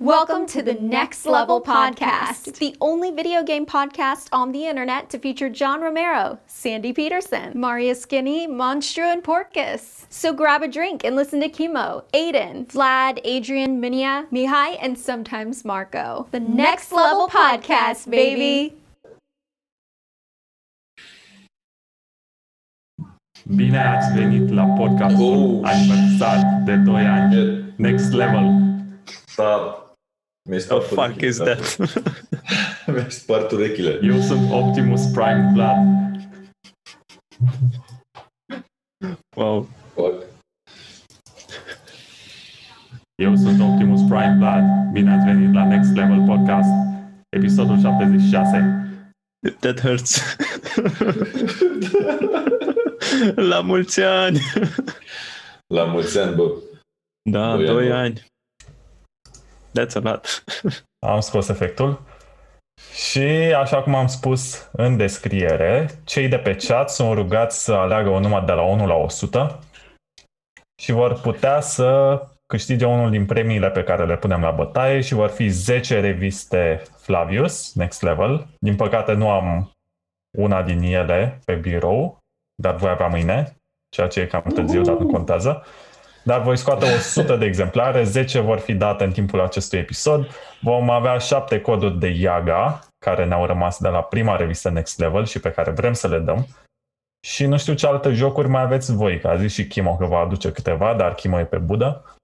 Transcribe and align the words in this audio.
Welcome 0.00 0.46
to 0.48 0.62
the 0.62 0.74
Next 0.74 1.26
Level 1.26 1.60
Podcast, 1.60 2.58
the 2.58 2.76
only 2.80 3.10
video 3.10 3.42
game 3.42 3.66
podcast 3.66 4.28
on 4.32 4.52
the 4.52 4.66
internet 4.66 5.10
to 5.10 5.18
feature 5.18 5.48
John 5.48 5.80
Romero, 5.80 6.38
Sandy 6.46 6.92
Peterson, 6.92 7.52
Maria 7.58 7.94
Skinny, 7.96 8.46
Monstro, 8.46 9.12
and 9.12 9.24
Porkus. 9.24 10.06
So 10.08 10.32
grab 10.32 10.62
a 10.62 10.68
drink 10.68 11.02
and 11.04 11.16
listen 11.16 11.40
to 11.40 11.48
Chemo, 11.48 12.04
Aiden, 12.14 12.66
Vlad, 12.66 13.18
Adrian, 13.24 13.80
Minia, 13.82 14.28
Mihai, 14.30 14.78
and 14.80 14.96
sometimes 14.96 15.64
Marco. 15.64 16.28
The 16.30 16.40
Next 16.40 16.92
Level 16.92 17.28
Podcast, 17.28 18.08
baby! 18.08 18.74
Bine 23.56 23.78
ați 23.78 24.12
venit 24.14 24.50
la 24.50 24.64
podcastul 24.64 25.34
Oh. 25.34 25.68
aniversar 25.68 26.62
de 26.64 26.76
2 26.76 26.96
ani. 26.96 27.64
Next 27.76 28.12
Level. 28.12 28.52
Da. 29.36 29.82
Mi-ai 30.48 30.60
The 30.60 30.66
spart 30.66 30.84
fuck 30.84 30.98
urechile, 30.98 31.28
is 31.28 31.36
da. 31.38 31.44
that? 31.44 31.78
Mi-ai 32.94 33.10
spart 33.10 33.52
urechile. 33.52 33.98
Eu 34.02 34.20
sunt 34.20 34.50
Optimus 34.52 35.06
Prime 35.12 35.50
Vlad. 35.54 35.76
wow. 39.36 39.68
Fuck. 39.94 40.24
Eu 43.14 43.36
sunt 43.36 43.60
Optimus 43.60 44.00
Prime 44.08 44.36
Vlad. 44.38 44.64
Bine 44.92 45.12
ați 45.12 45.24
venit 45.24 45.54
la 45.54 45.64
Next 45.66 45.94
Level 45.94 46.24
Podcast, 46.26 46.68
episodul 47.28 47.80
76. 47.80 48.82
That 49.60 49.80
hurts. 49.80 50.22
La 53.34 53.60
mulți 53.60 54.00
ani! 54.00 54.40
La 55.74 55.84
mulți 55.84 56.18
ani, 56.18 56.34
bă. 56.34 56.52
Da, 57.30 57.56
Doi 57.56 57.66
2 57.66 57.84
ani, 57.84 57.92
ani. 57.92 58.24
That's 59.72 59.94
a 59.94 60.00
lot. 60.00 60.44
Am 61.06 61.20
scos 61.20 61.48
efectul. 61.48 62.02
Și, 62.94 63.54
așa 63.58 63.82
cum 63.82 63.94
am 63.94 64.06
spus 64.06 64.68
în 64.72 64.96
descriere, 64.96 65.90
cei 66.04 66.28
de 66.28 66.38
pe 66.38 66.54
chat 66.54 66.90
sunt 66.90 67.14
rugați 67.14 67.64
să 67.64 67.72
aleagă 67.72 68.08
un 68.08 68.22
număr 68.22 68.44
de 68.44 68.52
la 68.52 68.62
1 68.62 68.86
la 68.86 68.94
100 68.94 69.58
și 70.82 70.92
vor 70.92 71.20
putea 71.20 71.60
să 71.60 72.20
câștige 72.46 72.86
unul 72.86 73.10
din 73.10 73.26
premiile 73.26 73.70
pe 73.70 73.84
care 73.84 74.06
le 74.06 74.16
punem 74.16 74.40
la 74.40 74.50
bătaie 74.50 75.00
și 75.00 75.14
vor 75.14 75.28
fi 75.28 75.48
10 75.48 76.00
reviste 76.00 76.82
Flavius, 76.96 77.74
Next 77.74 78.02
Level. 78.02 78.46
Din 78.58 78.76
păcate 78.76 79.12
nu 79.12 79.30
am 79.30 79.70
una 80.38 80.62
din 80.62 80.82
ele 80.82 81.40
pe 81.44 81.54
birou, 81.54 82.18
dar 82.62 82.74
voi 82.74 82.90
avea 82.90 83.06
mâine, 83.06 83.56
ceea 83.88 84.06
ce 84.06 84.20
e 84.20 84.26
cam 84.26 84.42
târziu, 84.42 84.82
dar 84.82 84.96
nu 84.96 85.06
contează. 85.06 85.64
Dar 86.28 86.42
voi 86.42 86.56
scoate 86.56 86.84
100 86.84 87.36
de 87.36 87.44
exemplare, 87.44 88.04
10 88.04 88.40
vor 88.40 88.58
fi 88.58 88.74
date 88.74 89.04
în 89.04 89.12
timpul 89.12 89.40
acestui 89.40 89.78
episod. 89.78 90.26
Vom 90.60 90.90
avea 90.90 91.18
7 91.18 91.60
coduri 91.60 91.98
de 91.98 92.08
Yaga, 92.08 92.80
care 92.98 93.24
ne-au 93.24 93.46
rămas 93.46 93.78
de 93.78 93.88
la 93.88 94.02
prima 94.02 94.36
revistă 94.36 94.70
Next 94.70 94.98
Level 94.98 95.24
și 95.24 95.40
pe 95.40 95.50
care 95.50 95.70
vrem 95.70 95.92
să 95.92 96.08
le 96.08 96.18
dăm. 96.18 96.46
Și 97.26 97.46
nu 97.46 97.58
știu 97.58 97.74
ce 97.74 97.86
alte 97.86 98.12
jocuri 98.12 98.48
mai 98.48 98.62
aveți 98.62 98.94
voi, 98.94 99.20
că 99.20 99.28
a 99.28 99.36
zis 99.36 99.52
și 99.52 99.66
Kimo 99.66 99.96
că 99.96 100.04
va 100.04 100.18
aduce 100.18 100.52
câteva, 100.52 100.94
dar 100.94 101.14
Kimo 101.14 101.38
e 101.38 101.44
pe 101.44 101.58
budă. 101.58 102.16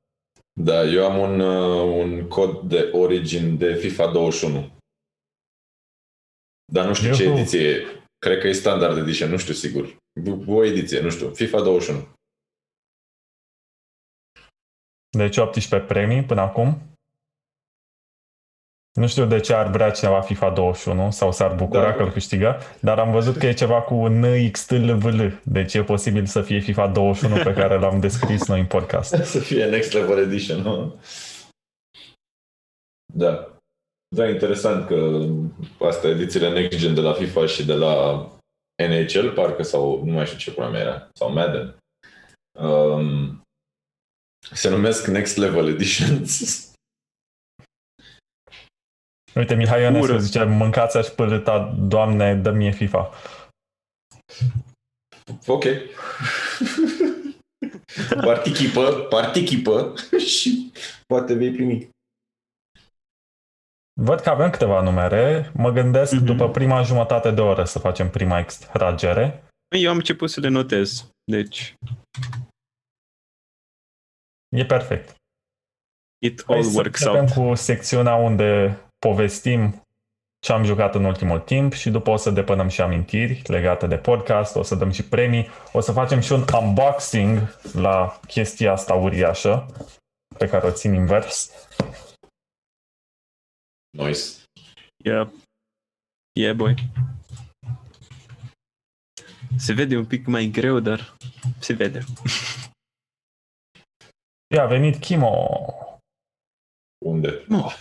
Da, 0.60 0.82
eu 0.82 1.10
am 1.10 1.18
un, 1.18 1.40
uh, 1.40 2.04
un 2.04 2.28
cod 2.28 2.60
de 2.60 2.88
origin 2.92 3.58
de 3.58 3.74
FIFA 3.74 4.06
21. 4.06 4.70
Dar 6.72 6.86
nu 6.86 6.94
știu 6.94 7.14
ce 7.14 7.22
Iuhu. 7.22 7.38
ediție 7.38 7.68
e. 7.68 7.84
Cred 8.18 8.38
că 8.38 8.46
e 8.48 8.52
standard 8.52 8.96
edition, 8.96 9.30
nu 9.30 9.36
știu 9.36 9.54
sigur. 9.54 9.96
O 10.46 10.64
ediție, 10.64 11.00
nu 11.00 11.10
știu. 11.10 11.30
FIFA 11.34 11.60
21. 11.60 12.08
Deci 15.16 15.36
18 15.36 15.88
premii 15.88 16.22
până 16.22 16.40
acum. 16.40 16.78
Nu 18.92 19.06
știu 19.06 19.26
de 19.26 19.40
ce 19.40 19.54
ar 19.54 19.70
vrea 19.70 19.90
cineva 19.90 20.20
FIFA 20.20 20.50
21 20.50 21.10
sau 21.10 21.32
s-ar 21.32 21.54
bucura 21.54 21.82
Da. 21.82 21.92
că 21.92 22.02
îl 22.02 22.10
câștigă, 22.10 22.60
dar 22.80 22.98
am 22.98 23.10
văzut 23.10 23.36
că 23.36 23.46
e 23.46 23.52
ceva 23.52 23.82
cu 23.82 24.06
NXTLVL, 24.06 25.26
deci 25.42 25.74
e 25.74 25.82
posibil 25.82 26.26
să 26.26 26.42
fie 26.42 26.58
FIFA 26.58 26.86
21 26.86 27.34
pe 27.42 27.52
care 27.52 27.78
l-am 27.78 28.00
descris 28.00 28.46
noi 28.48 28.60
în 28.60 28.66
podcast. 28.66 29.14
Să 29.34 29.38
fie 29.38 29.64
Next 29.64 29.92
Level 29.92 30.18
Edition, 30.18 30.60
nu? 30.60 31.00
Da. 33.14 33.48
Da, 34.16 34.28
interesant 34.28 34.86
că 34.86 35.26
asta 35.78 36.08
edițiile 36.08 36.50
Next 36.50 36.78
Gen 36.78 36.94
de 36.94 37.00
la 37.00 37.12
FIFA 37.12 37.46
și 37.46 37.64
de 37.64 37.74
la 37.74 38.26
NHL, 38.88 39.28
parcă, 39.28 39.62
sau 39.62 40.04
nu 40.04 40.12
mai 40.12 40.26
știu 40.26 40.38
ce 40.38 40.52
program 40.52 40.74
era, 40.74 41.08
sau 41.12 41.32
Madden, 41.32 41.76
um, 42.60 43.43
se 44.52 44.68
numesc 44.68 45.06
Next 45.06 45.36
Level 45.36 45.68
Editions. 45.68 46.62
Uite, 49.34 49.54
Mihai 49.54 49.82
Ionescu 49.82 50.10
Ură. 50.12 50.18
zice, 50.20 50.44
mâncați 50.44 50.96
aș 50.96 51.06
pârâta, 51.06 51.74
doamne, 51.78 52.34
dă 52.34 52.50
mie 52.50 52.70
FIFA. 52.70 53.10
ok. 55.46 55.64
Partichipă, 58.24 58.90
partichipă 59.08 59.94
și 60.38 60.72
poate 61.06 61.34
vei 61.34 61.50
primi. 61.52 61.88
Văd 64.00 64.20
că 64.20 64.30
avem 64.30 64.50
câteva 64.50 64.82
numere, 64.82 65.50
mă 65.54 65.70
gândesc 65.70 66.12
Mhm. 66.12 66.24
după 66.24 66.50
prima 66.50 66.82
jumătate 66.82 67.30
de 67.30 67.40
oră 67.40 67.64
să 67.64 67.78
facem 67.78 68.10
prima 68.10 68.38
extragere. 68.38 69.44
Eu 69.76 69.90
am 69.90 69.96
început 69.96 70.30
să 70.30 70.40
le 70.40 70.48
notez. 70.48 71.08
Deci, 71.30 71.74
E 74.54 74.64
perfect. 74.64 75.14
it 76.18 76.42
Hai 76.46 76.56
all 76.56 76.64
să 76.64 76.76
works 76.76 77.00
începem 77.00 77.38
out. 77.38 77.48
cu 77.48 77.54
secțiunea 77.54 78.14
unde 78.14 78.78
povestim 78.98 79.82
ce 80.44 80.52
am 80.52 80.64
jucat 80.64 80.94
în 80.94 81.04
ultimul 81.04 81.40
timp 81.40 81.72
și 81.72 81.90
după 81.90 82.10
o 82.10 82.16
să 82.16 82.30
depănăm 82.30 82.68
și 82.68 82.80
amintiri 82.80 83.42
legate 83.46 83.86
de 83.86 83.96
podcast, 83.96 84.56
o 84.56 84.62
să 84.62 84.74
dăm 84.74 84.90
și 84.90 85.04
premii, 85.04 85.48
o 85.72 85.80
să 85.80 85.92
facem 85.92 86.20
și 86.20 86.32
un 86.32 86.44
unboxing 86.60 87.58
la 87.72 88.20
chestia 88.26 88.72
asta 88.72 88.94
uriașă 88.94 89.66
pe 90.38 90.48
care 90.48 90.66
o 90.66 90.70
țin 90.70 90.94
invers. 90.94 91.50
Nice. 93.90 94.20
Yeah. 95.04 95.28
Yeah, 96.40 96.56
boy. 96.56 96.74
Se 99.56 99.72
vede 99.72 99.96
un 99.96 100.06
pic 100.06 100.26
mai 100.26 100.46
greu, 100.46 100.80
dar 100.80 101.16
se 101.58 101.72
vede. 101.72 102.04
Ia, 104.54 104.62
a 104.62 104.66
venit 104.66 104.96
Kimo. 104.96 105.48
Unde? 107.04 107.46
Oh. 107.50 107.80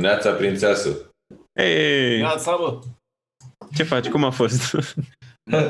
Neața 0.00 0.32
prințeasă. 0.32 1.10
Hey, 1.58 2.18
Neața, 2.20 2.56
bă! 2.56 2.80
ce 3.76 3.82
faci? 3.82 4.08
Cum 4.08 4.24
a 4.24 4.30
fost? 4.30 4.70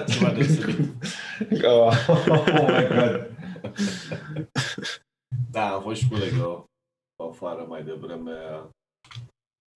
Ceva 0.09 0.31
deosebit. 0.33 0.79
Oh, 1.65 2.07
oh 2.29 2.67
my 2.69 2.87
god. 2.89 3.31
Da, 5.51 5.73
am 5.73 5.83
fost 5.83 6.01
și 6.01 6.09
colegă 6.09 6.65
afară 7.31 7.63
mai 7.63 7.85
devreme. 7.85 8.33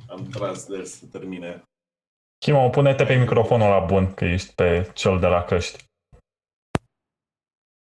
Am 0.09 0.29
tras 0.31 0.67
de 0.67 0.77
el 0.77 0.85
să 0.85 1.07
termine. 1.07 1.63
Kimo, 2.39 2.69
pune-te 2.69 3.05
pe 3.05 3.15
microfonul 3.15 3.69
la 3.69 3.79
bun, 3.79 4.15
că 4.15 4.25
ești 4.25 4.55
pe 4.55 4.91
cel 4.95 5.19
de 5.19 5.27
la 5.27 5.45
căști. 5.45 5.89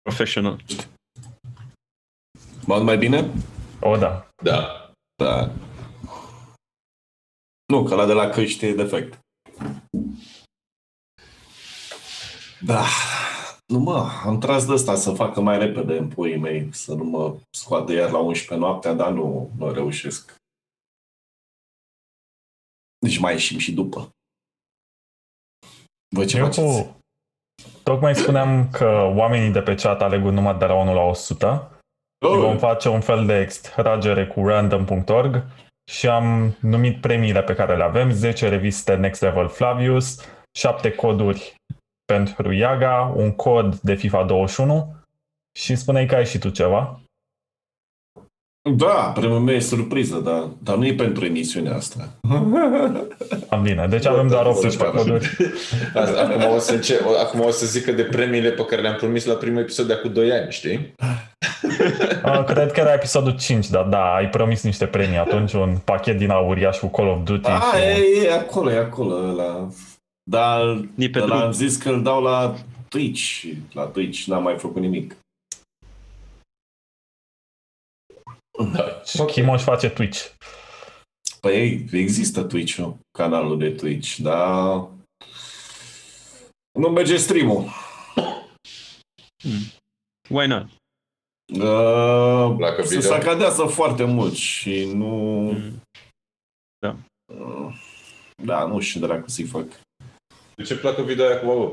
Professional. 0.08 0.64
Mă 2.66 2.74
aud 2.74 2.84
mai 2.84 2.98
bine? 2.98 3.32
O, 3.80 3.96
da. 3.96 4.28
Da. 4.42 4.90
Da. 5.14 5.52
Nu, 7.66 7.84
că 7.84 7.94
la 7.94 8.06
de 8.06 8.12
la 8.12 8.28
căști 8.28 8.64
e 8.64 8.74
defect. 8.74 9.18
Da. 12.60 12.84
Nu 13.66 13.78
mă, 13.78 14.08
am 14.24 14.38
tras 14.38 14.66
de 14.66 14.72
asta 14.72 14.94
să 14.94 15.14
facă 15.14 15.40
mai 15.40 15.58
repede 15.58 15.96
în 15.96 16.08
puii 16.08 16.36
mei, 16.36 16.74
să 16.74 16.94
nu 16.94 17.04
mă 17.04 17.38
scoată 17.50 17.92
iar 17.92 18.10
la 18.10 18.18
11 18.18 18.66
noaptea, 18.66 18.92
dar 18.92 19.12
nu, 19.12 19.50
nu 19.58 19.72
reușesc. 19.72 20.36
Deci 22.98 23.18
mai 23.18 23.32
ieșim 23.32 23.58
și 23.58 23.72
după. 23.72 24.10
Voi 26.14 26.26
ce 26.26 26.36
Eu 26.36 26.44
faceți? 26.44 26.82
cu... 26.82 27.02
Tocmai 27.82 28.14
spuneam 28.14 28.68
că 28.72 29.12
oamenii 29.14 29.50
de 29.50 29.60
pe 29.60 29.74
chat 29.74 30.02
aleg 30.02 30.24
un 30.24 30.34
număr 30.34 30.56
de 30.56 30.64
la 30.64 30.74
1 30.74 30.94
la 30.94 31.02
100 31.02 31.68
și 32.24 32.30
Oh, 32.30 32.38
vom 32.38 32.58
face 32.58 32.88
un 32.88 33.00
fel 33.00 33.26
de 33.26 33.40
extragere 33.40 34.26
cu 34.26 34.46
random.org 34.46 35.44
și 35.90 36.08
am 36.08 36.56
numit 36.60 37.00
premiile 37.00 37.42
pe 37.42 37.54
care 37.54 37.76
le 37.76 37.82
avem, 37.82 38.10
10 38.10 38.48
reviste 38.48 38.94
Next 38.94 39.22
Level 39.22 39.48
Flavius, 39.48 40.28
7 40.58 40.90
coduri 40.90 41.54
pentru 42.04 42.52
Yaga, 42.52 43.12
un 43.16 43.32
cod 43.32 43.74
de 43.74 43.94
FIFA 43.94 44.24
21 44.24 44.94
și 45.58 45.74
spuneai 45.74 46.06
că 46.06 46.14
ai 46.14 46.26
și 46.26 46.38
tu 46.38 46.48
ceva. 46.48 47.00
Da, 48.72 49.12
premiul 49.14 49.40
meu 49.40 49.54
e 49.54 49.58
surpriză, 49.58 50.18
dar, 50.24 50.48
dar 50.62 50.76
nu 50.76 50.86
e 50.86 50.94
pentru 50.94 51.24
emisiunea 51.24 51.74
asta. 51.74 52.08
Am 53.50 53.62
bine, 53.62 53.86
deci 53.90 54.06
avem 54.06 54.28
doar 54.28 54.46
18 54.46 54.84
coduri. 54.84 55.30
Asta, 56.02 56.20
acum, 56.20 56.54
o 56.54 56.58
să 56.58 56.72
înce- 56.74 57.00
o- 57.06 57.18
acum 57.20 57.40
o 57.40 57.50
să 57.50 57.66
zică 57.66 57.92
de 57.92 58.02
premiile 58.02 58.50
pe 58.50 58.64
care 58.64 58.82
le-am 58.82 58.96
promis 58.96 59.24
la 59.24 59.34
primul 59.34 59.60
episod 59.60 59.86
de 59.86 59.92
acum 59.92 60.12
2 60.12 60.30
ani, 60.32 60.50
știi? 60.50 60.94
Uh, 62.24 62.44
cred 62.52 62.72
că 62.72 62.80
era 62.80 62.92
episodul 62.92 63.36
5, 63.36 63.68
dar 63.68 63.84
da, 63.84 64.14
ai 64.14 64.28
promis 64.28 64.62
niște 64.62 64.86
premii 64.86 65.18
atunci, 65.18 65.52
un 65.52 65.76
pachet 65.84 66.18
din 66.18 66.30
auriaș 66.30 66.78
cu 66.78 66.86
Call 66.86 67.08
of 67.08 67.18
Duty 67.24 67.48
A, 67.48 67.60
și... 67.60 67.82
e, 67.82 68.24
e 68.26 68.32
acolo, 68.32 68.70
e 68.70 68.76
acolo 68.78 69.14
ăla. 69.14 69.68
Dar 70.30 70.60
E 70.98 71.08
pe 71.08 71.18
ăla 71.18 71.26
drum. 71.26 71.40
am 71.40 71.52
zis 71.52 71.76
că 71.76 71.88
îl 71.90 72.02
dau 72.02 72.22
la 72.22 72.54
Twitch. 72.88 73.20
și 73.20 73.58
La 73.72 73.82
Twitch 73.82 74.24
n-am 74.24 74.42
mai 74.42 74.54
făcut 74.58 74.80
nimic. 74.82 75.16
Da. 78.72 79.02
Și 79.04 79.24
Chimo 79.24 79.52
își 79.52 79.64
face 79.64 79.90
Twitch. 79.90 80.30
Păi 81.40 81.86
există 81.92 82.42
Twitch-ul, 82.42 82.96
canalul 83.18 83.58
de 83.58 83.70
Twitch, 83.70 84.16
dar 84.16 84.88
nu 86.78 86.88
merge 86.88 87.16
stream-ul. 87.16 87.64
Why 90.28 90.46
not? 90.46 90.66
Uh, 91.52 92.54
Placă 92.56 92.82
se 92.82 92.96
video? 92.96 93.10
sacadează 93.10 93.64
foarte 93.64 94.04
mult 94.04 94.34
și 94.34 94.84
nu... 94.94 95.06
Mm. 95.50 95.80
Da. 96.78 96.96
Uh, 97.34 97.74
Da, 98.44 98.64
nu 98.66 98.80
știu 98.80 99.00
ce 99.00 99.06
dracu 99.06 99.28
să-i 99.28 99.44
fac. 99.44 99.66
De 100.54 100.62
ce 100.62 100.76
placă 100.76 101.02
video 101.02 101.24
aia 101.26 101.38
cu 101.40 101.46
Babo? 101.46 101.72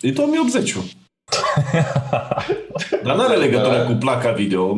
E 0.00 0.10
2080 0.12 0.74
Dar 3.02 3.16
nu 3.16 3.22
are 3.22 3.36
legătură 3.36 3.84
cu 3.86 3.92
placa 3.92 4.32
video. 4.32 4.76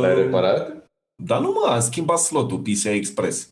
L-ai 0.00 0.14
reparat? 0.14 0.76
Dar 1.22 1.40
nu 1.40 1.50
mă, 1.50 1.70
am 1.72 1.80
schimbat 1.80 2.18
slotul 2.18 2.58
PCI 2.58 2.86
Express. 2.86 3.48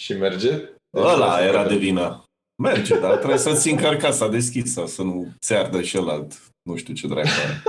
Și 0.00 0.12
merge? 0.12 0.60
Ăla 0.96 1.44
era 1.44 1.66
de 1.66 1.76
vină. 1.76 2.22
Merge, 2.62 2.98
dar 2.98 3.16
trebuie 3.16 3.38
să 3.38 3.52
țin 3.54 3.76
carcasa 3.76 4.28
deschisă, 4.28 4.86
să 4.86 5.02
nu 5.02 5.26
se 5.40 5.54
ardă 5.54 5.82
și 5.82 5.96
alt. 5.96 6.32
Nu 6.62 6.76
știu 6.76 6.94
ce 6.94 7.06
dracu 7.06 7.28
are. 7.44 7.62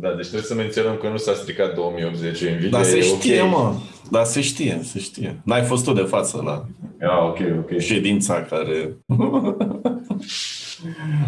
Da, 0.00 0.12
deci 0.14 0.26
trebuie 0.26 0.48
să 0.48 0.54
menționăm 0.54 0.96
că 0.96 1.08
nu 1.08 1.16
s-a 1.16 1.34
stricat 1.34 1.74
2080 1.74 2.40
Nvidia. 2.44 2.68
Dar 2.68 2.84
se 2.84 2.96
e 2.96 3.00
știe, 3.00 3.40
ok. 3.42 3.48
mă. 3.50 3.74
Dar 4.10 4.24
se 4.24 4.40
știe, 4.40 4.80
se 4.82 4.98
știe. 4.98 5.40
N-ai 5.44 5.62
fost 5.62 5.84
tu 5.84 5.92
de 5.92 6.02
față 6.02 6.42
la 6.42 6.64
Ah, 7.00 7.22
ok, 7.22 7.38
ok. 7.58 7.78
ședința 7.78 8.42
care... 8.42 8.96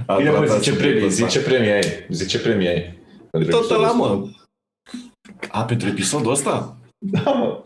A 0.07 0.17
Bine, 0.17 0.31
mă, 0.31 0.37
tratat 0.37 0.59
zice 0.59 0.71
subiectul 0.71 0.77
premii, 0.91 1.07
ăsta. 1.07 1.27
zice 1.27 1.41
premii 1.43 1.71
ai. 1.71 2.07
Zice 2.09 2.41
premii 2.41 2.69
ai. 2.69 2.99
Pentru 3.31 3.51
Tot 3.51 3.61
episodul 3.61 3.85
ăla, 3.85 3.87
ăsta. 3.93 3.97
mă. 4.15 4.29
A, 5.51 5.65
pentru 5.65 5.89
episodul 5.89 6.31
ăsta? 6.31 6.77
Da, 6.99 7.31
mă. 7.31 7.65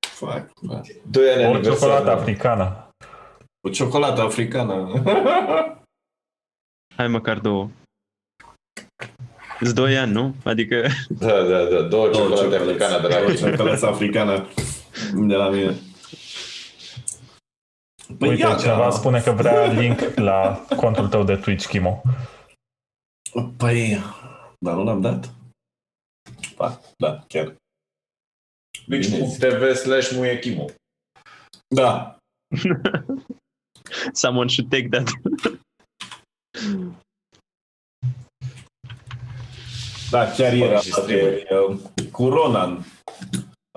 Fac, 0.00 0.50
da. 0.62 0.80
Doi 1.10 1.30
ani 1.30 1.44
O 1.44 1.46
aniversare. 1.46 1.74
ciocolată 1.74 2.10
africană. 2.10 2.88
O 3.66 3.70
ciocolată 3.70 4.20
africană. 4.20 5.02
Hai 6.96 7.08
măcar 7.08 7.38
două. 7.38 7.68
Îți 9.60 9.74
doi 9.74 9.96
ani, 9.98 10.12
nu? 10.12 10.34
Adică 10.44 10.86
Da, 11.08 11.42
da, 11.42 11.64
da. 11.64 11.80
Două 11.82 12.10
ciocolate 12.10 12.56
africane 12.56 12.96
de 13.00 13.06
la 13.06 13.14
Două 13.14 13.28
mine. 13.28 13.36
ciocolată 13.50 13.86
africană 13.86 14.46
de 15.14 15.34
la 15.34 15.48
mine. 15.48 15.74
Păi 18.18 18.28
Uite, 18.28 18.42
ia, 18.42 18.54
cineva 18.54 18.82
da. 18.82 18.90
spune 18.90 19.20
că 19.20 19.30
vrea 19.30 19.66
link 19.80 20.00
la 20.14 20.64
contul 20.76 21.08
tău 21.08 21.24
de 21.24 21.36
Twitch, 21.36 21.66
Chimo. 21.66 22.02
Păi, 23.56 23.98
dar 24.58 24.74
nu 24.74 24.84
l-am 24.84 25.00
dat? 25.00 25.34
Da, 26.56 26.80
da, 26.96 27.24
chiar. 27.28 27.54
Twitch.tv 28.86 29.74
slash 29.74 30.10
muiechimu. 30.14 30.70
Da, 31.74 32.16
someone 34.12 34.48
should 34.48 34.70
take 34.70 34.88
that. 34.88 35.10
da, 40.10 40.30
chiar 40.30 40.52
era. 40.52 40.80
și 40.80 40.90
stream-uri. 40.92 41.44
de, 41.44 41.54
uh, 41.54 42.10
Cu 42.12 42.28
Ronan 42.28 42.84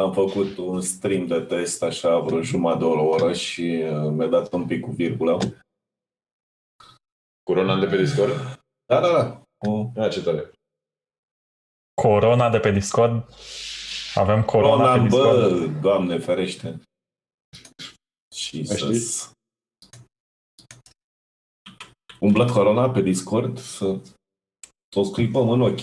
am 0.02 0.14
făcut 0.14 0.58
un 0.58 0.82
stream 0.82 1.28
de 1.28 1.40
test, 1.42 1.84
așa, 1.84 2.20
vreo 2.20 2.42
jumătate 2.42 2.80
de 2.80 2.86
oră, 2.86 3.00
o 3.02 3.08
oră 3.08 3.34
și 3.34 3.62
uh, 3.62 4.12
mi-a 4.12 4.28
dat 4.28 4.54
un 4.54 4.68
pic 4.68 4.82
cu 4.82 4.92
virgulă. 4.92 5.38
Cu 7.44 7.54
Ronan 7.54 7.80
de 7.80 7.86
pe 7.86 7.98
Discord? 7.98 8.34
Da, 8.86 9.00
da, 9.00 9.12
da. 9.12 9.42
O- 9.70 9.92
Ah, 9.96 10.12
ce 10.12 10.24
tare. 10.24 10.52
Corona 12.02 12.50
de 12.50 12.60
pe 12.60 12.72
Discord. 12.72 13.30
Avem 14.16 14.44
Corona 14.46 14.76
pe 14.76 14.82
Ronan, 14.98 15.08
Discord. 15.08 15.66
bă, 15.72 15.80
doamne 15.80 16.18
ferește. 16.18 16.82
Și 18.36 18.56
Mai 18.56 18.66
să 18.66 18.76
știți? 18.78 19.32
umblă 22.20 22.46
Corona 22.52 22.90
pe 22.90 23.02
Discord 23.02 23.58
să 23.58 24.00
o 24.96 25.04
scuipăm 25.04 25.50
în 25.50 25.62
ochi. 25.62 25.80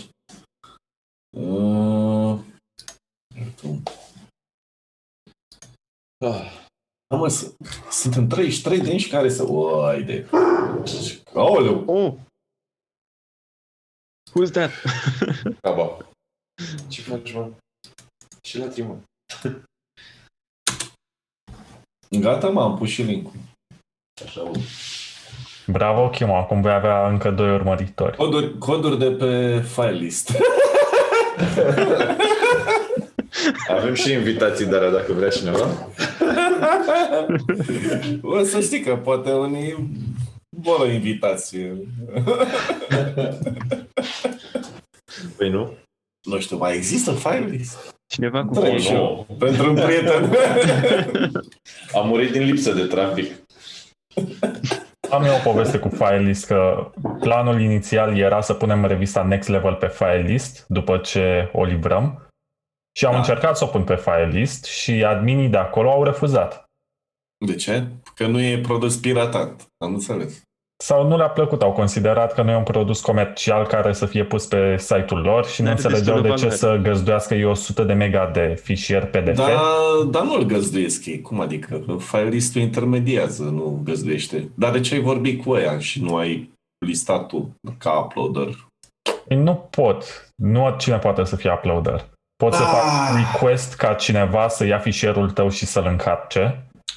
Uh, 1.36 2.38
Ah. 3.34 3.78
Da, 6.24 6.42
mă, 7.16 7.28
s- 7.28 7.54
sunt 7.90 8.14
în 8.14 8.28
33 8.28 8.80
de 8.80 8.92
inși 8.92 9.08
care 9.08 9.28
să... 9.28 9.42
Uai 9.48 10.02
de... 10.02 10.28
Aoleu! 11.34 11.82
Oh! 11.86 12.14
Who's 14.30 14.50
that? 14.52 14.70
Caba. 15.62 15.96
Ce 16.88 17.00
faci, 17.02 17.32
mă? 17.32 17.50
Și 18.42 18.58
la 18.58 18.68
trimă. 18.68 18.98
Gata, 22.20 22.48
mă, 22.48 22.62
am 22.62 22.76
pus 22.78 22.88
și 22.88 23.02
link 23.02 23.32
Așa, 24.24 24.42
bă. 24.42 24.58
Bravo, 25.66 26.08
Chimo. 26.10 26.36
Acum 26.36 26.60
vei 26.62 26.72
avea 26.72 27.08
încă 27.08 27.30
doi 27.30 27.54
urmăritori. 27.54 28.16
Coduri, 28.16 28.58
coduri 28.58 28.98
de 28.98 29.10
pe 29.10 29.60
file 29.60 29.90
list. 29.90 30.30
Avem 33.68 33.94
și 33.94 34.12
invitații, 34.12 34.66
dar 34.66 34.90
dacă 34.90 35.12
vrea 35.12 35.28
cineva. 35.28 35.66
o 38.22 38.42
să 38.42 38.60
știi 38.60 38.80
că 38.80 38.96
poate 38.96 39.30
unii 39.32 39.88
vor 40.56 40.80
o 40.80 40.86
invitație. 40.86 41.76
Păi 45.36 45.50
nu? 45.50 45.74
Nu 46.30 46.38
știu, 46.38 46.56
mai 46.56 46.74
există 46.74 47.12
file 47.12 47.46
list? 47.50 47.96
Cineva 48.06 48.44
cu 48.44 48.60
Trec 48.60 48.72
nu. 48.72 48.78
și 48.78 48.92
eu. 48.92 49.26
Pentru 49.38 49.68
un 49.68 49.74
prieten. 49.74 50.30
Am 51.94 52.08
murit 52.08 52.32
din 52.32 52.42
lipsă 52.42 52.72
de 52.72 52.82
trafic. 52.82 53.32
Am 55.10 55.24
eu 55.24 55.34
o 55.34 55.50
poveste 55.50 55.78
cu 55.78 55.88
Filelist 55.88 56.46
că 56.46 56.90
planul 57.20 57.60
inițial 57.60 58.18
era 58.18 58.40
să 58.40 58.54
punem 58.54 58.84
revista 58.84 59.22
Next 59.22 59.48
Level 59.48 59.74
pe 59.74 59.86
Filelist 59.86 60.64
după 60.68 60.96
ce 60.96 61.50
o 61.52 61.64
livrăm 61.64 62.27
și 62.98 63.04
am 63.06 63.12
Da. 63.12 63.18
încercat 63.18 63.56
să 63.56 63.64
o 63.64 63.66
pun 63.66 63.82
pe 63.84 63.96
Filelist 63.96 64.64
și 64.64 65.04
adminii 65.04 65.48
de 65.48 65.56
acolo 65.56 65.90
au 65.90 66.04
refuzat. 66.04 66.64
De 67.46 67.54
ce? 67.54 67.86
Că 68.14 68.26
nu 68.26 68.40
e 68.40 68.58
produs 68.58 68.96
piratat. 68.96 69.66
Am 69.84 69.92
înțeles. 69.92 70.42
Sau 70.84 71.08
nu 71.08 71.16
le-a 71.16 71.28
plăcut, 71.28 71.62
au 71.62 71.72
considerat 71.72 72.34
că 72.34 72.42
nu 72.42 72.50
e 72.50 72.56
un 72.56 72.62
produs 72.62 73.00
comercial 73.00 73.66
care 73.66 73.92
să 73.92 74.06
fie 74.06 74.24
pus 74.24 74.46
pe 74.46 74.76
site-ul 74.78 75.20
lor 75.20 75.46
și 75.46 75.60
nu 75.62 75.66
N-are 75.68 75.80
înțelegeau 75.82 76.20
de 76.20 76.28
destulă 76.28 76.50
ce 76.50 76.56
valoare. 76.56 76.82
să 76.84 76.90
găzduiască 76.90 77.34
eu 77.34 77.50
100 77.50 77.82
de 77.82 77.92
mega 77.92 78.30
de 78.32 78.60
fișier 78.62 79.06
PDF. 79.06 79.36
Dar, 79.36 79.50
dar 80.10 80.22
nu-l 80.22 80.42
găzduiesc 80.42 81.06
ei. 81.06 81.20
Cum 81.20 81.40
adică? 81.40 81.78
Că 81.86 81.96
file 81.98 82.28
listul 82.28 82.60
intermediază, 82.60 83.42
nu 83.42 83.80
găzduiește. 83.84 84.48
Dar 84.54 84.70
de 84.72 84.80
ce 84.80 84.94
ai 84.94 85.00
vorbit 85.00 85.44
cu 85.44 85.56
ea 85.56 85.78
și 85.78 86.02
nu 86.02 86.16
ai 86.16 86.50
listat 86.86 87.26
tu 87.26 87.50
ca 87.78 87.98
uploader? 87.98 88.66
Păi 89.28 89.36
Nu 89.36 89.54
pot. 89.54 90.30
Nu 90.36 90.64
oricine 90.64 90.98
poate 90.98 91.24
să 91.24 91.36
fie 91.36 91.52
uploader. 91.52 92.08
Pot 92.44 92.52
să 92.54 92.62
Ah. 92.62 92.68
fac 92.68 93.16
request 93.16 93.74
ca 93.74 93.94
cineva 93.94 94.48
să 94.48 94.64
ia 94.64 94.78
fișierul 94.78 95.30
tău 95.30 95.48
și 95.48 95.66
să-l 95.66 95.86
încarce. 95.86 96.40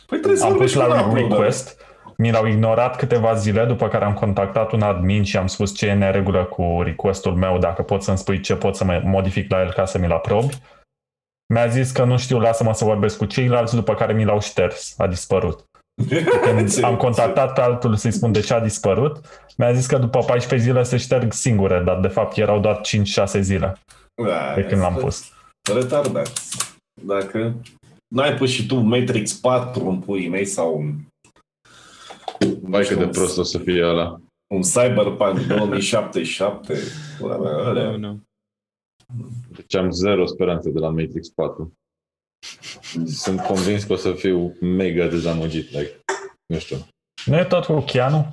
Păi 0.08 0.18
trebuie 0.18 0.38
să 0.40 0.46
Am 0.46 0.50
pus 0.50 0.58
vorbești 0.58 0.78
cu 0.78 0.84
un 0.84 0.90
la 0.90 1.02
uploader. 1.06 1.30
request, 1.38 1.80
mi 2.18 2.32
l-au 2.32 2.46
ignorat 2.46 2.96
câteva 2.96 3.34
zile, 3.34 3.66
după 3.66 3.88
care 3.88 4.06
am 4.06 4.14
contactat 4.14 4.72
un 4.72 4.82
admin 4.82 5.24
și 5.24 5.38
am 5.38 5.48
spus 5.48 5.76
ce 5.76 5.86
e 5.88 5.92
în 5.92 5.98
neregulă 5.98 6.44
cu 6.44 6.82
requestul 6.84 7.36
meu, 7.36 7.58
dacă 7.58 7.82
pot 7.82 8.04
să-mi 8.04 8.18
spui 8.18 8.40
ce 8.40 8.56
pot 8.56 8.76
să 8.76 8.84
mă 8.84 9.02
modific 9.04 9.52
la 9.52 9.60
el 9.62 9.72
ca 9.74 9.86
să 9.86 9.98
mi-l 9.98 10.12
aprobi. 10.12 10.58
Mi-a 11.54 11.68
zis 11.68 11.92
că 11.92 12.04
nu 12.04 12.18
știu, 12.18 12.40
lasă-mă 12.40 12.74
să 12.74 12.84
vorbesc 12.86 13.18
cu 13.18 13.26
ceilalți, 13.26 13.76
după 13.76 13.94
care 13.96 14.14
mi 14.14 14.26
l-au 14.26 14.40
șters, 14.40 14.94
a 14.98 15.08
dispărut. 15.08 15.66
Când 16.44 16.78
am 16.84 16.96
contactat 16.96 17.54
pe 17.54 17.62
altul 17.62 17.96
să-i 17.96 18.12
spun 18.12 18.32
de 18.32 18.40
ce 18.40 18.54
a 18.54 18.60
dispărut, 18.60 19.20
mi-a 19.58 19.74
zis 19.74 19.86
că 19.86 19.98
după 19.98 20.20
14 20.20 20.70
zile 20.70 20.84
se 20.84 20.98
șterg 20.98 21.32
singure, 21.34 21.80
dar 21.86 22.00
de 22.00 22.08
fapt 22.08 22.38
erau 22.38 22.60
doar 22.60 22.82
5-6 22.82 23.40
zile 23.40 23.74
Da, 24.24 24.54
de 24.56 24.64
când 24.66 24.82
l-am 24.82 24.92
sunt 24.92 25.04
pus. 25.04 25.32
Retardați. 25.74 26.58
Dacă 27.06 27.56
n-ai 28.08 28.36
pus 28.36 28.50
și 28.50 28.66
tu 28.66 28.76
Matrix 28.76 29.34
4 29.34 29.90
în 29.90 30.00
puii 30.00 30.28
mei 30.30 30.46
sau 30.46 30.78
un, 30.78 30.96
Mai 32.62 32.84
cât 32.86 32.98
de 32.98 33.08
prost 33.08 33.38
o 33.38 33.44
să 33.44 33.58
fie 33.58 33.84
ăla. 33.86 34.22
un 34.54 34.62
Cyberpunk 34.62 35.40
2077, 35.48 36.78
pula 37.20 37.38
mea, 37.38 37.52
No, 37.52 37.58
alea. 37.58 37.98
no. 37.98 38.16
Deci 39.50 39.76
am 39.76 39.92
zero 39.92 40.26
speranțe 40.26 40.70
de 40.70 40.80
la 40.80 40.90
Matrix 40.90 41.30
4. 41.30 41.74
Sunt 43.06 43.40
convins 43.42 43.84
că 43.84 43.94
o 43.94 43.96
să 43.96 44.14
fiu 44.14 44.56
mega 44.62 45.08
dezamăgit. 45.08 45.70
Like, 45.70 46.00
nu 46.54 46.60
știu. 46.60 46.78
Nu 47.26 47.38
e 47.38 47.44
tot 47.46 47.66
cu 47.66 47.80
Keanu? 47.80 48.28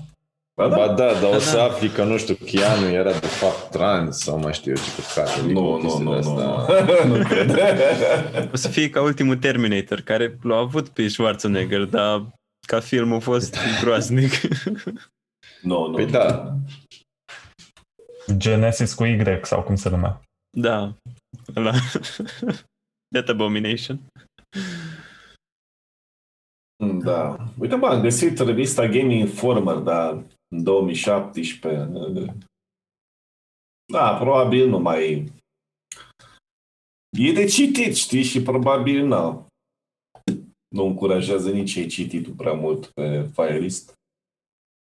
Ba 0.59 0.69
da? 0.69 0.77
Ba 0.77 0.87
da, 0.87 0.95
dar 1.13 1.23
o 1.25 1.31
Da, 1.31 1.39
să 1.53 1.57
da. 1.57 1.65
afli 1.65 1.89
că, 1.89 2.05
nu 2.05 2.17
știu, 2.19 2.35
Keanu 2.35 2.87
era 2.89 3.11
de 3.13 3.27
fapt 3.27 3.71
trans 3.71 4.19
sau 4.19 4.39
mai 4.39 4.53
știu 4.55 4.71
eu 4.71 4.77
ce 4.77 4.91
păcate. 5.15 5.41
Nu, 5.41 5.81
nu, 5.83 5.99
nu, 5.99 6.23
nu, 6.23 6.33
nu. 7.07 7.17
nu 7.17 7.25
cred. 7.25 7.59
O 8.53 8.57
să 8.57 8.69
fie 8.69 8.91
ca 8.91 9.03
ultimul 9.03 9.37
Terminator, 9.37 10.01
care 10.01 10.39
l-a 10.43 10.57
avut 10.57 10.89
pe 10.89 11.09
Schwarzenegger, 11.09 11.85
dar 11.85 12.27
ca 12.67 12.81
film 12.81 13.13
a 13.13 13.19
fost 13.19 13.57
groaznic. 13.83 14.33
Nu, 15.63 15.87
nu. 15.87 15.95
Păi 15.95 16.07
da. 16.07 16.55
Genesis 18.37 18.95
cu 18.95 19.05
Y 19.05 19.23
sau 19.43 19.63
cum 19.63 19.77
se 19.77 19.89
numea. 19.89 20.21
da. 20.59 20.93
La... 21.55 21.73
That 23.15 23.29
Abomination. 23.29 24.01
Da. 26.87 27.37
Uite, 27.59 27.75
mă, 27.75 27.87
am 27.87 28.01
găsit 28.01 28.39
revista 28.39 28.87
Game 28.87 29.15
Informer, 29.15 29.77
dar 29.77 30.27
în 30.55 30.63
2017. 30.63 31.91
Da, 33.93 34.17
probabil 34.17 34.69
nu 34.69 34.79
mai... 34.79 35.33
E 37.19 37.33
de 37.33 37.45
citit, 37.45 37.97
știi, 37.97 38.23
și 38.23 38.43
probabil 38.43 39.07
nu. 39.07 39.47
Nu 40.75 40.85
încurajează 40.85 41.51
nici 41.51 41.75
ei 41.75 41.87
cititul 41.87 42.33
prea 42.33 42.53
mult 42.53 42.87
pe 42.87 43.31
Firelist. 43.33 43.93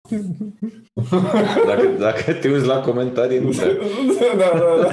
Dacă, 1.65 1.87
dacă 1.87 2.33
te 2.33 2.49
uiți 2.49 2.65
la 2.65 2.81
comentarii, 2.81 3.39
nu 3.39 3.49
prea. 3.49 3.73
da, 4.37 4.57
da, 4.57 4.81
da. 4.81 4.89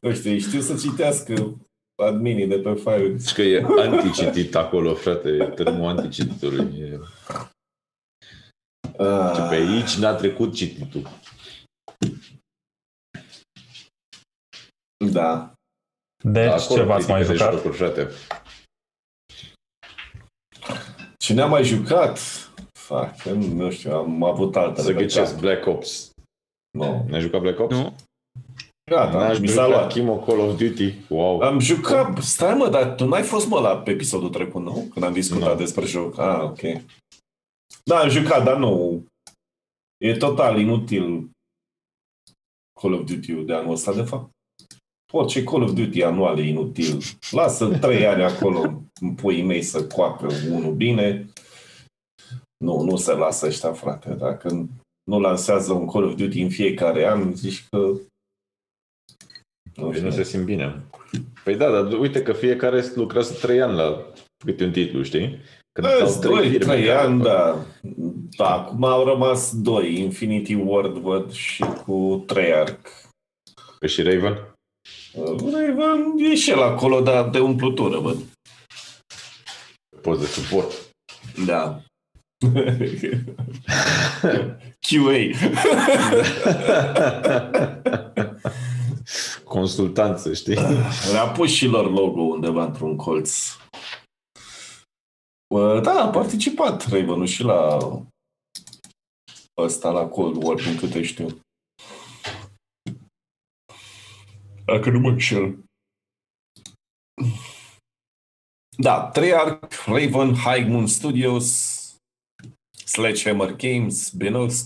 Nu 0.00 0.12
știu, 0.12 0.38
știu 0.38 0.60
să 0.60 0.76
citească 0.76 1.56
adminii 1.94 2.46
de 2.46 2.58
pe 2.58 2.74
Firelist. 2.74 3.26
Și 3.26 3.34
că 3.34 3.42
e 3.42 3.64
anticitit 3.78 4.54
acolo, 4.54 4.94
frate, 4.94 5.28
e 5.28 5.44
termenul 5.44 5.86
anticititului. 5.86 6.80
E... 6.80 6.98
Ah. 8.96 9.46
Pe 9.48 9.54
aici 9.54 9.94
n-a 9.94 10.14
trecut 10.14 10.54
cititul. 10.54 11.08
Da. 15.10 15.52
Deci 16.24 16.50
Acolo 16.50 16.80
ce 16.80 16.86
v-ați 16.86 17.10
mai 17.10 17.22
critică 17.22 17.44
de 17.44 17.50
jucat? 17.50 17.62
jocuri, 17.62 17.76
frate. 17.76 18.08
Cine 21.18 21.40
a 21.40 21.46
mai 21.46 21.64
jucat? 21.64 22.18
Fac, 22.78 23.22
nu 23.22 23.70
știu, 23.70 23.92
am 23.92 24.22
avut 24.22 24.56
altele. 24.56 24.86
Să 24.86 24.92
pe 24.92 25.02
ghicesc, 25.02 25.32
cap. 25.32 25.40
Black 25.40 25.66
Ops. 25.66 26.10
Nu. 26.78 27.04
Ne-ai 27.08 27.20
jucat 27.20 27.40
Black 27.40 27.60
Ops? 27.60 27.74
Nu? 27.74 27.96
Gata, 28.92 29.18
N-aș 29.18 29.38
mi 29.38 29.48
s-a 29.48 29.64
jucat 29.64 29.68
luat. 29.68 29.92
Chimo 29.92 30.18
Call 30.18 30.38
of 30.38 30.58
Duty. 30.58 30.94
Wow. 31.08 31.40
Am 31.40 31.58
jucat, 31.58 32.18
stai 32.22 32.54
mă, 32.54 32.68
dar 32.68 32.94
tu 32.94 33.04
n-ai 33.06 33.22
fost 33.22 33.48
mă 33.48 33.60
la 33.60 33.76
pe 33.76 33.90
episodul 33.90 34.28
trecut, 34.28 34.62
nu? 34.62 34.86
Când 34.92 35.04
am 35.04 35.12
discutat 35.12 35.52
Nu. 35.52 35.56
despre 35.56 35.84
joc. 35.86 36.18
Ah, 36.18 36.42
ok. 36.42 36.60
Da, 37.84 37.98
am 38.00 38.08
jucat, 38.08 38.44
dar 38.44 38.56
nu. 38.56 39.04
E 39.98 40.16
total 40.16 40.58
inutil 40.58 41.30
Call 42.80 42.92
of 42.94 43.04
Duty-ul 43.04 43.46
de 43.46 43.52
anul 43.54 43.72
ăsta, 43.72 43.92
de 43.92 44.02
fapt. 44.02 44.30
Orice 45.12 45.44
Call 45.44 45.62
of 45.62 45.72
Duty 45.72 46.02
anual 46.02 46.38
e 46.38 46.48
inutil. 46.48 47.02
Lasă 47.30 47.78
trei 47.78 48.06
ani 48.12 48.22
acolo 48.22 48.82
în 49.00 49.14
puii 49.14 49.42
mei 49.42 49.62
să 49.62 49.86
coacă 49.86 50.26
unul 50.50 50.74
bine. 50.74 51.26
Nu, 52.64 52.80
nu 52.82 52.96
se 52.96 53.12
lasă 53.12 53.46
ăștia, 53.46 53.72
frate. 53.72 54.14
Dacă 54.14 54.68
nu 55.10 55.20
lansează 55.20 55.72
un 55.72 55.86
Call 55.86 56.04
of 56.04 56.14
Duty 56.14 56.40
în 56.40 56.48
fiecare 56.50 57.06
an, 57.06 57.34
zici 57.34 57.66
că... 57.70 57.92
Nu 59.74 59.86
Deci 59.86 59.94
știu. 59.96 60.08
nu 60.08 60.14
se 60.14 60.22
simt 60.22 60.44
bine. 60.44 60.82
Păi 61.44 61.56
da, 61.56 61.70
dar 61.70 61.92
uite 61.98 62.22
că 62.22 62.32
fiecare 62.32 62.84
lucrează 62.94 63.32
trei 63.32 63.62
ani 63.62 63.76
la 63.76 64.06
câte 64.44 64.64
un 64.64 64.72
titlu, 64.72 65.02
știi? 65.02 65.40
Când 65.72 65.86
Bă, 65.86 66.02
au 66.04 66.20
doi, 66.20 66.48
firme 66.50 66.64
trei 66.74 66.84
care 66.86 66.98
ani, 66.98 67.22
fac. 67.22 67.32
da. 67.32 67.64
Da, 68.36 68.48
acum 68.54 68.84
au 68.84 69.04
rămas 69.04 69.60
doi, 69.60 69.98
Infinity 70.00 70.54
Ward, 70.54 70.96
văd, 70.96 71.32
și 71.32 71.64
cu 71.84 72.24
Treyarch. 72.26 72.88
Păi 73.78 73.88
și 73.88 74.02
Raven? 74.02 74.54
Raven 75.52 76.14
e 76.18 76.34
și 76.34 76.50
el 76.50 76.62
acolo, 76.62 77.00
dar 77.00 77.28
de 77.28 77.38
umplutură, 77.38 77.98
văd. 77.98 78.16
Poți 80.02 80.20
de 80.20 80.26
suport. 80.26 80.72
Da. 81.46 81.80
QA. 84.86 85.18
Consultanță, 89.52 90.34
știi? 90.34 90.54
Le-a 91.12 91.32
pus 91.36 91.50
și 91.50 91.66
lor 91.66 91.90
logo 91.90 92.20
undeva 92.20 92.64
într-un 92.64 92.96
colț. 92.96 93.56
Bă, 95.54 95.80
Da, 95.80 96.04
a 96.04 96.10
participat 96.10 96.88
Raven 96.88 97.26
și 97.26 97.42
la 97.42 97.78
ăsta, 99.56 99.90
la 99.90 100.06
Cold 100.06 100.42
War, 100.42 100.56
din 100.56 100.76
câte 100.76 101.02
știu. 101.02 101.40
Dacă 104.64 104.90
nu 104.90 104.98
mă 104.98 105.08
înșel. 105.08 105.58
Da, 108.76 109.08
Treyarch, 109.08 109.84
Raven, 109.86 110.34
High 110.34 110.66
Moon 110.68 110.86
Studios, 110.86 111.46
Sledgehammer 112.84 113.56
Games, 113.56 114.10
Benos. 114.10 114.64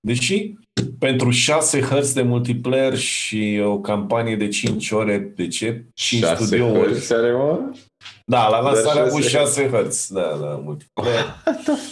Deși 0.00 0.54
pentru 0.98 1.30
șase 1.30 1.80
hărți 1.80 2.14
de 2.14 2.22
multiplayer 2.22 2.96
și 2.96 3.60
o 3.64 3.80
campanie 3.80 4.36
de 4.36 4.48
5 4.48 4.90
ore, 4.90 5.18
de 5.18 5.48
ce? 5.48 5.84
5 5.94 6.22
Șase 6.22 6.44
studiouri. 6.44 6.78
hărți 6.92 7.12
are, 7.14 7.32
mă? 7.32 7.76
Da, 8.26 8.48
la 8.48 8.60
lansare 8.60 8.88
a 8.88 8.94
Dar 8.94 9.06
avut 9.06 9.22
șase 9.22 9.36
șase 9.36 9.68
hărți. 9.68 10.12
Da, 10.12 10.36
da, 10.36 10.56
multiplayer. 10.56 11.24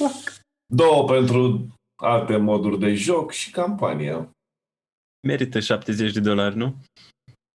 Două 0.75 1.05
pentru 1.05 1.67
alte 2.03 2.37
moduri 2.37 2.79
de 2.79 2.95
joc 2.95 3.33
și 3.33 3.51
campania. 3.51 4.29
Merită 5.27 5.61
70 5.61 6.13
de 6.13 6.21
dolari, 6.21 6.57
nu? 6.57 6.75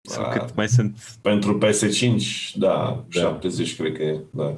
Sau 0.08 0.22
Da. 0.22 0.28
cât 0.28 0.54
mai 0.54 0.68
sunt? 0.68 1.16
Pentru 1.22 1.58
PS5, 1.58 2.52
da, 2.54 3.04
Da. 3.08 3.20
70 3.20 3.76
cred 3.76 3.96
că 3.96 4.02
e, 4.02 4.20
da. 4.30 4.56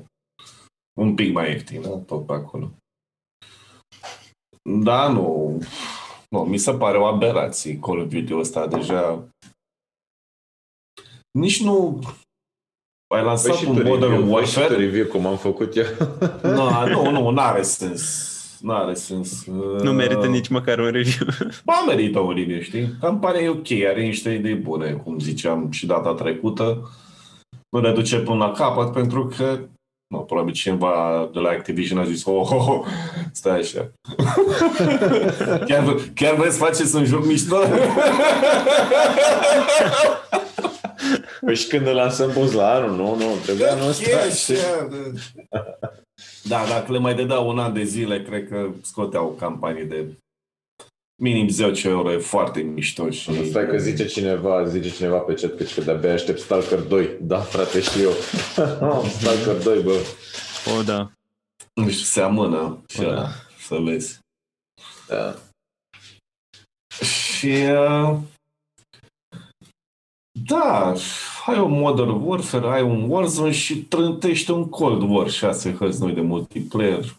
Un 1.00 1.14
pic 1.14 1.32
mai 1.32 1.50
ieftin, 1.50 1.80
da, 1.82 1.88
tot 1.88 2.26
pe 2.26 2.32
acolo. 2.32 2.70
Da, 4.82 5.08
nu, 5.08 5.58
nu, 6.30 6.40
mi 6.40 6.58
se 6.58 6.72
pare 6.72 6.98
o 6.98 7.04
aberație 7.04 7.78
Call 7.78 7.98
of 7.98 8.08
Duty 8.08 8.34
ăsta 8.34 8.66
deja. 8.66 9.28
Nici 11.30 11.62
nu 11.62 12.00
ai 13.14 13.22
lansat 13.24 13.50
Păi 13.50 13.60
și 13.60 13.68
un 13.68 13.76
tu 13.76 13.82
Modern 13.86 14.12
review, 14.12 14.36
fă 14.36 14.44
și 14.44 14.54
tu 14.54 14.60
Warfare? 14.60 14.84
review 14.84 15.06
cum 15.06 15.26
am 15.26 15.36
făcut 15.36 15.76
eu. 15.76 15.84
No, 16.56 16.86
nu, 16.88 17.10
nu, 17.10 17.30
n-are 17.30 17.62
sens. 17.62 18.36
N-are 18.62 18.94
sens. 18.94 19.44
Nu 19.82 19.92
merită 19.92 20.26
nici 20.26 20.48
măcar 20.48 20.78
un 20.78 20.90
review. 20.90 21.26
Ba, 21.64 21.84
merită 21.86 22.18
o 22.18 22.32
review, 22.32 22.60
știi? 22.60 22.96
Campania 23.00 23.40
e 23.40 23.48
ok, 23.48 23.70
are 23.70 24.02
niște 24.02 24.30
idei 24.30 24.54
bune, 24.54 24.92
cum 24.92 25.18
ziceam 25.18 25.70
și 25.70 25.86
data 25.86 26.14
trecută. 26.14 26.90
Nu 27.68 27.80
le 27.80 27.92
duce 27.92 28.18
până 28.20 28.36
la 28.36 28.52
capăt 28.52 28.92
pentru 28.92 29.26
că 29.26 29.68
nu, 30.10 30.18
probabil 30.18 30.52
cineva 30.54 31.28
de 31.32 31.38
la 31.38 31.48
Activision 31.48 31.98
a 31.98 32.04
zis, 32.04 32.24
oh, 32.24 32.50
oh, 32.52 32.68
oh 32.68 32.86
stai 33.32 33.58
așa. 33.58 33.90
chiar, 35.68 35.84
vă- 35.84 36.00
chiar 36.14 36.34
vreți 36.34 36.56
să 36.56 36.64
faceți 36.64 36.96
un 36.96 37.04
joc 37.04 37.26
mișto? 37.26 37.56
Păi 41.40 41.56
și 41.56 41.66
când 41.66 41.86
îl 41.86 41.94
lansăm 41.94 42.30
poți 42.30 42.54
la 42.54 42.70
anul, 42.70 42.96
nu, 42.96 43.14
nu, 43.14 43.34
trebuia 43.44 43.72
anul 43.72 43.88
ăsta. 43.88 44.10
E 44.10 44.30
știi? 44.30 44.54
așa, 44.54 44.88
da. 44.90 44.96
Da, 46.42 46.64
dacă 46.68 46.92
le 46.92 46.98
mai 46.98 47.14
dădeau 47.14 47.48
un 47.48 47.58
an 47.58 47.72
de 47.72 47.82
zile, 47.82 48.22
cred 48.22 48.48
că 48.48 48.70
scoteau 48.82 49.26
o 49.26 49.30
campanie 49.30 49.84
de 49.84 50.04
minim 51.20 51.48
10 51.48 51.88
euro, 51.88 52.12
e 52.12 52.18
foarte 52.18 52.60
mișto 52.60 53.10
și... 53.10 53.46
Stai 53.48 53.66
că 53.66 53.76
zice 53.78 54.06
cineva, 54.06 54.68
zice 54.68 54.90
cineva 54.90 55.18
pe 55.18 55.34
chat 55.34 55.56
că, 55.56 55.64
că 55.74 55.80
de-abia 55.80 56.12
aștept 56.12 56.40
Stalker 56.40 56.78
2. 56.80 57.08
Da, 57.20 57.38
frate, 57.38 57.80
și 57.80 58.02
eu. 58.02 58.10
Stalker 59.18 59.62
2, 59.62 59.82
bă. 59.82 59.98
O, 60.78 60.82
da. 60.82 61.10
Nu 61.74 61.88
știu, 61.88 62.04
se 62.04 62.20
amână 62.20 62.82
și 62.88 63.00
Da. 63.00 63.06
ăla, 63.08 63.28
să 63.66 63.76
vezi. 63.76 64.18
Da. 65.08 65.34
Și 66.94 67.46
uh, 67.46 68.16
da, 70.46 70.94
ai 71.46 71.58
un 71.58 71.70
Modern 71.70 72.10
Warfare, 72.10 72.66
ai 72.66 72.82
un 72.82 73.10
Warzone 73.10 73.50
și 73.50 73.76
trântește 73.76 74.52
un 74.52 74.68
Cold 74.68 75.10
War, 75.10 75.30
șase 75.30 75.74
hărți 75.74 76.00
noi 76.00 76.12
de 76.12 76.20
multiplayer, 76.20 77.16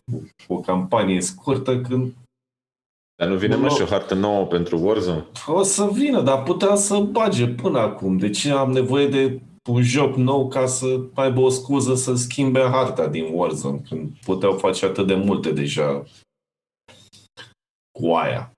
cu 0.48 0.54
o 0.54 0.60
campanie 0.60 1.22
scurtă, 1.22 1.82
când 1.82 2.14
Dar 3.22 3.30
nu 3.30 3.36
vine 3.36 3.56
Nu, 3.56 3.62
mă 3.62 3.68
nu. 3.68 3.76
și 3.76 3.82
o 3.82 3.86
hartă 3.86 4.14
nouă 4.14 4.46
pentru 4.46 4.80
Warzone? 4.84 5.26
o 5.48 5.64
să 5.64 5.90
vină, 5.94 6.22
dar 6.22 6.44
putea 6.44 6.76
să 6.76 7.00
bage 7.00 7.48
până 7.48 7.80
acum. 7.80 8.18
De 8.18 8.30
ce 8.30 8.52
am 8.52 8.72
nevoie 8.72 9.08
de 9.08 9.42
un 9.70 9.82
joc 9.82 10.16
nou 10.16 10.48
ca 10.48 10.66
să 10.66 11.00
aibă 11.14 11.42
o 11.42 11.50
scuză 11.50 11.96
să 11.96 12.16
schimbe 12.16 12.60
harta 12.60 13.08
din 13.08 13.28
Warzone, 13.34 13.82
când 13.90 14.10
puteau 14.26 14.58
face 14.58 14.86
atât 14.86 15.08
de 15.08 15.16
multe 15.16 15.52
deja 15.52 16.04
cu 18.00 18.08
aia. 18.14 18.52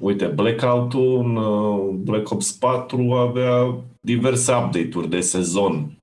Uite, 0.00 0.26
Blackout-ul 0.26 1.18
în 1.18 1.36
uh, 1.36 1.94
Black 1.94 2.30
Ops 2.30 2.52
4 2.52 3.12
avea 3.12 3.74
diverse 4.00 4.52
update-uri 4.52 5.08
de 5.08 5.20
sezon 5.20 5.72
Ca 5.74 5.95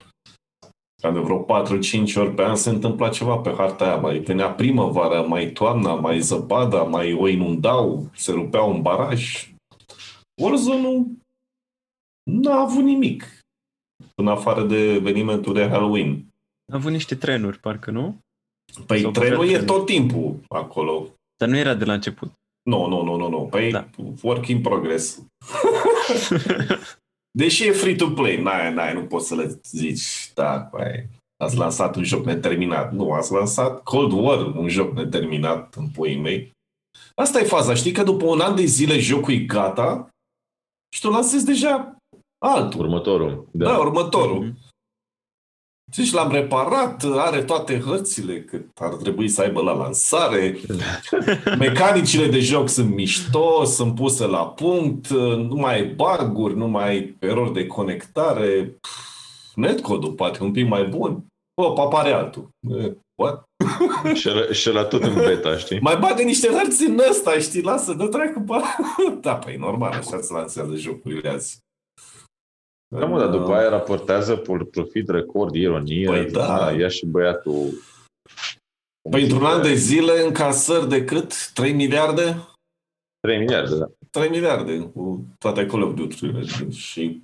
de 1.12 1.19
vreo 1.19 1.45
4-5 1.45 2.15
ori 2.15 2.33
pe 2.33 2.43
an 2.43 2.55
se 2.55 2.69
întâmpla 2.69 3.10
ceva 3.10 3.38
pe 3.38 3.53
harta 3.57 3.86
aia. 3.86 3.95
Mai 3.95 4.19
venea 4.19 4.51
primăvara, 4.51 5.22
mai 5.22 5.51
toamna, 5.51 5.93
mai 5.93 6.19
zăpada, 6.19 6.83
mai 6.83 7.13
o 7.13 7.27
inundau, 7.27 8.10
se 8.15 8.31
rupea 8.31 8.62
un 8.62 8.81
baraj. 8.81 9.51
Warzone 10.41 11.05
nu 12.24 12.51
a 12.51 12.60
avut 12.60 12.83
nimic. 12.83 13.25
În 14.15 14.27
afară 14.27 14.63
de 14.63 14.77
evenimentul 14.93 15.53
de 15.53 15.67
Halloween. 15.67 16.25
A 16.72 16.75
avut 16.75 16.91
niște 16.91 17.15
trenuri, 17.15 17.60
parcă, 17.60 17.91
nu? 17.91 18.17
Păi 18.88 19.01
Sau 19.01 19.12
trenul 19.12 19.43
e 19.43 19.48
trenuri. 19.48 19.65
tot 19.65 19.86
timpul 19.86 20.39
acolo. 20.50 21.07
Dar 21.38 21.50
nu 21.50 21.57
era 21.57 21.74
de 21.74 21.86
la 21.86 21.93
început. 21.93 22.31
Nu, 22.69 22.88
nu, 22.88 23.03
nu, 23.03 23.15
nu, 23.15 23.29
nu. 23.29 23.48
Păi 23.50 23.72
Da. 23.72 23.88
work 24.22 24.48
in 24.48 24.62
progress. 24.62 25.22
Deși 27.37 27.67
e 27.67 27.71
free-to-play, 27.71 28.41
n-ai, 28.41 28.73
n-ai, 28.73 28.93
nu 28.93 29.05
poți 29.05 29.27
să 29.27 29.35
le 29.35 29.59
zici, 29.63 30.31
da, 30.33 30.59
păi, 30.59 31.09
ați 31.43 31.57
lansat 31.57 31.95
un 31.95 32.03
joc 32.03 32.25
neterminat. 32.25 32.91
Nu, 32.91 33.11
ați 33.11 33.31
lansat 33.31 33.83
Cold 33.83 34.11
War, 34.11 34.55
un 34.55 34.67
joc 34.67 34.93
neterminat 34.93 35.75
în 35.75 35.89
puii 35.89 36.19
mei. 36.19 36.51
Asta 37.15 37.39
e 37.39 37.43
faza, 37.43 37.73
știi 37.73 37.91
că 37.91 38.03
după 38.03 38.25
un 38.25 38.39
an 38.39 38.55
de 38.55 38.65
zile 38.65 38.99
jocul 38.99 39.33
e 39.33 39.37
gata 39.37 40.09
și 40.95 41.01
tu 41.01 41.09
lansezi 41.09 41.45
deja 41.45 41.97
altul. 42.45 42.79
Următorul. 42.79 43.47
Da, 43.51 43.65
da 43.65 43.77
următorul. 43.77 44.39
Mhm. 44.39 44.57
Deci 45.97 46.11
l-am 46.11 46.31
reparat, 46.31 47.03
are 47.15 47.43
toate 47.43 47.79
hărțile 47.79 48.41
cât 48.41 48.65
ar 48.81 48.93
trebui 48.93 49.29
să 49.29 49.41
aibă 49.41 49.61
la 49.61 49.71
lansare. 49.73 50.57
Mecanicile 51.59 52.27
de 52.27 52.39
joc 52.39 52.69
sunt 52.69 52.93
mișto, 52.95 53.63
sunt 53.63 53.95
puse 53.95 54.25
la 54.25 54.47
punct, 54.47 55.09
nu 55.09 55.55
mai 55.55 55.73
ai 55.73 55.85
bug-uri, 55.85 56.55
nu 56.55 56.67
mai 56.67 56.87
ai 56.89 57.15
erori 57.19 57.53
de 57.53 57.67
conectare. 57.67 58.77
Pff, 58.81 59.11
Netcode-ul 59.55 60.13
poate 60.13 60.43
un 60.43 60.51
pic 60.51 60.67
mai 60.67 60.83
bun. 60.83 61.25
Hop, 61.61 61.77
apare 61.77 62.11
altul. 62.11 62.49
Eh, 62.79 62.91
What? 63.21 63.43
Și 64.19 64.29
ăla- 64.29 64.51
Și 64.51 64.69
la 64.71 64.83
tot 64.83 65.03
în 65.03 65.13
beta, 65.13 65.57
știi? 65.57 65.79
Mai 65.79 65.97
bagă 65.97 66.21
niște 66.23 66.47
hărți 66.47 66.85
în 66.85 66.99
ăsta, 67.09 67.31
știi? 67.39 67.61
Lasă, 67.61 67.93
dă 67.93 68.05
dracu 68.07 68.39
pe... 68.39 68.53
Da, 69.21 69.35
păi 69.35 69.55
normal, 69.55 69.91
așa 69.91 70.21
se 70.21 70.33
lansează 70.33 70.75
jocurile 70.75 71.29
azi. 71.29 71.57
Da, 73.00 73.05
mă, 73.05 73.19
dar 73.19 73.29
după 73.29 73.53
aia 73.53 73.69
raportează 73.69 74.41
por- 74.41 74.69
profit, 74.71 75.09
record, 75.09 75.55
ironie. 75.55 76.05
Păi 76.05 76.31
da. 76.31 76.71
Ia 76.71 76.88
și 76.88 77.05
băiatul... 77.05 77.69
Păi 79.09 79.21
într-un 79.23 79.45
an 79.45 79.62
de 79.62 79.73
zile 79.73 80.21
încasări 80.25 80.89
de 80.89 81.03
cât? 81.05 81.51
3 81.53 81.73
miliarde? 81.73 82.47
3 83.19 83.38
miliarde, 83.38 83.77
da. 83.77 83.85
3 84.12 84.29
miliarde 84.29 84.79
cu 84.79 85.25
toate 85.39 85.65
Call 85.65 85.81
of 85.83 85.93
Duty-urile 85.93 86.69
și 86.69 87.21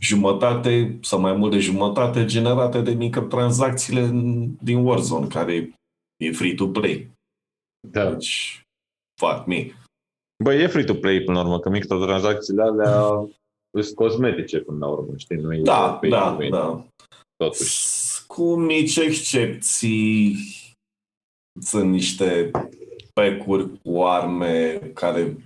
jumătate 0.00 0.98
sau 1.02 1.20
mai 1.20 1.32
mult 1.32 1.50
de 1.52 1.58
jumătate 1.58 2.24
generate 2.24 2.80
de 2.80 2.90
microtransacțiile 2.90 4.10
din 4.62 4.84
Warzone, 4.84 5.26
care 5.26 5.74
e 6.16 6.32
free-to-play. 6.32 7.10
da. 7.88 8.10
Deci, 8.10 8.62
fuck 9.20 9.46
me. 9.46 9.70
Băi, 10.44 10.62
e 10.62 10.66
free-to-play 10.66 11.20
până 11.22 11.38
la 11.38 11.44
urmă, 11.44 11.60
că 11.60 11.68
microtransacțiile 11.68 12.62
alea 12.62 13.00
sunt 13.80 13.94
cosmetice 13.94 14.58
până 14.58 14.78
la 14.78 14.86
urmă, 14.86 15.12
știi? 15.16 15.36
Nu 15.36 15.54
e 15.54 15.60
Da, 15.60 15.92
pay 15.92 16.10
da, 16.10 16.30
to 16.30 16.36
win, 16.42 16.50
da. 16.50 16.86
Totuși. 17.36 18.00
Cu 18.26 18.54
mici 18.54 18.96
excepții, 18.96 20.36
sunt 21.60 21.90
niște 21.90 22.50
pecuri 23.12 23.70
cu 23.82 24.02
arme 24.02 24.78
care 24.94 25.36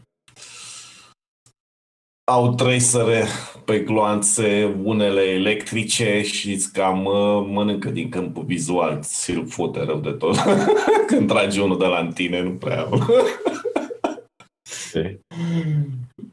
au 2.30 2.54
tresere 2.54 3.24
pe 3.64 3.80
gloanțe, 3.80 4.76
unele 4.82 5.22
electrice 5.22 6.22
și 6.22 6.52
îți 6.52 6.72
cam 6.72 7.04
uh, 7.04 7.46
mănâncă 7.48 7.90
din 7.90 8.08
câmpul 8.08 8.44
vizual, 8.44 9.00
ți-l 9.02 9.46
fute 9.48 9.84
rău 9.84 9.98
de 9.98 10.10
tot. 10.10 10.36
Când 11.06 11.28
tragi 11.28 11.60
unul 11.60 11.78
de 11.78 11.84
la 11.84 11.98
în 11.98 12.12
tine, 12.12 12.42
nu 12.42 12.50
prea 12.50 12.88
Știi? 14.96 15.20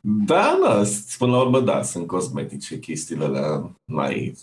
Da, 0.01 0.57
da, 0.61 0.83
până 1.17 1.31
la 1.31 1.41
urmă, 1.41 1.59
da, 1.59 1.81
sunt 1.83 2.07
cosmetice 2.07 2.79
chestiile 2.79 3.23
alea, 3.23 3.75
n-ai 3.85 4.37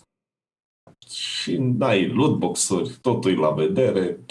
și 1.08 1.56
n-ai 1.56 2.08
lootbox-uri, 2.08 2.96
totul 3.00 3.30
e 3.30 3.34
la 3.34 3.50
vedere, 3.50 4.24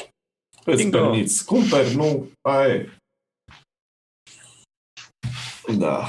îți 0.65 0.83
Bingo. 0.83 0.97
permiți, 0.97 1.45
cumperi, 1.45 1.95
nu, 1.95 2.31
aia 2.41 2.73
e. 2.73 2.89
Da. 5.77 6.03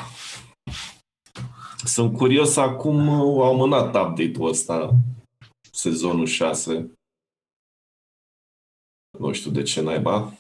Sunt 1.85 2.17
curios 2.17 2.57
acum, 2.57 3.09
au 3.09 3.43
amânat 3.43 3.87
update-ul 3.87 4.49
ăsta, 4.49 4.95
sezonul 5.73 6.27
6. 6.27 6.93
Nu 9.19 9.33
știu 9.33 9.51
de 9.51 9.63
ce 9.63 9.81
naiba. 9.81 10.33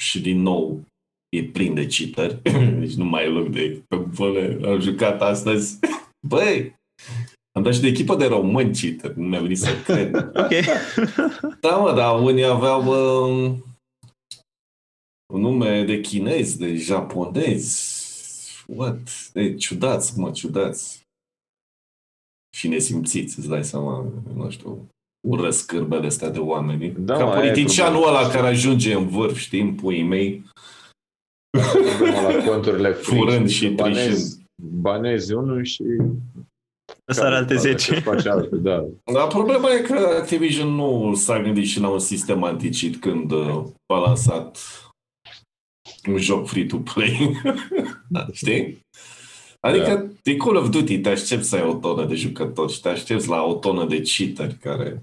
Și 0.00 0.20
din 0.20 0.40
nou 0.42 0.84
e 1.28 1.44
plin 1.44 1.74
de 1.74 1.86
cheater. 1.86 2.40
Deci 2.80 2.94
nu 2.94 3.04
mai 3.04 3.24
e 3.24 3.28
loc 3.28 3.48
de 3.48 3.82
pe 3.88 3.96
bune. 3.96 4.58
Am 4.64 4.80
jucat 4.80 5.22
astăzi. 5.22 5.78
Băi, 6.28 6.76
am 7.56 7.62
dat 7.62 7.74
și 7.74 7.80
de 7.80 7.86
echipă 7.86 8.16
de 8.16 8.26
români 8.26 8.74
cheater. 8.74 9.14
Nu 9.14 9.28
mi-a 9.28 9.40
venit 9.40 9.58
să 9.58 9.82
cred. 9.84 10.14
Ok. 10.42 10.52
Da, 11.60 11.76
mă, 11.76 11.92
dar 11.92 12.22
unii 12.22 12.44
aveau 12.44 12.82
um, 12.82 13.64
un 15.34 15.40
nume 15.40 15.84
de 15.84 16.00
chinezi, 16.00 16.58
de 16.58 16.76
japonezi. 16.76 17.96
What? 18.66 19.30
E, 19.34 19.54
ciudați, 19.54 20.18
mă, 20.18 20.30
ciudați. 20.30 21.02
Și 22.56 22.68
nesimțiți, 22.68 23.38
îți 23.38 23.48
dai 23.48 23.64
seama, 23.64 24.06
nu 24.34 24.50
știu, 24.50 24.88
urăsc 25.28 25.66
cârbele 25.66 26.06
astea 26.06 26.30
de 26.30 26.38
oameni. 26.38 26.94
Da, 26.98 27.16
Ca 27.16 27.24
mă, 27.24 27.30
aia 27.30 27.38
e 27.44 27.50
politicianul 27.50 28.00
problema. 28.00 28.20
ăla 28.20 28.30
care 28.34 28.46
ajunge 28.46 28.94
în 28.94 29.08
vârf, 29.08 29.36
știi, 29.36 29.60
în 29.60 29.74
puii 29.74 30.02
mei, 30.02 30.28
Problema 30.28 30.57
la 31.52 32.44
conturile 32.46 32.92
free, 32.92 33.18
Furând 33.20 33.48
știi, 33.48 33.68
și 33.68 33.74
că 33.74 33.82
banezi- 33.82 34.04
trișând. 34.04 34.42
Banezi 34.62 35.32
unul 35.32 35.64
și... 35.64 35.82
Ăsta 37.08 37.24
are 37.26 37.34
alte 37.36 37.54
Care- 37.54 37.70
10. 37.72 37.90
care 37.90 38.00
face 38.16 38.28
altul, 38.28 38.62
da. 38.62 38.84
Dar 39.12 39.26
problema 39.26 39.70
e 39.72 39.80
că 39.80 39.94
Activision 39.94 40.68
nu 40.74 41.14
s-a 41.14 41.42
gândit 41.42 41.66
și 41.66 41.80
la 41.80 41.88
un 41.88 41.98
sistem 41.98 42.42
anticit 42.42 42.96
când 43.00 43.30
uh, 43.30 43.64
a 43.86 43.98
lansat 43.98 44.58
un 46.08 46.16
joc 46.18 46.46
free-to-play. 46.46 47.40
Știi? 48.32 48.78
Adică 49.60 49.94
Da. 49.94 50.06
de 50.22 50.36
Call 50.36 50.56
of 50.56 50.68
Duty 50.68 51.00
te 51.00 51.08
aștepți 51.08 51.48
să 51.48 51.56
ai 51.56 51.62
o 51.62 51.74
tonă 51.74 52.04
de 52.04 52.14
jucători 52.14 52.72
și 52.72 52.80
te 52.80 52.88
aștepți 52.88 53.28
la 53.28 53.42
o 53.42 53.54
tonă 53.54 53.86
de 53.86 54.00
cheateri 54.02 54.54
care 54.54 55.02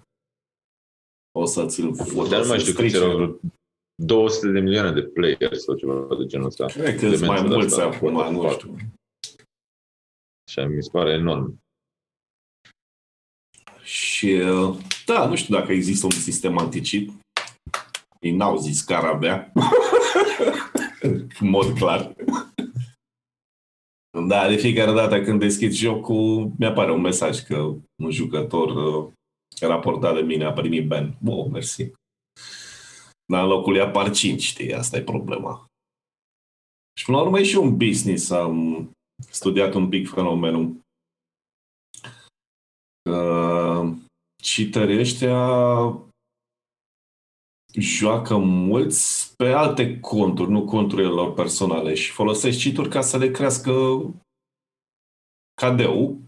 o 1.39 1.45
să 1.45 1.65
ți-l 1.65 1.95
fotă, 1.95 2.29
Dar 2.29 2.41
nu 2.41 2.47
mai 2.47 2.60
să 2.60 2.63
știu 2.63 2.73
câți 2.73 2.88
strice. 2.88 2.97
erau, 2.97 3.15
vreo 3.15 3.36
200 3.95 4.51
de 4.51 4.60
milioane 4.60 4.91
de 4.91 5.01
players 5.01 5.63
sau 5.63 5.75
ceva 5.75 6.15
de 6.19 6.25
genul 6.25 6.45
ăsta. 6.45 6.65
Cred 6.65 6.99
că 6.99 6.99
sunt 6.99 7.19
mai 7.19 7.38
Elementul 7.38 7.58
mulți 7.58 7.65
ăsta, 7.65 7.86
acum, 7.86 8.13
what 8.13 8.27
the 8.27 8.36
nu 8.36 8.41
fuck. 8.41 8.60
știu. 8.60 8.75
Și 10.51 10.60
mi 10.60 10.84
se 10.84 10.89
pare 10.91 11.12
enorm. 11.12 11.60
Și 13.84 14.25
uh, 14.25 14.77
da, 15.05 15.27
nu 15.27 15.36
știu 15.36 15.55
dacă 15.55 15.71
există 15.71 16.05
un 16.05 16.12
sistem 16.12 16.58
anticip. 16.58 17.12
Ei 18.19 18.31
n-au 18.31 18.58
zis 18.58 18.81
că 18.81 18.93
ar 18.93 19.03
avea. 19.03 19.51
În 21.39 21.49
mod 21.49 21.77
clar. 21.77 22.15
Da, 24.27 24.47
de 24.47 24.55
fiecare 24.55 24.91
dată 24.91 25.21
când 25.21 25.39
deschid 25.39 25.71
jocul, 25.71 26.51
mi-apare 26.58 26.91
un 26.91 27.01
mesaj 27.01 27.39
că 27.39 27.55
un 28.03 28.12
jucător 28.12 28.69
uh, 28.69 29.12
raportat 29.62 30.15
de 30.15 30.21
mine 30.21 30.43
a 30.43 30.53
primit 30.53 30.88
ban. 30.88 31.17
Bun, 31.21 31.51
mersi. 31.51 31.91
Dar 33.26 33.44
în 33.44 33.50
locul 33.50 33.72
lui 33.72 33.82
apar 33.82 34.12
5, 34.12 34.42
știi, 34.42 34.74
asta 34.74 34.98
e 34.98 35.04
problema. 35.04 35.66
Și 37.00 37.06
până 37.06 37.18
la 37.18 37.24
urmă 37.24 37.40
e 37.40 37.44
și 37.44 37.56
un 37.56 37.78
business. 37.78 38.30
Am 38.30 38.90
studiat 39.30 39.74
un 39.74 39.90
pic 39.90 40.10
fenomenul. 40.10 40.80
Uh, 43.10 43.94
cheaterii 44.38 45.00
ăștia 45.00 45.38
joacă 47.74 48.38
mulți 48.38 49.36
pe 49.36 49.52
alte 49.52 50.00
conturi, 50.00 50.52
nu 50.52 50.66
conturile 50.66 51.08
lor 51.08 51.34
personale 51.34 51.94
și 51.94 52.12
folosesc 52.12 52.60
cheat 52.62 52.88
ca 52.88 53.02
să 53.02 53.18
le 53.18 53.32
crească 53.32 53.74
cadeu 55.62 56.20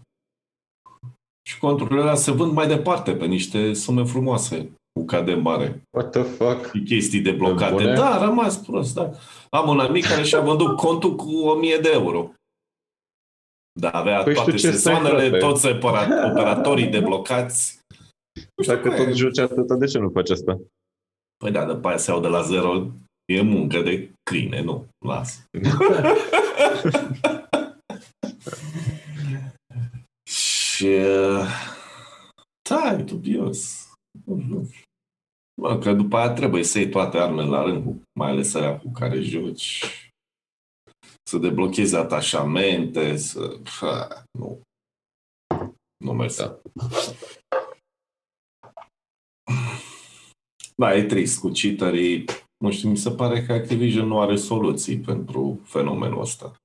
și 1.48 1.58
conturile 1.58 2.00
alea 2.00 2.14
se 2.14 2.30
vând 2.30 2.52
mai 2.52 2.66
departe 2.66 3.16
pe 3.16 3.26
niște 3.26 3.72
sume 3.72 4.04
frumoase 4.04 4.72
cu 4.98 5.04
cade 5.04 5.34
mare 5.34 5.82
What 5.96 6.10
the 6.10 6.22
fuck? 6.22 6.70
și 6.74 6.82
chestii 6.82 7.20
deblocate. 7.20 7.72
bune? 7.72 7.94
Da, 7.94 8.14
a 8.14 8.24
rămas 8.24 8.56
prost, 8.58 8.94
da. 8.94 9.10
Am 9.50 9.68
un 9.68 9.80
amic 9.80 10.06
care 10.06 10.22
și-a 10.22 10.40
vândut 10.40 10.76
contul 10.76 11.14
cu 11.16 11.30
1000 11.30 11.76
de 11.76 11.90
euro. 11.92 12.32
Da, 13.80 13.90
avea 13.90 14.22
Păi 14.22 14.32
și 14.32 14.36
toate 14.36 14.50
tu 14.50 14.56
ce 14.56 14.70
stai, 14.70 14.94
sezoanele, 14.94 15.28
frate? 15.28 15.38
toți 15.44 15.66
opera- 15.66 16.30
operatorii 16.30 16.86
deblocați. 16.86 17.78
Nu 18.56 18.62
știu 18.62 18.74
Dacă 18.74 18.88
cum 18.88 18.96
e. 18.98 19.04
tot 19.04 19.14
joci 19.14 19.38
atâta, 19.38 19.74
de 19.76 19.86
ce 19.86 19.98
nu 19.98 20.10
faci 20.10 20.30
asta? 20.30 20.60
Păi 21.36 21.50
da, 21.50 21.64
după 21.64 21.88
aia 21.88 21.96
se 21.96 22.10
iau 22.10 22.20
de 22.20 22.28
la 22.28 22.42
zero, 22.42 22.86
e 23.32 23.40
muncă 23.42 23.80
de 23.80 24.10
câine, 24.30 24.62
nu, 24.62 24.86
las. 25.06 25.42
și 30.30 30.84
uh, 30.84 31.46
da, 32.68 32.80
Da, 32.82 32.92
e 32.98 33.02
dubios. 33.02 33.88
Mă, 35.60 35.78
că 35.78 35.92
după 35.92 36.16
aia 36.16 36.32
trebuie 36.32 36.62
să 36.62 36.78
iei 36.78 36.88
toate 36.88 37.18
armele 37.18 37.48
la 37.48 37.62
rând, 37.62 38.02
mai 38.18 38.30
ales 38.30 38.54
alea 38.54 38.78
cu 38.78 38.90
care 38.90 39.20
joci. 39.20 39.84
Să 41.28 41.38
deblochezi 41.38 41.96
atașamente, 41.96 43.16
să... 43.16 43.60
Ha, 43.80 44.22
nu. 44.38 44.60
Nu 46.04 46.12
merge. 46.12 46.42
Da. 46.72 46.88
Da, 50.76 50.96
e 50.96 51.04
trist 51.04 51.40
cu 51.40 51.50
cheaterii. 51.52 52.24
Nu 52.64 52.70
știu, 52.70 52.88
mi 52.88 52.96
se 52.96 53.10
pare 53.10 53.42
că 53.42 53.52
Activision 53.52 54.06
nu 54.06 54.20
are 54.20 54.36
soluții 54.36 55.00
pentru 55.00 55.60
fenomenul 55.64 56.20
ăsta. 56.20 56.56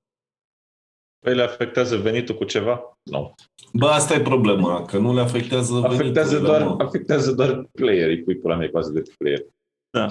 Păi 1.23 1.35
le 1.35 1.41
afectează 1.41 1.97
venitul 1.97 2.35
cu 2.35 2.43
ceva? 2.43 2.97
Nu. 3.03 3.35
Bă, 3.73 3.87
asta 3.87 4.13
e 4.13 4.21
problema, 4.21 4.85
că 4.85 4.97
nu 4.97 5.13
le 5.13 5.21
afectează 5.21 5.75
Afectează 5.75 6.29
veniturile, 6.29 6.65
doar, 6.65 6.75
mă. 6.75 6.83
afectează 6.83 7.31
doar 7.31 7.63
playerii, 7.71 8.23
pui 8.23 8.35
pula 8.35 8.55
mea 8.55 8.69
cu 8.69 8.79
de 8.79 9.03
player. 9.17 9.45
Da. 9.89 10.07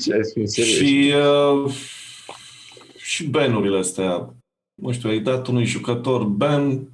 Ce 0.00 0.14
ai 0.14 0.20
fi 0.32 0.38
în 0.38 0.46
serios? 0.46 0.76
Și, 0.76 1.12
uh, 1.14 1.72
și 2.96 3.26
banurile 3.26 3.78
astea. 3.78 4.34
Nu 4.82 4.92
știu, 4.92 5.08
ai 5.08 5.20
dat 5.20 5.46
unui 5.46 5.64
jucător 5.64 6.24
ban, 6.24 6.92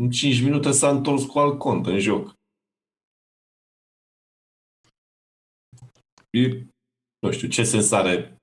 în 0.00 0.10
5 0.10 0.40
minute 0.40 0.70
s-a 0.70 0.88
întors 0.88 1.24
cu 1.24 1.38
alt 1.38 1.58
cont 1.58 1.86
în 1.86 1.98
joc. 1.98 2.34
E, 6.30 6.48
nu 7.18 7.30
știu, 7.30 7.48
ce 7.48 7.64
sens 7.64 7.90
are 7.90 8.36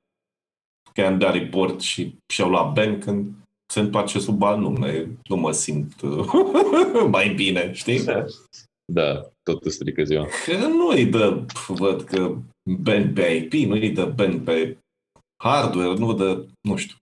că 0.94 1.02
am 1.02 1.18
dat 1.18 1.34
report 1.34 1.82
și 1.82 2.18
și-au 2.34 2.50
luat 2.50 2.74
ban 2.74 3.00
când 3.00 3.36
se 3.74 3.80
întoarce 3.80 4.20
sub 4.20 4.44
alt 4.44 4.60
nume. 4.60 5.18
Nu 5.28 5.36
mă 5.36 5.52
simt 5.52 6.02
uh, 6.02 6.28
mai 7.16 7.34
bine, 7.34 7.74
știi? 7.74 8.04
Da, 8.94 9.32
tot 9.44 9.64
îți 9.64 9.76
strică 9.76 10.04
ziua. 10.04 10.28
Că 10.46 10.58
nu 10.58 10.88
îi 10.88 11.06
dă, 11.06 11.46
văd 11.68 12.02
că 12.02 12.36
ban 12.82 13.14
pe 13.14 13.22
IP, 13.22 13.68
nu 13.68 13.74
îi 13.74 13.92
dă 13.92 14.06
ban 14.06 14.44
pe 14.44 14.78
hardware, 15.44 15.94
nu 15.94 16.14
dă, 16.14 16.46
nu 16.62 16.76
știu. 16.76 16.96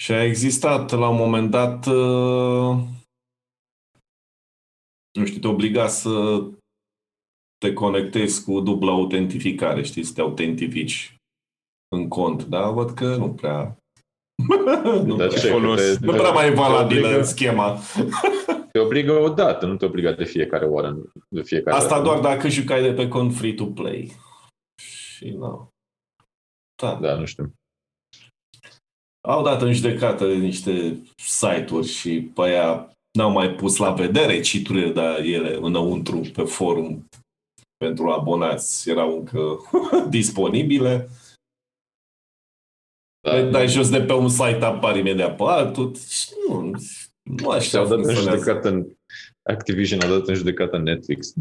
Și 0.00 0.12
a 0.12 0.24
existat 0.24 0.90
la 0.90 1.08
un 1.08 1.16
moment 1.16 1.50
dat, 1.50 1.86
uh, 1.86 2.84
nu 5.18 5.26
știu, 5.26 5.40
te 5.40 5.46
obliga 5.46 5.88
să 5.88 6.44
te 7.58 7.72
conectezi 7.72 8.44
cu 8.44 8.60
dubla 8.60 8.92
autentificare, 8.92 9.82
știi, 9.82 10.04
să 10.04 10.12
te 10.12 10.20
autentifici 10.20 11.16
în 11.96 12.08
cont, 12.08 12.44
dar 12.44 12.72
văd 12.72 12.90
că 12.90 13.16
nu 13.16 13.34
prea... 13.34 13.78
nu, 15.04 15.16
Dar 15.16 15.26
prea, 15.28 15.40
ce, 15.40 15.48
folos. 15.48 15.80
că 15.80 15.96
te- 15.98 16.06
nu 16.06 16.12
prea 16.12 16.30
mai 16.30 16.46
e 16.46 16.48
te 16.48 16.54
valabilă 16.54 17.06
obligă- 17.06 17.22
schema. 17.22 17.78
Te 18.72 18.78
obligă 18.78 19.12
o 19.12 19.28
dată, 19.28 19.66
nu 19.66 19.76
te 19.76 19.84
obligă 19.84 20.12
de 20.12 20.24
fiecare 20.24 20.64
oară. 20.64 20.96
De 21.28 21.42
fiecare 21.42 21.76
Asta 21.76 21.88
dată. 21.88 22.02
doar 22.02 22.20
dacă 22.20 22.48
jucai 22.48 22.82
de 22.82 22.92
pe 22.92 23.08
cont 23.08 23.34
free-to-play. 23.34 24.12
Și 24.82 25.28
nu. 25.28 25.68
Da. 26.82 26.94
Da, 26.94 27.14
nu 27.14 27.24
știu. 27.24 27.52
Au 29.28 29.42
dat 29.42 29.62
în 29.62 29.72
judecată 29.72 30.32
niște 30.34 31.02
site-uri 31.16 31.86
și 31.86 32.20
pe 32.34 32.42
aia 32.42 32.90
n-au 33.18 33.30
mai 33.30 33.50
pus 33.50 33.76
la 33.76 33.92
vedere 33.92 34.40
citurile, 34.40 34.92
dar 34.92 35.18
ele 35.20 35.54
înăuntru 35.60 36.20
pe 36.34 36.42
forum 36.42 37.06
pentru 37.76 38.08
abonați 38.10 38.90
erau 38.90 39.16
încă 39.16 39.56
disponibile. 40.08 41.08
Da, 43.24 43.40
Da, 43.42 43.48
dai 43.50 43.68
jos 43.68 43.90
de 43.90 44.00
pe 44.00 44.12
un 44.12 44.28
site, 44.28 44.58
apar 44.64 44.96
imediat 44.96 45.36
pe 45.36 45.42
altul. 45.46 45.94
Și 46.08 46.28
nu, 46.48 46.70
nu 47.22 47.48
așa 47.48 47.60
Și-au 47.60 47.86
dat 47.86 47.98
în 47.98 48.04
funcționează. 48.04 48.38
judecată 48.38 48.68
în 48.68 48.86
Activision 49.42 50.00
a 50.02 50.06
dat 50.08 50.26
în 50.28 50.34
judecată 50.34 50.78
Netflix. 50.78 51.32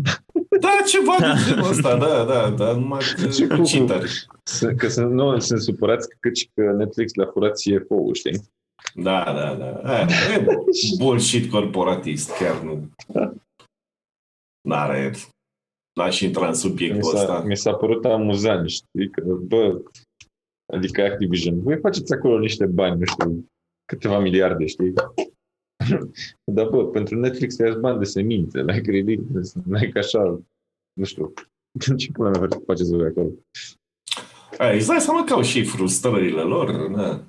Da, 0.59 0.69
ceva 0.87 1.15
de 1.19 1.41
genul 1.47 1.69
ăsta, 1.69 1.97
da, 1.97 2.23
da, 2.23 2.49
da, 2.49 2.73
numai 2.73 2.99
Ce 3.35 3.47
că 3.47 3.55
cu- 3.55 3.61
cheateri. 3.61 4.25
Să- 4.43 4.73
Că 4.73 4.87
sunt, 4.87 5.11
nu, 5.11 5.39
sunt 5.39 5.61
supărați 5.61 6.07
că, 6.19 6.29
că 6.53 6.71
Netflix 6.71 7.13
le-a 7.13 7.29
furat 7.33 7.51
CFO-ul, 7.51 8.13
știi? 8.13 8.41
Da, 8.95 9.23
da, 9.23 9.55
da. 9.55 9.93
Aia, 9.93 10.07
E 10.35 10.45
bullshit 10.97 11.51
corporatist, 11.51 12.37
chiar 12.37 12.59
nu. 12.61 12.89
N-are... 14.67 15.13
N-aș 15.95 16.19
intra 16.19 16.43
în 16.43 16.49
Mi 16.49 16.55
subiectul 16.55 17.11
s-a, 17.11 17.19
ăsta. 17.19 17.43
mi 17.47 17.57
s-a 17.57 17.73
părut 17.73 18.05
amuzant, 18.05 18.69
știi? 18.69 19.09
Că, 19.11 19.21
bă, 19.23 19.81
adică 20.73 21.01
Activision, 21.01 21.61
voi 21.61 21.79
faceți 21.79 22.13
acolo 22.13 22.39
niște 22.39 22.65
bani, 22.65 22.99
nu 22.99 23.05
știu, 23.05 23.49
câteva 23.85 24.19
miliarde, 24.19 24.65
știi? 24.65 24.93
Dar, 26.53 26.69
bă, 26.69 26.85
pentru 26.85 27.19
Netflix 27.19 27.57
ia 27.57 27.75
bani 27.75 27.99
de 27.99 28.05
semințe, 28.05 28.61
like, 28.61 28.91
ridiculous, 28.91 29.53
like, 29.65 29.99
așa, 29.99 30.39
nu 30.93 31.03
știu, 31.03 31.33
ce 31.97 32.11
pula 32.11 32.29
mea 32.29 32.47
faceți 32.65 32.95
voi 32.95 33.07
acolo? 33.07 33.29
Ai, 34.57 34.77
îți 34.77 34.87
dai 34.87 34.99
seama 34.99 35.23
că 35.23 35.33
au 35.33 35.41
și 35.41 35.63
frustrările 35.63 36.41
lor, 36.41 36.87
da. 36.87 37.23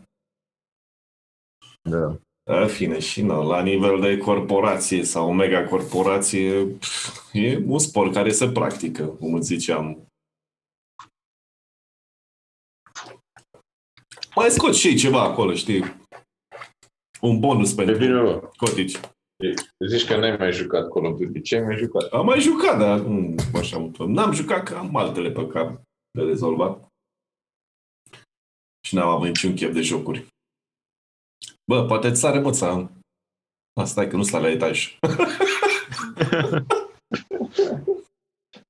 Da. 1.91 2.19
În 2.51 2.69
fine, 2.69 2.99
și 2.99 3.23
nu, 3.23 3.49
la 3.49 3.63
nivel 3.63 4.01
de 4.01 4.19
corporație 4.19 5.05
sau 5.05 5.33
mega 5.33 5.65
corporație, 5.65 6.65
pf, 6.65 7.31
e 7.33 7.63
un 7.67 7.79
sport 7.79 8.13
care 8.13 8.31
se 8.31 8.49
practică, 8.49 9.07
cum 9.07 9.35
îți 9.35 9.47
ziceam. 9.47 10.09
Mai 14.35 14.51
scot 14.51 14.75
și 14.75 14.89
ei 14.89 14.97
ceva 14.97 15.23
acolo, 15.23 15.55
știi? 15.55 15.85
Un 17.21 17.41
bonus 17.41 17.75
De 17.75 17.85
pentru 17.85 18.05
bine, 18.07 18.23
bă. 18.23 18.51
cotici. 18.57 19.01
Zici 19.87 20.07
că 20.07 20.17
n-ai 20.17 20.37
mai 20.37 20.53
jucat 20.53 20.89
Call 20.89 21.07
of 21.07 21.19
Duty. 21.19 21.43
Ce 21.43 21.57
ai 21.57 21.63
mai 21.63 21.77
jucat? 21.77 22.13
Am 22.13 22.25
mai 22.25 22.41
jucat, 22.41 22.79
dar 22.79 22.99
nu 22.99 23.35
așa 23.55 23.79
mult. 23.79 23.99
N-am 23.99 24.33
jucat 24.33 24.65
că 24.65 24.75
am 24.75 24.97
altele 24.97 25.31
pe 25.31 25.47
cap 25.47 25.81
de 26.19 26.23
rezolvat. 26.23 26.89
Și 28.87 28.95
n-am 28.95 29.09
avut 29.09 29.27
niciun 29.27 29.55
chef 29.55 29.73
de 29.73 29.81
jocuri. 29.81 30.27
Bă, 31.71 31.87
poate 31.87 32.09
îți 32.09 32.21
sare 32.21 32.41
măța. 32.41 32.91
Asta 33.81 34.03
e 34.03 34.07
că 34.07 34.17
nu 34.17 34.23
stai 34.23 34.43
la 34.43 34.51
etaj. 34.51 34.99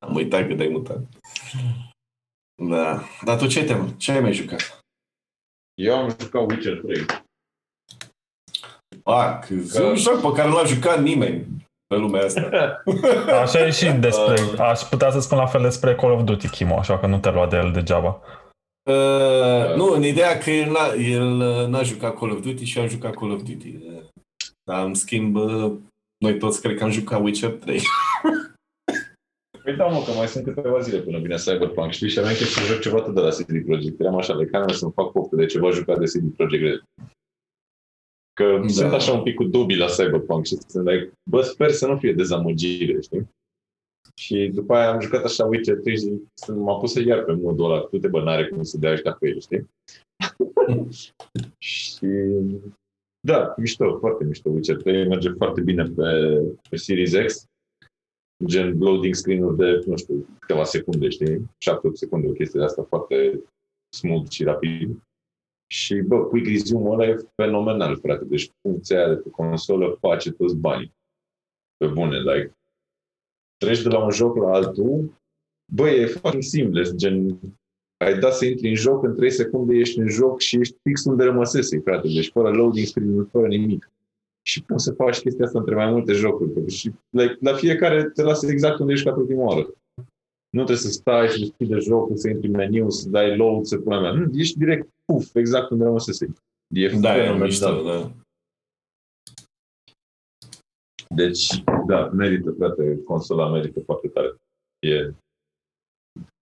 am 0.06 0.14
uitat 0.14 0.46
cât 0.46 0.60
ai 0.60 0.68
mutat. 0.68 1.00
Da. 2.68 3.02
Dar 3.24 3.38
tu 3.38 3.46
ce 3.46 3.64
te 3.64 3.94
Ce 3.96 4.12
ai 4.12 4.20
mai 4.20 4.32
jucat? 4.32 4.78
Eu 5.74 5.96
am 5.96 6.16
jucat 6.20 6.50
Witcher 6.50 6.80
3. 6.80 7.04
A, 9.02 9.38
că 9.38 9.54
zi 9.54 9.80
un 9.80 9.96
joc 9.96 10.20
pe 10.20 10.32
care 10.36 10.48
nu 10.48 10.54
l-a 10.54 10.64
jucat 10.64 11.02
nimeni 11.02 11.46
pe 11.86 11.96
lumea 11.96 12.24
asta. 12.24 12.82
Așa 13.42 13.66
e 13.66 13.70
și 13.70 13.90
despre... 13.90 14.62
Aș 14.62 14.80
putea 14.80 15.10
să 15.10 15.20
spun 15.20 15.38
la 15.38 15.46
fel 15.46 15.62
despre 15.62 15.94
Call 15.94 16.12
of 16.12 16.22
Duty, 16.22 16.48
Chimo, 16.48 16.78
așa 16.78 16.98
că 16.98 17.06
nu 17.06 17.18
te 17.18 17.30
lua 17.30 17.46
de 17.46 17.56
el 17.56 17.72
degeaba. 17.72 18.20
Uh, 18.90 19.74
nu, 19.76 19.92
în 19.92 20.02
ideea 20.02 20.38
că 20.38 20.50
el 20.50 20.70
n-a, 20.70 20.92
el 20.92 21.40
uh, 21.40 21.66
n-a 21.66 21.82
jucat 21.82 22.18
Call 22.18 22.30
of 22.30 22.40
Duty 22.40 22.64
și 22.64 22.76
eu 22.76 22.82
am 22.82 22.88
jucat 22.88 23.14
Call 23.14 23.30
of 23.30 23.42
Duty. 23.42 23.68
Uh, 23.68 24.02
Dar, 24.64 24.84
în 24.84 24.94
schimb, 24.94 25.36
uh, 25.36 25.72
noi 26.18 26.38
toți 26.38 26.60
cred 26.60 26.76
că 26.76 26.84
am 26.84 26.90
jucat 26.90 27.22
Witcher 27.22 27.50
3. 27.50 27.80
Păi 29.76 29.86
da, 29.86 29.92
mă, 29.92 30.04
că 30.04 30.10
mai 30.16 30.26
sunt 30.26 30.44
câteva 30.44 30.80
zile 30.80 31.00
până 31.00 31.18
vine 31.18 31.34
Cyberpunk, 31.34 31.92
știi? 31.92 32.08
Și 32.08 32.18
aveam 32.18 32.34
chef 32.34 32.48
să 32.48 32.72
joc 32.72 32.80
ceva 32.80 33.00
tot 33.00 33.14
de 33.14 33.20
la 33.20 33.28
CD 33.28 33.64
Projekt. 33.64 34.00
Eram 34.00 34.16
așa, 34.16 34.36
de 34.36 34.46
care 34.46 34.72
să-mi 34.72 34.92
fac 34.92 35.12
poftă 35.12 35.36
de 35.36 35.46
ceva 35.46 35.70
jucat 35.70 35.98
de 35.98 36.04
CD 36.04 36.34
Projekt 36.36 36.62
Red. 36.62 36.82
Că 38.32 38.44
Da. 38.44 38.60
da. 38.60 38.68
sunt 38.68 38.92
așa 38.92 39.12
un 39.12 39.22
pic 39.22 39.34
cu 39.34 39.44
dubii 39.44 39.76
la 39.76 39.86
Cyberpunk 39.86 40.44
și 40.46 40.56
sunt 40.66 40.88
like, 40.88 41.12
bă, 41.30 41.42
sper 41.42 41.70
să 41.70 41.86
nu 41.86 41.98
fie 41.98 42.12
dezamăgire, 42.12 43.00
știi? 43.00 43.28
Și 44.20 44.50
după 44.54 44.74
aia 44.74 44.92
am 44.92 45.00
jucat 45.00 45.24
așa 45.24 45.44
Witcher 45.44 45.76
3 45.76 45.98
și 45.98 46.20
m-a 46.52 46.78
pus 46.78 46.92
să 46.92 47.02
iar 47.02 47.24
pe 47.24 47.32
modul 47.32 47.64
ăla, 47.64 47.80
tu 47.80 47.98
te 47.98 48.08
bă, 48.08 48.22
n-are 48.22 48.48
cum 48.48 48.62
să 48.62 48.78
dea 48.78 48.92
ăștia 48.92 49.12
pe 49.12 49.28
el, 49.28 49.40
știi? 49.40 49.70
și 51.72 52.06
da, 53.26 53.54
mișto, 53.56 53.98
foarte 53.98 54.24
mișto 54.24 54.50
Witcher 54.50 54.76
3, 54.76 55.06
merge 55.06 55.30
foarte 55.30 55.60
bine 55.60 55.82
pe, 55.82 56.40
pe 56.70 56.76
Series 56.76 57.12
X, 57.26 57.44
gen 58.46 58.78
loading 58.78 59.14
screen-uri 59.14 59.56
de, 59.56 59.82
nu 59.86 59.96
știu, 59.96 60.26
câteva 60.38 60.64
secunde, 60.64 61.08
știi? 61.08 61.38
7-8 61.38 61.44
secunde, 61.92 62.28
o 62.28 62.32
chestie 62.32 62.60
de 62.60 62.66
asta 62.66 62.82
foarte 62.82 63.42
smooth 63.92 64.30
și 64.30 64.44
rapid. 64.44 65.02
Și, 65.66 65.94
bă, 65.94 66.24
quick 66.24 66.46
resume 66.46 66.90
ăla 66.90 67.06
e 67.06 67.16
fenomenal, 67.34 67.96
frate. 67.96 68.24
Deci 68.24 68.50
funcția 68.60 68.98
aia 68.98 69.08
de 69.08 69.20
pe 69.20 69.30
consolă 69.30 69.96
face 70.00 70.32
toți 70.32 70.56
banii. 70.56 70.92
Pe 71.76 71.86
bune, 71.86 72.18
like. 72.18 72.56
Treci 73.56 73.82
de 73.82 73.88
la 73.88 74.04
un 74.04 74.10
joc 74.10 74.36
la 74.36 74.52
altul, 74.52 75.22
bă, 75.72 75.90
e 75.90 76.06
foarte 76.06 76.40
seamless, 76.40 76.94
gen 76.94 77.40
ai 78.04 78.18
dat 78.18 78.34
să 78.34 78.46
intri 78.46 78.68
în 78.68 78.74
joc, 78.74 79.02
în 79.02 79.14
3 79.14 79.30
secunde 79.30 79.74
ești 79.74 79.98
în 79.98 80.08
joc 80.08 80.40
și 80.40 80.58
ești 80.58 80.76
fix 80.82 81.04
unde 81.04 81.24
rămăsese, 81.24 81.78
frate. 81.78 82.08
Deci 82.08 82.30
fără 82.30 82.50
loading 82.50 82.86
screen 82.86 83.24
fără 83.24 83.46
nimic. 83.46 83.90
Și 84.46 84.62
poți 84.62 84.84
să 84.84 84.92
faci 84.92 85.20
chestia 85.20 85.44
asta 85.44 85.58
între 85.58 85.74
mai 85.74 85.90
multe 85.90 86.12
jocuri. 86.12 86.70
Și 86.70 86.92
like, 87.10 87.36
la 87.40 87.54
fiecare 87.54 88.04
te 88.04 88.22
lasă 88.22 88.50
exact 88.50 88.78
unde 88.78 88.92
ești 88.92 89.04
ca 89.04 89.12
prima 89.12 89.42
oară. 89.42 89.74
Nu 90.50 90.64
trebuie 90.64 90.76
să 90.76 90.90
stai, 90.90 91.28
să 91.28 91.38
deschide 91.38 91.78
jocul, 91.78 92.16
să 92.16 92.28
intri 92.28 92.46
în 92.46 92.54
meniu, 92.54 92.90
să 92.90 93.08
dai 93.08 93.36
load, 93.36 93.64
să 93.64 93.78
pune 93.78 94.00
mea. 94.00 94.12
Nu, 94.12 94.38
ești 94.38 94.58
direct, 94.58 94.88
puf, 95.04 95.34
exact 95.34 95.70
unde 95.70 95.84
rămăsese. 95.84 96.34
E 96.74 96.88
Da, 96.88 97.16
e 97.16 97.20
fenomenal. 97.20 97.46
mișto, 97.46 97.82
da. 97.82 98.12
Deci, 101.14 101.62
da, 101.86 102.08
merită, 102.08 102.50
frate, 102.50 103.02
consola 103.04 103.50
merită 103.50 103.80
foarte 103.80 104.08
tare. 104.08 104.36
E 104.78 105.14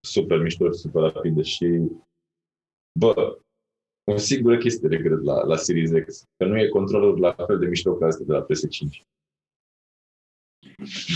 super 0.06 0.42
mișto, 0.42 0.70
super 0.70 1.12
rapidă 1.12 1.42
și, 1.42 1.90
bă, 2.98 3.38
o 4.04 4.16
singură 4.16 4.58
chestie 4.58 4.88
regret 4.88 5.22
la, 5.22 5.44
la 5.44 5.56
Series 5.56 5.90
X, 6.06 6.24
că 6.36 6.46
nu 6.46 6.58
e 6.58 6.68
controllerul 6.68 7.20
la 7.20 7.32
fel 7.46 7.58
de 7.58 7.66
mișto 7.66 7.94
ca 7.94 8.06
asta 8.06 8.24
de 8.24 8.32
la 8.32 8.44
PS5. 8.44 9.02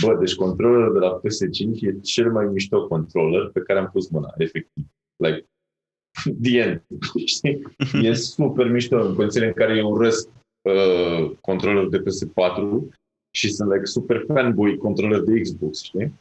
Bă, 0.01 0.15
deci 0.19 0.35
controllerul 0.35 0.93
de 0.93 0.99
la 0.99 1.19
PS5 1.19 1.81
e 1.81 1.99
cel 1.99 2.31
mai 2.31 2.45
mișto 2.45 2.87
controller 2.87 3.49
pe 3.49 3.59
care 3.59 3.79
am 3.79 3.89
pus 3.91 4.09
mâna, 4.09 4.33
efectiv. 4.37 4.85
Like, 5.15 5.47
the 6.43 6.59
end. 6.59 6.83
Știi? 7.35 7.61
E 8.01 8.13
super 8.37 8.69
mișto 8.69 9.05
în 9.05 9.15
condițiile 9.15 9.47
în 9.47 9.53
care 9.53 9.77
eu 9.77 9.91
urăsc 9.91 10.29
uh, 10.61 11.31
controllerul 11.41 11.89
de 11.89 11.99
PS4 11.99 12.95
și 13.31 13.51
sunt 13.51 13.71
like 13.71 13.85
super 13.85 14.23
fanboy 14.27 14.77
controller 14.77 15.21
de 15.21 15.41
Xbox, 15.41 15.83
știi? 15.83 16.13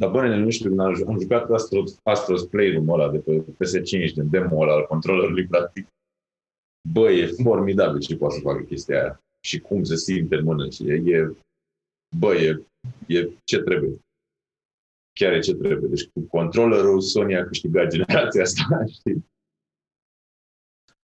Dar 0.00 0.10
bă, 0.10 0.26
nu 0.26 0.50
știu, 0.50 0.74
am, 0.78 1.02
am 1.06 1.20
jucat 1.20 1.50
Astros, 1.50 1.98
Astros 2.02 2.44
Playroom 2.44 2.88
ăla 2.88 3.10
de 3.10 3.18
pe 3.18 3.42
PS5, 3.42 4.14
de 4.14 4.22
demo 4.22 4.60
ăla 4.60 4.72
al 4.72 4.86
controllerului, 4.86 5.46
practic. 5.46 5.86
Bă, 6.92 7.10
e 7.10 7.26
formidabil 7.26 8.00
ce 8.00 8.16
poate 8.16 8.34
să 8.34 8.40
facă 8.40 8.62
chestia 8.62 9.00
aia. 9.00 9.22
Și 9.40 9.58
cum 9.58 9.84
se 9.84 9.96
simte 9.96 10.34
în 10.34 10.44
mână. 10.44 10.70
Și 10.70 10.88
e, 10.88 10.94
e 10.94 11.36
bă, 12.18 12.34
e, 12.34 12.62
e 13.06 13.28
ce 13.44 13.58
trebuie. 13.58 14.00
Chiar 15.12 15.32
e 15.32 15.40
ce 15.40 15.54
trebuie. 15.54 15.88
Deci 15.88 16.08
cu 16.08 16.20
controllerul 16.20 17.00
Sony 17.00 17.36
a 17.36 17.44
câștigat 17.44 17.90
generația 17.94 18.42
asta, 18.42 18.84
știi? 18.92 19.26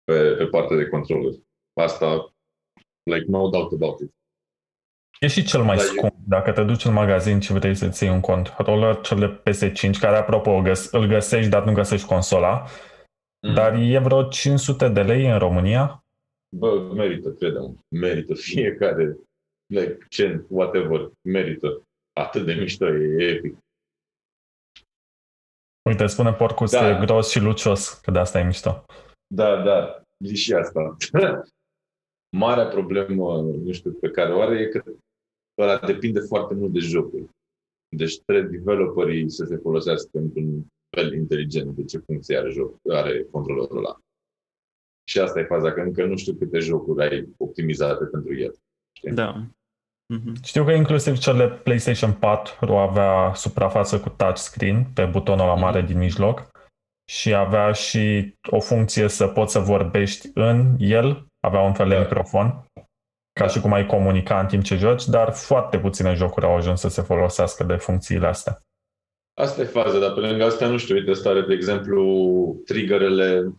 Pe, 0.04 0.34
pe 0.38 0.46
partea 0.46 0.76
de 0.76 0.88
controller. 0.88 1.32
Asta, 1.80 2.34
like, 3.02 3.24
no 3.28 3.48
doubt 3.48 3.72
about 3.72 4.00
it. 4.00 4.10
E 5.20 5.28
și 5.28 5.44
cel 5.44 5.62
mai 5.62 5.76
Da, 5.76 5.82
scump. 5.82 6.14
Dacă 6.26 6.52
te 6.52 6.64
duci 6.64 6.84
în 6.84 6.92
magazin 6.92 7.40
și 7.40 7.52
vrei 7.52 7.74
să-ți 7.74 8.04
iei 8.04 8.12
un 8.12 8.20
controller, 8.20 9.00
cel 9.00 9.18
de 9.18 9.42
PS5, 9.50 9.98
care 10.00 10.16
apropo 10.16 10.50
îl 10.50 10.62
găs- 10.62 10.90
îl 10.90 11.06
găsești, 11.06 11.50
dar 11.50 11.64
nu 11.64 11.72
găsești 11.72 12.06
consola, 12.06 12.66
Mm. 13.46 13.54
dar 13.54 13.74
e 13.74 13.98
vreo 13.98 14.22
500 14.28 14.88
de 14.88 15.02
lei 15.02 15.30
în 15.30 15.38
România. 15.38 16.04
Bă, 16.56 16.92
merită, 16.94 17.32
credem. 17.32 17.84
Merită 17.88 18.34
fiecare. 18.34 19.16
Like, 19.66 19.98
ce, 20.08 20.44
whatever, 20.48 21.10
merită. 21.28 21.82
Atât 22.12 22.44
de 22.44 22.52
mișto, 22.54 22.86
e 22.86 23.24
epic. 23.24 23.56
Uite, 25.88 26.06
spune 26.06 26.32
Porcus 26.32 26.70
Da. 26.70 26.80
da. 26.80 26.88
e 26.88 27.04
gros 27.04 27.30
și 27.30 27.40
lucios, 27.40 27.92
că 27.92 28.10
de 28.10 28.18
asta 28.18 28.38
e 28.38 28.44
mișto. 28.44 28.84
Da, 29.34 29.62
da, 29.62 30.02
e 30.24 30.34
și 30.34 30.52
asta. 30.52 30.96
Marea 32.36 32.66
problemă, 32.66 33.40
nu 33.40 33.72
știu, 33.72 33.92
pe 33.92 34.10
care 34.10 34.32
o 34.32 34.40
are 34.40 34.60
e 34.60 34.66
că 34.66 34.84
ăla 35.58 35.78
depinde 35.78 36.20
foarte 36.20 36.54
mult 36.54 36.72
de 36.72 36.78
jocuri. 36.78 37.28
Deci 37.96 38.20
trebuie 38.20 38.58
developerii 38.58 39.30
să 39.30 39.44
se 39.44 39.56
folosească 39.56 40.18
într-un 40.18 40.66
fel 40.96 41.12
inteligent 41.12 41.74
de 41.76 41.84
ce 41.84 41.98
funcție 41.98 42.38
are, 42.38 42.50
joc, 42.50 42.80
are 42.90 43.26
controllerul 43.30 43.76
ăla. 43.76 43.98
Și 45.08 45.18
asta 45.20 45.40
e 45.40 45.44
faza, 45.44 45.72
că 45.72 45.80
încă 45.80 46.04
nu 46.04 46.16
știu 46.16 46.34
câte 46.34 46.58
jocuri 46.58 47.08
ai 47.08 47.28
optimizate 47.36 48.04
pentru 48.04 48.34
el. 48.38 48.54
Da. 49.14 49.46
Mhm. 50.06 50.42
Știu 50.42 50.64
că 50.64 50.70
inclusiv 50.70 51.18
cel 51.18 51.36
de 51.36 51.48
PlayStation 51.48 52.12
4 52.12 52.76
avea 52.76 53.32
suprafață 53.34 54.00
cu 54.00 54.08
touchscreen 54.08 54.84
pe 54.94 55.04
butonul 55.04 55.46
la 55.46 55.54
mare 55.54 55.82
din 55.82 55.98
mijloc 55.98 56.50
și 57.10 57.34
avea 57.34 57.72
și 57.72 58.34
o 58.50 58.60
funcție 58.60 59.08
să 59.08 59.26
poți 59.26 59.52
să 59.52 59.58
vorbești 59.58 60.30
în 60.34 60.76
el, 60.78 61.26
avea 61.40 61.60
un 61.60 61.72
fel 61.72 61.88
de 61.88 61.94
Da. 61.94 62.00
microfon, 62.00 62.64
ca 63.40 63.46
și 63.46 63.60
cum 63.60 63.72
ai 63.72 63.86
comunica 63.86 64.40
în 64.40 64.46
timp 64.46 64.62
ce 64.62 64.76
joci, 64.76 65.06
dar 65.06 65.32
foarte 65.32 65.78
puține 65.78 66.14
jocuri 66.14 66.46
au 66.46 66.56
ajuns 66.56 66.80
să 66.80 66.88
se 66.88 67.02
folosească 67.02 67.64
de 67.64 67.76
funcțiile 67.76 68.26
astea. 68.26 68.60
Asta 69.34 69.60
e 69.60 69.64
faza, 69.64 69.98
dar 69.98 70.12
pe 70.12 70.20
lângă 70.20 70.44
asta 70.44 70.68
nu 70.68 70.78
știu, 70.78 70.94
uite, 70.94 71.12
stare, 71.12 71.40
de 71.40 71.52
exemplu, 71.54 72.62
triggerele 72.64 73.52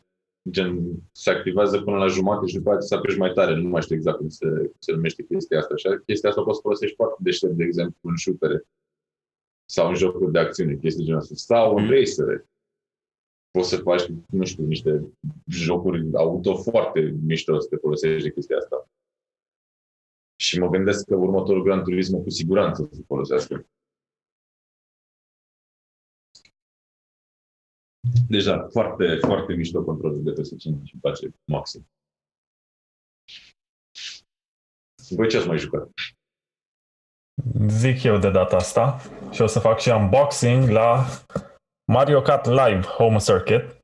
gen 0.49 0.79
se 1.11 1.29
activează 1.29 1.81
până 1.81 1.97
la 1.97 2.07
jumate 2.07 2.45
și 2.47 2.55
după 2.55 2.67
aceea 2.69 2.81
să 2.81 2.95
apeși 2.95 3.17
mai 3.17 3.31
tare, 3.33 3.55
nu 3.55 3.69
mai 3.69 3.81
știu 3.81 3.95
exact 3.95 4.17
cum 4.17 4.29
se, 4.29 4.47
cum 4.47 4.75
se 4.79 4.91
numește 4.91 5.23
chestia 5.23 5.59
asta. 5.59 5.75
Și 5.75 5.87
chestia 6.05 6.29
asta 6.29 6.41
o 6.41 6.43
poți 6.43 6.55
să 6.55 6.61
folosești 6.61 6.95
foarte 6.95 7.17
deștept, 7.19 7.53
de 7.53 7.63
exemplu, 7.63 8.09
în 8.09 8.15
shootere 8.15 8.63
sau 9.65 9.87
în 9.87 9.95
jocuri 9.95 10.31
de 10.31 10.39
acțiune, 10.39 10.75
chestii 10.75 11.03
genul 11.05 11.19
ăsta, 11.19 11.35
sau 11.35 11.75
în 11.75 11.83
Mm. 11.83 11.89
racere. 11.89 12.47
Poți 13.51 13.69
să 13.69 13.77
faci, 13.77 14.03
nu 14.29 14.45
știu, 14.45 14.65
niște 14.65 15.07
jocuri 15.47 16.09
auto 16.13 16.55
foarte 16.55 17.15
mișto 17.25 17.59
să 17.59 17.67
te 17.67 17.75
folosești 17.75 18.27
de 18.27 18.33
chestia 18.33 18.57
asta. 18.57 18.89
Și 20.35 20.59
mă 20.59 20.69
gândesc 20.69 21.05
că 21.05 21.15
următorul 21.15 21.63
Gran 21.63 21.83
Turismo 21.83 22.17
cu 22.17 22.29
siguranță 22.29 22.83
să 22.83 22.95
se 22.95 23.03
folosească. 23.07 23.67
Deja 28.27 28.67
foarte, 28.71 29.17
foarte 29.21 29.53
mișto 29.53 29.83
controlul 29.83 30.23
de 30.23 30.31
PS5 30.31 30.57
și 30.57 30.67
îmi 30.67 31.01
place 31.01 31.35
maxim. 31.43 31.87
Voi 35.09 35.29
ce 35.29 35.37
ați 35.37 35.47
mai 35.47 35.57
jucat? 35.57 35.89
Zic 37.67 38.03
eu 38.03 38.17
de 38.17 38.31
data 38.31 38.55
asta 38.55 39.01
și 39.31 39.41
o 39.41 39.47
să 39.47 39.59
fac 39.59 39.79
și 39.79 39.89
unboxing 39.89 40.69
la 40.69 41.05
Mario 41.91 42.21
Kart 42.21 42.45
Live 42.45 42.81
Home 42.81 43.17
Circuit, 43.17 43.77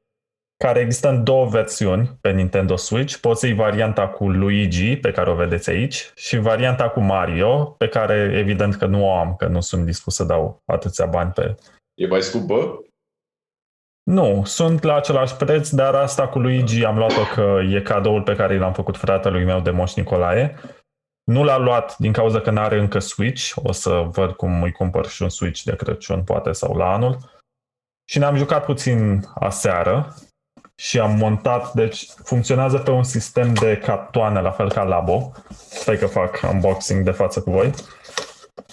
care 0.63 0.79
există 0.79 1.09
în 1.09 1.23
două 1.23 1.47
versiuni 1.47 2.17
pe 2.21 2.31
Nintendo 2.31 2.75
Switch. 2.75 3.15
Poți 3.15 3.39
să 3.39 3.45
iei 3.45 3.55
varianta 3.55 4.07
cu 4.07 4.29
Luigi, 4.29 4.97
pe 4.97 5.11
care 5.11 5.29
o 5.29 5.35
vedeți 5.35 5.69
aici, 5.69 6.11
și 6.15 6.37
varianta 6.37 6.89
cu 6.89 6.99
Mario, 6.99 7.65
pe 7.65 7.87
care 7.87 8.31
evident 8.37 8.75
că 8.75 8.85
nu 8.85 9.05
o 9.05 9.15
am, 9.15 9.35
că 9.35 9.47
nu 9.47 9.61
sunt 9.61 9.85
dispus 9.85 10.15
să 10.15 10.23
dau 10.23 10.61
atâția 10.65 11.05
bani 11.05 11.31
pe... 11.31 11.55
E 11.93 12.07
mai 12.07 12.21
scumpă? 12.21 12.83
Nu, 14.09 14.43
sunt 14.45 14.83
la 14.83 14.95
același 14.95 15.35
preț, 15.35 15.69
dar 15.69 15.95
asta 15.95 16.27
cu 16.27 16.39
Luigi 16.39 16.85
am 16.85 16.97
luat-o 16.97 17.21
că 17.33 17.59
e 17.69 17.81
cadoul 17.81 18.21
pe 18.21 18.35
care 18.35 18.57
l-am 18.57 18.73
făcut 18.73 18.97
fratelui 18.97 19.43
meu 19.43 19.59
de 19.59 19.69
Moș 19.69 19.93
Nicolae. 19.93 20.55
Nu 21.23 21.43
l-a 21.43 21.57
luat 21.57 21.97
din 21.97 22.11
cauza 22.11 22.39
că 22.39 22.51
nu 22.51 22.59
are 22.59 22.79
încă 22.79 22.99
Switch. 22.99 23.51
O 23.55 23.71
să 23.71 24.07
văd 24.11 24.31
cum 24.31 24.61
îi 24.61 24.71
cumpăr 24.71 25.07
și 25.07 25.21
un 25.21 25.29
Switch 25.29 25.61
de 25.61 25.75
Crăciun, 25.75 26.23
poate, 26.23 26.51
sau 26.51 26.75
la 26.75 26.93
anul. 26.93 27.17
Și 28.09 28.17
ne-am 28.17 28.35
jucat 28.35 28.65
puțin 28.65 29.21
aseară 29.35 30.15
și 30.75 30.99
am 30.99 31.17
montat, 31.17 31.73
deci 31.73 32.05
funcționează 32.23 32.77
pe 32.77 32.91
un 32.91 33.03
sistem 33.03 33.53
de 33.53 33.77
cartoane, 33.77 34.41
la 34.41 34.51
fel 34.51 34.71
ca 34.71 34.83
Labo. 34.83 35.31
Stai 35.49 35.97
că 35.97 36.05
fac 36.05 36.39
unboxing 36.51 37.03
de 37.03 37.11
față 37.11 37.41
cu 37.41 37.51
voi. 37.51 37.73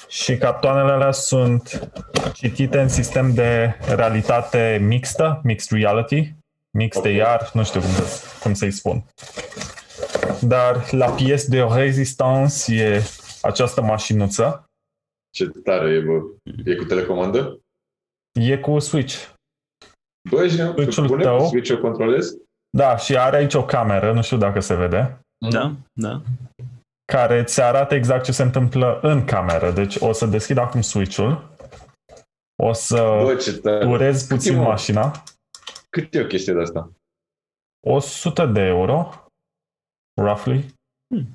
Și 0.09 0.37
cartoanele 0.37 0.93
alea 0.93 1.11
sunt 1.11 1.89
citite 2.35 2.81
în 2.81 2.89
sistem 2.89 3.35
de 3.35 3.79
realitate 3.95 4.79
mixtă, 4.83 5.41
mixed 5.45 5.79
reality, 5.79 6.35
mixed 6.71 7.05
Ok. 7.21 7.27
AR, 7.27 7.51
nu 7.53 7.65
știu 7.65 7.81
cum, 7.81 7.89
să, 7.91 8.25
cum 8.43 8.55
să-i 8.55 8.71
spun. 8.71 9.05
Dar 10.41 10.93
la 10.93 11.11
pièce 11.11 11.47
de 11.49 11.63
rezistance 11.75 12.75
e 12.75 13.03
această 13.43 13.83
mașinuță, 13.83 14.65
Ce 15.31 15.47
tare 15.49 15.91
e, 15.91 16.01
bă. 16.01 16.21
E 16.65 16.75
cu 16.75 16.85
telecomandă? 16.85 17.61
e 18.33 18.59
cu 18.59 18.79
Switch. 18.79 19.29
Bă, 20.31 20.47
și 20.49 20.57
Switch-ul 20.57 21.07
pune 21.07 21.23
tău? 21.23 21.39
cu 21.39 21.45
Switch 21.45 21.71
o 21.71 21.79
controlezi? 21.79 22.37
Da, 22.77 22.97
și 22.97 23.17
are 23.17 23.37
aici 23.37 23.55
o 23.55 23.65
cameră, 23.65 24.13
nu 24.13 24.23
știu 24.23 24.37
dacă 24.37 24.61
se 24.61 24.75
vede, 24.75 25.19
Da, 25.51 25.73
da. 25.93 26.23
Care 27.13 27.45
ți 27.45 27.63
arată 27.63 27.95
exact 27.95 28.25
ce 28.25 28.33
se 28.33 28.43
întâmplă 28.43 28.99
în 29.03 29.25
cameră. 29.25 29.71
Deci 29.71 29.97
o 29.97 30.13
să 30.13 30.27
deschid 30.27 30.59
acum 30.59 30.81
Switch-ul, 30.81 31.55
o 32.63 32.73
să 32.73 32.97
Bă, 33.25 33.35
ce 33.35 33.53
tare. 33.53 33.87
urez 33.87 34.21
Cât 34.23 34.31
e, 34.31 34.35
puțin 34.35 34.57
mă? 34.57 34.63
mașina, 34.63 35.23
Cât 35.91 36.15
e 36.15 36.21
o 36.21 36.27
chestie 36.27 36.53
de 36.53 36.61
asta? 36.61 36.91
100 37.87 38.47
de 38.47 38.61
euro, 38.61 39.11
roughly, 40.21 40.75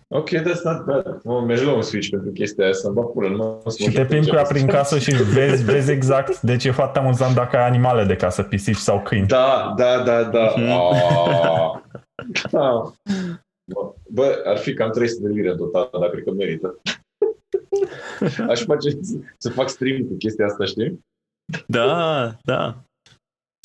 Ok, 0.08 0.30
that's 0.30 0.62
not 0.64 0.86
bad. 0.86 1.24
Mă, 1.24 1.42
mi-aș 1.42 1.62
lua 1.62 1.74
un 1.74 1.82
Switch 1.82 2.10
pentru 2.10 2.32
chestia 2.32 2.64
aia, 2.64 2.74
să-mi 2.74 2.94
bag 2.94 3.12
pulă. 3.12 3.30
Nu, 3.30 3.64
Și 3.78 3.92
te 3.92 4.06
plimbi 4.06 4.30
cu 4.30 4.36
ea 4.36 4.42
prin 4.44 4.68
casă 4.68 5.00
și 5.00 5.12
vezi, 5.34 5.64
vezi 5.64 5.92
exact. 5.92 6.42
Deci 6.42 6.66
e 6.66 6.72
foarte 6.72 7.00
amuzant 7.00 7.36
dacă 7.36 7.58
ai 7.58 7.68
animale 7.68 8.04
de 8.04 8.16
casă, 8.16 8.44
pisici 8.44 8.76
sau 8.76 9.02
câini. 9.02 9.28
Da, 9.28 9.74
da, 9.78 10.04
da, 10.04 10.24
da. 10.24 10.54
Mhm. 10.56 10.70
Ah. 12.52 12.92
Ah. 13.76 13.92
Bă, 13.92 13.94
Bă, 14.10 14.42
ar 14.46 14.58
fi 14.58 14.74
cam 14.74 14.92
300 14.92 15.28
de 15.28 15.34
lire 15.34 15.50
în 15.50 15.58
total, 15.58 15.90
dar 16.00 16.10
cred 16.10 16.24
că 16.24 16.32
merită. 16.32 16.82
Aș 18.52 18.64
face 18.64 18.90
să 19.38 19.50
fac 19.50 19.70
stream 19.70 20.08
cu 20.08 20.14
chestia 20.18 20.46
asta, 20.46 20.66
știi? 20.66 21.00
Da, 21.68 22.38
da. 22.44 22.84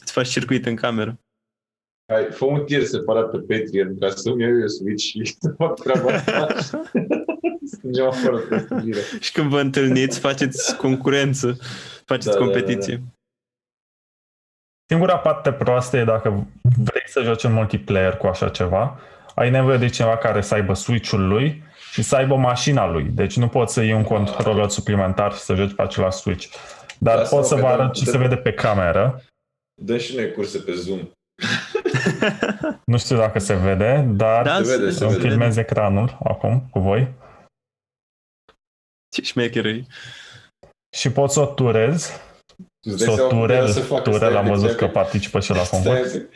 Îți 0.03 0.13
faci 0.13 0.29
circuit 0.29 0.67
în 0.67 0.77
cameră. 0.77 1.19
Hai, 2.13 2.25
fă 2.31 2.45
un 2.45 2.65
tier 2.65 2.83
separat 2.83 3.31
pe 3.31 3.39
Patreon 3.39 3.99
ca 3.99 4.11
să-mi 4.11 4.43
iau 4.43 4.59
eu 4.59 4.67
Switch 4.67 5.03
și 5.03 5.25
să 5.41 5.55
fac 5.57 5.81
treaba 5.81 6.13
asta. 6.13 6.49
Strângem 7.73 8.07
afară 8.07 8.39
300 8.39 8.75
de 8.75 8.81
lire. 8.81 9.01
Și 9.21 9.33
când 9.33 9.49
vă 9.49 9.61
întâlniți, 9.61 10.19
faceți 10.19 10.77
concurență, 10.77 11.57
faceți 12.05 12.27
Da, 12.27 12.33
da, 12.33 12.39
da, 12.39 12.45
competiție. 12.45 13.03
Singura 14.89 15.19
parte 15.19 15.53
proastă 15.53 15.97
e 15.97 16.05
dacă 16.05 16.47
vrei 16.61 17.03
să 17.07 17.23
joci 17.23 17.45
în 17.45 17.53
multiplayer 17.53 18.17
cu 18.17 18.27
așa 18.27 18.49
ceva, 18.49 19.01
ai 19.37 19.51
nevoie 19.51 19.79
de 19.79 19.89
cineva 19.89 20.17
care 20.17 20.41
să 20.41 20.55
aibă 20.55 20.75
Switch-ul 20.75 21.27
lui 21.29 21.63
și 21.93 22.03
să 22.03 22.17
aibă 22.17 22.37
mașina 22.37 22.87
lui. 22.87 23.05
Deci 23.05 23.37
nu 23.37 23.49
poți 23.49 23.73
să 23.73 23.83
iei 23.83 23.93
un 23.93 24.03
controller 24.05 24.69
suplimentar 24.69 25.33
și 25.33 25.39
să 25.39 25.55
joci 25.55 25.75
pe 25.75 25.83
același 25.83 26.17
Switch. 26.19 26.47
Dar 26.99 27.15
Da, 27.17 27.21
pot 27.21 27.29
sau 27.31 27.43
să 27.43 27.55
pe 27.55 27.61
vă 27.61 27.67
dăm- 27.67 27.73
arăt 27.73 27.93
ce 27.93 28.05
dăm- 28.05 28.11
se 28.11 28.19
vede 28.19 28.37
pe 28.37 28.53
cameră. 28.53 29.23
Dă 29.83 29.99
și 29.99 30.17
noi 30.17 30.33
curse 30.33 30.59
pe 30.59 30.73
Zoom. 30.73 31.01
Nu 32.85 32.99
știu 32.99 33.17
dacă 33.17 33.39
se 33.39 33.55
vede, 33.55 34.05
dar 34.09 34.45
Da, 34.45 34.63
Se 34.63 34.77
vede, 34.77 34.91
se 34.91 35.05
îmi 35.05 35.13
vede. 35.15 35.29
filmez 35.29 35.57
ecranul 35.57 36.19
acum 36.25 36.69
cu 36.71 36.79
voi 36.79 37.15
Ce 39.15 39.23
șmecheră 39.23 39.69
și 40.97 41.11
pot 41.11 41.31
să 41.31 41.41
o 41.41 41.47
turez. 41.47 42.21
Îți 42.89 42.99
Să 42.99 43.05
dai 43.05 43.15
o 43.15 43.17
seama 43.17 43.31
cum 43.31 43.39
era 43.43 43.59
turel, 43.59 43.73
să 43.73 43.81
facă, 43.81 44.03
turel 44.03 44.19
stai, 44.19 44.35
am 44.37 44.45
deci 44.45 44.53
văzut 44.53 44.67
dacă- 44.69 44.85
că 44.85 44.91
participă 44.91 45.41
și 45.41 45.51
la 45.51 45.63
concurs. 45.63 46.09
Stai, 46.09 46.27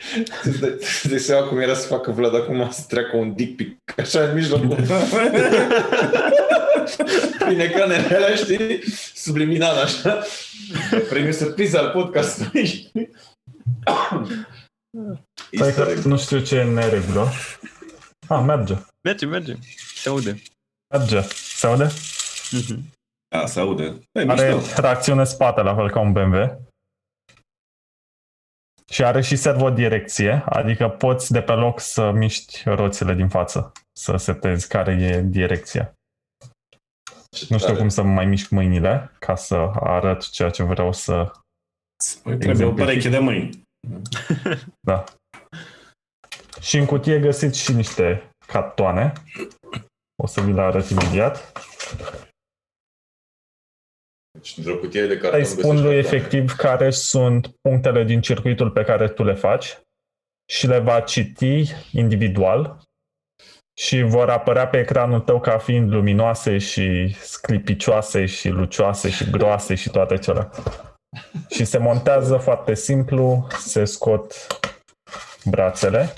îți 0.43 0.59
dai- 0.59 0.75
îți 0.79 1.07
dai 1.09 1.19
seama 1.19 1.47
cum 1.47 1.59
era 1.59 1.73
să 1.73 1.87
facă 1.87 2.11
Vlad 2.11 2.35
acum 2.35 2.69
să 2.71 2.81
treacă 2.87 3.17
un 3.17 3.33
dick 3.35 3.55
pic 3.55 3.77
așa 3.97 4.19
în 4.23 4.33
mijlocul 4.33 4.75
prin 7.45 7.59
ecranele 7.59 8.15
alea, 8.15 8.35
știi? 8.35 8.83
Subliminal 9.15 9.75
așa. 9.77 10.23
Premiu 11.09 11.31
surpriză 11.31 11.79
al 11.79 11.89
podcastului. 11.89 12.67
Stai 12.91 13.09
Easter 15.51 15.85
că 15.85 15.91
egg. 15.91 15.97
nu 16.03 16.17
știu 16.17 16.39
ce 16.39 16.55
e 16.55 16.61
în 16.61 16.73
neregulă. 16.73 17.27
Ah, 18.27 18.43
merge. 18.45 18.75
Merge, 19.03 19.25
merge. 19.25 19.53
Se 19.95 20.09
aude. 20.09 20.41
Merge. 20.97 21.21
Se 21.57 21.67
aude? 21.67 21.91
Mhm. 22.51 22.83
Da, 23.35 23.45
se 23.45 23.59
aude. 23.59 23.83
E, 24.11 24.19
Are 24.27 24.53
mișto. 24.53 24.73
tracțiune 24.73 25.23
spate, 25.23 25.61
la 25.61 25.75
fel 25.75 25.89
ca 25.89 25.99
un 25.99 26.11
BMW. 26.11 26.69
Și 28.89 29.03
are 29.03 29.21
și 29.21 29.35
servodirecție, 29.35 30.43
adică 30.45 30.89
poți 30.89 31.31
de 31.31 31.41
pe 31.41 31.51
loc 31.51 31.79
să 31.79 32.11
miști 32.11 32.61
roțile 32.65 33.13
din 33.13 33.29
față, 33.29 33.71
să 33.99 34.17
setezi 34.17 34.67
care 34.67 34.91
e 34.91 35.21
direcția. 35.21 35.93
Ce 37.29 37.45
Nu 37.49 37.57
știu 37.57 37.67
tare. 37.67 37.79
cum 37.79 37.89
să 37.89 38.01
mai 38.01 38.25
mișc 38.25 38.49
mâinile 38.49 39.11
ca 39.19 39.35
să 39.35 39.55
arăt 39.79 40.29
ceea 40.29 40.49
ce 40.49 40.63
vreau 40.63 40.91
să... 40.93 41.31
Păi 42.23 42.37
trebuie 42.37 42.65
o 42.65 42.73
pereche 42.73 43.09
de 43.09 43.19
mâini. 43.19 43.61
Da. 44.87 45.03
Și 46.61 46.77
în 46.77 46.85
cutie 46.85 47.19
găsiți 47.19 47.59
și 47.59 47.73
niște 47.73 48.29
cartoane. 48.47 49.13
O 50.23 50.27
să 50.27 50.41
vi 50.41 50.51
le 50.51 50.61
arăt 50.61 50.89
imediat. 50.89 51.51
Și 54.41 54.59
într-o 54.59 54.77
cutie 54.77 55.05
de 55.05 55.17
carton 55.17 55.39
Îi 55.39 55.45
spun 55.45 55.61
găsești 55.61 55.85
lui 55.85 55.93
cartoane. 55.93 56.17
efectiv 56.17 56.55
care 56.55 56.89
sunt 56.89 57.47
punctele 57.61 58.03
din 58.03 58.21
circuitul 58.21 58.71
pe 58.71 58.83
care 58.83 59.07
tu 59.07 59.23
le 59.23 59.33
faci 59.33 59.79
și 60.51 60.67
le 60.67 60.79
va 60.79 60.99
citi 60.99 61.73
individual 61.91 62.77
și 63.73 64.01
vor 64.01 64.29
apărea 64.29 64.67
pe 64.67 64.79
ecranul 64.79 65.19
tău 65.19 65.39
ca 65.39 65.57
fiind 65.57 65.91
luminoase 65.91 66.57
și 66.57 67.15
sclipicioase 67.19 68.25
și 68.25 68.49
lucioase 68.49 69.09
și 69.09 69.29
groase 69.29 69.75
și 69.75 69.89
toate 69.89 70.17
cele. 70.17 70.49
Și 71.49 71.65
se 71.65 71.77
montează 71.77 72.37
foarte 72.37 72.73
simplu, 72.73 73.47
se 73.59 73.85
scot 73.85 74.47
brațele 75.45 76.13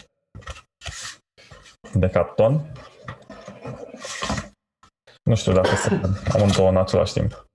de 1.94 2.08
carton. 2.08 2.72
Nu 5.24 5.36
știu 5.36 5.54
dacă 5.54 5.76
se 5.76 6.02
amândouă 6.34 6.70
în 6.70 6.78
același 6.78 7.14
timp. 7.14 7.48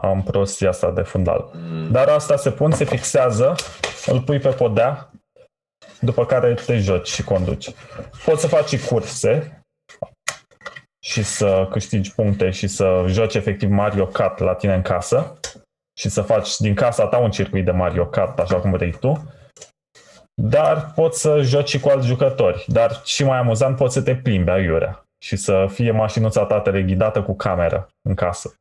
Am 0.00 0.22
prostia 0.22 0.68
asta 0.68 0.90
de 0.90 1.02
fundal. 1.02 1.50
Mm. 1.52 1.90
Dar 1.90 2.08
asta 2.08 2.36
se 2.36 2.50
pun, 2.50 2.70
se 2.70 2.84
fixează, 2.84 3.54
îl 4.06 4.20
pui 4.20 4.38
pe 4.38 4.48
podea, 4.48 5.10
după 6.00 6.26
care 6.26 6.54
te 6.54 6.78
joci 6.78 7.08
și 7.08 7.24
conduci. 7.24 7.70
Poți 8.24 8.40
să 8.40 8.46
faci 8.46 8.68
și 8.68 8.86
curse 8.86 9.62
și 11.04 11.22
să 11.22 11.68
câștigi 11.70 12.14
puncte 12.14 12.50
și 12.50 12.66
să 12.66 13.04
joci 13.06 13.34
efectiv 13.34 13.70
Mario 13.70 14.06
Kart 14.06 14.38
la 14.38 14.54
tine 14.54 14.74
în 14.74 14.82
casă 14.82 15.38
și 15.98 16.08
să 16.08 16.22
faci 16.22 16.56
din 16.56 16.74
casa 16.74 17.06
ta 17.06 17.18
un 17.18 17.30
circuit 17.30 17.64
de 17.64 17.70
Mario 17.70 18.06
Kart 18.06 18.38
așa 18.38 18.60
cum 18.60 18.70
vrei 18.70 18.92
tu. 18.92 19.32
Dar 20.34 20.92
poți 20.94 21.20
să 21.20 21.40
joci 21.42 21.68
și 21.68 21.80
cu 21.80 21.88
alți 21.88 22.06
jucători. 22.06 22.64
Dar 22.66 23.00
și 23.04 23.24
mai 23.24 23.38
amuzant 23.38 23.76
poți 23.76 23.94
să 23.94 24.02
te 24.02 24.16
plimbi 24.16 24.50
aiurea 24.50 25.06
și 25.24 25.36
să 25.36 25.66
fie 25.68 25.90
mașinuța 25.90 26.44
ta 26.44 26.60
teleghidată 26.60 27.22
cu 27.22 27.36
cameră 27.36 27.88
în 28.08 28.14
casă. 28.14 28.54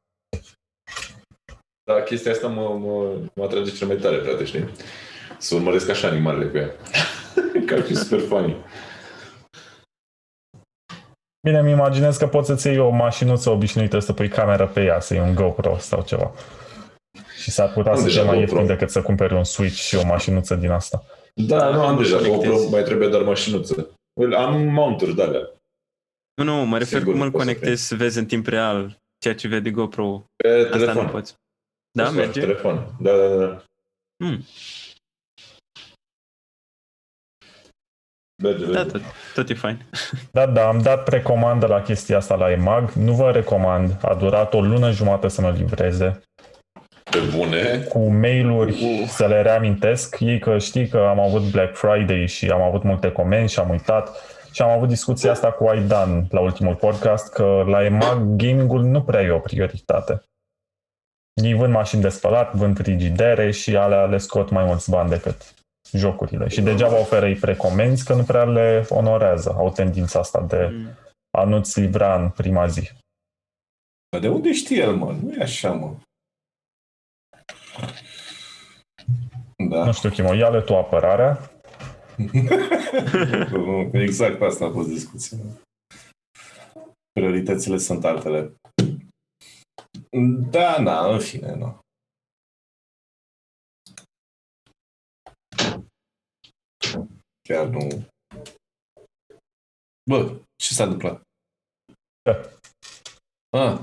Da, 1.95 2.01
chestia 2.03 2.31
asta 2.31 2.47
mă, 2.47 2.61
mă, 2.79 3.13
mă 3.33 3.43
atrage 3.43 3.71
cel 3.71 3.87
mai 3.87 3.95
tare, 3.95 4.17
frate, 4.17 4.45
știi? 4.45 4.69
Să 5.37 5.55
urmăresc 5.55 5.89
așa 5.89 6.07
animalele 6.07 6.45
cu 6.45 6.57
ea. 6.57 6.69
Că 7.65 7.73
ar 7.73 7.81
fi 7.81 7.95
super 7.95 8.19
funny. 8.19 8.55
Bine, 11.47 11.59
îmi 11.59 11.71
imaginez 11.71 12.17
că 12.17 12.27
poți 12.27 12.47
să-ți 12.47 12.67
iei 12.67 12.77
o 12.77 12.89
mașinuță 12.89 13.49
obișnuită 13.49 13.99
să 13.99 14.13
pui 14.13 14.27
camera 14.29 14.67
pe 14.67 14.83
ea, 14.83 14.99
să 14.99 15.13
iei 15.13 15.23
un 15.23 15.35
GoPro 15.35 15.77
sau 15.77 16.01
ceva. 16.03 16.31
Și 17.41 17.51
s-ar 17.51 17.71
putea 17.73 17.91
Am 17.91 17.97
să 17.97 18.03
deja 18.03 18.21
fie 18.21 18.29
mai 18.29 18.39
GoPro. 18.39 18.55
ieftin 18.57 18.75
decât 18.75 18.89
să 18.89 19.01
cumperi 19.01 19.33
un 19.33 19.43
Switch 19.43 19.75
și 19.77 19.95
o 19.95 20.05
mașinuță 20.05 20.55
din 20.55 20.69
asta. 20.71 21.03
Da, 21.33 21.69
nu 21.69 21.81
am 21.81 21.97
deja 21.97 22.15
Conectezi. 22.17 22.51
GoPro, 22.51 22.69
mai 22.69 22.83
trebuie 22.83 23.07
doar 23.07 23.21
mașinuță. 23.23 23.89
Well, 24.19 24.33
Am 24.35 24.61
mounturi 24.61 25.15
de 25.15 25.21
alea. 25.23 25.49
Nu, 26.35 26.43
nu, 26.43 26.65
mă 26.65 26.77
refer 26.77 26.99
Sigur 26.99 27.13
cum 27.13 27.21
îl 27.21 27.31
poți 27.31 27.45
să 27.45 27.49
conectezi 27.51 27.87
să 27.87 27.95
vezi 27.95 28.17
în 28.17 28.25
timp 28.25 28.47
real 28.47 28.97
ceea 29.17 29.35
ce 29.35 29.47
vede 29.47 29.69
GoPro. 29.71 30.23
Pe 30.43 30.49
Asta 30.63 30.77
telefon. 30.77 31.03
nu 31.05 31.09
poți. 31.11 31.33
Da, 31.91 32.03
Poți 32.03 32.15
doar 32.15 32.25
merge? 32.25 32.39
Telefon. 32.39 32.95
Da, 32.99 33.11
da, 33.17 33.35
da. 33.45 33.63
Hmm. 34.23 34.43
Merge, 38.43 38.65
Da, 38.65 38.71
merge. 38.71 38.91
tot, 38.91 39.01
tot 39.33 39.49
e 39.49 39.53
fain. 39.53 39.85
Da, 40.31 40.45
da, 40.45 40.67
am 40.67 40.81
dat 40.81 41.03
precomandă 41.03 41.67
la 41.67 41.81
chestia 41.81 42.17
asta 42.17 42.35
la 42.35 42.51
EMAG. 42.51 42.91
Nu 42.91 43.13
vă 43.13 43.31
recomand. 43.31 43.97
A 44.01 44.15
durat 44.15 44.53
o 44.53 44.61
lună 44.61 44.91
jumătate 44.91 45.27
să 45.27 45.41
mă 45.41 45.49
livreze. 45.49 46.21
Pe 47.11 47.19
bune. 47.35 47.85
Cu 47.89 47.99
mail-uri 47.99 49.05
să 49.07 49.27
le 49.27 49.41
reamintesc. 49.41 50.19
Ei 50.19 50.39
că 50.39 50.57
știi 50.57 50.87
că 50.87 50.97
am 50.97 51.19
avut 51.19 51.51
Black 51.51 51.75
Friday 51.75 52.27
și 52.27 52.49
am 52.49 52.61
avut 52.61 52.83
multe 52.83 53.11
comenzi 53.11 53.53
și 53.53 53.59
am 53.59 53.69
uitat. 53.69 54.09
Și 54.51 54.61
am 54.61 54.69
avut 54.69 54.87
discuția 54.87 55.31
asta 55.31 55.51
cu 55.51 55.67
Aidan 55.67 56.25
la 56.29 56.39
ultimul 56.39 56.75
podcast 56.75 57.33
că 57.33 57.63
la 57.67 57.83
EMAG 57.83 58.35
gaming-ul 58.35 58.83
nu 58.83 59.03
prea 59.03 59.21
e 59.21 59.29
o 59.29 59.39
prioritate. 59.39 60.21
Ei 61.33 61.53
vând 61.53 61.73
mașini 61.73 62.01
de 62.01 62.09
spălat, 62.09 62.55
vând 62.55 62.77
frigidere 62.77 63.51
și 63.51 63.75
alea 63.75 64.05
le 64.05 64.17
scot 64.17 64.49
mai 64.49 64.65
mulți 64.65 64.89
bani 64.89 65.09
decât 65.09 65.53
jocurile. 65.93 66.47
Și 66.47 66.61
degeaba 66.61 66.99
oferă 66.99 67.27
ei 67.27 67.35
precomenzi 67.35 68.05
că 68.05 68.13
nu 68.13 68.23
prea 68.23 68.43
le 68.43 68.85
onorează. 68.89 69.53
Au 69.57 69.71
tendința 69.71 70.19
asta 70.19 70.41
de 70.41 70.67
Mm. 70.71 70.89
a 71.37 71.43
nu-ți 71.43 71.79
livra 71.79 72.21
în 72.21 72.29
prima 72.29 72.67
zi. 72.67 72.89
Dar 74.09 74.21
de 74.21 74.27
unde 74.27 74.53
știe 74.53 74.77
el, 74.81 74.95
mă? 74.95 75.11
Nu 75.11 75.33
e 75.33 75.41
așa, 75.41 75.71
mă. 75.71 75.95
Da. 79.69 79.85
Nu 79.85 79.93
știu, 79.93 80.09
Chimo, 80.09 80.33
ia-le 80.33 80.61
tu 80.61 80.75
apărarea. 80.75 81.51
exact 83.93 84.41
asta 84.41 84.65
a 84.65 84.69
fost 84.71 84.87
discuția. 84.87 85.37
Prioritățile 87.11 87.77
sunt 87.77 88.05
altele. 88.05 88.53
Da, 90.51 90.83
da, 90.83 91.11
în 91.11 91.19
fine, 91.19 91.53
nu. 91.53 91.79
Chiar 97.41 97.65
nu... 97.65 98.09
Bă, 100.09 100.37
ce 100.55 100.73
s-a 100.73 100.83
întâmplat? 100.83 101.21
Ce? 102.23 102.57
Ah. 103.57 103.79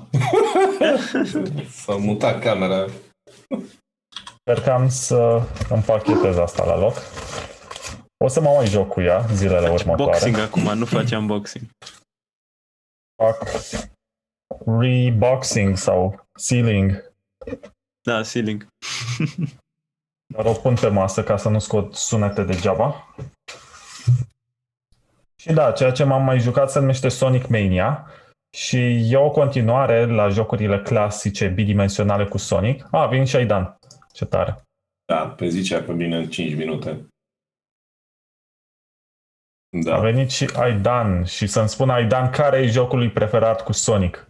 S-a 1.84 1.96
mutat 1.96 2.42
camera. 2.42 2.86
Încercam 4.44 4.88
să 4.88 5.48
împachetez 5.70 6.36
asta 6.36 6.64
la 6.64 6.76
loc. 6.76 6.94
O 8.24 8.28
să 8.28 8.40
mă 8.40 8.50
mai 8.50 8.66
joc 8.66 8.88
cu 8.88 9.00
ea 9.00 9.26
zilele 9.32 9.70
următoare. 9.70 10.10
Boxing 10.10 10.38
acum, 10.38 10.78
nu 10.78 10.84
face 10.84 11.16
unboxing. 11.16 11.64
Fac 13.22 13.42
reboxing 14.66 15.76
sau 15.76 16.26
sealing. 16.34 17.12
Da, 18.02 18.22
ceiling. 18.22 18.66
Dar 20.34 20.44
o 20.44 20.52
pun 20.52 20.74
pe 20.80 20.88
masă 20.88 21.22
ca 21.22 21.36
să 21.36 21.48
nu 21.48 21.58
scot 21.58 21.94
sunete 21.94 22.42
degeaba. 22.42 23.14
Și 25.36 25.52
da, 25.52 25.72
ceea 25.72 25.90
ce 25.90 26.04
m-am 26.04 26.24
mai 26.24 26.38
jucat 26.38 26.70
se 26.70 26.78
numește 26.78 27.08
Sonic 27.08 27.46
Mania 27.46 28.06
și 28.56 29.12
e 29.12 29.16
o 29.16 29.30
continuare 29.30 30.06
la 30.06 30.28
jocurile 30.28 30.80
clasice 30.80 31.48
bidimensionale 31.48 32.26
cu 32.26 32.38
Sonic. 32.38 32.86
A, 32.90 33.06
vin 33.06 33.24
și 33.24 33.36
Aidan. 33.36 33.78
Ce 34.12 34.24
tare. 34.24 34.62
Da, 35.04 35.28
pe 35.28 35.48
zicea 35.48 35.80
pe 35.80 35.92
mine 35.92 36.16
în 36.16 36.28
5 36.28 36.54
minute. 36.54 37.08
A 39.76 39.78
Da. 39.82 39.98
venit 39.98 40.30
și 40.30 40.50
Aidan 40.56 41.24
și 41.24 41.46
să-mi 41.46 41.68
spună 41.68 41.92
Aidan 41.92 42.30
care 42.30 42.58
e 42.58 42.66
jocul 42.66 42.98
lui 42.98 43.10
preferat 43.10 43.64
cu 43.64 43.72
Sonic. 43.72 44.26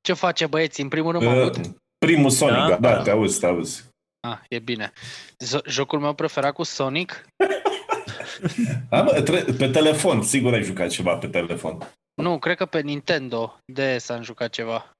Ce 0.00 0.12
face 0.12 0.46
băieți? 0.46 0.80
În 0.80 0.88
primul 0.88 1.12
rând 1.12 1.24
mă 1.24 1.30
Uh, 1.30 1.42
aud? 1.42 1.76
Primul 1.98 2.30
Sonic, 2.30 2.54
Da? 2.68 2.76
da, 2.76 2.76
da, 2.94 3.02
te 3.02 3.10
auzi, 3.10 3.40
te 3.40 3.46
auzi. 3.46 3.84
Ah, 4.28 4.38
e 4.48 4.58
bine. 4.58 4.92
Z- 5.38 5.66
jocul 5.66 6.00
meu 6.00 6.12
preferat 6.14 6.52
cu 6.54 6.62
Sonic? 6.62 7.24
Da, 8.90 9.02
bă, 9.02 9.22
tre- 9.22 9.44
pe 9.58 9.68
telefon, 9.70 10.22
sigur 10.22 10.52
ai 10.52 10.62
jucat 10.62 10.88
ceva 10.88 11.16
pe 11.16 11.28
telefon. 11.28 11.78
Nu, 12.22 12.38
cred 12.38 12.56
că 12.56 12.66
pe 12.66 12.80
Nintendo 12.80 13.58
de 13.72 13.98
s-a 13.98 14.20
jucat 14.20 14.50
ceva. 14.50 14.92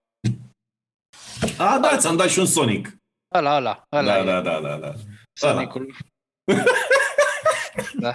A, 1.59 1.79
da, 1.79 1.97
ți-am 1.97 2.17
dat 2.17 2.29
și 2.29 2.39
un 2.39 2.47
Sonic. 2.47 2.97
Ăla, 3.35 3.57
ăla, 3.57 3.83
ăla 3.97 4.13
Da, 4.13 4.19
e 4.19 4.25
da, 4.25 4.41
da, 4.41 4.61
da, 4.61 4.77
da. 4.77 4.93
Sonicul. 5.33 5.95
da. 8.01 8.15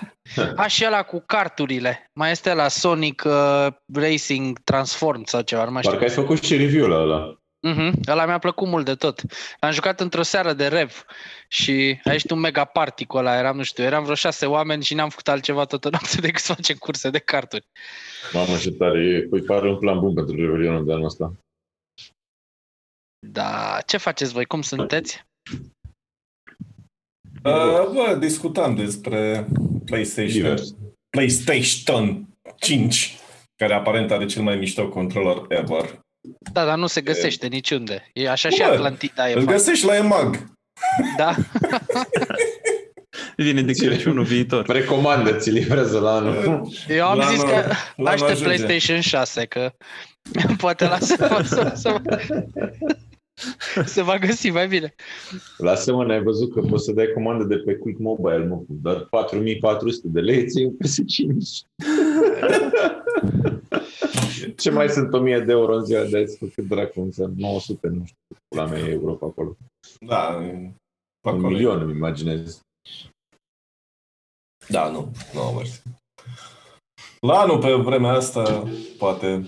A, 0.55 0.67
și 0.67 0.85
ăla 0.85 1.03
cu 1.03 1.23
carturile. 1.25 2.09
Mai 2.13 2.31
este 2.31 2.53
la 2.53 2.67
Sonic 2.67 3.23
uh, 3.25 3.67
Racing 3.93 4.59
Transform 4.59 5.23
sau 5.23 5.41
ceva, 5.41 5.63
nu 5.63 5.71
mai 5.71 5.81
știu. 5.81 5.97
Parcă 5.97 6.09
ai 6.09 6.15
făcut 6.15 6.43
și 6.43 6.57
review 6.57 6.87
la 6.87 6.95
ăla. 6.95 7.39
Mhm, 7.67 7.99
ăla 8.07 8.25
mi-a 8.25 8.37
plăcut 8.37 8.67
mult 8.67 8.85
de 8.85 8.95
tot. 8.95 9.21
Am 9.59 9.71
jucat 9.71 9.99
într-o 9.99 10.21
seară 10.21 10.53
de 10.53 10.67
rev 10.67 11.05
și 11.47 11.99
a 12.03 12.11
ieșit 12.11 12.31
un 12.31 12.39
mega 12.39 12.65
party 12.65 13.05
cu 13.05 13.17
ăla, 13.17 13.37
eram, 13.37 13.55
nu 13.55 13.63
știu, 13.63 13.83
eram 13.83 14.03
vreo 14.03 14.15
șase 14.15 14.45
oameni 14.45 14.83
și 14.83 14.93
n-am 14.93 15.09
făcut 15.09 15.27
altceva 15.27 15.65
toată 15.65 15.89
noaptea 15.89 16.21
decât 16.27 16.41
să 16.41 16.53
facem 16.53 16.75
curse 16.75 17.09
de 17.09 17.19
carturi. 17.19 17.65
Mamă, 18.33 18.57
ce 18.57 18.71
tare 18.71 18.99
e. 18.99 19.27
Păi 19.29 19.41
pare 19.41 19.69
un 19.69 19.79
plan 19.79 19.99
bun 19.99 20.13
pentru 20.13 20.35
Revelionul 20.35 20.85
de 20.85 20.93
anul 20.93 21.05
ăsta. 21.05 21.33
Da, 23.27 23.79
ce 23.85 23.97
faceți 23.97 24.33
voi? 24.33 24.45
Cum 24.45 24.61
sunteți? 24.61 25.25
Uh, 27.45 27.87
bă, 27.93 28.15
discutam 28.19 28.75
despre 28.75 29.47
PlayStation. 29.85 30.31
Divers. 30.41 30.75
PlayStation 31.09 32.27
5, 32.59 33.15
care 33.55 33.73
aparent 33.73 34.11
are 34.11 34.25
cel 34.25 34.41
mai 34.41 34.55
mișto 34.55 34.89
controller 34.89 35.41
ever. 35.49 35.99
Da, 36.53 36.65
dar 36.65 36.77
nu 36.77 36.87
se 36.87 37.01
găsește 37.01 37.47
niciunde. 37.47 38.09
E 38.13 38.29
așa 38.29 38.49
și 38.49 38.57
Bă, 38.57 38.63
Atlantida 38.63 39.29
e 39.29 39.33
Îl 39.33 39.43
fain. 39.43 39.57
găsești 39.57 39.85
la 39.85 39.95
EMAG. 39.95 40.43
Da? 41.17 41.35
Vine 43.37 43.61
de 43.61 43.73
Crăciunul 43.73 44.23
viitor. 44.23 44.65
Recomandă, 44.67 45.31
ți 45.33 45.49
livrează 45.49 45.99
la 45.99 46.15
anul. 46.15 46.69
Eu 46.87 47.07
am 47.07 47.17
La 47.17 47.25
zis 47.25 47.39
anul- 47.41 47.53
că 47.53 47.57
la 47.57 47.63
anul 47.95 48.07
aștept 48.07 48.29
ajunge. 48.31 48.43
PlayStation 48.43 48.99
6, 49.01 49.45
că 49.45 49.71
poate 50.57 50.85
la 50.85 50.99
să, 50.99 51.41
să, 51.45 51.71
să, 51.75 51.95
se 53.85 54.01
va 54.01 54.17
găsi 54.17 54.49
mai 54.49 54.67
bine. 54.67 54.95
Lasă-mă, 55.57 56.03
n-ai 56.03 56.23
văzut 56.23 56.53
că 56.53 56.61
poți 56.61 56.83
să 56.83 56.91
dai 56.91 57.11
comandă 57.13 57.43
de 57.43 57.57
pe 57.57 57.75
Quick 57.75 57.99
Mobile, 57.99 58.45
mă, 58.45 58.55
cu 58.55 58.65
doar 58.67 59.07
4400 59.09 60.07
de 60.07 60.19
lei, 60.19 60.47
ți 60.47 60.63
un 60.63 60.73
PS5. 60.73 61.67
Ce 64.57 64.69
mai 64.69 64.89
sunt 64.89 65.13
1000 65.13 65.39
de 65.39 65.51
euro 65.51 65.75
în 65.75 65.85
ziua 65.85 66.03
de 66.03 66.17
azi? 66.17 66.37
Cu 66.37 66.51
cât 66.55 66.67
dracu 66.67 67.01
înseamnă? 67.01 67.35
900, 67.37 67.87
nu 67.87 68.05
știu, 68.05 68.17
la 68.55 68.65
mea 68.65 68.79
e 68.79 68.91
euro 68.91 69.13
pe 69.13 69.25
acolo. 69.25 69.55
Da, 69.99 70.33
pe 70.33 71.29
Un 71.29 71.29
acolo. 71.29 71.47
milion, 71.47 71.81
îmi 71.81 71.91
imaginez. 71.95 72.61
Da, 74.69 74.89
nu. 74.89 75.11
Nu, 75.33 75.41
mersi. 75.41 75.81
La 77.19 77.39
anul, 77.39 77.59
pe 77.59 77.73
vremea 77.73 78.11
asta, 78.11 78.63
poate 78.97 79.45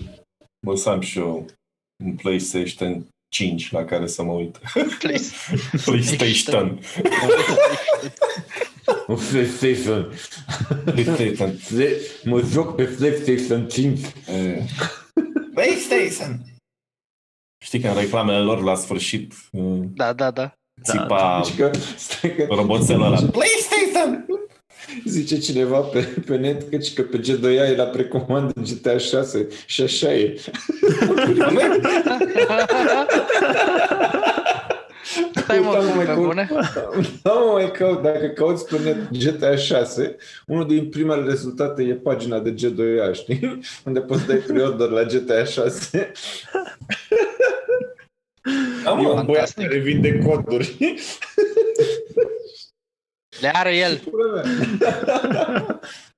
o 0.66 0.74
să 0.74 0.88
am 0.88 1.00
și 1.00 1.18
eu 1.18 1.46
un 2.04 2.14
PlayStation 2.14 3.06
5 3.28 3.70
la 3.72 3.84
care 3.84 4.06
să 4.06 4.22
mă 4.22 4.32
uit. 4.32 4.58
Please. 4.98 5.34
PlayStation. 5.84 6.80
Un 9.06 9.18
PlayStation. 9.30 10.12
PlayStation. 10.84 11.58
Mă 12.24 12.40
joc 12.50 12.74
pe 12.74 12.84
PlayStation 12.84 13.68
5. 13.68 14.00
E. 14.26 14.64
PlayStation. 15.54 16.40
Știi 17.64 17.80
că 17.80 17.88
în 17.88 17.94
reclamele 17.94 18.38
lor 18.38 18.62
la 18.62 18.74
sfârșit 18.74 19.32
uh, 19.52 19.80
Da, 19.94 20.12
da, 20.12 20.30
da. 20.30 20.52
țipa 20.82 21.42
Deci 21.44 21.56
că, 21.56 21.70
stai 21.96 22.34
că 22.34 22.46
roboțelul 22.48 23.02
ăla. 23.04 23.16
PlayStation! 23.16 23.77
Zice 25.04 25.38
cineva 25.38 25.78
pe, 25.78 26.08
pe 26.26 26.36
net 26.36 26.70
că, 26.70 26.76
că 26.94 27.02
pe 27.02 27.20
G2A 27.20 27.70
e 27.72 27.76
la 27.76 27.84
precomandă 27.84 28.52
GTA 28.60 28.98
6 28.98 29.48
și 29.66 29.82
așa 29.82 30.12
e. 30.14 30.40
Stai 35.34 35.58
mă, 35.58 35.70
Căutam 35.72 35.86
cum 35.86 35.96
mai 35.96 36.04
pe 36.04 36.12
cur- 36.12 36.26
bune? 36.26 36.48
Da, 37.22 37.32
mă, 37.32 37.50
mai 37.52 37.70
caut. 37.70 38.02
Dacă 38.02 38.26
cauți 38.26 38.66
pe 38.68 38.76
net 38.84 39.10
GTA 39.10 39.56
6, 39.56 40.16
unul 40.46 40.66
din 40.66 40.88
primele 40.88 41.24
rezultate 41.28 41.82
e 41.82 41.94
pagina 41.94 42.38
de 42.38 42.54
G2A, 42.54 43.12
știi? 43.12 43.60
Unde 43.84 44.00
poți 44.00 44.26
dai 44.26 44.36
pre-order 44.36 44.88
la 44.88 45.02
GTA 45.02 45.44
6. 45.44 46.12
Da, 48.84 48.90
E 48.90 49.02
mă, 49.02 49.08
un 49.08 49.14
băiat 49.14 49.24
fantastic. 49.24 49.62
care 49.66 49.78
vinde 49.78 50.18
coduri. 50.18 50.76
Le 53.40 53.50
are 53.52 53.76
el. 53.76 53.96
Pula 54.10 54.32
mea. 54.42 54.42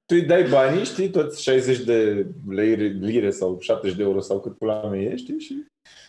tu 0.07 0.15
îi 0.15 0.23
dai 0.23 0.43
banii, 0.43 0.85
știi, 0.85 1.09
toți 1.11 1.43
60 1.43 1.79
de 1.79 2.27
lire, 2.49 2.97
lire 3.01 3.31
sau 3.31 3.59
70 3.61 3.97
de 3.97 4.03
euro 4.03 4.21
sau 4.21 4.41
cât 4.41 4.59
pula 4.59 4.83
mea 4.83 5.01
e, 5.01 5.17
știi? 5.17 5.39
Și 5.39 5.55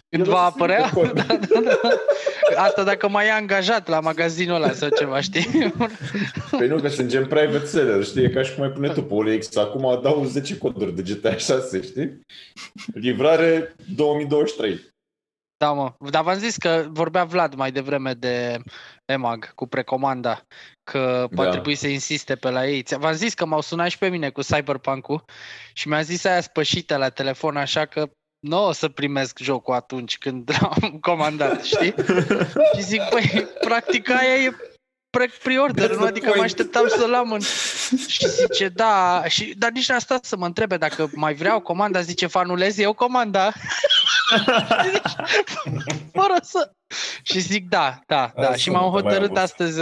Când 0.10 0.26
el 0.26 0.30
o 0.32 0.36
va 0.36 0.54
să 0.58 0.64
fie 0.66 0.76
apărea? 0.76 0.90
pe 0.94 1.00
cod. 1.00 1.12
Da, 1.28 1.36
da, 1.36 1.62
da. 1.82 2.62
Asta 2.62 2.84
dacă 2.84 3.08
mai 3.10 3.26
e 3.28 3.32
angajat 3.32 3.88
la 3.88 4.00
magazinul 4.00 4.56
ăla 4.56 4.72
sau 4.72 4.90
ceva, 4.98 5.22
știi? 5.22 5.74
Păi 6.58 6.68
nu, 6.68 6.76
că 6.80 6.88
sunt 6.88 7.10
gen 7.10 7.26
private 7.26 7.66
seller, 7.66 8.04
știi? 8.04 8.24
E 8.24 8.30
ca 8.30 8.42
și 8.42 8.54
cum 8.54 8.64
ai 8.64 8.70
pune 8.70 8.88
tu 8.90 9.02
pe 9.04 9.14
OLX. 9.14 9.56
Acum 9.56 10.00
dau 10.04 10.26
10 10.26 10.58
coduri 10.58 10.96
de 10.96 11.14
GTA 11.14 11.36
6, 11.36 11.82
știi? 11.82 12.20
Livrare 12.94 13.76
2023. 13.96 14.80
Da, 15.62 15.72
mă. 15.72 15.94
Dar 16.10 16.24
v-am 16.24 16.38
zis 16.38 16.56
că 16.58 16.86
vorbea 16.90 17.24
Vlad 17.24 17.54
mai 17.54 17.72
devreme 17.72 18.14
de 18.14 18.60
EMAG 19.06 19.54
cu 19.54 19.68
precomanda, 19.68 20.42
că 20.84 21.28
va 21.32 21.44
Da. 21.44 21.50
trebui 21.50 21.76
să 21.76 21.88
insiste 21.88 22.36
pe 22.36 22.50
la 22.50 22.68
ei. 22.68 22.82
Ți- 22.84 22.98
V-am 22.98 23.14
zis 23.14 23.34
că 23.34 23.46
m-au 23.46 23.62
sunat 23.62 23.90
și 23.90 23.98
pe 23.98 24.08
mine 24.10 24.30
cu 24.30 24.42
Cyberpunk-ul 24.42 25.24
și 25.74 25.88
mi-a 25.88 26.02
zis 26.02 26.24
aia 26.26 26.42
spășită 26.42 26.98
la 26.98 27.10
telefon, 27.10 27.58
așa 27.58 27.86
că 27.86 28.10
nu 28.40 28.66
o 28.66 28.72
să 28.72 28.90
primesc 28.90 29.40
jocul 29.40 29.74
atunci 29.74 30.18
când 30.18 30.52
l-am 30.62 30.98
comandat, 31.02 31.64
știi? 31.64 31.94
și 32.76 32.82
zic, 32.82 33.02
băi, 33.10 33.48
practic 33.60 34.10
aia 34.10 34.36
e 34.36 34.50
pre- 34.50 34.71
pre-order, 35.44 35.90
That's 35.90 35.94
nu? 35.94 36.00
the 36.00 36.08
Adică 36.08 36.26
mă 36.26 36.32
point. 36.32 36.46
așteptam 36.46 36.88
să-l 36.88 37.14
am 37.14 37.32
în... 37.32 37.40
Și 38.08 38.30
zice, 38.30 38.70
da, 38.70 39.24
și, 39.28 39.54
dar 39.58 39.72
nici 39.72 39.90
n-a 39.90 40.00
stat 40.00 40.26
să 40.26 40.38
mă 40.38 40.46
întrebe 40.46 40.78
dacă 40.78 41.10
mai 41.14 41.34
vreau 41.34 41.60
comanda, 41.60 42.02
zice, 42.02 42.28
fanulez 42.28 42.78
eu 42.78 42.94
comanda? 42.94 43.52
Fără 46.18 46.36
să... 46.42 46.72
Și 47.22 47.40
zic, 47.40 47.70
da, 47.70 48.00
da, 48.08 48.32
da. 48.36 48.42
Asta 48.42 48.56
Și 48.56 48.70
m-am 48.70 48.92
nu 48.92 48.96
te 48.96 49.04
mai 49.04 49.12
hotărât 49.12 49.38
am 49.38 49.44
astăzi, 49.44 49.82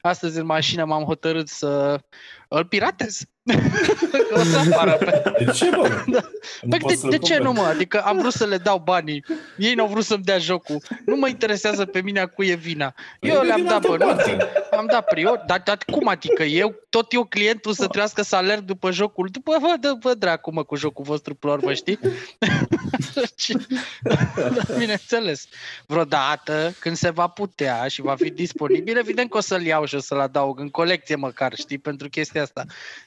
astăzi 0.00 0.38
în 0.38 0.46
mașină, 0.46 0.84
m-am 0.84 1.02
hotărât 1.02 1.48
să 1.48 2.00
îl 2.48 2.64
piratez. 2.64 3.20
Că 4.28 4.40
o 4.40 4.42
să 4.42 4.58
apară 4.72 4.92
pe... 4.92 5.22
De 5.44 5.50
ce, 5.52 5.70
bă? 5.70 5.88
Da. 6.06 6.20
Nu 6.62 6.68
Păi 6.68 6.78
poți 6.78 6.94
de, 6.94 7.00
să-l 7.00 7.10
de 7.10 7.18
ce 7.18 7.36
cumperi. 7.36 7.42
nu, 7.42 7.62
mă? 7.62 7.68
Adică 7.68 8.00
am 8.00 8.18
vrut 8.18 8.32
să 8.32 8.44
le 8.46 8.56
dau 8.56 8.78
banii. 8.78 9.24
Ei 9.58 9.74
n-au 9.74 9.86
vrut 9.86 10.04
să-mi 10.04 10.22
dea 10.22 10.38
jocul. 10.38 10.82
Nu 11.04 11.16
mă 11.16 11.28
interesează 11.28 11.84
pe 11.84 12.00
mine 12.02 12.20
a 12.20 12.26
cui 12.26 12.48
e 12.48 12.54
vina. 12.54 12.94
Păi 13.20 13.30
Eu 13.30 13.40
de 13.40 13.46
le-am 13.46 13.56
din 13.60 13.68
dat 13.68 13.74
altă 13.74 13.88
bănuți, 13.88 14.30
parte. 14.30 14.48
am 14.76 14.86
dat 14.86 15.04
prior, 15.04 15.42
dar, 15.46 15.62
dar 15.64 15.78
cum 15.92 16.08
adică 16.08 16.42
eu, 16.42 16.74
tot 16.90 17.12
eu 17.12 17.24
clientul 17.24 17.72
să 17.72 17.86
trească 17.86 18.22
să 18.22 18.36
alerg 18.36 18.60
după 18.62 18.90
jocul, 18.90 19.28
după 19.32 19.56
vă, 19.60 19.74
dă, 19.80 19.96
vă 20.00 20.14
dracu 20.14 20.52
mă 20.52 20.62
cu 20.64 20.76
jocul 20.76 21.04
vostru 21.04 21.34
pe 21.34 21.46
la 21.46 21.52
urmă, 21.52 21.72
știi? 21.72 21.98
Și- 23.36 23.56
da, 24.02 24.16
bineînțeles. 24.78 25.46
Vreodată, 25.86 26.74
când 26.78 26.96
se 26.96 27.10
va 27.10 27.26
putea 27.26 27.88
și 27.88 28.00
va 28.00 28.14
fi 28.16 28.30
disponibil, 28.30 28.96
evident 28.96 29.30
că 29.30 29.36
o 29.36 29.40
să-l 29.40 29.62
iau 29.62 29.84
și 29.84 29.94
o 29.94 29.98
să-l 30.00 30.20
adaug 30.20 30.60
în 30.60 30.68
colecție 30.68 31.14
măcar, 31.14 31.54
știi, 31.54 31.78
pentru 31.78 32.08
chestia 32.08 32.42
asta. 32.42 32.64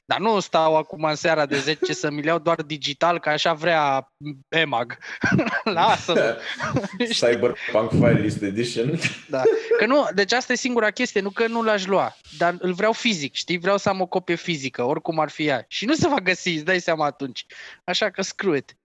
Dar 0.09 0.19
nu 0.19 0.39
stau 0.39 0.75
acum 0.75 1.03
în 1.03 1.15
seara 1.15 1.45
de 1.45 1.57
10 1.59 1.93
să 1.93 2.11
mi-l 2.11 2.25
iau 2.25 2.39
doar 2.39 2.61
digital, 2.61 3.19
ca 3.19 3.31
așa 3.31 3.53
vrea 3.53 4.11
EMAG. 4.47 4.97
Lasă-mă. 5.63 6.37
Cyberpunk 7.19 7.89
Fire 7.89 8.21
List 8.21 8.41
Edition. 8.41 8.99
Da. 9.29 9.41
Că 9.77 9.85
nu, 9.85 10.07
deci 10.13 10.33
asta 10.33 10.53
e 10.53 10.55
singura 10.55 10.91
chestie, 10.91 11.21
nu 11.21 11.29
că 11.29 11.47
nu 11.47 11.63
l-aș 11.63 11.85
lua, 11.85 12.15
dar 12.37 12.55
îl 12.59 12.73
vreau 12.73 12.91
fizic, 12.91 13.33
știi? 13.33 13.57
Vreau 13.57 13.77
să 13.77 13.89
am 13.89 14.01
o 14.01 14.05
copie 14.05 14.35
fizică, 14.35 14.83
oricum 14.83 15.19
ar 15.19 15.29
fi 15.29 15.45
ea. 15.45 15.65
Și 15.67 15.85
nu 15.85 15.93
se 15.93 16.07
va 16.07 16.19
găsi, 16.23 16.49
îți 16.49 16.65
dai 16.65 16.79
seama 16.79 17.05
atunci. 17.05 17.45
Așa 17.83 18.09
că 18.09 18.21
screw 18.21 18.53
it. 18.53 18.77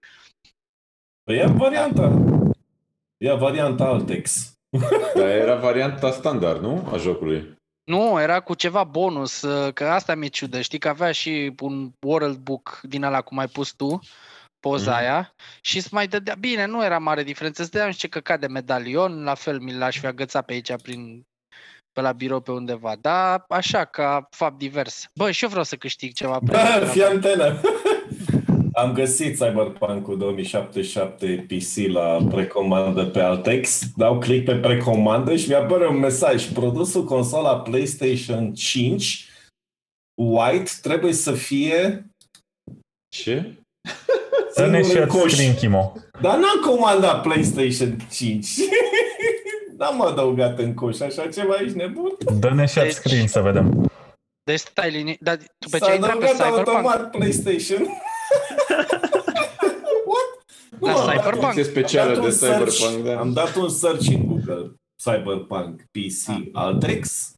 Păi 1.23 1.37
ia 1.37 1.47
varianta. 1.47 2.21
Ia 3.17 3.35
varianta 3.35 3.83
Altex. 3.83 4.51
Dar 5.15 5.27
era 5.27 5.55
varianta 5.55 6.11
standard, 6.11 6.61
nu? 6.61 6.89
A 6.91 6.97
jocului. 6.97 7.57
Nu, 7.85 8.21
era 8.21 8.39
cu 8.39 8.53
ceva 8.53 8.83
bonus, 8.83 9.41
uh, 9.41 9.73
că 9.73 9.85
asta 9.87 10.15
mi-e 10.15 10.27
ciudă, 10.27 10.61
știi? 10.61 10.79
Că 10.79 10.87
avea 10.87 11.11
și 11.11 11.53
un 11.61 11.91
World 12.05 12.37
Book 12.37 12.79
din 12.83 13.03
ăla 13.03 13.21
cum 13.21 13.37
ai 13.37 13.47
pus 13.47 13.71
tu, 13.71 13.99
poza 14.59 14.91
Mhm. 14.91 14.99
aia, 14.99 15.33
și 15.61 15.77
îți 15.77 15.93
mai 15.93 16.07
dădea, 16.07 16.35
bine, 16.39 16.65
nu 16.65 16.83
era 16.83 16.97
mare 16.99 17.23
diferență, 17.23 17.61
îți 17.61 17.71
dădeam 17.71 17.91
și 17.91 17.97
ce 17.97 18.07
căcat 18.07 18.39
de 18.39 18.47
medalion, 18.47 19.23
la 19.23 19.33
fel 19.33 19.59
mi 19.59 19.73
l-aș 19.73 19.99
fi 19.99 20.05
agățat 20.05 20.45
pe 20.45 20.53
aici 20.53 20.75
prin 20.81 21.23
pe 21.93 22.01
la 22.01 22.11
birou 22.11 22.39
pe 22.41 22.51
undeva, 22.51 22.95
dar 23.01 23.45
așa, 23.49 23.85
ca 23.85 24.27
fapt 24.29 24.57
divers. 24.57 25.05
Bă, 25.13 25.31
și 25.31 25.43
eu 25.43 25.49
vreau 25.49 25.63
să 25.63 25.75
câștig 25.75 26.13
ceva. 26.13 26.39
Da, 26.41 26.57
premiu. 26.61 26.87
fii 26.87 27.03
antenă. 27.03 27.61
Am 28.75 28.93
găsit 28.93 29.37
Cyberpunk 29.37 30.07
2077 30.17 31.45
PC 31.47 31.91
la 31.91 32.25
precomandă 32.29 33.05
pe 33.05 33.19
Altex, 33.19 33.81
dau 33.95 34.19
click 34.19 34.45
pe 34.45 34.55
precomandă 34.55 35.35
și 35.35 35.47
mi-apare 35.47 35.87
un 35.87 35.97
mesaj. 35.99 36.45
Produsul 36.45 37.03
consola 37.03 37.59
PlayStation 37.59 38.53
5 38.53 39.29
White 40.21 40.71
trebuie 40.81 41.13
să 41.13 41.31
fie 41.31 42.05
Ce? 43.15 43.53
Dă-ne 44.55 44.77
și 44.77 44.83
Singur 44.83 45.03
în 45.03 45.09
ați 45.09 45.17
coș. 45.19 45.31
screen, 45.31 45.55
Chimo. 45.55 45.93
Dar 46.21 46.37
n-am 46.37 46.59
comandat 46.65 47.21
PlayStation 47.21 47.97
5. 48.11 48.47
n-am 49.77 50.01
adăugat 50.01 50.59
în 50.59 50.73
coș 50.73 50.99
așa 50.99 51.27
ceva, 51.27 51.55
ești 51.55 51.77
nebun? 51.77 52.11
Dă-ne 52.39 52.65
și 52.65 52.73
Deci- 52.73 52.83
ați 52.83 52.95
screen 52.95 53.27
să 53.27 53.41
vedem. 53.41 53.91
Deci 54.43 54.59
stai 54.59 54.91
liniștit, 54.91 55.21
dar 55.23 55.37
după 55.57 55.77
ce 55.77 55.83
S-a 55.83 55.89
ai 55.89 55.95
intrat 55.95 56.17
pe 56.17 56.25
adăugat 56.25 56.47
Cyberpunk, 56.49 56.67
automat 56.77 57.09
PlayStation. 57.09 57.87
What? 60.79 60.95
La 60.95 61.01
am 61.01 61.05
dat 61.07 61.15
Cyberpunk? 61.17 61.43
un- 61.43 61.49
Ediție 61.49 61.63
specială 61.71 62.09
am 62.09 62.21
dat 62.21 62.23
de 62.39 62.45
un 62.45 62.51
search- 62.51 62.69
Cyberpunk, 62.75 63.05
da. 63.05 63.19
Am 63.19 63.33
dat 63.33 63.55
un 63.55 63.69
search 63.69 64.07
în 64.07 64.25
Google, 64.27 64.71
Cyberpunk 65.03 65.81
PC 65.91 66.27
Ah. 66.29 66.41
Altex 66.53 67.31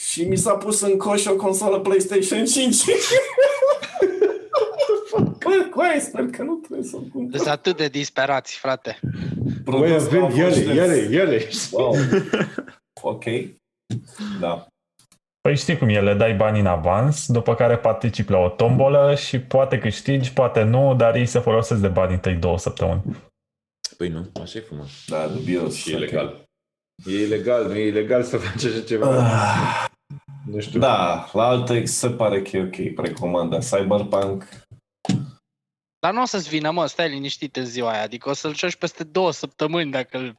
și 0.00 0.24
mi 0.24 0.36
s-a 0.36 0.54
pus 0.56 0.80
în 0.80 0.96
coș 0.98 1.24
o 1.26 1.36
consolă 1.36 1.80
PlayStation 1.80 2.44
5. 2.44 2.76
Bă, 5.44 5.66
coaie, 5.70 6.00
sper 6.00 6.24
că 6.26 6.42
nu 6.42 6.54
trebuie 6.54 6.86
să 6.88 6.96
o 6.96 7.00
cumpăr. 7.12 7.36
sunt 7.38 7.50
atât 7.50 7.76
de 7.76 7.88
disperați, 7.88 8.56
frate. 8.56 9.00
Produs 9.64 9.80
Băi, 9.80 10.18
la 10.18 10.24
avem, 10.24 10.36
ia-le, 10.38 10.54
voștri. 10.54 10.76
ia-le, 10.76 10.96
ia-le. 11.10 11.48
Wow. 11.70 11.94
Ok. 13.02 13.24
Da. 14.40 14.66
Păi 15.40 15.56
știi 15.56 15.78
cum 15.78 15.88
e, 15.88 16.00
le 16.00 16.14
dai 16.14 16.34
bani 16.34 16.60
în 16.60 16.66
avans, 16.66 17.26
după 17.32 17.54
care 17.54 17.78
participi 17.78 18.30
la 18.30 18.38
o 18.38 18.48
tombolă 18.48 19.14
și 19.14 19.40
poate 19.40 19.78
câștigi, 19.78 20.32
poate 20.32 20.62
nu, 20.62 20.94
dar 20.94 21.14
ei 21.14 21.26
se 21.26 21.38
folosesc 21.38 21.80
de 21.80 21.88
banii 21.88 22.18
tăi 22.18 22.34
două 22.34 22.58
săptămâni. 22.58 23.02
Păi 23.96 24.08
nu, 24.08 24.30
așa 24.42 24.58
e 24.58 24.62
frumos. 24.62 24.90
Da, 25.06 25.26
dubios. 25.26 25.74
Și 25.76 25.90
e 25.90 25.94
ok. 25.94 26.00
legal. 26.00 26.42
E 27.06 27.22
ilegal, 27.22 27.66
nu 27.66 27.74
e 27.74 27.86
ilegal 27.86 28.22
să 28.22 28.36
faci 28.44 28.64
așa 28.64 28.80
ceva. 28.80 29.06
Ah, 29.18 29.84
Nu 30.46 30.60
știu. 30.60 30.80
Da, 30.80 31.28
la 31.32 31.46
Altex 31.46 31.90
se 31.90 32.10
pare 32.10 32.42
că 32.42 32.56
e 32.56 32.62
ok, 32.62 32.94
precomanda 32.94 33.58
Cyberpunk. 33.58 34.48
Dar 35.98 36.12
nu 36.12 36.22
o 36.22 36.24
să-ți 36.24 36.48
vină, 36.48 36.70
mă, 36.70 36.86
stai 36.86 37.08
liniștit 37.08 37.56
în 37.56 37.64
ziua 37.64 37.90
aia. 37.90 38.02
Adică 38.02 38.28
o 38.28 38.32
să-l 38.32 38.56
joci 38.56 38.76
peste 38.76 39.04
două 39.04 39.32
săptămâni 39.32 39.90
dacă 39.90 40.18
îl, 40.18 40.36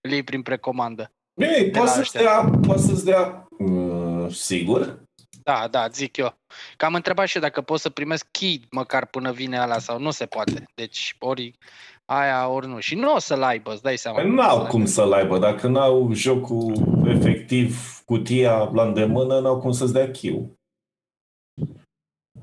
îl 0.00 0.10
iei 0.10 0.22
prin 0.22 0.42
precomandă. 0.42 1.10
Bine, 1.40 1.56
la 1.64 1.70
poate 1.72 1.88
să-ți 1.88 2.00
ăștia. 2.00 2.20
dea, 2.20 2.58
poate 2.66 2.80
să-ți 2.80 3.04
dea, 3.04 3.46
mm, 3.58 4.15
sigur? 4.30 5.04
Da, 5.42 5.68
da, 5.68 5.88
zic 5.88 6.16
eu. 6.16 6.34
Că 6.76 6.84
am 6.84 6.94
întrebat 6.94 7.26
și 7.26 7.36
eu 7.36 7.42
dacă 7.42 7.60
pot 7.60 7.80
să 7.80 7.90
primesc 7.90 8.26
key 8.30 8.66
măcar 8.70 9.06
până 9.06 9.32
vine 9.32 9.58
ala 9.58 9.78
sau 9.78 9.98
nu 9.98 10.10
se 10.10 10.26
poate. 10.26 10.64
Deci 10.74 11.16
ori 11.18 11.58
aia, 12.04 12.48
ori 12.48 12.66
nu. 12.66 12.80
Și 12.80 12.94
nu 12.94 13.14
o 13.14 13.18
să-l 13.18 13.42
aibă, 13.42 13.72
îți 13.72 13.82
dai 13.82 13.96
seama. 13.96 14.20
Păi 14.20 14.30
n-au 14.30 14.66
cum 14.66 14.86
să-l 14.86 15.12
aibă, 15.12 15.38
dacă 15.38 15.66
n-au 15.66 16.12
jocul 16.12 16.74
efectiv, 17.06 18.00
cutia 18.04 18.56
la 18.58 18.82
îndemână, 18.82 19.40
n-au 19.40 19.60
cum 19.60 19.72
să-ți 19.72 19.92
dea 19.92 20.10
kill. 20.10 20.52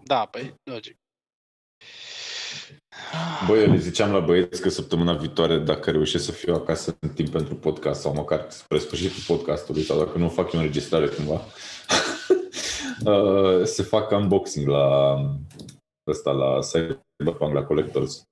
Da, 0.04 0.26
păi, 0.26 0.54
logic. 0.64 0.98
Băi, 3.48 3.62
eu 3.62 3.72
le 3.72 3.78
ziceam 3.78 4.12
la 4.12 4.20
băieți 4.20 4.62
că 4.62 4.70
săptămâna 4.70 5.14
viitoare, 5.14 5.58
dacă 5.58 5.92
reușesc 5.92 6.26
să 6.26 6.32
fiu 6.32 6.54
acasă 6.54 6.98
în 7.00 7.10
timp 7.10 7.30
pentru 7.30 7.56
podcast 7.56 8.02
sau 8.02 8.14
măcar 8.14 8.46
spre 8.50 8.78
sfârșitul 8.80 9.36
podcastului 9.36 9.82
sau 9.82 9.98
dacă 9.98 10.18
nu 10.18 10.30
fac 10.30 10.52
eu 10.52 10.60
înregistrare 10.60 11.08
cumva, 11.08 11.42
uh, 13.06 13.66
se 13.66 13.84
fac 13.84 14.12
unboxing 14.12 14.68
la 14.68 15.16
ăsta, 16.08 16.32
la 16.32 16.60
Cyberpunk, 16.60 17.54
la 17.54 17.64
Collectors, 17.64 18.24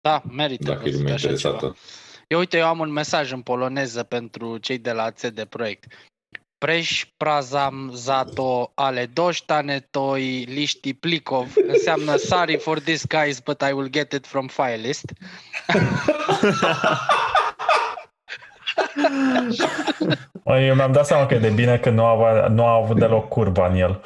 Da, 0.00 0.22
merită. 0.30 0.64
dacă 0.64 0.80
e 0.80 0.82
văzut 0.84 0.98
lumea 0.98 1.14
așa 1.14 1.26
ceva. 1.26 1.34
interesată. 1.42 1.76
Eu 2.28 2.38
uite, 2.38 2.58
eu 2.58 2.66
am 2.66 2.78
un 2.78 2.90
mesaj 2.90 3.32
în 3.32 3.42
poloneză 3.42 4.02
pentru 4.02 4.58
cei 4.58 4.78
de 4.78 4.92
la 4.92 5.10
CD 5.10 5.44
Projekt. 5.44 5.92
Preș 6.64 7.06
prazam 7.16 7.90
za 7.94 8.24
to, 8.34 8.70
ale 8.74 9.10
doștane 9.12 9.86
toi 9.90 10.44
liști 10.48 10.94
plikov. 10.94 11.52
Înseamnă 11.66 12.16
sorry 12.16 12.56
for 12.56 12.80
this 12.80 13.06
guys, 13.06 13.40
but 13.40 13.62
I 13.70 13.72
will 13.72 13.88
get 13.90 14.12
it 14.12 14.26
from 14.26 14.46
file 14.46 14.80
list. 14.82 15.12
Mă, 20.44 20.60
Eu 20.60 20.74
mi-am 20.74 20.92
dat 20.92 21.06
seama 21.06 21.26
că 21.26 21.34
e 21.34 21.38
de 21.38 21.50
bine 21.50 21.78
că 21.78 21.90
nu 21.90 22.04
a, 22.04 22.48
nu 22.48 22.64
a 22.64 22.74
avut 22.82 22.98
deloc 22.98 23.28
curba 23.28 23.68
în 23.68 23.76
el. 23.76 24.00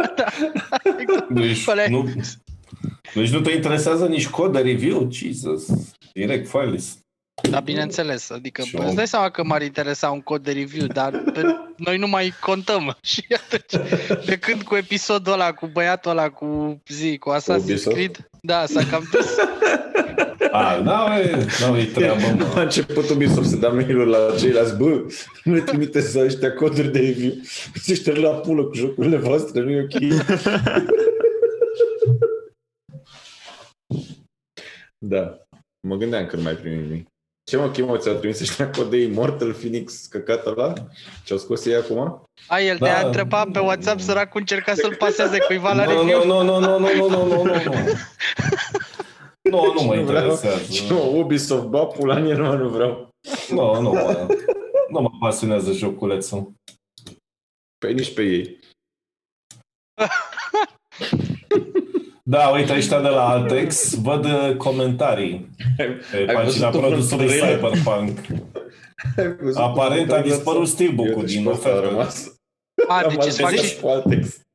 Deci 1.28 1.64
Păle- 1.64 1.88
nu, 1.88 2.08
deci 3.14 3.30
nu 3.30 3.40
te 3.40 3.50
interesează 3.50 4.06
nici 4.06 4.28
cod 4.28 4.52
de 4.52 4.60
review? 4.60 5.08
Jesus. 5.10 5.66
Direct 6.12 6.48
files. 6.48 7.05
Da, 7.50 7.60
bineînțeles. 7.60 8.30
Adică 8.30 8.62
Și 8.62 8.74
bă, 8.76 8.80
om. 8.80 8.86
îți 8.86 8.94
dai 8.96 9.06
seama 9.06 9.30
că 9.30 9.44
m-ar 9.44 9.62
interesa 9.62 10.10
un 10.10 10.20
cod 10.20 10.42
de 10.42 10.52
review, 10.52 10.86
dar 10.86 11.22
pe, 11.32 11.40
noi 11.86 11.98
nu 11.98 12.06
mai 12.06 12.32
contăm. 12.40 12.96
Și 13.02 13.24
atunci, 13.36 13.84
de 14.24 14.38
când 14.38 14.62
cu 14.62 14.74
episodul 14.76 15.32
ăla, 15.32 15.52
cu 15.52 15.66
băiatul 15.66 16.10
ăla, 16.10 16.30
cu 16.30 16.80
zi, 16.88 17.18
cu 17.18 17.30
Assassin's 17.34 17.62
Ubisoft? 17.62 17.96
Creed, 17.96 18.28
da, 18.40 18.66
s-a 18.66 18.84
cam 18.90 19.08
dus. 19.12 19.26
A, 20.52 20.80
n-au 20.80 21.12
e, 21.18 21.46
n-au 21.60 21.76
e 21.78 21.84
treabă, 21.84 22.20
A 22.26 22.34
mă. 22.54 22.60
început 22.60 23.08
Ubisoft 23.10 23.48
să 23.48 23.56
dea 23.56 23.68
mail 23.68 23.96
la 23.96 24.34
ceilalți, 24.38 24.76
bă, 24.76 25.06
nu 25.44 25.54
le 25.54 25.60
trimiteți 25.60 26.10
să 26.10 26.18
ăștia 26.18 26.52
coduri 26.52 26.92
de 26.92 26.98
review, 26.98 27.32
se 27.74 27.94
șterg 27.94 28.16
la 28.16 28.30
pulă 28.30 28.64
cu 28.64 28.74
jocurile 28.74 29.16
voastre, 29.16 29.60
nu 29.62 29.70
e 29.70 29.82
ok. 29.92 30.00
da, 34.98 35.38
mă 35.88 35.96
gândeam 35.96 36.26
că 36.26 36.36
nu 36.36 36.42
mai 36.42 36.54
primim 36.54 36.80
nimic. 36.80 37.06
Ce 37.50 37.56
mă, 37.56 37.70
Chimo, 37.70 37.96
ți-au 37.96 38.14
trimis 38.14 38.40
ăștia 38.40 38.70
cod 38.70 38.90
de 38.90 38.96
Immortal 38.96 39.52
Phoenix 39.54 40.06
căcat 40.06 40.46
ăla? 40.46 40.72
Ce-au 41.24 41.38
scos 41.38 41.64
ei 41.66 41.74
acum? 41.74 42.22
A, 42.46 42.60
el 42.60 42.78
te-a 42.78 43.00
Da. 43.00 43.06
întrebat 43.06 43.50
pe 43.50 43.58
WhatsApp, 43.58 44.00
săracul 44.00 44.40
încerca 44.40 44.74
să-l 44.74 44.94
paseze 44.94 45.38
cuiva 45.38 45.72
la 45.72 45.84
Nu, 45.84 45.90
review. 45.90 46.24
nu, 46.26 46.42
nu, 46.42 46.58
nu, 46.58 46.78
nu, 46.78 46.78
nu, 46.78 47.08
nu, 47.08 47.26
nu, 47.26 47.42
nu, 47.44 47.62
nu. 47.64 47.72
Nu, 49.50 49.72
nu 49.72 49.82
mă 49.82 49.94
Nu 49.94 50.04
vreau. 50.04 50.24
interesează. 50.24 50.72
Și 50.72 50.92
mă, 50.92 50.98
Ubisoft, 50.98 51.64
ba, 51.66 51.84
pula 51.84 52.16
în 52.16 52.26
el, 52.26 52.42
mă, 52.42 52.54
nu 52.54 52.68
vreau. 52.68 53.08
Nu, 53.50 53.80
nu, 53.80 53.90
mă. 53.90 54.26
Nu 54.90 55.00
mă 55.00 55.10
pasionează 55.20 55.72
joculețul. 55.72 56.52
Pe 57.78 57.90
nici 57.90 58.14
pe 58.14 58.22
ei. 58.22 58.58
Da, 62.28 62.48
uite, 62.48 62.72
aici 62.72 62.86
de 62.86 62.96
la 62.96 63.28
Altex 63.28 63.94
văd 63.94 64.24
uh, 64.24 64.56
comentarii 64.56 65.50
pe 65.76 66.00
ai 66.28 66.34
pagina 66.34 66.68
produsului 66.68 67.28
Cyberpunk. 67.28 68.18
Aparent 69.54 70.12
a 70.12 70.20
dispărut 70.20 70.68
steelbook 70.68 71.24
din 71.24 71.46
ofertă. 71.46 72.08
A, 72.88 73.06
deci 73.08 73.24
îți 73.24 73.40
fac 73.40 73.50
și... 73.50 73.76
Altex 73.84 74.45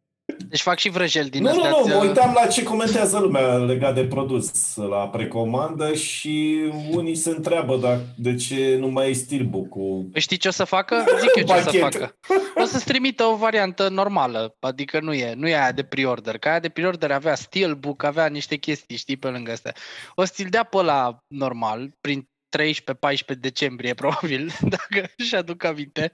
deci 0.49 0.61
fac 0.61 0.77
și 0.77 0.89
vrăjeli 0.89 1.29
din 1.29 1.41
Nu, 1.43 1.53
nu, 1.53 1.61
astea. 1.61 1.69
nu, 1.69 1.85
mă 1.85 2.01
ți- 2.01 2.07
uitam 2.07 2.37
la 2.41 2.47
ce 2.47 2.63
comentează 2.63 3.19
lumea 3.19 3.41
legat 3.55 3.95
de 3.95 4.05
produs 4.05 4.75
la 4.75 5.07
precomandă 5.07 5.93
și 5.93 6.59
unii 6.91 7.15
se 7.15 7.29
întreabă 7.29 7.77
dacă, 7.77 8.01
de 8.17 8.35
ce 8.35 8.75
nu 8.79 8.87
mai 8.87 9.09
e 9.09 9.13
steelbook-ul. 9.13 10.07
Păi 10.11 10.21
Știi 10.21 10.37
ce 10.37 10.47
o 10.47 10.51
să 10.51 10.63
facă? 10.63 11.03
Zic 11.19 11.29
eu 11.35 11.43
ce 11.45 11.53
o 11.53 11.55
să 11.57 11.63
Pachet. 11.63 11.81
facă. 11.81 12.15
O 12.61 12.63
să-ți 12.65 12.85
trimită 12.85 13.23
o 13.23 13.35
variantă 13.35 13.89
normală, 13.89 14.55
adică 14.59 14.99
nu 15.01 15.13
e, 15.13 15.33
nu 15.33 15.47
e 15.47 15.55
aia 15.61 15.71
de 15.71 15.83
pre-order. 15.83 16.37
Că 16.37 16.49
aia 16.49 16.59
de 16.59 16.69
pre-order 16.69 17.11
avea 17.11 17.35
steelbook, 17.35 18.03
avea 18.03 18.27
niște 18.27 18.55
chestii, 18.55 18.97
știi, 18.97 19.17
pe 19.17 19.27
lângă 19.27 19.51
astea. 19.51 19.73
O 20.15 20.23
să 20.25 20.31
ți-l 20.35 20.47
dea 20.49 20.63
pe 20.63 20.81
la 20.81 21.17
normal, 21.27 21.89
prin 22.01 22.29
13-14 22.57 23.37
decembrie, 23.39 23.93
probabil, 24.01 24.51
dacă 24.61 25.09
își 25.17 25.35
aduc 25.35 25.63
aminte. 25.63 26.11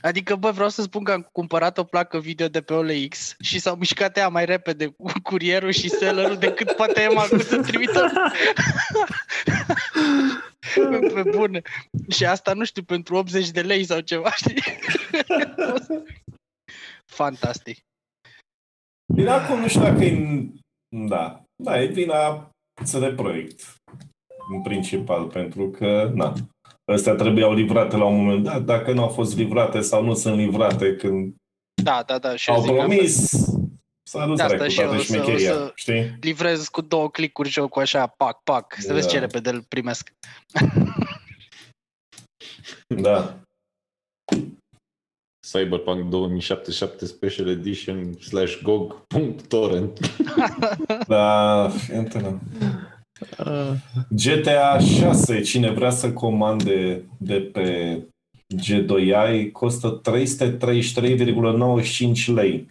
Adică, 0.00 0.36
bă, 0.36 0.50
vreau 0.50 0.68
să 0.68 0.82
spun 0.82 1.04
că 1.04 1.12
am 1.12 1.28
cumpărat 1.32 1.78
o 1.78 1.84
placă 1.84 2.18
video 2.18 2.48
de 2.48 2.60
pe 2.60 2.72
OLX 2.72 3.36
și 3.40 3.58
s-au 3.58 3.76
mișcat 3.76 4.16
ea 4.16 4.28
mai 4.28 4.44
repede 4.44 4.86
cu 4.86 5.12
curierul 5.22 5.70
și 5.70 5.88
sellerul 5.88 6.36
decât 6.36 6.72
poate 6.72 7.00
Emma 7.00 7.22
cu 7.22 7.38
să 7.38 7.60
trimită 7.60 8.12
pe, 10.74 10.98
pe 11.14 11.30
bune. 11.30 11.62
Și 12.08 12.24
asta, 12.24 12.52
nu 12.52 12.64
știu, 12.64 12.82
pentru 12.82 13.14
80 13.14 13.50
de 13.50 13.60
lei 13.60 13.84
sau 13.84 14.00
ceva, 14.00 14.30
știi? 14.30 14.62
Fantastic. 17.20 17.78
Bine, 19.14 19.30
acum 19.30 19.60
nu 19.60 19.68
știu 19.68 19.80
dacă 19.80 20.04
e... 20.04 20.46
Da, 20.88 21.42
da, 21.62 21.82
e 21.82 21.86
vina 21.86 22.50
de 22.92 23.12
proiect 23.16 23.81
în 24.54 24.62
principal, 24.62 25.24
pentru 25.26 25.70
că, 25.70 26.10
na, 26.14 26.32
astea 26.92 27.14
trebuiau 27.14 27.54
livrate 27.54 27.96
la 27.96 28.04
un 28.04 28.16
moment 28.24 28.44
dat, 28.44 28.62
dacă 28.62 28.92
nu 28.92 29.02
au 29.02 29.08
fost 29.08 29.36
livrate 29.36 29.80
sau 29.80 30.04
nu 30.04 30.14
sunt 30.14 30.36
livrate 30.36 30.96
când 30.96 31.34
Da, 31.82 32.02
da, 32.06 32.18
da. 32.18 32.36
Și 32.36 32.50
eu 32.50 32.56
au 32.56 32.62
zic 32.62 32.70
că 32.70 32.76
promis, 32.76 33.28
s-a 34.10 34.26
dus 34.26 34.36
De 34.36 34.42
asta 34.42 34.56
dracu 34.56 34.70
și 34.70 34.80
eu 34.80 34.86
toată 34.86 35.00
o 35.00 35.04
să- 35.04 35.12
șmecheria, 35.14 35.52
o 35.52 35.54
să- 35.56 35.72
știi? 35.74 36.16
livrez 36.20 36.68
cu 36.68 36.80
două 36.80 37.10
clicuri 37.10 37.48
jocul 37.48 37.82
așa, 37.82 38.06
pac, 38.06 38.42
pac, 38.42 38.74
să 38.78 38.92
vezi 38.92 39.06
Da. 39.06 39.12
ce 39.12 39.18
repede 39.18 39.50
îl 39.50 39.62
primesc. 39.68 40.12
Da. 43.02 43.36
Cyberpunk 45.52 46.08
2077 46.10 47.06
Special 47.06 47.48
Edition 47.48 48.12
slash 48.20 48.62
GOG.torrent 48.62 49.98
Da, 51.06 51.68
fiintă, 51.68 52.40
GTA 54.08 54.78
6, 54.78 55.40
cine 55.40 55.70
vrea 55.70 55.90
să 55.90 56.12
comande 56.12 57.02
de 57.18 57.34
pe 57.34 57.98
G2i, 58.56 59.50
costă 59.52 60.00
333,95 60.10 60.14
lei. 62.34 62.66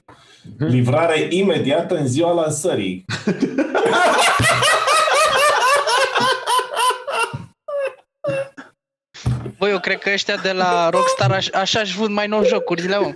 Livrare 0.57 1.27
imediată 1.29 1.97
în 1.97 2.07
ziua 2.07 2.31
lansării. 2.31 3.05
Băi, 9.57 9.71
eu 9.71 9.79
cred 9.79 9.99
că 9.99 10.09
ăștia 10.13 10.35
de 10.35 10.51
la 10.51 10.89
Rockstar 10.89 11.31
aș, 11.31 11.47
așa 11.47 11.79
își 11.79 11.97
vând 11.97 12.13
mai 12.13 12.27
nou 12.27 12.45
jocurile, 12.45 12.97
mă. 12.97 13.13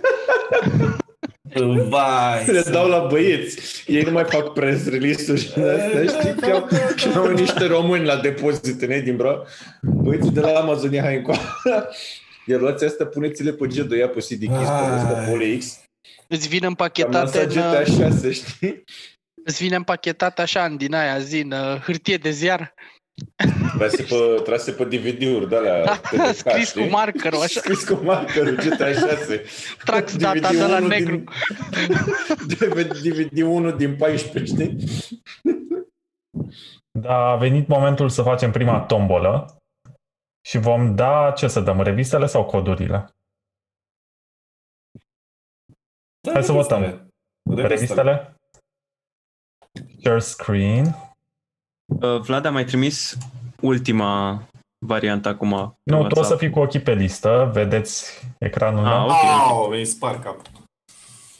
Vai! 1.89 2.45
Le 2.45 2.63
dau 2.71 2.87
la 2.87 2.99
băieți. 2.99 3.83
Ei 3.87 4.01
nu 4.01 4.11
mai 4.11 4.23
fac 4.23 4.53
press 4.53 4.89
release-uri 4.89 5.41
și 5.45 5.59
astea, 5.59 6.05
știi? 6.05 6.35
Și 6.43 6.51
au, 6.51 6.67
și 6.95 7.07
au 7.15 7.31
niște 7.31 7.65
români 7.65 8.05
la 8.05 8.15
depozit 8.15 8.81
în 8.81 8.91
Edinburgh. 8.91 9.47
Băieții 9.81 10.31
de 10.31 10.39
la 10.39 10.59
Amazonia 10.59 11.01
hai 11.01 11.15
încoa. 11.15 11.37
Iar 12.47 12.59
luați 12.59 12.85
astea, 12.85 13.05
puneți-le 13.05 13.51
pe 13.51 13.67
G2, 13.67 13.87
pe 13.87 14.19
CD 14.19 14.39
Keys, 14.39 14.67
pe 14.67 14.95
ăsta, 14.95 15.25
pe 15.37 15.57
X. 15.57 15.79
Îți 16.27 16.47
vin 16.47 16.63
Am 16.63 16.69
împachetate 16.69 17.17
lansat 17.17 17.43
în, 17.43 17.49
GTA 17.49 17.83
6, 17.83 18.31
știi? 18.31 18.83
îți 19.45 19.63
vine 19.63 19.75
împachetat 19.75 20.39
așa 20.39 20.65
în 20.65 20.77
din 20.77 20.93
aia 20.93 21.19
zi, 21.19 21.39
în 21.39 21.51
uh, 21.51 21.81
hârtie 21.81 22.17
de 22.17 22.29
ziar, 22.29 22.73
Trase 23.77 24.03
pe, 24.03 24.41
trase 24.43 24.71
pe 24.71 24.83
DVD-uri 24.83 25.49
de 25.49 25.55
alea. 25.55 25.97
TDK, 25.97 26.33
scris 26.35 26.71
cu 26.71 26.79
știi? 26.79 26.89
markerul, 26.89 27.41
așa, 27.41 27.59
Scris 27.63 27.87
cu 27.87 28.03
markerul 28.03 28.55
GTA 28.55 28.93
6. 28.93 29.43
trax 29.83 30.17
data 30.17 30.51
de 30.51 30.65
la 30.65 30.79
DVD-ul 30.79 30.87
negru. 30.87 31.23
Din, 33.01 33.69
DVD-1 33.71 33.75
din 33.77 33.95
14, 33.97 34.53
știi? 34.53 34.77
Da, 36.91 37.15
a 37.15 37.35
venit 37.35 37.67
momentul 37.67 38.09
să 38.09 38.21
facem 38.21 38.51
prima 38.51 38.79
tombolă 38.81 39.57
și 40.45 40.57
vom 40.57 40.95
da, 40.95 41.33
ce 41.37 41.47
să 41.47 41.59
dăm, 41.59 41.81
revistele 41.81 42.25
sau 42.25 42.45
codurile? 42.45 43.09
Da, 46.19 46.31
Hai 46.31 46.43
să 46.43 46.51
votăm. 46.51 46.81
revistele. 46.81 47.67
Revistele? 47.67 48.35
Share 50.01 50.19
screen. 50.19 51.04
Uh, 51.85 52.19
Vlad 52.21 52.45
a 52.45 52.49
mai 52.51 52.63
trimis 52.63 53.17
ultima 53.61 54.43
variantă 54.85 55.27
acum. 55.29 55.49
pe 55.83 55.91
Nu, 55.91 55.97
tu 55.99 56.05
o 56.05 56.09
să 56.09 56.15
WhatsApp. 56.19 56.39
fii 56.39 56.49
cu 56.49 56.59
ochii 56.59 56.79
pe 56.79 56.93
listă, 56.93 57.49
vedeți 57.53 58.21
ecranul 58.39 58.85
Ah, 58.85 58.91
meu. 58.91 59.05
ok. 59.05 59.23
Au, 59.49 59.67
mi 59.67 59.85
spar 59.85 60.19
cap. 60.19 60.41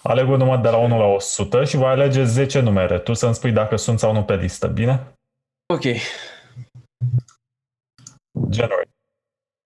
Aleg 0.04 0.30
un 0.30 0.38
număr 0.38 0.60
de 0.60 0.70
la 0.70 0.78
1 0.78 0.98
la 0.98 1.06
100 1.06 1.64
și 1.64 1.76
voi 1.76 1.88
alege 1.90 2.24
10 2.24 2.60
numere. 2.60 3.00
Tu 3.00 3.14
să-mi 3.14 3.36
spui 3.36 3.52
dacă 3.52 3.76
sunt 3.76 4.00
sau 4.00 4.14
nu 4.14 4.24
pe 4.24 4.36
listă, 4.36 4.68
bine? 4.68 5.14
Ok. 5.74 5.84
Generate. 8.50 8.90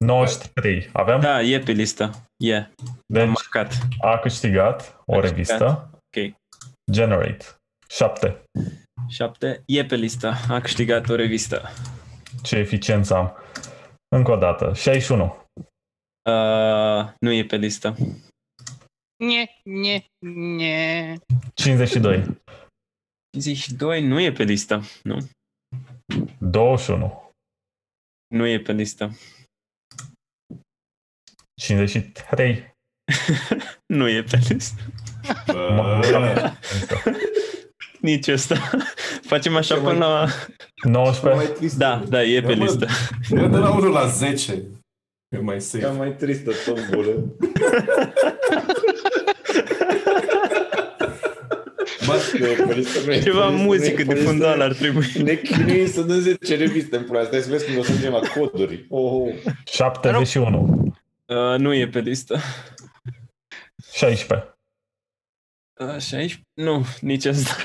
93. 0.06 0.90
Avem? 0.94 1.20
Da, 1.20 1.42
e 1.42 1.60
pe 1.60 1.72
listă. 1.72 2.12
E. 2.38 2.56
Am 2.58 2.70
Deci 3.06 3.26
marcat. 3.28 3.74
a 4.02 4.18
câștigat 4.18 5.02
o 5.06 5.16
A 5.16 5.20
revistă. 5.20 5.90
Ok. 5.94 6.34
Generate. 6.92 7.46
7. 7.88 8.44
7. 9.10 9.64
E 9.66 9.86
pe 9.86 9.96
listă. 9.96 10.34
A 10.50 10.60
câștigat 10.62 11.10
o 11.10 11.16
revistă. 11.16 11.62
Ce 12.44 12.56
eficiență 12.56 13.16
am. 13.16 13.34
Încă 14.16 14.32
o 14.32 14.36
dată. 14.36 14.74
61. 14.74 15.24
Uh, 16.30 17.14
nu 17.20 17.32
e 17.32 17.46
pe 17.46 17.56
listă. 17.56 17.96
Nye, 19.24 19.46
nye, 19.64 20.06
nye. 20.56 21.16
52. 21.54 22.42
52 23.32 24.08
nu 24.08 24.20
e 24.20 24.32
pe 24.32 24.44
listă. 24.44 24.82
Nu. 25.04 25.18
21. 26.40 27.32
Nu 28.28 28.48
e 28.48 28.60
pe 28.60 28.72
listă. 28.72 29.18
53. 31.62 32.72
Nu 33.94 34.10
e 34.10 34.24
pe 34.24 34.38
listă. 34.50 34.82
Bă, 35.46 36.00
Nici 38.02 38.28
ăsta. 38.28 38.56
Facem 39.32 39.56
așa 39.56 39.76
Ce 39.76 39.82
până 39.82 39.92
mai- 39.92 40.00
la... 40.00 40.26
19. 40.84 41.44
mai 41.46 41.54
trist. 41.58 41.78
Da, 41.78 42.04
da, 42.10 42.24
e 42.24 42.42
pe 42.42 42.54
mă, 42.56 42.64
listă. 42.64 42.88
Eu 43.30 43.48
de 43.48 43.58
la 43.58 43.70
1 43.70 43.92
la 43.92 44.06
10. 44.08 44.64
E 45.30 45.38
mai 45.38 45.62
safe. 45.62 45.84
Cea 45.84 45.92
mai 45.92 46.16
tristă 46.16 46.52
tombolă. 46.66 47.36
Bă, 52.06 52.16
eu, 52.40 52.66
pe 52.68 52.74
listă 52.74 53.00
nu 53.06 53.12
e 53.14 53.22
Ceva 53.22 53.46
pe 53.46 53.52
listă, 53.52 53.64
muzică 53.66 54.04
nu 54.04 54.12
e 54.12 54.14
de 54.14 54.14
pe 54.14 54.26
fundal 54.26 54.50
listă. 54.58 54.64
ar 54.64 54.74
trebui. 54.74 55.06
Ne 55.24 55.36
chinuim 55.36 55.88
să 55.88 56.02
dăm 56.02 56.20
10 56.20 56.56
reviste 56.56 56.96
în 56.98 57.04
pula. 57.04 57.24
Stai 57.24 57.40
să 57.42 57.50
vezi 57.50 57.66
când 57.66 57.78
o 57.78 57.84
să 57.84 57.92
ajungem 57.92 58.12
la 58.12 58.20
coduri. 58.40 58.86
Oh, 58.90 59.12
oh. 59.12 59.34
71. 59.66 60.94
Uh, 61.26 61.58
nu 61.58 61.74
e 61.74 61.88
pe 61.88 62.00
listă. 62.00 62.40
16. 63.92 64.54
Uh, 65.80 65.88
16? 65.90 66.42
Nu, 66.54 66.86
nici 67.02 67.26
asta. 67.26 67.56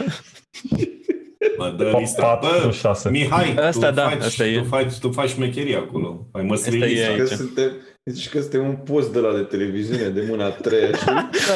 Mă, 1.58 1.74
dă 1.76 1.96
lista. 1.98 2.38
Bă, 2.40 2.46
46. 2.46 3.10
Mihai, 3.10 3.54
Asta 3.54 3.88
tu 3.88 3.94
da, 3.94 4.08
faci, 4.08 4.22
asta 4.22 4.46
e. 4.46 4.58
Tu 4.58 4.64
faci, 4.64 4.98
tu 4.98 5.10
faci 5.10 5.28
șmecherie 5.28 5.76
acolo. 5.76 6.26
Ai 6.32 6.42
măslit 6.42 6.82
Asta 6.82 6.86
e 6.86 6.88
lista. 6.94 7.10
aici. 7.10 7.18
Că 7.28 7.34
suntem, 7.34 7.70
zici 8.04 8.28
că 8.28 8.40
suntem 8.40 8.64
un 8.68 8.74
post 8.76 9.12
de 9.12 9.18
la 9.18 9.34
de 9.34 9.40
televiziune 9.40 10.08
de 10.08 10.24
mâna 10.28 10.44
a 10.44 10.48
treia, 10.50 10.86
știi? 10.92 11.12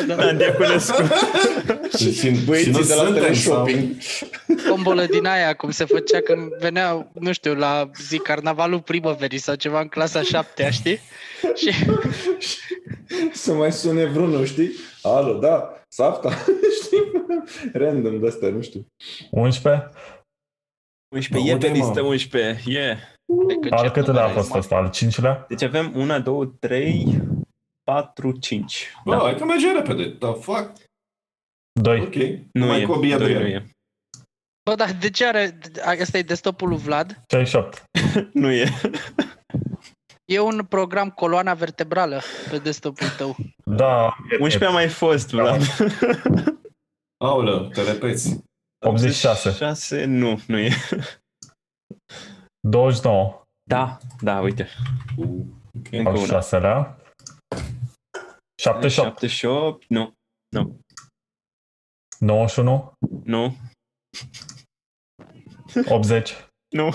Da, 0.07 0.15
da. 0.15 0.15
Da, 0.15 0.33
Diaconescu. 0.33 1.03
Și, 1.99 2.13
și, 2.13 2.19
și 2.19 2.45
Băieții 2.45 2.71
nu 2.73 2.81
de 2.83 2.95
la 2.95 3.05
suntem 3.05 3.35
sau... 3.35 3.65
teleshopping. 3.65 3.97
Tombolă 4.67 5.05
din 5.11 5.27
aia, 5.27 5.55
cum 5.55 5.71
se 5.71 5.85
făcea 5.85 6.21
când 6.21 6.41
veneau, 6.61 7.11
nu 7.13 7.33
știu, 7.33 7.55
la 7.55 7.91
zi 8.09 8.19
carnavalul 8.19 8.81
primăverii 8.81 9.39
sau 9.39 9.55
ceva 9.55 9.81
în 9.81 9.89
clasa 9.89 10.23
7 10.23 10.69
știi? 10.73 11.01
Și 11.61 11.73
Să 13.33 13.53
mai 13.53 13.73
sune 13.73 14.05
vreunul, 14.05 14.45
știi? 14.45 14.71
Alo, 15.03 15.39
da, 15.39 15.78
Safta, 15.93 16.31
știi? 16.83 17.13
Random 17.73 18.21
de 18.21 18.27
astea, 18.27 18.49
nu 18.49 18.63
știu. 18.63 18.87
11. 19.31 19.89
11, 21.15 21.51
e 21.53 21.57
pe 21.57 21.67
Aude, 21.67 21.79
mă. 21.79 21.85
listă 21.87 22.01
11, 22.01 22.71
e. 22.71 22.99
Cred 23.47 23.59
că 23.71 23.75
Al 23.75 23.85
ce 23.85 23.91
câtelea 23.93 24.23
a 24.25 24.27
număr 24.27 24.43
fost 24.43 24.53
ai, 24.53 24.59
ăsta? 24.59 24.77
Al 24.77 24.91
cincilea? 24.91 25.45
Deci 25.49 25.63
avem 25.63 25.93
1, 25.97 26.21
2, 26.21 26.49
3, 26.61 27.21
4, 27.83 28.33
5. 28.39 28.93
Bă, 29.05 29.11
Da. 29.11 29.19
hai 29.19 29.37
că 29.37 29.45
merge 29.45 29.73
repede. 29.73 30.11
The 30.11 30.33
fuck? 30.33 30.73
2. 31.81 32.01
Ok. 32.01 32.15
Nu 32.53 32.67
mai 32.67 32.81
e, 32.81 32.85
Kobe 32.85 33.07
doi 33.07 33.13
Adrian. 33.13 33.43
nu 33.43 33.49
e. 33.49 33.67
Bă, 34.71 34.75
dar 34.75 34.93
de 34.93 35.11
ce 35.11 35.27
are... 35.27 35.59
Asta 36.01 36.19
e 36.19 36.23
desktopul 36.23 36.69
lui 36.69 36.79
Vlad? 36.79 37.23
68. 37.29 37.85
Nu 38.33 38.51
e. 38.51 38.69
E 40.29 40.39
un 40.41 40.65
program 40.67 41.11
coloana 41.11 41.55
vertebrală 41.55 42.21
pe 42.51 42.59
desktopul 42.59 43.09
tău. 43.09 43.37
Da. 43.65 44.17
11 44.41 44.65
a 44.65 44.71
mai 44.71 44.89
fost, 44.89 45.31
Vlad. 45.31 45.61
Aoleu, 47.25 47.69
te 47.69 47.83
repeți. 47.83 48.41
86. 48.87 49.53
6, 49.53 50.05
nu, 50.05 50.41
nu 50.47 50.59
e. 50.59 50.71
29. 52.69 53.43
Da, 53.71 53.99
da, 54.21 54.41
uite. 54.41 54.69
Încă 55.91 56.09
Al 56.09 56.15
una. 56.17 56.25
șaselea. 56.27 56.97
78. 58.63 59.19
78, 59.19 59.85
nu, 59.89 60.15
91. 62.19 62.93
nu, 63.25 63.57
80. 65.89 66.49
nu, 66.77 66.91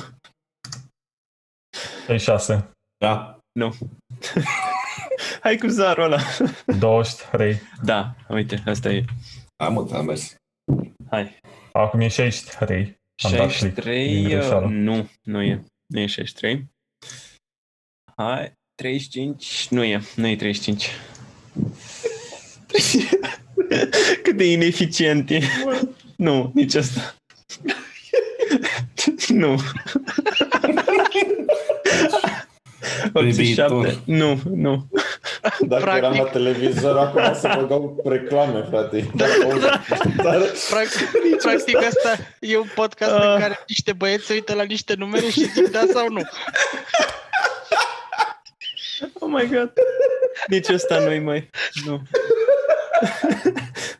66. 2.08 2.73
Da. 3.04 3.38
nu. 3.60 3.74
Hai 5.44 5.58
cu 5.58 5.68
zarul 5.68 6.04
ăla. 6.04 6.20
23. 6.80 7.62
Da, 7.82 8.16
uite, 8.30 8.64
asta 8.66 8.90
e. 8.90 9.06
Hai 9.64 9.70
mă, 9.70 9.88
am 9.94 10.06
mers. 10.06 10.36
Hai. 11.10 11.40
Acum 11.72 12.00
e 12.00 12.08
63. 12.08 12.98
Am 13.24 13.32
dat 13.32 13.40
click. 13.40 13.52
63, 13.52 14.14
Din 14.14 14.24
greșeală. 14.24 14.66
uh, 14.66 14.72
nu, 14.72 15.10
nu 15.24 15.42
e. 15.42 15.64
Nu 15.88 16.00
e 16.00 16.06
63. 16.06 16.66
Hai, 18.16 18.54
35, 18.76 19.68
nu 19.70 19.84
e, 19.84 20.02
nu 20.16 20.28
e 20.28 20.36
35. 20.36 20.88
Cât 24.24 24.38
de 24.38 24.52
ineficient 24.52 25.30
e. 25.30 25.40
Nu, 26.16 26.52
nici 26.54 26.76
asta. 26.76 27.16
nu. 29.28 29.60
87. 33.14 33.74
Privitor. 33.74 34.02
Nu, 34.06 34.40
nu. 34.56 34.88
Dacă 35.60 35.84
Practic. 35.84 36.04
eram 36.04 36.14
la 36.24 36.24
televizor, 36.30 36.98
acum 36.98 37.34
să 37.34 37.56
băgau 37.60 38.02
reclame, 38.06 38.66
frate. 38.70 39.10
Dar, 39.16 39.28
dar, 40.24 40.42
Practic, 40.70 41.38
practic 41.42 41.78
asta 41.78 42.18
e 42.40 42.58
un 42.58 42.68
podcast 42.76 43.12
în 43.12 43.18
Ah. 43.22 43.40
care 43.40 43.60
niște 43.68 43.94
băieți 43.94 44.26
se 44.26 44.34
uită 44.34 44.54
la 44.54 44.64
niște 44.64 44.94
numere 44.98 45.26
și 45.26 45.52
zic 45.52 45.68
da 45.72 45.84
sau 45.94 46.08
nu. 46.10 46.22
Oh 49.14 49.30
my 49.30 49.48
god. 49.52 49.72
Nici 50.48 50.68
ăsta 50.70 51.00
nu-i 51.00 51.20
mai. 51.20 51.50
Nu. 51.86 52.02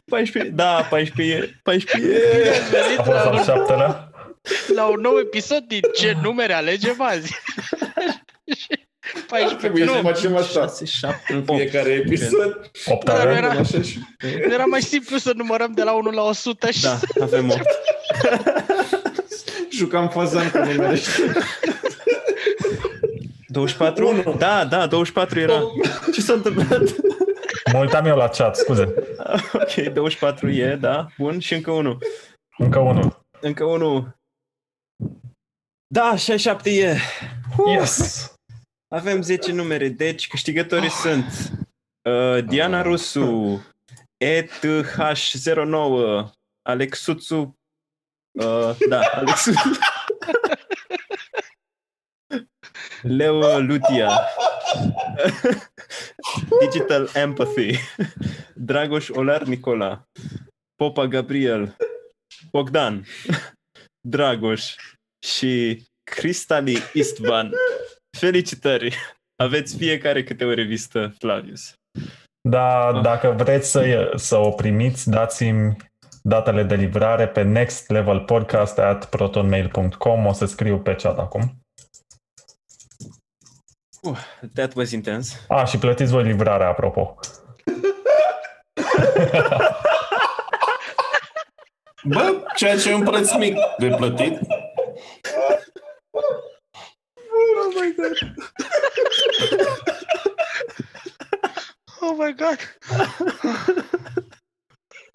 14. 0.10 0.52
Da, 0.52 0.88
14 0.90 1.36
e. 1.36 1.60
14 1.64 2.12
e. 2.12 2.22
Bine 2.38 2.50
ați 2.50 2.70
venit 2.70 3.00
A 3.00 3.04
fost 3.04 3.16
la 3.18 3.30
al 3.30 3.34
un, 3.34 3.44
șaptelea. 3.44 4.10
la 4.76 4.86
un 4.86 5.00
nou 5.00 5.18
episod 5.20 5.64
din 5.64 5.82
ce 5.96 6.16
numere 6.22 6.54
alegem 6.54 7.02
azi. 7.02 7.36
Și 9.16 9.24
14. 9.28 9.56
Trebuie 9.68 9.86
să 9.88 10.00
facem 10.02 10.36
asta 10.36 10.60
6, 10.60 10.86
7, 10.86 11.34
în 11.34 11.44
fiecare 11.44 11.90
episod. 11.90 12.72
8 12.86 13.06
Dar 13.06 13.20
avem? 13.20 13.36
era- 13.36 13.50
Așa 13.50 13.82
și... 13.82 14.00
Era 14.52 14.66
mai 14.66 14.82
simplu 14.82 15.18
să 15.18 15.32
numărăm 15.36 15.72
de 15.72 15.84
la 15.84 15.92
1 15.94 16.10
la 16.10 16.22
100 16.24 16.72
și 16.72 16.82
Da, 16.82 17.00
avem 17.22 17.50
8. 17.50 17.62
Jucam 19.78 20.10
fazan 20.10 20.50
cu 20.52 20.58
numele. 20.58 21.00
24? 23.48 24.36
Da, 24.38 24.66
da, 24.66 24.88
24 24.88 25.40
era. 25.40 25.62
Ce 26.14 26.22
s-a 26.22 26.34
întâmplat? 26.34 26.82
Mă 27.74 27.80
uitam 27.80 28.06
eu 28.06 28.16
la 28.16 28.28
chat, 28.28 28.56
scuze. 28.56 28.94
ok, 29.54 29.74
24 29.94 30.50
e, 30.50 30.76
da. 30.82 31.08
Bun, 31.18 31.40
și 31.40 31.54
încă 31.54 31.72
unul. 31.72 31.98
Încă 32.58 32.80
unul. 32.80 33.26
Încă 33.40 33.64
unul. 33.64 34.18
Da, 35.88 36.16
67 36.16 36.70
e. 36.70 36.98
Yes! 37.78 38.33
Avem 38.94 39.22
10 39.22 39.52
numere, 39.52 39.90
deci 39.90 40.28
câștigătorii 40.28 40.90
sunt 40.90 41.52
uh, 42.10 42.46
Diana 42.46 42.82
Rusu, 42.82 43.62
ETH09, 44.26 46.30
Alexuțu, 46.62 47.60
uh, 48.40 48.78
da, 48.90 49.00
Alexuțu, 49.00 49.70
Leo 53.18 53.60
Lutia, 53.60 54.20
Digital 56.60 57.10
Empathy, 57.14 57.76
Dragoș 58.56 59.10
Olar 59.10 59.44
Nicola, 59.44 60.08
Popa 60.76 61.08
Gabriel, 61.08 61.76
Bogdan, 62.52 63.06
Dragoș. 64.08 64.76
Și 65.26 65.84
Cristali 66.04 66.78
Istvan. 66.94 67.52
Felicitări! 68.18 68.96
Aveți 69.44 69.78
fiecare 69.78 70.24
câte 70.24 70.46
o 70.46 70.54
revistă, 70.54 71.16
Flavius. 71.20 71.74
Da, 72.50 73.00
dacă 73.04 73.30
vreți 73.38 73.70
să, 73.70 74.12
să 74.16 74.38
o 74.38 74.50
primiți, 74.50 75.10
dați-mi 75.10 75.76
datele 76.22 76.64
de 76.64 76.76
livrare 76.76 77.28
pe 77.28 77.42
nextlevelpodcast 77.42 78.80
at 78.80 79.06
protonmail.com. 79.06 80.26
O 80.26 80.34
să 80.34 80.46
scriu 80.46 80.80
pe 80.80 80.96
chat 80.96 81.18
acum. 81.18 81.58
That 84.54 84.74
was 84.76 84.92
intense. 84.92 85.46
A, 85.48 85.64
și 85.66 85.78
plătiți 85.78 86.12
voi 86.12 86.24
livrarea, 86.24 86.68
apropo. 86.68 87.16
Bă, 92.04 92.44
ceea 92.56 92.78
ce 92.78 92.90
e 92.90 92.94
un 92.94 93.04
preț 93.04 93.36
mic 93.36 93.56
de 93.78 93.88
plătit. 93.88 94.40
Oh 102.14 102.18
my 102.26 102.36
god! 102.38 102.58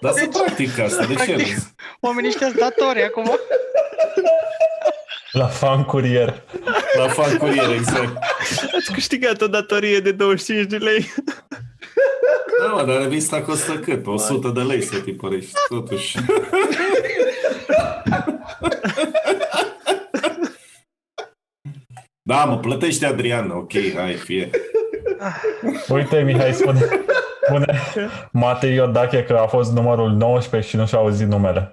Dar 0.01 0.13
să 0.13 0.27
practic 0.27 0.79
asta, 0.79 1.07
de 1.07 1.15
ce 1.15 1.25
Practic. 1.25 1.37
râzi? 1.37 1.75
Oamenii 2.01 2.29
ăștia 2.31 2.47
sunt 2.47 2.59
datori 2.59 3.03
acum. 3.03 3.39
La 5.33 5.47
fan 5.47 5.85
curier. 5.85 6.43
La 6.97 7.09
fan 7.09 7.37
curier, 7.37 7.71
exact. 7.71 8.17
Ați 8.77 8.93
câștigat 8.93 9.41
o 9.41 9.47
datorie 9.47 10.01
de 10.01 10.13
25 10.13 10.67
de 10.67 10.77
lei. 10.77 11.13
Da, 12.61 12.67
mă, 12.67 12.85
dar 12.85 13.01
revista 13.01 13.43
costă 13.43 13.79
cât? 13.79 14.07
100 14.07 14.49
de 14.49 14.61
lei 14.61 14.83
să 14.83 15.01
tipărești, 15.01 15.53
totuși. 15.69 16.17
Da, 22.23 22.45
mă, 22.45 22.59
plătește 22.59 23.07
Adrian, 23.07 23.51
ok, 23.51 23.73
hai, 23.95 24.15
fie. 24.15 24.51
Uite, 25.89 26.23
Mihai 26.23 26.53
spune, 26.53 26.81
spune 27.43 27.79
Matei 28.33 28.75
Iordache 28.75 29.25
că 29.25 29.37
a 29.37 29.47
fost 29.47 29.73
numărul 29.73 30.11
19 30.11 30.71
și 30.71 30.77
nu 30.77 30.87
și-a 30.87 30.99
auzit 30.99 31.27
numele. 31.27 31.73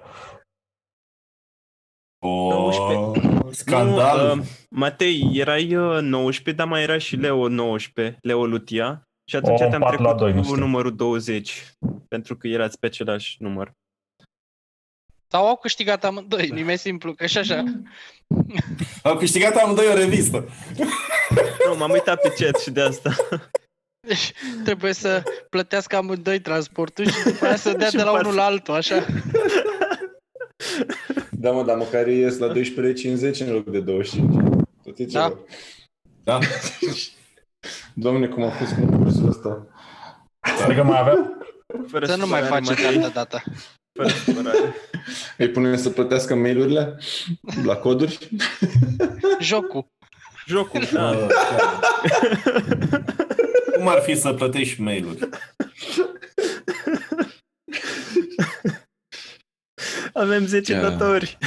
O, 2.18 2.48
19. 2.48 3.50
scandal. 3.50 4.26
Nu, 4.26 4.40
uh, 4.40 4.46
Matei, 4.70 5.30
erai 5.32 5.74
uh, 5.76 6.00
19, 6.00 6.52
dar 6.52 6.66
mai 6.66 6.82
era 6.82 6.98
și 6.98 7.16
Leo 7.16 7.48
19, 7.48 8.18
Leo 8.22 8.46
Lutia. 8.46 9.08
Și 9.30 9.36
atunci 9.36 9.60
O, 9.60 9.68
te-am 9.68 9.80
pat 9.80 9.90
la 9.90 9.96
trecut 9.96 10.16
doi, 10.16 10.32
nu 10.32 10.40
cu 10.40 10.46
știu. 10.46 10.58
numărul 10.58 10.96
20, 10.96 11.72
pentru 12.08 12.36
că 12.36 12.46
erați 12.48 12.78
pe 12.78 12.86
același 12.86 13.36
număr. 13.38 13.72
Sau 15.28 15.46
au 15.46 15.56
câștigat 15.56 16.04
amândoi, 16.04 16.48
nu 16.48 16.70
e 16.70 16.76
simplu, 16.76 17.14
că 17.14 17.26
și 17.26 17.38
așa. 17.38 17.64
Au 19.02 19.16
câștigat 19.16 19.54
amândoi 19.56 19.86
o 19.86 19.94
revistă. 19.94 20.48
Nu, 21.66 21.76
m-am 21.76 21.90
uitat 21.90 22.20
pe 22.20 22.32
chat 22.44 22.60
și 22.60 22.70
de 22.70 22.80
asta. 22.80 23.16
Deci 24.06 24.32
trebuie 24.64 24.92
să 24.92 25.22
plătească 25.50 25.96
amândoi 25.96 26.40
transportul 26.40 27.08
și 27.10 27.22
după 27.24 27.44
aia 27.44 27.56
să 27.56 27.72
dea 27.72 27.88
Și 27.88 27.96
de 27.96 28.02
la 28.02 28.10
par- 28.10 28.20
unul 28.24 28.34
la 28.34 28.44
altul, 28.44 28.74
așa. 28.74 29.06
Da, 31.30 31.50
mă, 31.50 31.62
dar 31.64 31.76
măcar 31.76 32.06
ies 32.06 32.38
la 32.38 32.52
12,50 32.52 33.40
în 33.40 33.52
loc 33.52 33.64
de 33.70 33.80
25. 33.80 34.44
Tot 34.82 34.98
e 34.98 35.04
Da. 35.04 35.22
ceva. 35.22 35.38
Da. 36.24 36.38
Doamne, 37.94 38.26
cum 38.26 38.42
a 38.42 38.50
fost 38.50 38.72
concursul 38.74 39.28
ăsta. 39.28 39.66
Adică 40.64 40.82
mai 40.82 40.98
avem? 41.00 41.46
Fără 41.88 42.06
Să 42.06 42.16
nu 42.16 42.26
mai 42.26 42.40
supărare, 42.40 42.64
faceți 42.64 42.82
Matei, 42.82 42.96
altă 42.96 43.10
dată. 43.14 43.42
Fără 43.96 44.08
supărare. 44.08 44.74
Îi 45.38 45.50
punem 45.50 45.76
să 45.76 45.90
plătească 45.90 46.34
mail-urile 46.34 46.98
la 47.64 47.76
coduri? 47.76 48.28
Jocul. 49.40 49.86
Jocul, 50.46 50.88
da. 50.92 51.10
Uh, 51.10 51.28
Cum 53.74 53.88
ar 53.88 54.00
fi 54.00 54.14
să 54.16 54.32
plătești 54.32 54.80
mail-uri? 54.80 55.28
Avem 60.12 60.46
10 60.46 60.72
Da. 60.74 60.90
datori. 60.90 61.38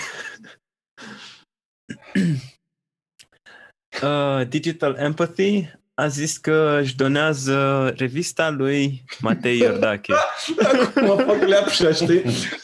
uh, 4.04 4.48
Digital 4.48 4.96
Empathy 4.96 5.72
a 6.00 6.08
zis 6.08 6.38
că 6.38 6.80
își 6.82 6.96
donează 6.96 7.90
revista 7.98 8.50
lui 8.50 9.04
Matei 9.20 9.58
Iordache. 9.58 10.14
Mă 11.08 11.16
fac 11.26 11.42
leapșa, 11.42 11.92
știi? 11.92 12.24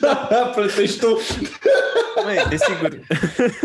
Plătești 0.56 1.00
tu. 1.00 1.20
Măi, 2.24 2.46
desigur. 2.50 3.00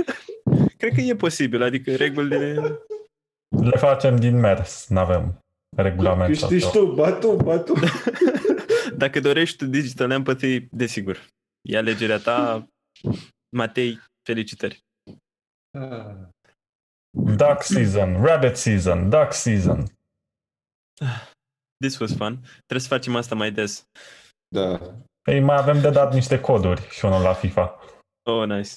Cred 0.78 0.94
că 0.94 1.00
e 1.00 1.14
posibil, 1.14 1.62
adică 1.62 1.96
regulile... 1.96 2.78
Le 3.48 3.76
facem 3.76 4.16
din 4.16 4.38
mers, 4.38 4.86
nu 4.88 4.98
avem 4.98 5.38
regulament. 5.76 6.28
Câștigi 6.28 6.64
asta. 6.64 6.78
tu, 6.78 6.86
ba 6.86 7.12
tu, 7.12 7.32
ba 7.32 7.58
tu. 7.58 7.74
Dacă 8.96 9.20
dorești 9.20 9.56
tu 9.56 9.66
Digital 9.66 10.10
Empathy, 10.10 10.68
desigur. 10.70 11.26
E 11.68 11.76
alegerea 11.76 12.18
ta. 12.18 12.68
Matei, 13.56 14.00
felicitări. 14.22 14.84
Duck 17.18 17.62
season, 17.62 18.22
rabbit 18.24 18.56
season, 18.56 19.08
duck 19.10 19.32
season. 19.32 19.84
This 21.84 21.98
was 21.98 22.10
fun. 22.16 22.38
Trebuie 22.66 22.80
să 22.80 22.88
facem 22.88 23.16
asta 23.16 23.34
mai 23.34 23.50
des. 23.50 23.84
Da. 24.48 24.80
Ei, 25.24 25.40
mai 25.40 25.56
avem 25.56 25.80
de 25.80 25.90
dat 25.90 26.14
niște 26.14 26.40
coduri 26.40 26.88
și 26.90 27.04
unul 27.04 27.22
la 27.22 27.32
FIFA. 27.32 27.78
Oh, 28.22 28.46
nice. 28.46 28.70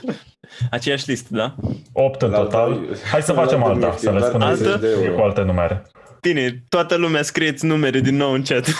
Aceeași 0.70 1.08
listă, 1.10 1.34
da? 1.34 1.54
8 1.92 2.22
în 2.22 2.30
La 2.30 2.38
total. 2.38 2.72
alta- 2.72 3.00
Hai 3.10 3.22
să 3.22 3.32
la 3.32 3.42
facem 3.42 3.62
alta 3.62 3.74
alta, 3.74 3.88
mi-e 3.88 3.98
să 3.98 4.10
le 4.12 4.18
doar 4.18 4.30
spunem 4.30 4.54
30 4.56 4.80
de 4.80 4.88
euro. 5.04 5.14
cu 5.14 5.20
alte 5.20 5.42
numere. 5.42 5.82
Bine, 6.20 6.62
toată 6.68 6.94
lumea 6.96 7.22
scrieți 7.22 7.64
numere 7.66 8.00
din 8.00 8.16
nou 8.16 8.32
în 8.32 8.42
chat. 8.42 8.66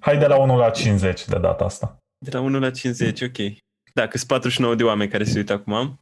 Hai 0.00 0.18
de 0.18 0.26
la 0.26 0.36
1 0.36 0.56
la 0.56 0.70
50 0.70 1.24
de 1.24 1.38
data 1.38 1.64
asta. 1.64 1.98
De 2.18 2.30
la 2.30 2.40
1 2.40 2.58
la 2.58 2.70
50, 2.70 3.20
ok. 3.22 3.36
Dacă 3.94 4.16
sunt 4.16 4.28
49 4.28 4.74
de 4.74 4.84
oameni 4.84 5.10
care 5.10 5.24
se 5.24 5.38
uită 5.38 5.52
acum. 5.52 5.98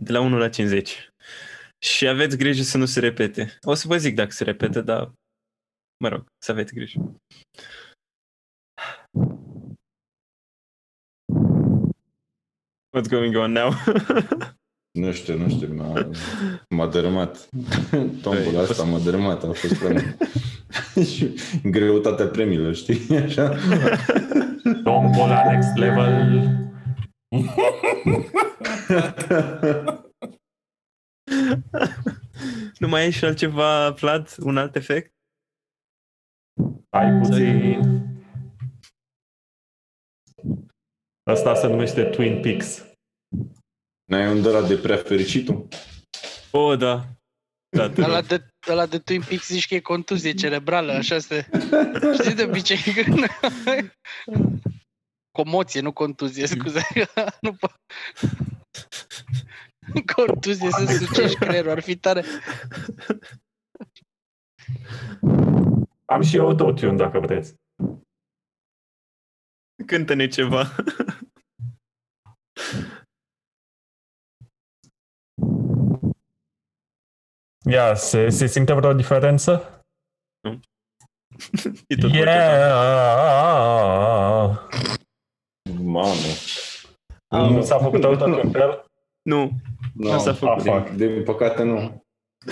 De 0.00 0.12
la 0.12 0.20
1 0.20 0.38
la 0.38 0.48
50. 0.48 1.10
Și 1.78 2.08
aveți 2.08 2.36
grijă 2.36 2.62
să 2.62 2.78
nu 2.78 2.84
se 2.84 3.00
repete. 3.00 3.58
O 3.62 3.74
să 3.74 3.88
vă 3.88 3.96
zic 3.96 4.14
dacă 4.14 4.30
se 4.30 4.44
repete, 4.44 4.80
dar 4.80 5.12
mă 6.02 6.08
rog, 6.08 6.26
să 6.44 6.50
aveți 6.52 6.74
grijă. 6.74 7.14
What's 12.92 13.08
going 13.08 13.36
on 13.36 13.52
now? 13.52 13.70
Nu 14.98 15.12
știu, 15.12 15.38
nu 15.38 15.48
știu, 15.48 15.74
m-a, 15.74 16.08
m-a 16.68 16.86
dărâmat. 16.86 17.48
Tombul 18.22 18.44
Păi, 18.44 18.56
a 18.56 18.60
asta 18.60 18.74
fost- 18.74 18.90
m-a 18.90 18.98
dărâmat, 18.98 19.42
a 19.44 19.52
fost 19.52 19.74
prea 19.78 19.90
mult. 19.90 20.16
Și 21.12 21.34
greutatea 21.62 22.26
premiilor, 22.26 22.74
știi? 22.74 23.16
Așa. 23.16 23.56
Tombola 24.84 25.50
next 25.52 25.76
level. 25.76 26.42
nu 32.78 32.88
mai 32.88 33.06
e 33.06 33.10
și 33.10 33.24
altceva, 33.24 33.90
Vlad? 33.90 34.34
Un 34.38 34.56
alt 34.56 34.76
efect? 34.76 35.14
Hai 36.90 37.18
puțin. 37.22 37.80
Asta 41.30 41.54
se 41.54 41.66
numește 41.66 42.04
Twin 42.04 42.40
Peaks. 42.40 42.86
N-ai 44.04 44.32
un 44.32 44.42
de 44.42 44.48
la 44.48 44.66
de 44.66 44.76
prea 44.76 44.96
fericitul? 44.96 45.68
O, 46.50 46.76
da. 46.76 47.04
Da, 47.76 47.90
te 47.90 48.02
Ăla 48.02 48.18
rog. 48.18 48.26
de, 48.26 48.46
ăla 48.68 48.86
de 48.86 48.98
Twin 48.98 49.22
Peaks 49.28 49.48
zici 49.48 49.68
că 49.68 49.74
e 49.74 49.80
contuzie 49.80 50.32
cerebrală, 50.32 50.92
așa 50.92 51.18
se... 51.18 51.48
Știi 52.20 52.34
de 52.34 52.44
obicei 52.44 52.76
când... 52.76 53.18
Comoție, 55.36 55.80
nu 55.80 55.92
contuzie, 55.92 56.46
scuze. 56.46 56.80
nu 57.44 57.52
po- 57.52 57.74
Contuzie 60.14 60.70
să 60.70 60.84
sucești 60.84 61.36
creierul, 61.36 61.70
ar 61.70 61.80
fi 61.80 61.96
tare. 61.96 62.24
Am 66.04 66.22
și 66.22 66.38
autotune, 66.38 66.96
dacă 66.96 67.18
vreți. 67.20 67.54
Cântă-ne 69.86 70.26
ceva. 70.26 70.62
Ia, 77.70 77.94
se, 77.94 78.28
se 78.28 78.46
simte 78.46 78.72
vreo 78.72 78.92
diferență? 78.92 79.80
E 81.86 81.96
tot 81.96 82.10
vocea 82.10 82.24
ta. 82.24 82.40
Yeah! 84.70 84.95
Mamă. 86.00 87.50
Nu 87.50 87.62
s-a 87.62 87.78
făcut 87.78 88.04
autotune 88.04 88.50
pe 88.52 88.58
el? 88.58 88.84
Nu, 89.22 89.50
Nu, 89.94 90.12
nu 90.12 90.18
s-a 90.18 90.30
Ah, 90.30 90.36
făcut. 90.36 90.62
fuck. 90.62 90.88
din 90.90 91.22
păcate 91.22 91.62
nu. 91.62 92.04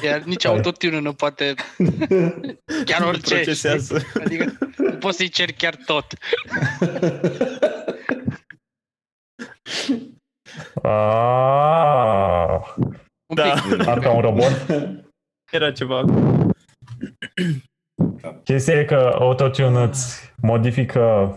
Iar 0.02 0.22
nici 0.22 0.44
autotune 0.44 0.98
nu 1.00 1.12
poate 1.12 1.54
chiar 2.86 3.00
Nu 3.00 3.06
orice, 3.08 3.34
procesează. 3.34 3.98
știi? 3.98 4.20
Adică 4.20 4.58
nu 4.76 4.92
poți 4.92 5.16
să-i 5.16 5.28
ceri 5.28 5.52
chiar 5.52 5.74
tot. 5.86 6.06
Ah, 10.82 12.58
Un 13.26 13.36
Da. 13.36 13.54
pic. 13.68 13.84
parcă 13.84 14.08
un 14.08 14.20
robot. 14.20 14.66
Era 15.52 15.72
ceva. 15.72 16.04
Chestia 18.44 18.74
e 18.78 18.84
că 18.84 19.16
autotune 19.18 19.82
îți 19.82 20.32
modifică 20.42 21.36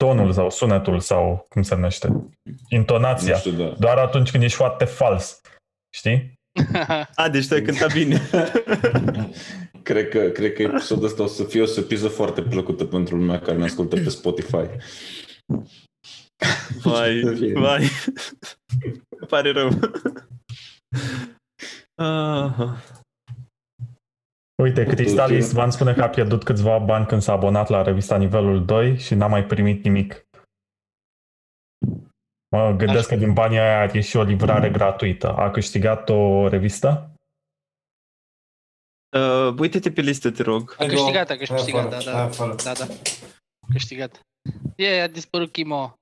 tonul 0.00 0.32
sau 0.32 0.50
sunetul 0.50 1.00
sau 1.00 1.46
cum 1.48 1.62
se 1.62 1.74
numește, 1.74 2.08
Nu 2.08 2.30
intonația, 2.68 3.36
știu, 3.36 3.50
da. 3.50 3.74
doar 3.78 3.98
atunci 3.98 4.30
când 4.30 4.42
ești 4.42 4.56
foarte 4.56 4.84
fals. 4.84 5.40
Știi? 5.96 6.32
A, 7.14 7.28
deci 7.28 7.48
tu 7.48 7.54
ai 7.54 7.62
cântat 7.62 7.92
bine. 7.92 8.20
Cred 9.82 10.08
că, 10.08 10.18
cred 10.28 10.52
că 10.52 10.62
episodul 10.62 11.04
ăsta 11.04 11.22
o 11.22 11.26
să 11.26 11.44
fie 11.44 11.62
o 11.62 11.66
surpriză 11.66 12.08
foarte 12.08 12.42
plăcută 12.42 12.84
pentru 12.84 13.16
lumea 13.16 13.38
care 13.40 13.58
ne 13.58 13.64
ascultă 13.64 13.96
pe 13.96 14.08
Spotify. 14.08 14.66
Vai, 16.82 17.20
vai. 17.54 17.88
Îmi 19.08 19.28
pare 19.28 19.52
rău. 19.52 19.70
Ah, 22.02 22.54
Uite, 24.60 24.80
Autotune. 24.80 25.02
Cristal 25.02 25.30
Istvan 25.32 25.70
spune 25.70 25.94
că 25.94 26.02
a 26.02 26.08
pierdut 26.08 26.44
câțiva 26.44 26.78
bani 26.78 27.06
când 27.06 27.22
s-a 27.22 27.32
abonat 27.32 27.68
la 27.68 27.82
revista 27.82 28.16
nivelul 28.16 28.64
2 28.64 28.98
și 28.98 29.14
n-a 29.14 29.26
mai 29.26 29.44
primit 29.44 29.84
nimic. 29.84 30.24
Mă 32.56 32.74
gândesc 32.76 33.08
că 33.08 33.16
din 33.16 33.32
banii 33.32 33.58
aia 33.58 33.80
are 33.80 34.00
și 34.00 34.16
o 34.16 34.22
livrare 34.22 34.70
gratuită. 34.70 35.32
A 35.36 35.50
câștigat 35.50 36.08
o 36.08 36.48
revistă? 36.48 37.10
uh, 39.16 39.54
uite-te 39.58 39.90
pe 39.92 40.00
listă, 40.00 40.30
te 40.30 40.42
rog. 40.42 40.74
A 40.78 40.84
câștigat, 40.84 41.30
a 41.30 41.36
câștigat, 41.36 41.88
da, 41.90 41.96
Hai 41.96 42.12
da. 42.12 42.22
afară. 42.22 42.54
Da, 42.64 42.72
da. 42.72 42.86
Câștigat. 43.72 44.20
E, 44.76 45.02
a 45.02 45.08
dispărut 45.08 45.52
Chimo. 45.52 45.94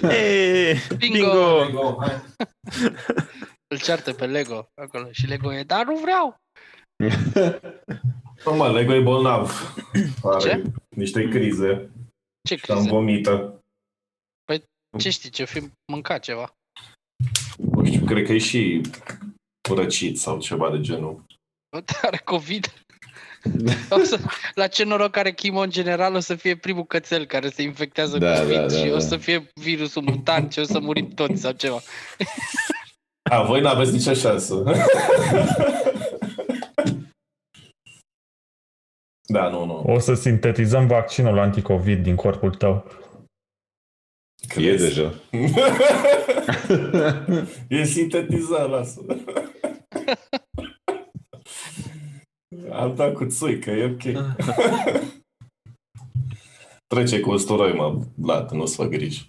Hey, 0.00 0.76
Bingo! 0.96 1.64
bingo! 1.66 1.98
Îl 3.72 3.78
ceartă 3.78 4.12
pe 4.12 4.26
Lego 4.26 4.68
acolo 4.74 5.08
și 5.10 5.26
Lego 5.26 5.54
e, 5.54 5.62
dar 5.62 5.84
nu 5.84 5.96
vreau. 5.96 6.36
Nu, 8.44 8.54
mă, 8.56 8.70
Lego 8.72 8.94
e 8.94 9.00
bolnav. 9.00 9.74
Are 10.22 10.38
Ce? 10.40 10.62
niște 10.88 11.28
crize. 11.28 11.90
Ce 12.48 12.56
Cam 12.56 12.76
criză? 12.76 12.90
vomită. 12.90 13.52
Ce 14.98 15.10
știi, 15.10 15.30
ce 15.30 15.44
fi 15.44 15.70
mâncat 15.92 16.20
ceva? 16.22 16.54
Nu 17.72 17.84
știu, 17.86 18.04
cred 18.06 18.26
că 18.26 18.32
e 18.32 18.38
și 18.38 18.80
răcit 19.74 20.18
sau 20.18 20.38
ceva 20.38 20.70
de 20.70 20.80
genul. 20.80 21.24
Are 22.02 22.16
COVID. 22.24 22.72
O 23.90 23.98
să, 23.98 24.18
la 24.54 24.66
ce 24.66 24.84
noroc 24.84 25.16
are 25.16 25.32
Chimo 25.32 25.60
în 25.60 25.70
general 25.70 26.14
o 26.14 26.18
să 26.18 26.34
fie 26.34 26.56
primul 26.56 26.84
cățel 26.84 27.24
care 27.26 27.48
se 27.48 27.62
infectează 27.62 28.18
Da, 28.18 28.32
cu 28.32 28.38
COVID 28.40 28.56
da, 28.56 28.66
da, 28.66 28.76
și 28.76 28.88
o 28.88 28.92
da. 28.92 28.98
să 28.98 29.16
fie 29.16 29.50
virusul 29.54 30.02
mutant 30.02 30.52
și 30.52 30.58
o 30.58 30.62
să 30.64 30.78
murim 30.80 31.08
toți 31.08 31.40
sau 31.40 31.52
ceva. 31.52 31.78
A, 33.30 33.42
voi 33.42 33.60
n-aveți 33.60 33.92
nicio 33.92 34.12
șansă. 34.14 34.54
da, 39.32 39.48
nu, 39.48 39.64
nu. 39.64 39.82
O 39.86 39.98
să 39.98 40.14
sintetizăm 40.14 40.86
vaccinul 40.86 41.38
anticovid 41.38 42.02
din 42.02 42.14
corpul 42.14 42.54
tău. 42.54 42.84
E 44.56 44.76
deja. 44.76 45.14
e 47.68 47.84
sintetizat, 47.84 48.68
lasă. 48.68 49.00
Am 52.72 52.94
dat 52.94 53.12
cu 53.12 53.26
țuică, 53.26 53.70
e 53.70 53.84
ok. 53.84 54.02
Trece 56.94 57.20
cu 57.20 57.30
usturoi, 57.30 57.72
mă, 57.72 58.02
Vlad, 58.14 58.50
nu-ți 58.50 58.76
fă 58.76 58.84
griji. 58.84 59.26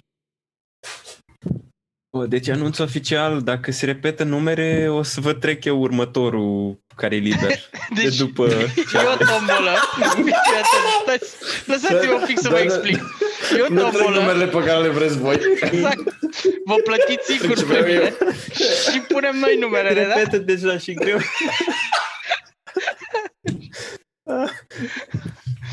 Bă, 2.12 2.26
deci 2.26 2.48
anunț 2.50 2.78
oficial, 2.80 3.42
dacă 3.42 3.72
se 3.72 3.86
repetă 3.86 4.24
numere, 4.24 4.88
o 4.90 5.04
să 5.04 5.22
vă 5.22 5.34
trec 5.34 5.64
eu 5.66 5.80
următorul 5.80 6.80
care 6.96 7.16
e 7.16 7.20
liber. 7.20 7.50
Deci, 7.96 8.04
de 8.04 8.24
după 8.24 8.48
ce 8.92 8.98
E 8.98 9.08
o 9.14 9.16
tombolă. 9.18 9.72
Fii 10.14 10.34
atent, 10.34 11.02
stați- 11.02 11.36
Lăsați-mă 11.66 12.14
un 12.14 12.24
pic 12.26 12.40
să 12.40 12.50
vă 12.50 12.54
Da, 12.56 12.60
da. 12.60 12.64
explic. 12.64 12.98
E 13.58 13.62
o 13.62 13.66
Nu 13.74 13.80
trec 13.82 13.92
tombolă. 13.92 14.20
numerele 14.20 14.46
pe 14.48 14.64
care 14.64 14.82
le 14.82 14.88
vreți 14.90 15.18
voi. 15.18 15.40
Exact. 15.62 16.04
Vă 16.66 16.76
plătiți 16.84 17.32
sigur 17.38 17.58
Ce 17.58 17.64
pe 17.64 17.68
vreau 17.80 17.86
mine 17.86 18.14
și 18.92 19.00
punem 19.00 19.36
noi 19.40 19.58
numerele, 19.60 20.04
da? 20.06 20.14
repetă 20.14 20.38
deja 20.38 20.78
și 20.78 20.94
greu. 20.94 21.18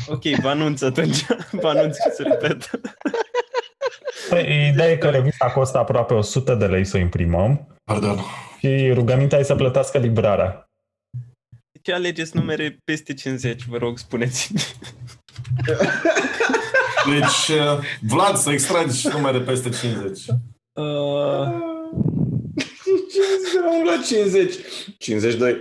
ok, 0.07 0.23
vă 0.41 0.47
anunț 0.49 0.81
atunci. 0.81 1.25
Vă 1.51 1.67
anunț 1.69 1.97
că 1.97 2.11
se 2.15 2.23
repetă. 2.23 2.81
Păi, 4.29 4.69
ideea 4.71 4.91
e 4.91 4.97
că 4.97 5.09
revista 5.09 5.51
costă 5.51 5.77
aproape 5.77 6.13
100 6.13 6.55
de 6.55 6.65
lei 6.65 6.85
să 6.85 6.97
o 6.97 6.99
imprimăm 6.99 7.77
Pardon. 7.83 8.19
și 8.59 8.91
rugămintea 8.93 9.39
e 9.39 9.43
să 9.43 9.55
plătească 9.55 9.97
livrarea. 9.97 10.69
Ce 11.81 11.93
alegeți 11.93 12.35
numere 12.35 12.77
peste 12.83 13.13
50, 13.13 13.65
vă 13.65 13.77
rog, 13.77 13.97
spuneți 13.97 14.51
Deci, 17.09 17.57
uh, 17.57 17.79
Vlad, 18.01 18.35
să 18.35 18.51
extragi 18.51 19.07
numere 19.07 19.39
peste 19.39 19.69
50. 19.69 20.25
uh, 20.73 20.83
Am 23.65 23.83
luat 23.83 24.05
50. 24.05 24.53
52. 24.97 25.57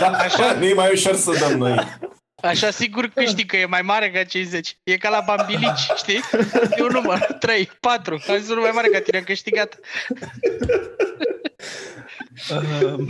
da, 0.00 0.06
așa, 0.06 0.52
nu 0.58 0.64
e 0.64 0.74
mai 0.74 0.92
ușor 0.92 1.14
să 1.14 1.46
dăm 1.48 1.58
noi. 1.58 1.78
Așa 2.44 2.70
sigur 2.70 3.06
câștig 3.06 3.46
că 3.50 3.56
e 3.56 3.66
mai 3.66 3.82
mare 3.82 4.10
ca 4.10 4.24
50. 4.24 4.76
E 4.82 4.96
ca 4.96 5.08
la 5.08 5.22
bambilici, 5.26 5.78
știi? 5.96 6.20
E 6.76 6.82
un 6.82 6.88
număr, 6.92 7.18
3, 7.38 7.70
4. 7.80 8.22
Am 8.28 8.36
zis 8.38 8.48
unul 8.50 8.62
mai 8.62 8.70
mare 8.74 8.88
ca 8.88 9.00
tine, 9.00 9.18
am 9.18 9.24
câștigat. 9.24 9.78
uh, 12.50 13.06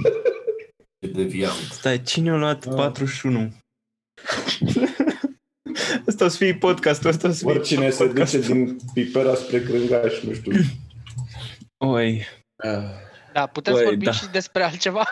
E 0.98 1.06
deviant. 1.06 1.52
Stai, 1.70 2.02
cine 2.02 2.30
a 2.30 2.34
luat 2.34 2.74
41? 2.74 3.52
Asta 6.08 6.24
o 6.24 6.28
să 6.28 6.36
fie 6.36 6.54
podcastul, 6.54 7.10
asta 7.10 7.28
o 7.28 7.30
să 7.32 7.38
fie 7.44 7.50
Oricine 7.50 7.90
se 7.90 8.04
podcastul. 8.04 8.40
duce 8.40 8.52
din 8.52 8.76
pipera 8.94 9.34
spre 9.34 9.60
crângaș, 9.62 10.20
nu 10.20 10.32
știu. 10.34 10.52
Oi, 11.76 12.26
Da, 13.32 13.46
putem 13.46 13.72
să 13.72 13.78
Băi, 13.78 13.88
vorbim 13.88 14.04
da. 14.10 14.12
și 14.12 14.26
despre 14.26 14.62
altceva? 14.62 15.06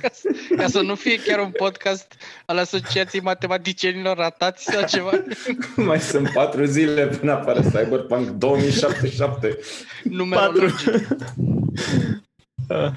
Ca, 0.00 0.08
să, 0.12 0.28
ca 0.56 0.66
să 0.66 0.80
nu 0.80 0.94
fie 0.94 1.22
chiar 1.22 1.38
un 1.38 1.50
podcast 1.50 2.14
al 2.46 2.58
Asociației 2.58 3.22
Matematicienilor 3.22 4.16
Ratați 4.16 4.64
sau 4.64 4.86
ceva. 4.86 5.10
Mai 5.76 6.00
sunt 6.00 6.28
patru 6.32 6.64
zile 6.64 7.06
până 7.06 7.32
apare 7.32 7.60
Cyberpunk 7.60 8.28
2077. 8.28 9.58
Numerologic. 10.04 11.08
uh, 12.68 12.92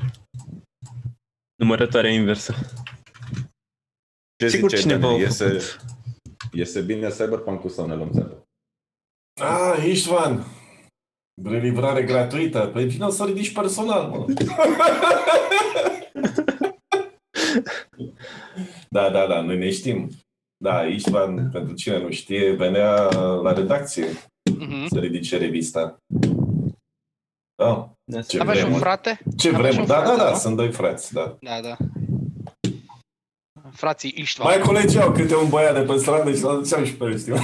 numărătoarea 1.55 2.11
inversă. 2.11 2.55
Ce 4.37 4.47
Sigur 4.47 4.69
ziceai, 4.69 4.81
cineva 4.81 5.07
Dani? 5.07 5.19
a 5.19 5.21
iese, 5.21 5.43
făcut. 5.47 5.79
iese 6.51 6.81
bine 6.81 7.09
Cyberpunk-ul 7.09 7.69
sau 7.69 7.85
ne 7.87 7.95
luăm 7.95 8.11
țeapă? 8.13 8.47
Ah, 9.41 9.83
Istvan! 9.85 10.45
Relivrare 11.43 12.03
gratuită. 12.03 12.59
Păi 12.59 12.85
vino 12.85 13.09
să 13.09 13.25
ridici 13.25 13.53
personal, 13.53 14.07
mă. 14.07 14.25
da, 18.89 19.09
da, 19.09 19.27
da, 19.27 19.41
noi 19.41 19.57
ne 19.57 19.71
știm. 19.71 20.09
Da, 20.63 20.81
Istvan, 20.85 21.49
pentru 21.51 21.73
cine 21.73 21.97
nu 21.99 22.11
știe, 22.11 22.51
venea 22.51 23.09
la 23.41 23.53
redacție 23.53 24.05
Mhm. 24.57 24.87
să 24.87 24.99
ridice 24.99 25.37
revista. 25.37 25.97
Da. 27.55 27.91
Ce 28.27 28.39
Avea 28.39 28.53
și 28.53 28.59
un 28.59 28.63
vremuri. 28.63 28.79
frate? 28.79 29.19
Ce 29.37 29.47
Avea 29.55 29.69
și 29.69 29.75
vrem? 29.75 29.81
un 29.81 29.87
Da, 29.87 29.95
da, 29.99 30.03
frate, 30.05 30.17
da, 30.21 30.29
nu? 30.29 30.35
sunt 30.37 30.55
doi 30.55 30.71
frați, 30.71 31.13
da. 31.13 31.37
Da, 31.41 31.61
da. 31.61 31.77
Frații 33.71 34.13
Iștvan. 34.17 34.47
Mai 34.47 34.65
colegeau 34.65 35.11
câte 35.11 35.35
un 35.35 35.49
băiat 35.49 35.73
de 35.73 35.81
pe 35.93 35.97
stradă 35.97 36.33
și 36.35 36.41
l 36.43 36.47
duceam 36.47 36.83
și 36.85 36.95
pe 36.95 37.03
el, 37.03 37.17
știu. 37.17 37.35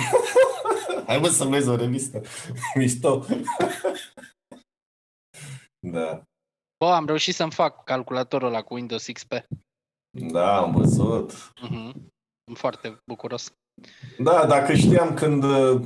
Hai 1.07 1.17
mă 1.19 1.27
să 1.27 1.45
vezi 1.45 1.69
o 1.69 1.75
revistă. 1.75 2.21
Mișto. 2.77 3.25
da. 5.79 6.21
Bă, 6.79 6.91
am 6.91 7.05
reușit 7.05 7.35
să-mi 7.35 7.51
fac 7.51 7.83
calculatorul 7.83 8.47
ăla 8.47 8.61
cu 8.61 8.73
Windows 8.73 9.05
XP. 9.13 9.33
Da, 10.11 10.57
am 10.57 10.71
văzut. 10.71 11.51
Mhm. 11.61 11.91
Sunt 12.45 12.57
foarte 12.57 12.97
bucuros. 13.05 13.53
Da, 14.17 14.45
dacă 14.45 14.73
știam 14.73 15.13
când 15.13 15.43
uh, 15.43 15.81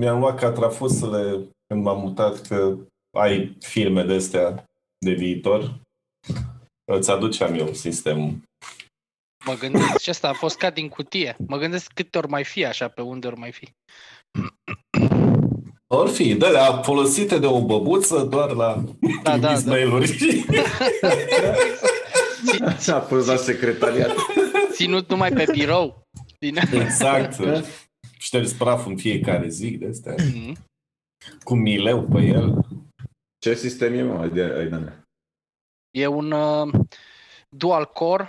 mi-am 0.00 0.18
luat 0.18 0.38
catrafosele, 0.38 1.48
când 1.66 1.82
m-am 1.82 2.00
mutat, 2.00 2.40
că 2.46 2.76
ai 3.18 3.56
filme 3.60 4.02
de 4.04 4.14
astea 4.14 4.64
de 4.98 5.12
viitor, 5.12 5.80
îți 6.92 7.10
aduceam 7.10 7.54
eu 7.54 7.72
sistemul. 7.72 8.40
Mă 9.46 9.54
gândesc, 9.54 9.98
și 9.98 10.10
asta 10.10 10.28
a 10.28 10.32
fost 10.32 10.56
ca 10.56 10.70
din 10.70 10.88
cutie. 10.88 11.36
Mă 11.46 11.56
gândesc 11.56 11.92
câte 11.92 12.18
ori 12.18 12.28
mai 12.28 12.44
fi 12.44 12.64
așa, 12.64 12.88
pe 12.88 13.02
unde 13.02 13.26
ori 13.26 13.38
mai 13.38 13.52
fi. 13.52 13.68
Or 15.94 16.08
fi, 16.08 16.34
de 16.34 16.48
la 16.48 16.82
folosite 16.82 17.38
de 17.38 17.46
o 17.46 17.64
băbuță 17.64 18.24
doar 18.24 18.50
la 18.50 18.84
Da, 19.22 19.38
da, 19.38 19.46
trimis 19.46 19.64
da. 19.64 19.70
mail-uri. 19.72 20.16
A 22.96 23.00
fost 23.00 23.26
la 23.26 23.36
secretariat. 23.36 24.10
Ținut 24.70 25.08
numai 25.08 25.32
pe 25.32 25.44
birou. 25.52 26.02
Bine. 26.38 26.62
exact. 26.72 27.38
Ștergi 28.18 28.54
praf 28.54 28.86
în 28.86 28.96
fiecare 28.96 29.48
zi 29.48 29.70
de 29.70 29.86
astea. 29.86 30.14
Mhm. 30.18 30.56
Cu 31.44 31.54
mileu 31.54 32.02
pe 32.02 32.20
el. 32.20 32.66
Ce 33.38 33.54
sistem 33.54 33.94
e, 33.94 34.02
mă? 34.02 34.20
Ai 34.20 34.28
de, 34.28 34.42
ai 34.42 34.68
de 34.68 34.92
E 35.90 36.06
un 36.06 36.30
uh, 36.30 36.74
dual 37.48 37.84
core, 37.84 38.28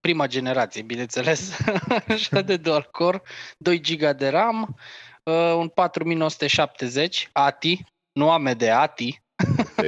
prima 0.00 0.26
generație, 0.26 0.82
bineînțeles, 0.82 1.58
așa 2.08 2.40
de 2.40 2.56
dual 2.56 2.88
core, 2.92 3.22
2 3.58 3.80
GB 3.80 4.16
de 4.16 4.28
RAM, 4.28 4.76
uh, 5.22 5.54
un 5.56 5.68
4970 5.68 7.28
ATI, 7.32 7.84
nu 8.12 8.30
AMD 8.30 8.62
ATI, 8.62 9.02
okay. 9.02 9.25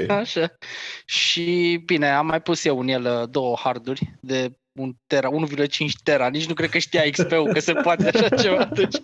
Așa. 0.08 0.58
Și 1.04 1.80
bine, 1.84 2.10
am 2.10 2.26
mai 2.26 2.42
pus 2.42 2.64
eu 2.64 2.80
în 2.80 2.88
el 2.88 3.04
uh, 3.04 3.28
două 3.30 3.56
harduri 3.56 4.12
de 4.20 4.52
un 4.78 4.94
tera, 5.06 5.30
1,5 5.30 5.68
tera, 6.02 6.28
nici 6.28 6.46
nu 6.46 6.54
cred 6.54 6.70
că 6.70 6.78
știa 6.78 7.10
XP-ul 7.10 7.52
că 7.52 7.60
se 7.60 7.72
poate 7.72 8.08
așa 8.08 8.28
ceva, 8.42 8.64
deci 8.64 8.96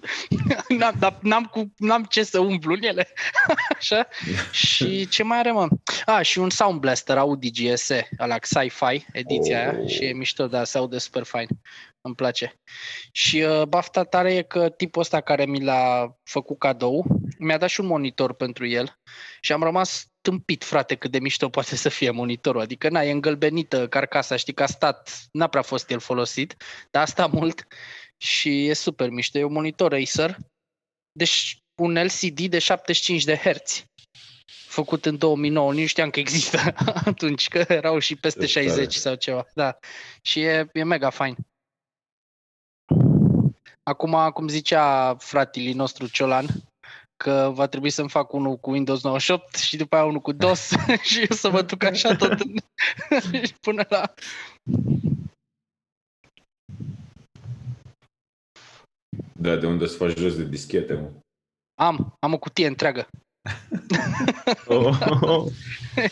n-am, 0.68 0.94
dar 0.98 1.18
n-am, 1.22 1.44
cu, 1.44 1.72
n-am 1.76 2.04
ce 2.04 2.22
să 2.22 2.38
umplu 2.38 2.72
în 2.72 2.82
ele, 2.82 3.08
așa, 3.78 4.08
și 4.52 5.08
ce 5.08 5.22
mai 5.22 5.38
are, 5.38 5.50
mă? 5.50 5.68
A, 6.04 6.22
și 6.22 6.38
un 6.38 6.50
Sound 6.50 6.80
Blaster 6.80 7.18
Audi 7.18 7.50
GSE, 7.50 8.08
ala 8.18 8.36
Sci-Fi, 8.40 9.06
ediția 9.12 9.58
aia, 9.58 9.78
Oh. 9.80 9.88
și 9.88 10.04
e 10.04 10.12
mișto, 10.12 10.46
dar 10.46 10.64
se 10.64 10.78
aude 10.78 10.98
super 10.98 11.22
fain, 11.22 11.48
îmi 12.00 12.14
place. 12.14 12.60
Și 13.12 13.40
uh, 13.40 13.62
bafta 13.62 14.04
tare 14.04 14.34
e 14.34 14.42
că 14.42 14.68
tipul 14.68 15.00
ăsta 15.00 15.20
care 15.20 15.44
mi 15.44 15.64
l-a 15.64 16.16
făcut 16.22 16.58
cadou, 16.58 17.04
mi-a 17.38 17.58
dat 17.58 17.68
și 17.68 17.80
un 17.80 17.86
monitor 17.86 18.34
pentru 18.34 18.66
el 18.66 18.98
și 19.40 19.52
am 19.52 19.62
rămas 19.62 20.13
tâmpit, 20.24 20.64
frate, 20.64 20.94
cât 20.94 21.10
de 21.10 21.18
mișto 21.18 21.48
poate 21.48 21.76
să 21.76 21.88
fie 21.88 22.10
monitorul. 22.10 22.60
Adică, 22.60 22.88
na, 22.88 23.02
e 23.02 23.10
îngălbenită 23.10 23.88
carcasa, 23.88 24.36
știi 24.36 24.52
că 24.52 24.62
a 24.62 24.66
stat, 24.66 25.28
n-a 25.32 25.46
prea 25.46 25.62
fost 25.62 25.90
el 25.90 26.00
folosit, 26.00 26.56
dar 26.90 27.02
a 27.02 27.06
stat 27.06 27.30
mult 27.30 27.66
și 28.16 28.66
e 28.66 28.74
super 28.74 29.10
mișto. 29.10 29.38
E 29.38 29.44
un 29.44 29.52
monitor 29.52 29.92
Acer, 29.92 30.36
deci 31.12 31.58
un 31.82 32.02
LCD 32.02 32.40
de 32.40 32.58
75 32.58 33.24
de 33.24 33.36
Hz 33.36 33.84
făcut 34.74 35.06
în 35.06 35.18
2009, 35.18 35.72
nici 35.72 35.80
nu 35.80 35.86
știam 35.86 36.10
că 36.10 36.20
există 36.20 36.58
atunci, 37.10 37.48
că 37.48 37.64
erau 37.68 37.98
și 37.98 38.16
peste 38.16 38.46
Ce 38.46 38.54
tare. 38.54 38.66
60 38.66 38.94
sau 38.94 39.14
ceva. 39.14 39.46
Da. 39.54 39.78
Și 40.22 40.40
e, 40.40 40.68
e 40.72 40.84
mega 40.84 41.10
fain. 41.10 41.36
Acum, 43.82 44.30
cum 44.30 44.48
zicea 44.48 45.14
fratele 45.14 45.72
nostru 45.72 46.06
Ciolan, 46.06 46.46
că 47.16 47.50
va 47.54 47.66
trebui 47.66 47.90
să-mi 47.90 48.08
fac 48.08 48.32
unul 48.32 48.56
cu 48.56 48.70
Windows 48.70 49.02
98 49.02 49.54
și 49.54 49.76
după 49.76 49.96
aia 49.96 50.04
unul 50.04 50.20
cu 50.20 50.32
DOS 50.32 50.70
și 51.10 51.18
eu 51.18 51.36
să 51.36 51.50
mă 51.50 51.62
duc 51.62 51.84
așa 51.84 52.16
tot 52.16 52.40
în... 52.40 52.54
până 53.66 53.86
la... 53.88 54.14
Da, 59.32 59.56
de 59.56 59.66
unde 59.66 59.86
să 59.86 59.96
faci 59.96 60.16
jos 60.16 60.36
de 60.36 60.44
dischete, 60.44 60.94
mă. 60.94 61.10
Am, 61.74 62.16
am 62.20 62.32
o 62.32 62.38
cutie 62.38 62.66
întreagă. 62.66 63.08
Oh, 64.66 64.98
oh, 65.20 65.52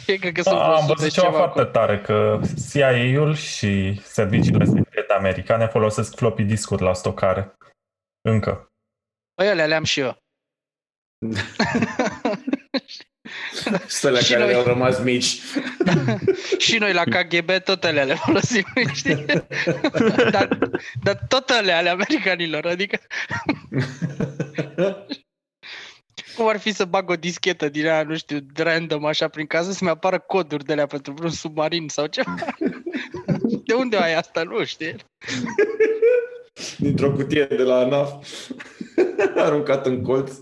E, 0.07 0.17
Cred 0.17 0.33
că 0.33 0.43
sunt 0.43 0.55
A, 0.55 0.59
vreo 0.59 0.75
am 0.75 0.85
100 0.85 0.95
văzut 0.95 1.13
și 1.13 1.15
ceva 1.15 1.27
ceva 1.27 1.39
foarte 1.39 1.61
acolo. 1.61 1.73
tare, 1.73 2.01
că 2.01 2.41
CIA-ul 2.71 3.35
și 3.35 4.01
serviciile 4.03 4.65
secrete 4.65 5.13
americane 5.13 5.67
folosesc 5.67 6.17
floppy 6.17 6.43
discuri 6.43 6.83
la 6.83 6.95
stocare. 6.95 7.55
Încă. 8.29 8.69
Păi 9.35 9.49
ele 9.49 9.67
le-am 9.67 9.85
și 9.85 10.01
eu. 10.01 10.17
Stălea 13.87 14.21
Și 14.21 14.31
care 14.31 14.43
noi. 14.43 14.53
le-au 14.53 14.65
rămas 14.65 15.03
mici. 15.03 15.39
și 16.59 16.79
noi 16.79 16.93
la 16.93 17.05
KGB 17.05 17.51
tot 17.51 17.85
ele 17.85 18.05
le 18.05 18.15
folosim, 18.15 18.65
știi? 18.95 19.25
dar, 20.31 20.59
dar 21.03 21.19
tot 21.29 21.51
ele 21.51 21.73
ale 21.73 21.89
americanilor, 21.89 22.67
adică 22.67 22.99
cum 26.37 26.49
ar 26.49 26.59
fi 26.59 26.73
să 26.73 26.85
bag 26.85 27.11
o 27.11 27.15
dischetă 27.15 27.69
din 27.69 27.87
aia, 27.87 28.03
nu 28.03 28.17
știu, 28.17 28.39
random 28.55 29.05
așa 29.05 29.29
prin 29.29 29.47
casă, 29.47 29.73
să-mi 29.73 29.91
apară 29.91 30.19
coduri 30.19 30.65
de 30.65 30.73
alea 30.73 30.87
pentru 30.87 31.13
vreun 31.13 31.31
submarin 31.31 31.89
sau 31.89 32.07
ceva. 32.07 32.35
De 33.65 33.75
unde 33.75 33.97
ai 33.97 34.15
asta? 34.15 34.43
Nu 34.43 34.65
știu. 34.65 34.95
Dintr-o 36.79 37.13
cutie 37.13 37.45
de 37.45 37.63
la 37.63 37.77
ANAF. 37.79 38.27
Aruncat 39.37 39.87
în 39.87 40.03
colț. 40.03 40.33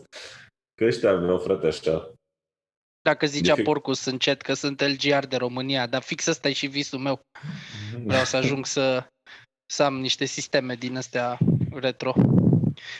Că 0.80 0.86
ăștia 0.86 1.10
aveau, 1.10 1.38
frate, 1.38 1.66
așa. 1.66 2.12
Dacă 3.00 3.26
zicea 3.26 3.54
Deci- 3.54 3.64
Porcus 3.64 4.04
în 4.04 4.18
chat 4.18 4.42
că 4.42 4.54
sunt 4.54 4.80
LGR 4.80 5.24
de 5.24 5.36
România, 5.36 5.86
dar 5.86 6.02
fix 6.02 6.26
ăsta 6.26 6.48
e 6.48 6.52
și 6.52 6.66
visul 6.66 6.98
meu. 6.98 7.20
Vreau 8.04 8.24
să 8.24 8.36
ajung 8.36 8.66
să, 8.66 9.06
să 9.72 9.82
am 9.82 9.94
niște 10.00 10.24
sisteme 10.24 10.74
din 10.74 10.96
astea 10.96 11.38
retro. 11.72 12.12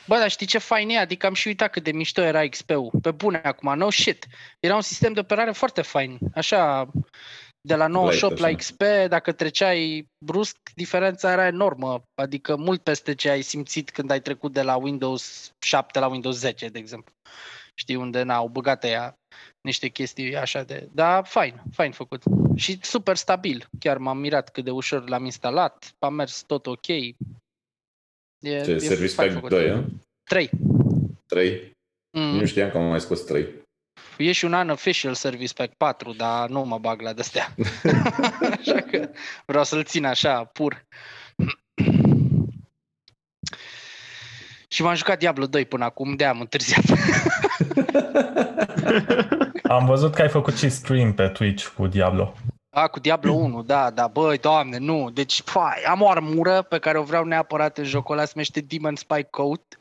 Bă, 0.07 0.16
dar 0.16 0.31
știi 0.31 0.47
ce 0.47 0.59
fain 0.59 0.89
e? 0.89 0.99
Adică 0.99 1.26
am 1.26 1.35
și 1.35 1.49
uitat 1.49 1.70
cât 1.70 1.83
de 1.83 1.93
mișto 1.93 2.20
era 2.20 2.49
XP-ul. 2.49 2.91
Pe 3.03 3.11
bune 3.11 3.41
acum, 3.45 3.76
no 3.76 3.91
shit. 3.91 4.26
Era 4.59 4.74
un 4.74 4.81
sistem 4.81 5.12
de 5.12 5.20
operare 5.20 5.53
foarte 5.53 5.83
fain. 5.83 6.18
Așa, 6.35 6.91
de 7.61 7.74
la 7.74 7.87
98 7.87 8.39
la 8.39 8.47
așa. 8.47 8.57
XP, 8.57 8.83
dacă 9.09 9.33
treceai 9.33 10.07
brusc, 10.24 10.57
diferența 10.74 11.33
era 11.33 11.47
enormă. 11.47 12.03
Adică 12.14 12.57
mult 12.57 12.83
peste 12.83 13.14
ce 13.14 13.31
ai 13.31 13.43
simțit 13.43 13.91
când 13.91 14.11
ai 14.11 14.20
trecut 14.20 14.53
de 14.53 14.62
la 14.62 14.76
Windows 14.76 15.53
7 15.59 15.99
la 15.99 16.07
Windows 16.07 16.37
10, 16.39 16.68
de 16.68 16.78
exemplu. 16.78 17.12
Știi, 17.81 17.95
unde 17.95 18.22
n-au 18.22 18.49
băgat 18.49 18.85
ea 18.85 19.18
niște 19.61 19.89
chestii 19.89 20.37
așa 20.37 20.62
de... 20.62 20.89
Da, 20.93 21.22
fain, 21.22 21.62
fain 21.72 21.93
făcut. 21.93 22.22
Și 22.57 22.78
super 22.83 23.16
stabil. 23.16 23.68
Chiar 23.78 23.99
m-am 23.99 24.18
mirat 24.18 24.51
cât 24.51 24.64
de 24.64 24.70
ușor 24.70 25.09
l-am 25.09 25.24
instalat. 25.24 25.95
A 25.99 26.09
mers 26.09 26.43
tot 26.43 26.66
ok. 26.66 26.89
E, 26.89 27.14
Ce, 28.41 28.78
Service 28.78 29.14
fain 29.14 29.28
Pack 29.28 29.33
făcut. 29.33 29.49
2, 29.51 29.70
a? 29.70 29.85
3. 30.31 30.51
3. 31.26 31.72
Mm. 32.18 32.22
Nu 32.22 32.47
știam 32.47 32.70
că 32.70 32.78
am 32.78 32.85
mai 32.85 33.01
scos 33.01 33.20
3. 33.20 33.47
E 34.18 34.33
și 34.33 34.45
un 34.45 34.53
unofficial 34.53 35.14
Service 35.14 35.53
Pack 35.53 35.74
4, 35.76 36.12
dar 36.12 36.49
nu 36.49 36.64
mă 36.64 36.78
bag 36.78 37.01
la 37.01 37.12
de-astea. 37.12 37.55
așa 38.59 38.81
că 38.81 39.11
vreau 39.47 39.64
să-l 39.64 39.85
țin 39.85 40.05
așa, 40.05 40.45
pur. 40.45 40.85
Și 44.73 44.83
m-am 44.83 44.95
jucat 44.95 45.18
Diablo 45.18 45.47
2 45.47 45.64
până 45.64 45.85
acum, 45.85 46.14
de 46.14 46.25
am 46.25 46.41
întârziat. 46.41 46.85
Am 49.62 49.87
văzut 49.87 50.14
că 50.14 50.23
ai 50.23 50.29
făcut 50.29 50.57
și 50.57 50.68
stream 50.68 51.12
pe 51.12 51.29
Twitch 51.29 51.66
cu 51.66 51.87
Diablo. 51.87 52.35
A, 52.71 52.87
cu 52.87 53.01
Diablo 53.01 53.33
1, 53.33 53.62
da, 53.62 53.91
da, 53.91 54.07
băi, 54.07 54.39
doamne, 54.39 54.79
nu. 54.79 55.11
Deci, 55.11 55.43
fai, 55.45 55.83
am 55.89 56.01
o 56.01 56.09
armură 56.09 56.62
pe 56.62 56.79
care 56.79 56.99
o 56.99 57.03
vreau 57.03 57.25
neapărat 57.25 57.79
în 57.79 57.85
jocul 57.85 58.14
ăla, 58.14 58.25
se 58.25 58.33
numește 58.35 58.61
Demon 58.61 58.97
Spike 58.97 59.29
Coat. 59.31 59.79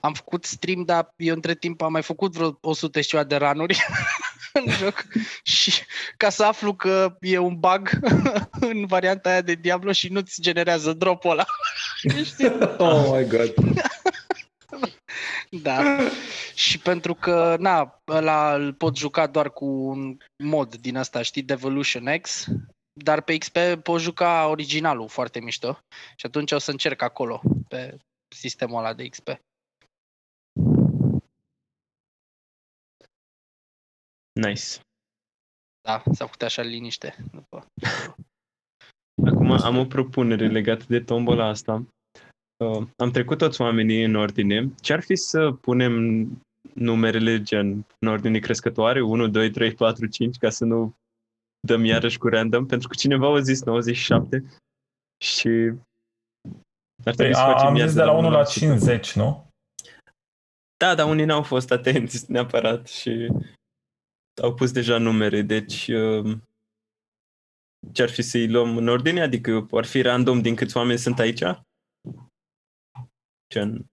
Am 0.00 0.12
făcut 0.12 0.44
stream, 0.44 0.82
dar 0.84 1.14
eu 1.16 1.34
între 1.34 1.54
timp 1.54 1.82
am 1.82 1.92
mai 1.92 2.02
făcut 2.02 2.32
vreo 2.32 2.58
100 2.60 3.00
și 3.00 3.08
ceva 3.08 3.24
de 3.24 3.36
ranuri 3.36 3.78
în 4.64 4.72
joc. 4.72 5.04
Și 5.42 5.72
ca 6.16 6.30
să 6.30 6.44
aflu 6.44 6.74
că 6.74 7.16
e 7.20 7.38
un 7.38 7.58
bug 7.58 7.90
în 8.70 8.86
varianta 8.86 9.30
aia 9.30 9.40
de 9.40 9.54
Diablo 9.54 9.92
și 9.92 10.12
nu-ți 10.12 10.40
generează 10.40 10.92
drop-ul 10.92 11.30
ăla. 11.30 11.44
Știi? 12.24 12.52
Oh 12.78 13.10
my 13.12 13.26
god. 13.26 13.54
Da. 15.50 15.98
Și 16.54 16.78
pentru 16.78 17.14
că, 17.14 17.56
na, 17.58 18.02
ăla 18.08 18.54
îl 18.54 18.72
pot 18.72 18.96
juca 18.96 19.26
doar 19.26 19.50
cu 19.50 19.64
un 19.64 20.16
mod 20.36 20.74
din 20.74 20.96
asta, 20.96 21.22
știi, 21.22 21.42
Devolution 21.42 22.18
X, 22.20 22.46
dar 22.92 23.20
pe 23.20 23.38
XP 23.38 23.58
pot 23.82 24.00
juca 24.00 24.46
originalul 24.46 25.08
foarte 25.08 25.40
mișto 25.40 25.78
și 26.16 26.26
atunci 26.26 26.52
o 26.52 26.58
să 26.58 26.70
încerc 26.70 27.02
acolo, 27.02 27.40
pe 27.68 27.96
sistemul 28.36 28.78
ăla 28.78 28.92
de 28.92 29.06
XP. 29.06 29.28
Nice. 34.32 34.80
Da, 35.82 36.02
s-a 36.12 36.24
făcut 36.24 36.42
așa 36.42 36.62
liniște. 36.62 37.16
După. 37.32 37.66
Acum 39.30 39.50
am 39.50 39.78
o 39.78 39.84
propunere 39.84 40.48
legată 40.48 40.84
de 40.88 41.00
tombola 41.00 41.46
asta. 41.46 41.84
Uh, 42.64 42.86
am 42.96 43.10
trecut 43.10 43.38
toți 43.38 43.60
oamenii 43.60 44.04
în 44.04 44.14
ordine. 44.14 44.70
Ce-ar 44.80 45.00
fi 45.00 45.16
să 45.16 45.50
punem 45.52 46.24
numerele 46.74 47.42
gen 47.42 47.86
în 47.98 48.08
ordine 48.08 48.38
crescătoare? 48.38 49.02
1, 49.02 49.28
2, 49.28 49.50
3, 49.50 49.74
4, 49.74 50.06
5, 50.06 50.36
ca 50.36 50.50
să 50.50 50.64
nu 50.64 50.94
dăm 51.66 51.84
iarăși 51.84 52.18
cu 52.18 52.28
random? 52.28 52.66
Pentru 52.66 52.88
că 52.88 52.94
cineva 52.94 53.34
a 53.34 53.40
zis 53.40 53.64
97 53.64 54.44
și 55.24 55.48
ar 57.04 57.14
Păi, 57.14 57.14
trebui 57.14 57.34
să 57.34 57.40
a, 57.40 57.52
facem 57.52 57.66
am 57.66 57.76
iar 57.76 57.86
zis 57.86 57.96
de 57.96 58.02
la 58.02 58.12
1 58.12 58.30
la 58.30 58.38
100. 58.38 58.58
50, 58.58 59.12
nu? 59.12 59.48
Da, 60.76 60.94
dar 60.94 61.08
unii 61.08 61.24
n-au 61.24 61.42
fost 61.42 61.70
atenți 61.70 62.30
neapărat 62.30 62.88
și 62.88 63.32
au 64.42 64.54
pus 64.54 64.72
deja 64.72 64.98
numere, 64.98 65.42
deci 65.42 65.88
uh, 65.88 66.38
ce 67.92 68.02
ar 68.02 68.10
fi 68.10 68.22
să-i 68.22 68.48
luăm 68.48 68.76
în 68.76 68.88
ordine? 68.88 69.20
Adică 69.20 69.66
ar 69.70 69.84
fi 69.84 70.02
random 70.02 70.40
din 70.40 70.54
câți 70.54 70.76
oameni 70.76 70.98
sunt 70.98 71.18
aici? 71.18 71.42
Gen, 73.54 73.90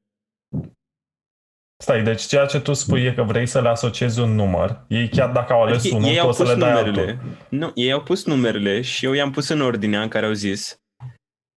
Stai, 1.83 2.03
deci 2.03 2.21
ceea 2.21 2.45
ce 2.45 2.59
tu 2.59 2.73
spui 2.73 3.03
e 3.03 3.13
că 3.13 3.23
vrei 3.23 3.45
să 3.45 3.61
le 3.61 3.69
asociezi 3.69 4.19
un 4.19 4.35
număr. 4.35 4.85
Ei 4.87 5.09
chiar 5.09 5.31
dacă 5.31 5.53
au 5.53 5.63
ales 5.63 5.77
Adică 5.77 5.95
unul, 5.95 6.09
ei 6.09 6.19
au 6.19 6.25
poți 6.25 6.37
să 6.37 6.43
pus 6.43 6.53
le 6.53 6.59
dai 6.59 6.69
numerele. 6.69 7.01
altul. 7.01 7.47
Nu, 7.49 7.71
ei 7.75 7.91
au 7.91 8.03
pus 8.03 8.25
numerele 8.25 8.81
și 8.81 9.05
eu 9.05 9.13
i-am 9.13 9.31
pus 9.31 9.47
în 9.47 9.61
ordinea 9.61 10.01
în 10.01 10.07
care 10.07 10.25
au 10.25 10.31
zis. 10.31 10.81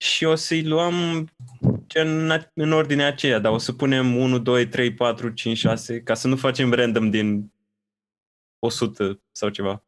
Și 0.05 0.25
o 0.25 0.35
să-i 0.35 0.63
luăm 0.63 1.29
gen 1.87 2.31
în 2.55 2.73
ordinea 2.73 3.07
aceea, 3.07 3.39
dar 3.39 3.53
o 3.53 3.59
să 3.59 3.73
punem 3.73 4.17
1, 4.17 4.39
2, 4.39 4.67
3, 4.69 4.95
4, 4.95 5.29
5, 5.29 5.57
6, 5.57 6.01
ca 6.01 6.15
să 6.15 6.29
nu 6.29 6.37
facem 6.37 6.73
random 6.73 7.11
din 7.11 7.53
100 8.59 9.19
sau 9.37 9.49
ceva. 9.49 9.83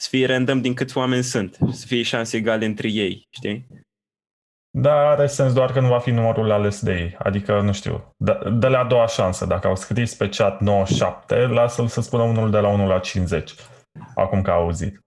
Să 0.00 0.08
fie 0.10 0.26
random 0.26 0.60
din 0.60 0.74
câți 0.74 0.96
oameni 0.98 1.22
sunt, 1.22 1.58
să 1.72 1.86
fie 1.86 2.02
șanse 2.02 2.36
egale 2.36 2.64
între 2.64 2.88
ei, 2.88 3.26
știi? 3.30 3.66
Da, 4.70 5.08
are 5.08 5.26
sens 5.26 5.52
doar 5.52 5.72
că 5.72 5.80
nu 5.80 5.88
va 5.88 5.98
fi 5.98 6.10
numărul 6.10 6.50
ales 6.50 6.82
de 6.82 6.92
ei. 6.98 7.16
Adică, 7.18 7.60
nu 7.60 7.72
știu, 7.72 8.10
dă- 8.24 8.48
dă-le 8.58 8.76
a 8.76 8.84
doua 8.84 9.06
șansă. 9.06 9.46
Dacă 9.46 9.66
au 9.66 9.76
scris 9.76 10.14
pe 10.14 10.28
chat 10.28 10.60
97, 10.60 11.46
lasă-l 11.46 11.86
să 11.86 12.00
spună 12.00 12.22
unul 12.22 12.50
de 12.50 12.58
la 12.58 12.68
1 12.68 12.86
la 12.86 12.98
50. 12.98 13.54
Acum 14.14 14.42
că 14.42 14.50
a 14.50 14.54
auzit. 14.54 15.00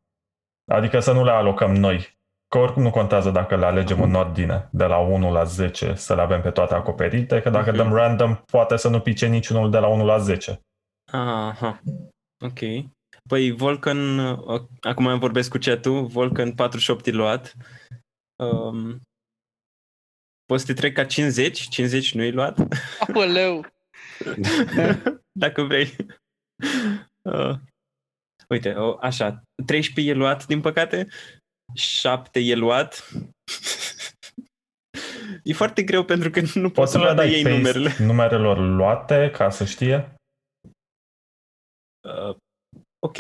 Adică 0.71 0.99
să 0.99 1.11
nu 1.11 1.23
le 1.23 1.31
alocăm 1.31 1.75
noi. 1.75 2.19
Că 2.47 2.57
oricum 2.57 2.81
nu 2.83 2.89
contează 2.91 3.31
dacă 3.31 3.55
le 3.55 3.65
alegem 3.65 4.01
în 4.01 4.13
ordine, 4.13 4.67
de 4.71 4.85
la 4.85 4.97
1 4.97 5.31
la 5.31 5.43
10, 5.43 5.93
să 5.93 6.15
le 6.15 6.21
avem 6.21 6.41
pe 6.41 6.49
toate 6.51 6.73
acoperite, 6.73 7.41
că 7.41 7.49
dacă 7.49 7.69
Mhm. 7.69 7.77
dăm 7.77 7.93
random, 7.93 8.35
poate 8.51 8.75
să 8.77 8.89
nu 8.89 8.99
pice 8.99 9.27
niciunul 9.27 9.69
de 9.71 9.77
la 9.77 9.87
1 9.87 10.05
la 10.05 10.17
10. 10.17 10.59
Aha, 11.11 11.81
ok. 12.41 12.59
Păi 13.29 13.51
Volcan, 13.51 14.17
uh, 14.17 14.61
acum 14.81 15.19
vorbesc 15.19 15.49
cu 15.49 15.57
chat-ul, 15.57 16.05
Volcan 16.05 16.51
48 16.53 17.07
e 17.07 17.11
luat. 17.11 17.55
Um, 18.43 19.01
poți 20.45 20.65
să 20.65 20.73
te 20.73 20.79
trec 20.79 20.93
ca 20.93 21.05
50? 21.05 21.67
50 21.67 22.13
nu 22.13 22.23
e 22.23 22.31
luat? 22.31 22.57
Aoleu! 22.99 23.65
Dacă 25.39 25.61
vrei. 25.61 25.95
Uh, 27.21 27.55
uite, 28.49 28.73
o, 28.73 28.97
așa, 29.01 29.41
13 29.65 30.13
e 30.13 30.17
luat, 30.17 30.45
din 30.45 30.61
păcate, 30.61 31.07
7 31.73 32.39
e 32.39 32.55
luat. 32.55 33.09
e 35.43 35.53
foarte 35.53 35.83
greu 35.83 36.03
pentru 36.03 36.29
că 36.29 36.39
nu 36.39 36.69
poți 36.69 36.73
Poți 36.73 36.91
să 36.91 36.97
să 36.97 37.03
le 37.03 37.09
vadă 37.09 37.21
dai 37.21 37.31
ei 37.31 37.43
paste 37.43 37.57
numerele. 37.57 37.95
numerelor 37.99 38.57
luate 38.57 39.31
ca 39.33 39.49
să 39.49 39.65
știe? 39.65 40.15
Uh, 43.02 43.10
ok, 43.10 43.18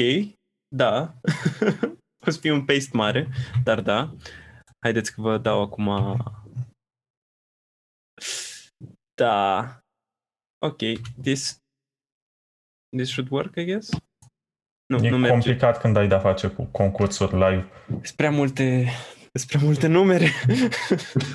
da. 0.75 1.13
o 2.27 2.31
să 2.31 2.39
fie 2.39 2.51
un 2.51 2.65
paste 2.65 2.97
mare, 2.97 3.27
dar 3.63 3.81
da. 3.81 4.15
Haideți 4.79 5.13
că 5.13 5.21
vă 5.21 5.37
dau 5.37 5.61
acum... 5.61 6.17
Da. 9.13 9.65
Ok, 10.65 10.77
this... 11.21 11.57
This 12.97 13.09
should 13.09 13.31
work, 13.31 13.55
I 13.55 13.65
guess? 13.65 13.89
Nu, 14.85 15.05
E 15.05 15.09
nu 15.09 15.17
merge. 15.17 15.31
complicat 15.33 15.79
când 15.79 15.97
ai 15.97 16.07
de-a 16.07 16.19
face 16.19 16.47
cu 16.47 16.63
concursuri 16.63 17.33
live. 17.33 17.69
Sunt 17.87 18.11
prea 18.15 18.31
multe, 18.31 18.87
sunt 19.33 19.49
prea 19.49 19.61
multe 19.63 19.87
numere. 19.87 20.27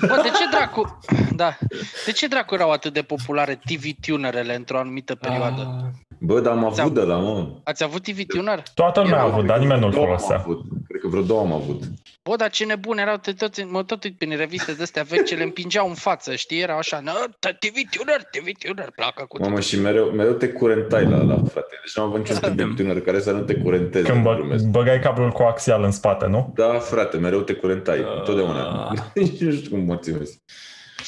Bă, 0.07 0.19
de 0.23 0.29
ce 0.29 0.49
dracu... 0.51 0.99
Da. 1.35 1.57
De 2.05 2.11
ce 2.11 2.27
dracu 2.27 2.53
erau 2.53 2.71
atât 2.71 2.93
de 2.93 3.03
populare 3.03 3.55
TV-tunerele 3.55 4.55
într-o 4.55 4.79
anumită 4.79 5.15
perioadă? 5.15 5.91
Ah, 6.19 6.25
Bă, 6.27 6.39
dar 6.39 6.53
am 6.53 6.71
Ți-am- 6.71 6.85
avut 6.85 6.93
de 6.99 7.01
la 7.05 7.15
mă. 7.17 7.47
Ați 7.63 7.83
avut 7.83 8.03
TV-tuner? 8.03 8.63
Toată 8.73 8.99
lumea 9.01 9.15
a 9.15 9.19
Erau- 9.19 9.31
avut, 9.33 9.45
dar 9.45 9.59
nimeni 9.59 9.79
nu-l 9.79 9.89
Vreo 9.89 10.01
două 10.03 10.13
am 10.13 10.19
folosea. 10.19 10.39
avut. 10.43 10.61
Cred 10.87 11.01
că 11.01 11.07
vreo 11.07 11.21
două 11.21 11.39
am 11.39 11.51
avut. 11.51 11.83
Bă, 12.23 12.35
dar 12.35 12.49
ce 12.49 12.65
nebune 12.65 13.01
erau, 13.01 13.17
te 13.17 13.31
toți, 13.33 13.63
mă 13.63 13.83
tot 13.83 14.03
uit 14.03 14.17
prin 14.17 14.37
reviste 14.37 14.71
de 14.73 14.83
astea 14.83 15.03
vechi 15.03 15.25
ce 15.25 15.35
le 15.35 15.43
împingeau 15.43 15.87
în 15.87 15.93
față, 15.93 16.35
știi? 16.35 16.61
Erau 16.61 16.77
așa, 16.77 16.99
"Nă, 16.99 17.11
TV-tuner, 17.59 18.21
TV-tuner, 18.31 18.91
placă 18.95 19.25
cu 19.27 19.41
Mamă, 19.41 19.59
și 19.59 19.79
mereu, 19.79 20.05
mereu 20.05 20.31
te 20.33 20.47
curentai 20.47 21.03
la, 21.05 21.17
la 21.23 21.35
frate. 21.35 21.75
Deci 21.83 21.95
nu 21.95 22.01
am 22.03 22.07
avut 22.09 22.19
niciun 22.19 22.35
tip 22.39 22.55
de 22.57 22.83
tânăr 22.83 22.99
care 22.99 23.19
să 23.19 23.31
nu 23.31 23.39
te 23.41 23.53
curenteze. 23.55 24.09
Când 24.09 24.23
bă, 24.23 24.33
glumesc. 24.35 24.65
băgai 24.65 24.99
cablul 24.99 25.31
coaxial 25.31 25.83
în 25.83 25.91
spate, 25.91 26.25
nu? 26.27 26.51
Da, 26.55 26.73
frate, 26.79 27.17
mereu 27.17 27.39
te 27.41 27.53
curentai, 27.53 27.97
Ah. 27.99 28.17
întotdeauna. 28.19 28.93
Nici 29.13 29.39
nu 29.41 29.51
știu 29.51 29.69
cum 29.69 29.79
mă 29.85 29.95
ținezi. 29.97 30.41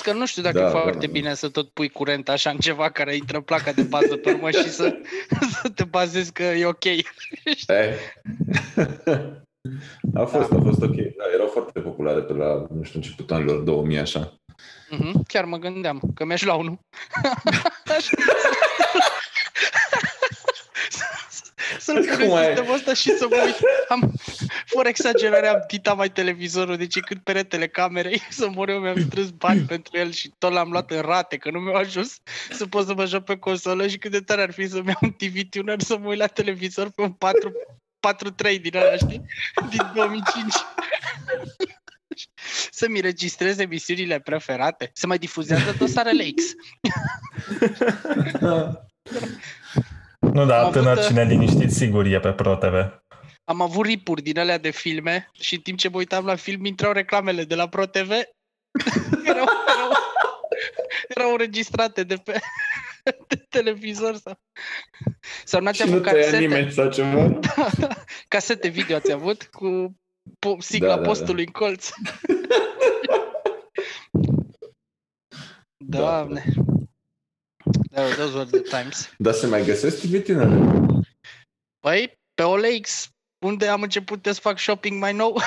Că 0.03 0.13
nu 0.13 0.25
știu 0.25 0.41
dacă 0.41 0.57
Da, 0.57 0.61
e 0.61 0.63
da, 0.63 0.69
foarte 0.69 1.05
da. 1.05 1.11
bine 1.11 1.33
să 1.33 1.49
tot 1.49 1.69
pui 1.69 1.89
curent 1.89 2.29
așa 2.29 2.49
în 2.49 2.57
ceva 2.57 2.89
care 2.89 3.15
intră 3.15 3.41
placa 3.41 3.71
de 3.71 3.81
bază 3.81 4.15
pe 4.15 4.31
urmă 4.31 4.51
și 4.51 4.69
să, 4.69 4.95
să 5.61 5.69
te 5.69 5.83
bazezi 5.83 6.31
că 6.31 6.43
e 6.43 6.65
ok. 6.65 6.83
Eh. 7.67 7.95
A 10.15 10.25
fost, 10.25 10.51
a 10.51 10.59
fost 10.63 10.81
ok. 10.81 10.95
Da, 10.95 11.23
erau 11.33 11.47
foarte 11.47 11.79
populare 11.79 12.21
pe 12.21 12.33
la, 12.33 12.65
nu 12.73 12.83
știu, 12.83 12.99
începutul 12.99 13.35
anilor 13.35 13.59
2000, 13.59 13.97
așa. 13.97 14.33
Mhm, 14.89 15.23
Chiar 15.27 15.45
mă 15.45 15.57
gândeam 15.57 16.01
că 16.15 16.25
mi-aș 16.25 16.43
lua 16.43 16.55
unul. 16.55 16.79
Așa. 21.79 22.01
Să-l 22.01 22.05
Cum 22.17 22.27
pun 22.27 22.37
ai- 22.37 22.45
sistemul 22.45 22.73
ăsta 22.75 22.93
și 22.93 23.11
să 23.17 23.27
mă 23.29 23.41
uit. 23.45 23.55
Am, 23.87 24.13
fără 24.65 24.87
exagerare, 24.87 25.47
am 25.47 25.63
titat 25.67 25.95
mai 25.97 26.09
televizorul 26.11 26.77
deci 26.77 26.99
cât 26.99 27.23
peretele 27.23 27.67
camerei 27.67 28.21
să 28.29 28.49
mor 28.49 28.69
eu, 28.69 28.79
mi-am 28.79 28.99
strâns 29.01 29.29
bani 29.29 29.61
pentru 29.61 29.97
el 29.97 30.11
și 30.11 30.31
tot 30.37 30.51
l-am 30.51 30.71
luat 30.71 30.91
în 30.91 31.01
rate, 31.01 31.37
că 31.37 31.51
nu 31.51 31.59
mi-au 31.59 31.75
ajuns 31.75 32.17
să 32.51 32.65
pot 32.65 32.85
să 32.85 32.93
mă 32.93 33.05
joc 33.05 33.23
pe 33.23 33.37
consolă 33.37 33.87
și 33.87 33.97
cât 33.97 34.11
de 34.11 34.19
tare 34.19 34.41
ar 34.41 34.51
fi 34.51 34.67
să-mi 34.67 34.87
iau 34.87 34.97
un 35.01 35.11
TV 35.11 35.49
tuner 35.49 35.81
să 35.81 35.97
mă 35.97 36.07
uit 36.07 36.17
la 36.19 36.27
televizor 36.27 36.89
pe 36.89 37.01
un 37.01 37.11
4 37.11 37.51
4-3 38.07 38.61
din 38.61 38.75
ăla, 38.75 38.95
știi? 38.95 39.21
Din 39.69 39.91
2005. 39.93 40.53
Să-mi 42.71 42.99
registrez 42.99 43.57
emisiunile 43.57 44.19
preferate. 44.19 44.91
Se 44.93 45.07
mai 45.07 45.17
difuzează 45.17 45.75
dosarele 45.77 46.23
X. 46.35 46.43
Nu, 50.19 50.41
Am 50.41 50.47
dar 50.47 50.59
avut, 50.59 50.73
tânăr 50.73 50.97
uh, 50.97 51.05
cine 51.05 51.23
liniștit 51.23 51.71
sigur 51.71 52.05
e 52.05 52.19
pe 52.19 52.31
ProTV. 52.31 53.01
Am 53.43 53.61
avut 53.61 53.85
ripuri 53.85 54.21
din 54.21 54.39
alea 54.39 54.57
de 54.57 54.69
filme 54.69 55.29
și 55.31 55.55
în 55.55 55.61
timp 55.61 55.77
ce 55.77 55.89
mă 55.89 55.97
uitam 55.97 56.25
la 56.25 56.35
film 56.35 56.65
intrau 56.65 56.91
reclamele 56.91 57.43
de 57.43 57.55
la 57.55 57.67
ProTV. 57.67 58.09
erau, 59.31 59.45
erau, 59.67 59.91
erau 61.07 61.31
înregistrate 61.31 62.03
de 62.03 62.15
pe 62.15 62.39
de 63.27 63.35
televizor 63.49 64.15
sau... 64.15 64.39
Sau 65.43 65.61
n-ați 65.61 65.81
Și 65.81 65.87
nu 65.87 65.93
avut 65.93 66.03
te 66.03 66.09
ia 66.09 66.15
casete, 66.15 66.37
nimeni 66.37 66.71
sau 66.71 66.89
ceva? 66.89 67.39
casete 68.27 68.67
video 68.67 68.95
ați 68.95 69.11
avut 69.11 69.43
cu 69.43 69.95
po- 70.31 70.59
sigla 70.59 70.87
Da, 70.87 70.95
da, 70.95 71.01
da. 71.01 71.07
postului 71.07 71.45
în 71.45 71.51
colț. 71.51 71.89
Doamne. 75.77 76.43
Da, 76.55 76.68
those 77.91 78.35
were 78.35 78.45
the 78.45 78.59
times. 78.59 79.09
Dar 79.17 79.33
se 79.33 79.47
mai 79.47 79.65
găsesc 79.65 79.99
TV 79.99 80.23
tinere? 80.23 80.59
Păi, 81.79 82.19
pe 82.33 82.43
OLX, 82.43 83.09
unde 83.45 83.67
am 83.67 83.81
început 83.81 84.25
să 84.25 84.33
fac 84.33 84.59
shopping 84.59 84.99
mai 84.99 85.13
nou, 85.13 85.37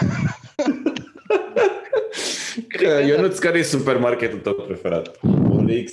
Că 2.69 3.03
Ionuț, 3.07 3.39
care 3.39 3.59
e 3.59 3.63
supermarketul 3.63 4.39
tău 4.39 4.55
preferat? 4.55 5.19
OLX. 5.23 5.93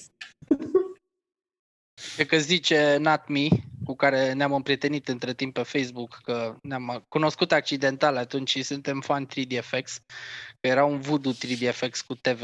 E 2.18 2.26
că 2.26 2.38
zice 2.38 2.98
Natmi, 3.00 3.50
cu 3.86 3.96
care 3.96 4.34
ne-am 4.34 4.54
împrietenit 4.54 5.08
între 5.08 5.34
timp 5.34 5.54
pe 5.54 5.64
Facebook, 5.64 6.20
că 6.24 6.56
ne-am 6.62 7.06
cunoscut 7.08 7.52
accidental 7.52 8.18
atunci 8.18 8.50
și 8.50 8.64
suntem 8.64 9.02
fan 9.02 9.28
3DFX, 9.28 9.84
că 10.60 10.68
era 10.68 10.86
un 10.86 11.00
voodoo 11.00 11.32
3DFX 11.32 12.00
cu 12.08 12.16
TV. 12.16 12.42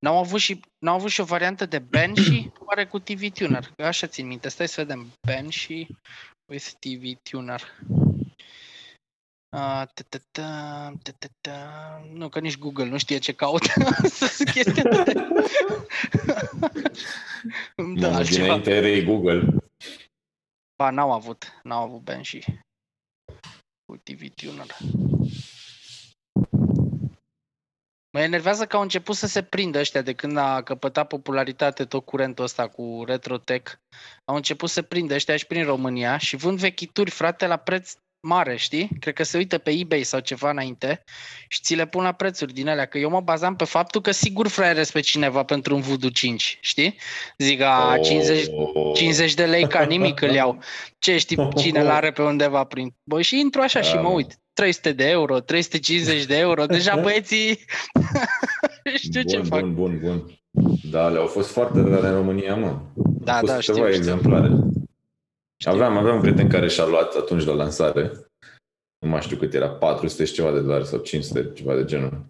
N-au 0.00 0.18
avut 0.18 0.40
și, 0.40 0.60
n-au 0.78 0.94
avut 0.94 1.10
și 1.10 1.20
o 1.20 1.24
variantă 1.24 1.66
de 1.66 1.78
Banshee, 1.78 2.52
oare 2.66 2.86
cu 2.86 2.98
TV 2.98 3.30
Tuner? 3.32 3.72
Că 3.76 3.84
așa 3.84 4.06
țin 4.06 4.26
minte, 4.26 4.48
stai 4.48 4.68
să 4.68 4.80
vedem. 4.80 5.12
Banshee 5.26 5.86
with 6.52 6.70
TV 6.78 7.02
Tuner. 7.30 7.62
Ah, 9.56 9.86
ta-ta-ta, 9.94 10.92
ta-ta-ta. 11.02 12.08
Nu, 12.12 12.28
că 12.28 12.40
nici 12.40 12.58
Google 12.58 12.84
nu 12.84 12.98
știe 12.98 13.18
ce 13.18 13.32
caută. 13.34 13.66
Sunt 14.08 14.50
chestii 14.50 14.82
de... 14.82 15.12
Îmi 17.76 17.96
dă 17.96 18.06
Mamă, 18.06 18.16
altceva. 18.16 18.42
dinainte 18.42 18.70
erei 18.70 19.04
Google. 19.04 19.48
Ba, 20.76 20.90
n-au 20.90 21.12
avut, 21.12 21.60
n-au 21.62 21.82
avut 21.82 22.00
Banshee. 22.00 22.60
Cu 23.84 23.96
TV 23.96 24.28
Tuner. 24.34 24.76
Mă 28.12 28.20
enervează 28.20 28.64
că 28.66 28.76
au 28.76 28.82
început 28.82 29.16
să 29.16 29.26
se 29.26 29.42
prindă 29.42 29.78
ăștia 29.78 30.02
de 30.02 30.12
când 30.12 30.36
a 30.36 30.62
căpătat 30.62 31.06
popularitate 31.06 31.84
tot 31.84 32.04
curentul 32.04 32.44
ăsta 32.44 32.68
cu 32.68 33.02
RetroTech. 33.06 33.72
Au 34.24 34.34
început 34.34 34.70
să 34.70 34.82
prindă 34.82 35.14
ăștia 35.14 35.36
și 35.36 35.46
prin 35.46 35.64
România 35.64 36.18
și 36.18 36.36
vând 36.36 36.58
vechituri, 36.58 37.10
frate, 37.10 37.46
la 37.46 37.56
preț 37.56 37.92
mare, 38.26 38.56
știi? 38.56 38.88
Cred 39.00 39.14
că 39.14 39.22
se 39.22 39.36
uită 39.36 39.58
pe 39.58 39.70
eBay 39.70 40.02
sau 40.02 40.20
ceva 40.20 40.50
înainte 40.50 41.02
și 41.48 41.60
ți 41.62 41.74
le 41.74 41.86
pun 41.86 42.02
la 42.02 42.12
prețuri 42.12 42.52
din 42.52 42.68
alea. 42.68 42.86
Că 42.86 42.98
eu 42.98 43.10
mă 43.10 43.20
bazam 43.20 43.56
pe 43.56 43.64
faptul 43.64 44.00
că 44.00 44.10
sigur 44.10 44.48
fraieresc 44.48 44.92
pe 44.92 45.00
cineva 45.00 45.42
pentru 45.42 45.74
un 45.74 45.80
Voodoo 45.80 46.10
5, 46.10 46.58
știi? 46.60 46.98
Zic, 47.38 47.60
a, 47.60 47.98
50, 48.02 48.46
Oh. 48.74 48.96
50 48.96 49.34
de 49.34 49.46
lei 49.46 49.66
ca 49.68 49.84
nimic 49.84 50.20
îl 50.20 50.30
iau. 50.30 50.58
Ce 50.98 51.18
știi 51.18 51.48
cine 51.56 51.82
l-are 51.82 52.12
pe 52.12 52.22
undeva 52.22 52.64
prin... 52.64 52.94
Bă, 53.04 53.22
și 53.22 53.38
intru 53.38 53.60
așa 53.60 53.80
și 53.80 53.94
Da, 53.94 54.00
mă 54.00 54.08
mă. 54.08 54.14
uit. 54.14 54.38
300 54.60 54.92
de 54.92 55.08
euro, 55.08 55.40
350 55.40 56.24
de 56.26 56.38
euro. 56.38 56.66
Deja 56.66 56.96
băieții 56.96 57.58
știu 59.04 59.22
ce 59.22 59.36
bun, 59.36 59.44
fac. 59.44 59.60
bun, 59.60 59.74
bun, 59.74 59.98
bun. 60.02 60.38
Da, 60.90 61.08
le-au 61.08 61.26
fost 61.26 61.50
foarte 61.50 61.80
rare 61.80 62.06
în 62.06 62.14
România, 62.14 62.56
mă. 62.56 62.78
Da, 63.24 63.32
Au 63.32 63.38
fost 63.38 63.52
da, 63.52 63.60
știu, 63.60 63.72
câteva 63.72 63.90
știu. 63.90 64.00
exemplare. 64.00 64.48
Știu. 65.56 65.72
Aveam, 65.72 65.96
aveam 65.96 66.14
un 66.14 66.20
prieten 66.20 66.48
care 66.48 66.68
și-a 66.68 66.86
luat 66.86 67.14
atunci 67.14 67.44
la 67.44 67.52
lansare, 67.52 68.12
nu 68.98 69.08
mai 69.08 69.20
știu 69.20 69.36
cât 69.36 69.54
era, 69.54 69.68
400 69.68 70.24
și 70.24 70.32
ceva 70.32 70.52
de 70.52 70.60
dolari 70.60 70.86
sau 70.86 70.98
500, 70.98 71.50
ceva 71.54 71.74
de 71.74 71.84
genul. 71.84 72.26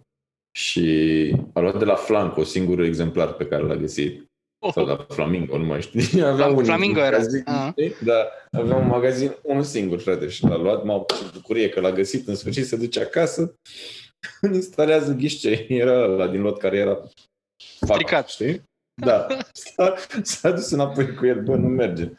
Și 0.57 1.35
a 1.53 1.59
luat 1.59 1.79
de 1.79 1.85
la 1.85 1.95
Flanco 1.95 2.43
singurul 2.43 2.85
exemplar 2.85 3.33
pe 3.33 3.45
care 3.45 3.63
l-a 3.63 3.75
găsit. 3.75 4.30
Sau 4.73 4.85
de 4.85 4.91
la 4.91 5.05
Flamingo, 5.09 5.57
nu 5.57 5.65
mai 5.65 5.81
știu. 5.81 6.25
Avea 6.31 6.47
un 6.47 6.63
Flamingo 6.63 6.99
era. 6.99 7.09
magazin, 7.17 7.43
Ah. 7.45 7.69
știi? 7.71 7.93
Da, 8.03 8.27
avea 8.51 8.75
un 8.75 8.87
magazin, 8.87 9.35
unul 9.41 9.63
singur, 9.63 9.99
frate, 9.99 10.27
și 10.27 10.43
l-a 10.45 10.57
luat, 10.57 10.83
m-a 10.83 11.05
ce 11.07 11.23
bucurie 11.33 11.69
că 11.69 11.79
l-a 11.79 11.91
găsit, 11.91 12.27
în 12.27 12.35
sfârșit 12.35 12.65
se 12.65 12.75
duce 12.75 13.01
acasă, 13.01 13.53
îmi 14.41 14.55
instalează 14.55 15.11
ghișce, 15.13 15.65
era 15.69 16.05
la 16.05 16.27
din 16.27 16.41
lot 16.41 16.57
care 16.57 16.77
era 16.77 16.95
fuck, 16.95 17.93
Stricat. 17.93 18.27
știi? 18.27 18.61
Da, 19.01 19.27
s-a, 19.53 19.95
s-a 20.23 20.51
dus 20.51 20.71
înapoi 20.71 21.15
cu 21.15 21.25
el, 21.25 21.41
bă, 21.43 21.55
nu 21.55 21.67
merge. 21.67 22.11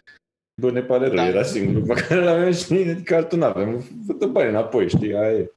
Bă, 0.61 0.71
ne 0.71 0.83
pare 0.83 1.07
rău, 1.07 1.15
Da. 1.17 1.27
era 1.27 1.43
singurul 1.43 1.87
pe 1.87 2.05
care 2.09 2.25
l-aveam 2.25 2.53
și 2.53 2.73
adică 2.73 3.15
altul 3.15 3.39
n-avem. 3.39 3.85
Vă 4.07 4.13
dă 4.13 4.27
bani 4.27 4.49
înapoi, 4.49 4.89
știi, 4.89 5.15
aia 5.15 5.33
e. 5.33 5.51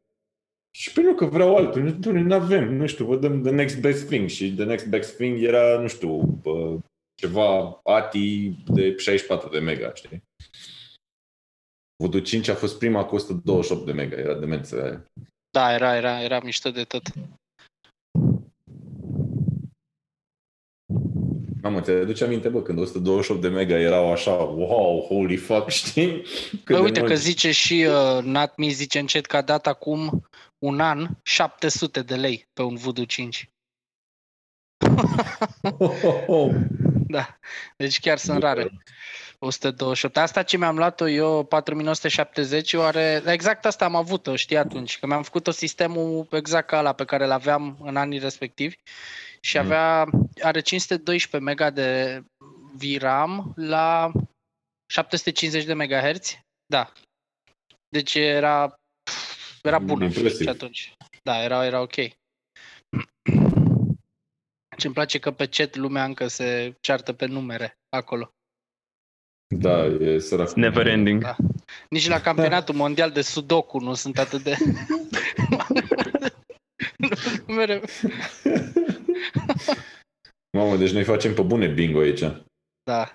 Și 0.78 0.92
pe 0.92 1.02
nu 1.02 1.14
că 1.14 1.26
vreau 1.26 1.56
altul, 1.56 1.82
nu 1.82 2.12
nu 2.12 2.34
avem, 2.34 2.74
nu 2.74 2.86
știu, 2.86 3.06
vă 3.06 3.16
dăm 3.16 3.42
the 3.42 3.52
next 3.52 3.80
best 3.80 4.08
thing 4.08 4.30
și 4.30 4.54
the 4.54 4.64
next 4.64 4.88
best 4.88 5.16
thing 5.16 5.44
era, 5.44 5.80
nu 5.80 5.88
știu, 5.88 6.18
bă, 6.18 6.78
ceva 7.22 7.80
ATI 7.84 8.50
de 8.50 8.96
64 8.98 9.50
de 9.50 9.60
mega, 9.60 9.94
știi? 9.94 10.24
Voodoo 12.04 12.20
5 12.20 12.48
a 12.48 12.56
fost 12.56 12.78
prima 12.78 13.06
cu 13.06 13.16
128 13.16 13.86
de 13.86 13.92
mega, 13.92 14.18
era 14.18 14.34
demență 14.34 14.84
aia. 14.84 15.06
Da, 15.50 15.74
era, 15.74 15.96
era, 15.96 16.22
era 16.22 16.40
mișto 16.44 16.72
de 16.72 16.84
tot. 16.84 17.04
Mamă, 21.62 21.82
te 21.82 21.92
aduce 21.92 22.24
aminte, 22.24 22.50
bă, 22.50 22.62
când 22.62 22.80
128 22.80 23.42
de 23.42 23.48
mega 23.48 23.80
erau 23.80 24.12
așa, 24.12 24.32
wow, 24.32 25.06
holy 25.08 25.36
fuck, 25.36 25.70
știi? 25.70 26.22
Cât 26.50 26.66
Bă, 26.66 26.74
de 26.76 26.80
uite 26.80 27.00
mult. 27.00 27.12
că 27.12 27.18
zice 27.18 27.52
și 27.52 27.88
uh, 27.88 28.24
Natmi, 28.24 28.70
zice 28.70 29.00
încet 29.00 29.26
că 29.26 29.38
a 29.38 29.42
dat 29.42 29.68
acum 29.68 30.28
un 30.60 30.80
an 30.80 31.08
700 31.24 32.02
de 32.02 32.16
lei 32.16 32.48
pe 32.54 32.62
un 32.62 32.76
Voodoo 32.76 33.06
5. 33.06 33.50
Oh, 35.80 36.04
oh, 36.04 36.24
oh. 36.28 36.54
Da, 37.08 37.38
deci 37.78 38.00
chiar 38.00 38.18
sunt 38.18 38.40
rare. 38.40 38.72
128. 39.40 40.18
Asta 40.18 40.44
ce 40.44 40.58
mi-am 40.58 40.78
luat-o 40.78 41.08
eu, 41.08 41.44
4970, 41.44 42.74
o 42.74 42.82
are... 42.82 43.24
Exact 43.26 43.66
asta 43.66 43.86
am 43.86 43.96
avut-o, 43.96 44.36
știi 44.36 44.58
atunci, 44.58 45.00
că 45.00 45.06
mi-am 45.06 45.24
făcut-o 45.24 45.52
sistemul 45.52 46.28
exact 46.32 46.68
ca 46.68 46.80
ăla 46.80 46.94
pe 46.94 47.06
care 47.06 47.26
l-aveam 47.26 47.78
în 47.82 47.96
anii 47.98 48.20
respectivi 48.20 48.76
și 49.40 49.58
Mm. 49.58 49.64
avea, 49.64 50.10
are 50.42 50.60
512 50.60 51.50
mega 51.50 51.70
de 51.70 52.22
VRAM 52.74 53.54
la 53.56 54.12
750 54.92 55.64
de 55.66 55.74
MHz. 55.74 56.38
Da. 56.66 56.92
Deci 57.90 58.16
era 58.16 58.76
era 59.66 59.80
bună 59.80 60.04
Impresiv. 60.04 60.42
și 60.42 60.50
atunci. 60.50 60.94
Da, 61.24 61.44
era, 61.44 61.66
era 61.66 61.82
ok. 61.82 61.96
Ce 64.78 64.86
îmi 64.86 64.94
place 64.94 65.20
că 65.20 65.32
pe 65.32 65.48
chat 65.48 65.76
lumea 65.76 66.04
încă 66.04 66.28
se 66.28 66.76
ceartă 66.80 67.14
pe 67.14 67.26
numere 67.26 67.78
acolo. 67.90 68.34
Da, 69.56 69.86
e 69.86 70.20
sărac. 70.20 70.52
Never 70.52 70.88
ending. 70.88 71.22
Da. 71.22 71.36
Nici 71.90 72.08
la 72.08 72.22
campionatul 72.22 72.76
mondial 72.76 73.12
de 73.12 73.22
sudoku 73.22 73.80
nu 73.80 73.94
sunt 73.94 74.18
atât 74.18 74.44
de... 74.44 74.58
numere. 77.48 77.82
Mamă, 80.58 80.78
deci 80.78 80.92
noi 80.92 81.04
facem 81.04 81.34
pe 81.34 81.42
bune 81.42 81.68
bingo 81.68 82.00
aici. 82.00 82.24
Da. 82.84 83.14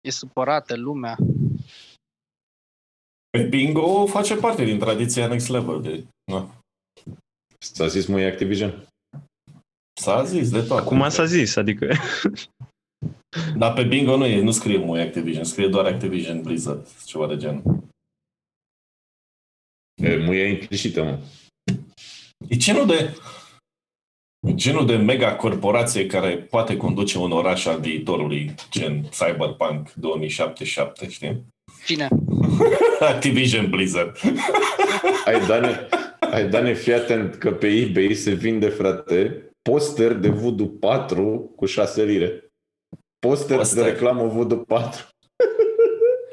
E 0.00 0.10
supărată 0.10 0.76
lumea. 0.76 1.16
Pe 3.36 3.42
bingo 3.42 4.06
face 4.06 4.36
parte 4.36 4.64
din 4.64 4.78
tradiția 4.78 5.26
next 5.26 5.48
level. 5.48 5.82
De, 5.82 6.04
na. 6.32 6.62
S-a 7.58 7.86
zis 7.86 8.06
mui 8.06 8.24
Activision? 8.24 8.88
S-a 10.00 10.24
zis 10.24 10.50
de 10.50 10.62
toate. 10.62 10.86
Cum 10.86 11.08
s-a 11.08 11.24
zis, 11.24 11.56
adică... 11.56 11.94
Dar 13.56 13.72
pe 13.72 13.82
bingo 13.82 14.16
nu 14.16 14.26
e, 14.26 14.40
nu 14.42 14.50
scrie 14.50 14.78
mui 14.78 15.00
Activision, 15.00 15.44
scrie 15.44 15.68
doar 15.68 15.86
Activision 15.86 16.42
Blizzard, 16.42 16.88
ceva 17.04 17.26
de 17.26 17.36
genul. 17.36 17.82
E, 20.02 20.16
muia 20.16 20.48
implicită, 20.48 21.02
mă. 21.02 21.18
E 22.48 22.56
genul 22.56 22.86
de 22.86 23.16
e 24.48 24.54
genul 24.54 24.86
de 24.86 24.96
mega 24.96 25.36
corporație 25.36 26.06
care 26.06 26.38
poate 26.38 26.76
conduce 26.76 27.18
un 27.18 27.32
oraș 27.32 27.64
al 27.64 27.80
viitorului, 27.80 28.54
gen 28.70 29.02
Cyberpunk 29.02 29.92
2077, 29.92 31.08
știi? 31.08 31.46
Cine? 31.84 32.08
Activision 33.00 33.70
Blizzard. 33.70 34.16
Ai, 35.24 35.46
Dane, 35.46 35.88
ai, 36.20 36.48
Dane, 36.48 36.74
fii 36.74 36.94
atent 36.94 37.34
că 37.34 37.52
pe 37.52 37.66
eBay 37.66 38.14
se 38.14 38.32
vinde, 38.32 38.68
frate, 38.68 39.50
poster 39.62 40.12
de 40.12 40.28
Voodoo 40.28 40.66
4 40.66 41.52
cu 41.56 41.66
6 41.66 42.04
lire. 42.04 42.52
Poster, 43.18 43.56
Poster. 43.56 43.82
de 43.82 43.90
reclamă 43.90 44.26
Voodoo 44.26 44.58
4. 44.58 45.06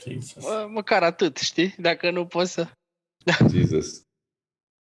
Jesus. 0.08 0.44
Mă, 0.44 0.68
măcar 0.72 1.04
atât, 1.04 1.38
știi? 1.38 1.76
Dacă 1.78 2.12
nu 2.12 2.26
poți 2.26 2.52
să... 2.52 2.68
Jesus. 3.52 4.02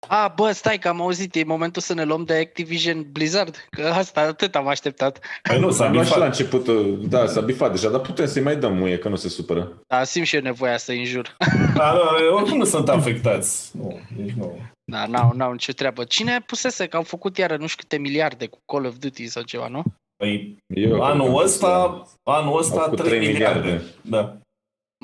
A, 0.09 0.33
bă, 0.37 0.53
stai 0.53 0.79
că 0.79 0.89
am 0.89 1.01
auzit, 1.01 1.35
e 1.35 1.45
momentul 1.45 1.83
să 1.83 1.95
ne 1.95 2.05
luăm 2.05 2.25
de 2.25 2.35
Activision 2.35 3.07
Blizzard, 3.13 3.67
că 3.71 3.83
asta 3.87 4.21
atât 4.21 4.55
am 4.55 4.67
așteptat. 4.69 5.21
Păi 5.43 5.59
nu, 5.61 5.71
s-a 5.71 5.85
Am 5.87 5.93
luat 5.93 6.07
și 6.07 6.19
la 6.19 6.27
bifat. 6.27 6.39
început, 6.39 6.67
uh, 6.67 6.99
da, 7.09 7.27
s-a 7.27 7.41
bifat 7.41 7.71
deja, 7.71 7.89
dar 7.91 8.01
putem 8.01 8.27
să-i 8.27 8.43
mai 8.43 8.57
dăm 8.57 8.75
muie, 8.77 8.99
că 8.99 9.09
nu 9.09 9.17
se 9.17 9.29
supără. 9.29 9.73
Da, 9.89 10.05
simt 10.05 10.27
și 10.27 10.37
eu 10.37 10.43
nevoia 10.43 10.77
să 10.77 10.93
înjur. 10.93 11.37
Da, 11.75 11.93
da, 11.95 12.11
oricum 12.35 12.59
nu 12.59 12.65
sunt 12.65 12.89
afectați. 12.89 13.71
Nu, 13.77 14.01
deci 14.17 14.31
nu. 14.33 14.59
Da, 14.85 15.07
n-au, 15.07 15.33
n-au 15.35 15.53
nicio 15.53 15.73
treabă. 15.73 16.05
Cine 16.05 16.41
pusese 16.47 16.87
că 16.87 16.97
au 16.97 17.03
făcut 17.03 17.37
iară 17.39 17.57
nu 17.57 17.67
știu 17.67 17.83
câte 17.89 18.01
miliarde 18.03 18.47
cu 18.47 18.59
Call 18.73 18.85
of 18.87 18.97
Duty 18.97 19.27
sau 19.27 19.43
ceva, 19.43 19.69
nu? 19.69 19.83
Păi, 20.17 20.57
Eu 20.75 20.87
cred 20.89 20.99
că 20.99 21.05
anul 21.05 21.27
am 21.29 21.35
ăsta, 21.35 21.89
pus 21.89 22.09
anul 22.23 22.59
ăsta 22.59 22.75
Au 22.77 22.83
făcut 22.83 22.99
3 22.99 23.09
trei 23.19 23.27
miliarde. 23.33 23.59
miliarde. 23.61 23.85
Da. 24.03 24.37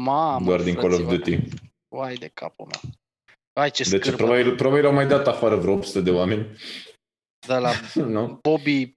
Mamă, 0.00 0.46
doar 0.46 0.60
din 0.62 0.74
Call 0.74 0.92
of 0.92 0.98
fraților. 0.98 1.16
Duty. 1.18 1.38
Uai 1.96 2.14
de 2.14 2.30
capul 2.34 2.66
meu. 2.70 2.92
Ai 3.60 3.70
ce 3.70 3.82
Deci 3.82 4.00
scârbă. 4.00 4.16
probabil, 4.16 4.54
probabil 4.54 4.86
au 4.86 4.92
mai 4.92 5.06
dat 5.06 5.26
afară 5.26 5.56
vreo 5.56 5.72
800 5.72 6.00
de 6.00 6.10
oameni. 6.10 6.46
De 7.46 7.54
la 7.54 7.70
nu? 8.16 8.38
Bobby 8.42 8.96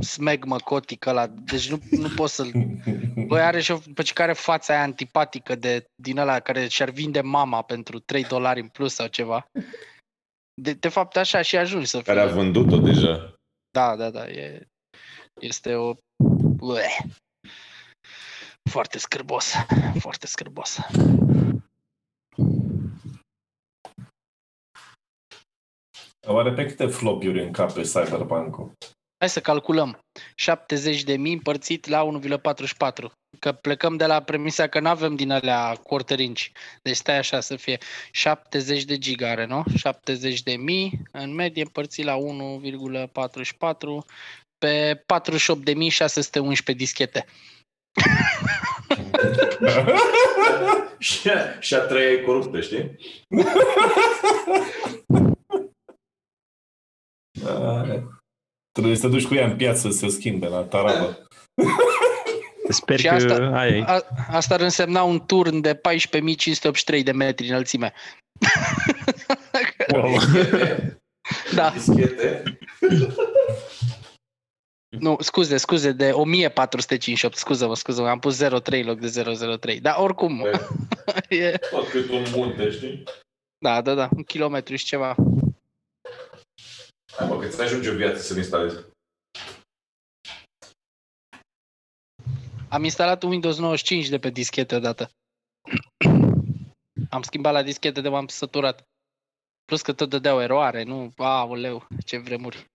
smegmă 0.00 0.56
cotic 0.56 1.06
ăla. 1.06 1.26
Deci 1.26 1.70
nu, 1.70 1.78
nu 1.90 2.08
poți 2.08 2.34
să-l... 2.34 2.50
Băi, 3.28 3.40
are 3.40 3.60
și 3.60 3.70
o 3.70 3.78
pe 3.94 4.02
ce 4.02 4.12
care 4.12 4.32
fața 4.32 4.72
aia 4.72 4.82
antipatică 4.82 5.54
de, 5.54 5.84
din 6.02 6.18
ăla 6.18 6.40
care 6.40 6.68
și-ar 6.68 6.90
vinde 6.90 7.20
mama 7.20 7.62
pentru 7.62 7.98
3 7.98 8.24
dolari 8.24 8.60
în 8.60 8.68
plus 8.68 8.94
sau 8.94 9.06
ceva. 9.06 9.46
De, 10.62 10.72
de 10.72 10.88
fapt, 10.88 11.16
așa 11.16 11.42
și 11.42 11.56
ajungi 11.56 11.86
să 11.86 11.96
fii. 11.96 12.06
Care 12.06 12.20
a 12.20 12.26
vândut-o 12.26 12.78
deja. 12.78 13.34
Da, 13.70 13.96
da, 13.96 14.10
da. 14.10 14.28
E, 14.28 14.66
este 15.40 15.74
o... 15.74 15.94
Ue. 16.60 16.86
Foarte 18.70 18.98
scârbos. 18.98 19.54
Foarte 19.98 20.26
scârbos. 20.26 20.78
Oare 26.26 26.52
pe 26.52 26.66
câte 26.66 26.86
flopiuri 26.86 27.42
în 27.42 27.52
cap 27.52 27.72
pe 27.72 27.82
Cyberpunk-ul? 27.82 28.72
Hai 29.18 29.28
să 29.28 29.40
calculăm. 29.40 29.98
70 30.34 31.02
de 31.02 31.16
mii 31.16 31.32
împărțit 31.32 31.86
la 31.86 32.20
1,44. 32.20 33.10
Că 33.38 33.52
plecăm 33.52 33.96
de 33.96 34.06
la 34.06 34.22
premisa 34.22 34.66
că 34.66 34.80
nu 34.80 34.88
avem 34.88 35.14
din 35.14 35.30
alea 35.30 35.74
quarter 35.74 36.18
inch. 36.18 36.44
Deci 36.82 36.96
stai 36.96 37.18
așa 37.18 37.40
să 37.40 37.56
fie 37.56 37.78
70 38.10 38.84
de 38.84 38.98
giga 38.98 39.30
are, 39.30 39.46
nu? 39.46 39.64
70 39.76 40.42
de 40.42 40.52
mii 40.52 41.02
în 41.12 41.34
medie 41.34 41.62
împărțit 41.62 42.04
la 42.04 42.16
1,44 42.16 42.22
pe 44.58 45.04
48.611 46.72 46.76
dischete. 46.76 47.26
și, 50.98 51.30
a, 51.30 51.60
și 51.60 51.74
a 51.74 51.78
treia 51.78 52.10
e 52.10 52.16
coruptă, 52.16 52.60
știi? 52.60 52.96
Ah, 57.46 57.98
Trebuie 58.72 58.96
să 58.96 59.08
duci 59.08 59.26
cu 59.26 59.34
ea 59.34 59.46
în 59.46 59.56
piață 59.56 59.90
să 59.90 59.96
se 59.96 60.08
schimbe 60.08 60.46
la 60.46 60.60
tarabă. 60.62 61.18
Sper 62.68 62.98
Și 62.98 63.06
că 63.06 63.14
asta- 63.14 63.50
aia 63.54 63.76
e. 63.76 63.82
A, 63.86 64.00
asta 64.30 64.54
ar 64.54 64.60
însemna 64.60 65.02
un 65.02 65.26
turn 65.26 65.60
de 65.60 65.74
14.583 65.74 67.02
de 67.02 67.12
metri 67.12 67.48
înălțime. 67.48 67.92
Wow. 69.94 70.16
Da, 71.54 71.70
Dischete. 71.70 72.58
nu, 74.98 75.16
scuze, 75.20 75.56
scuze, 75.56 75.92
de 75.92 76.10
1458, 76.12 77.36
scuză-mă, 77.36 77.74
scuză-mă, 77.76 78.08
am 78.08 78.18
pus 78.18 78.36
03 78.62 78.80
în 78.80 78.86
loc 78.86 78.98
de 78.98 79.56
003. 79.56 79.80
Dar 79.80 79.94
oricum, 79.98 80.46
e, 81.28 81.50
Tot 81.70 81.88
cât 81.88 82.10
un 82.10 82.24
munte, 82.34 82.70
știi? 82.70 83.02
da, 83.64 83.80
da, 83.80 83.94
da, 83.94 84.08
un 84.16 84.22
kilometru 84.22 84.76
și 84.76 84.84
ceva. 84.84 85.14
Hai 87.16 87.28
mă, 87.28 87.38
că 87.38 87.48
ți 87.48 87.60
ajunge 87.60 87.90
o 87.90 87.94
viață 87.94 88.18
să-l 88.18 88.36
instalezi. 88.36 88.84
Am 92.68 92.84
instalat 92.84 93.22
un 93.22 93.30
Windows 93.30 93.58
95 93.58 94.08
de 94.08 94.18
pe 94.18 94.30
dischete 94.30 94.74
odată. 94.74 95.10
Am 97.10 97.22
schimbat 97.22 97.52
la 97.52 97.62
dischete 97.62 98.00
de 98.00 98.08
m-am 98.08 98.26
săturat. 98.26 98.82
Plus 99.64 99.82
că 99.82 99.92
tot 99.92 100.08
dădeau 100.08 100.40
eroare, 100.40 100.82
nu? 100.82 101.12
Aoleu, 101.16 101.86
ce 102.04 102.18
vremuri. 102.18 102.66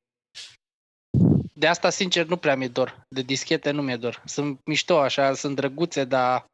De 1.54 1.68
asta, 1.68 1.90
sincer, 1.90 2.26
nu 2.26 2.38
prea 2.38 2.56
mi-e 2.56 2.68
dor. 2.68 3.02
De 3.10 3.22
dischete 3.22 3.72
nu 3.72 3.82
mi-e 3.82 3.98
dor. 3.98 4.24
Sunt 4.26 4.66
mișto 4.66 5.00
așa, 5.00 5.34
sunt 5.34 5.56
drăguțe, 5.56 6.04
dar 6.04 6.46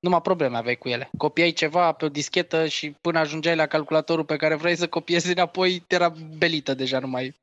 numai 0.00 0.20
probleme 0.20 0.56
aveai 0.56 0.76
cu 0.76 0.88
ele. 0.88 1.10
Copiai 1.16 1.52
ceva 1.52 1.92
pe 1.92 2.04
o 2.04 2.08
dischetă 2.08 2.66
și 2.66 2.90
până 2.90 3.18
ajungeai 3.18 3.56
la 3.56 3.66
calculatorul 3.66 4.24
pe 4.24 4.36
care 4.36 4.54
vrei 4.54 4.76
să 4.76 4.88
copiezi 4.88 5.32
înapoi, 5.32 5.84
era 5.88 6.08
belită 6.38 6.74
deja, 6.74 6.98
nu 6.98 7.06
mai... 7.06 7.38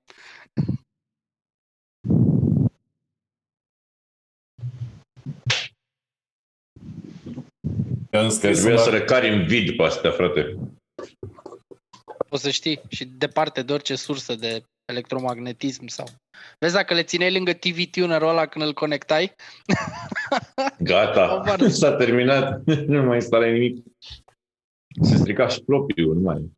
Am 8.12 8.30
scris 8.30 8.58
Trebuia 8.58 8.76
la- 8.76 8.82
să 8.82 8.90
recari 8.90 9.30
în 9.34 9.46
vid 9.46 9.76
pe 9.76 9.84
astea, 9.84 10.12
frate. 10.12 10.58
O 12.30 12.38
să 12.38 12.50
știi 12.50 12.82
și 12.90 13.06
departe 13.06 13.62
de 13.62 13.74
orice 13.74 13.96
sursă 13.96 14.36
de 14.36 14.64
electromagnetism 14.88 15.88
sau... 15.88 16.05
Vezi 16.59 16.73
dacă 16.73 16.93
le 16.93 17.03
țineai 17.03 17.34
lângă 17.34 17.53
TV 17.53 17.89
tuner-ul 17.91 18.30
ăla 18.30 18.45
când 18.45 18.65
îl 18.65 18.73
conectai? 18.73 19.35
Gata, 20.80 21.34
Obar. 21.38 21.69
s-a 21.69 21.95
terminat. 21.95 22.64
nu 22.88 23.03
mai 23.03 23.15
instalai 23.15 23.51
nimic. 23.51 23.85
Se 25.01 25.15
strica 25.15 25.47
și 25.47 25.64
propriu, 25.64 26.14
nu 26.14 26.19
mai. 26.19 26.51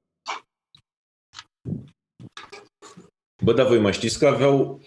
Bă, 3.43 3.53
dar 3.53 3.67
voi 3.67 3.79
mai 3.79 3.93
știți 3.93 4.19
că 4.19 4.27
aveau 4.27 4.81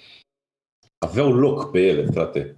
aveau 0.99 1.33
loc 1.33 1.71
pe 1.71 1.81
ele, 1.87 2.05
frate. 2.05 2.57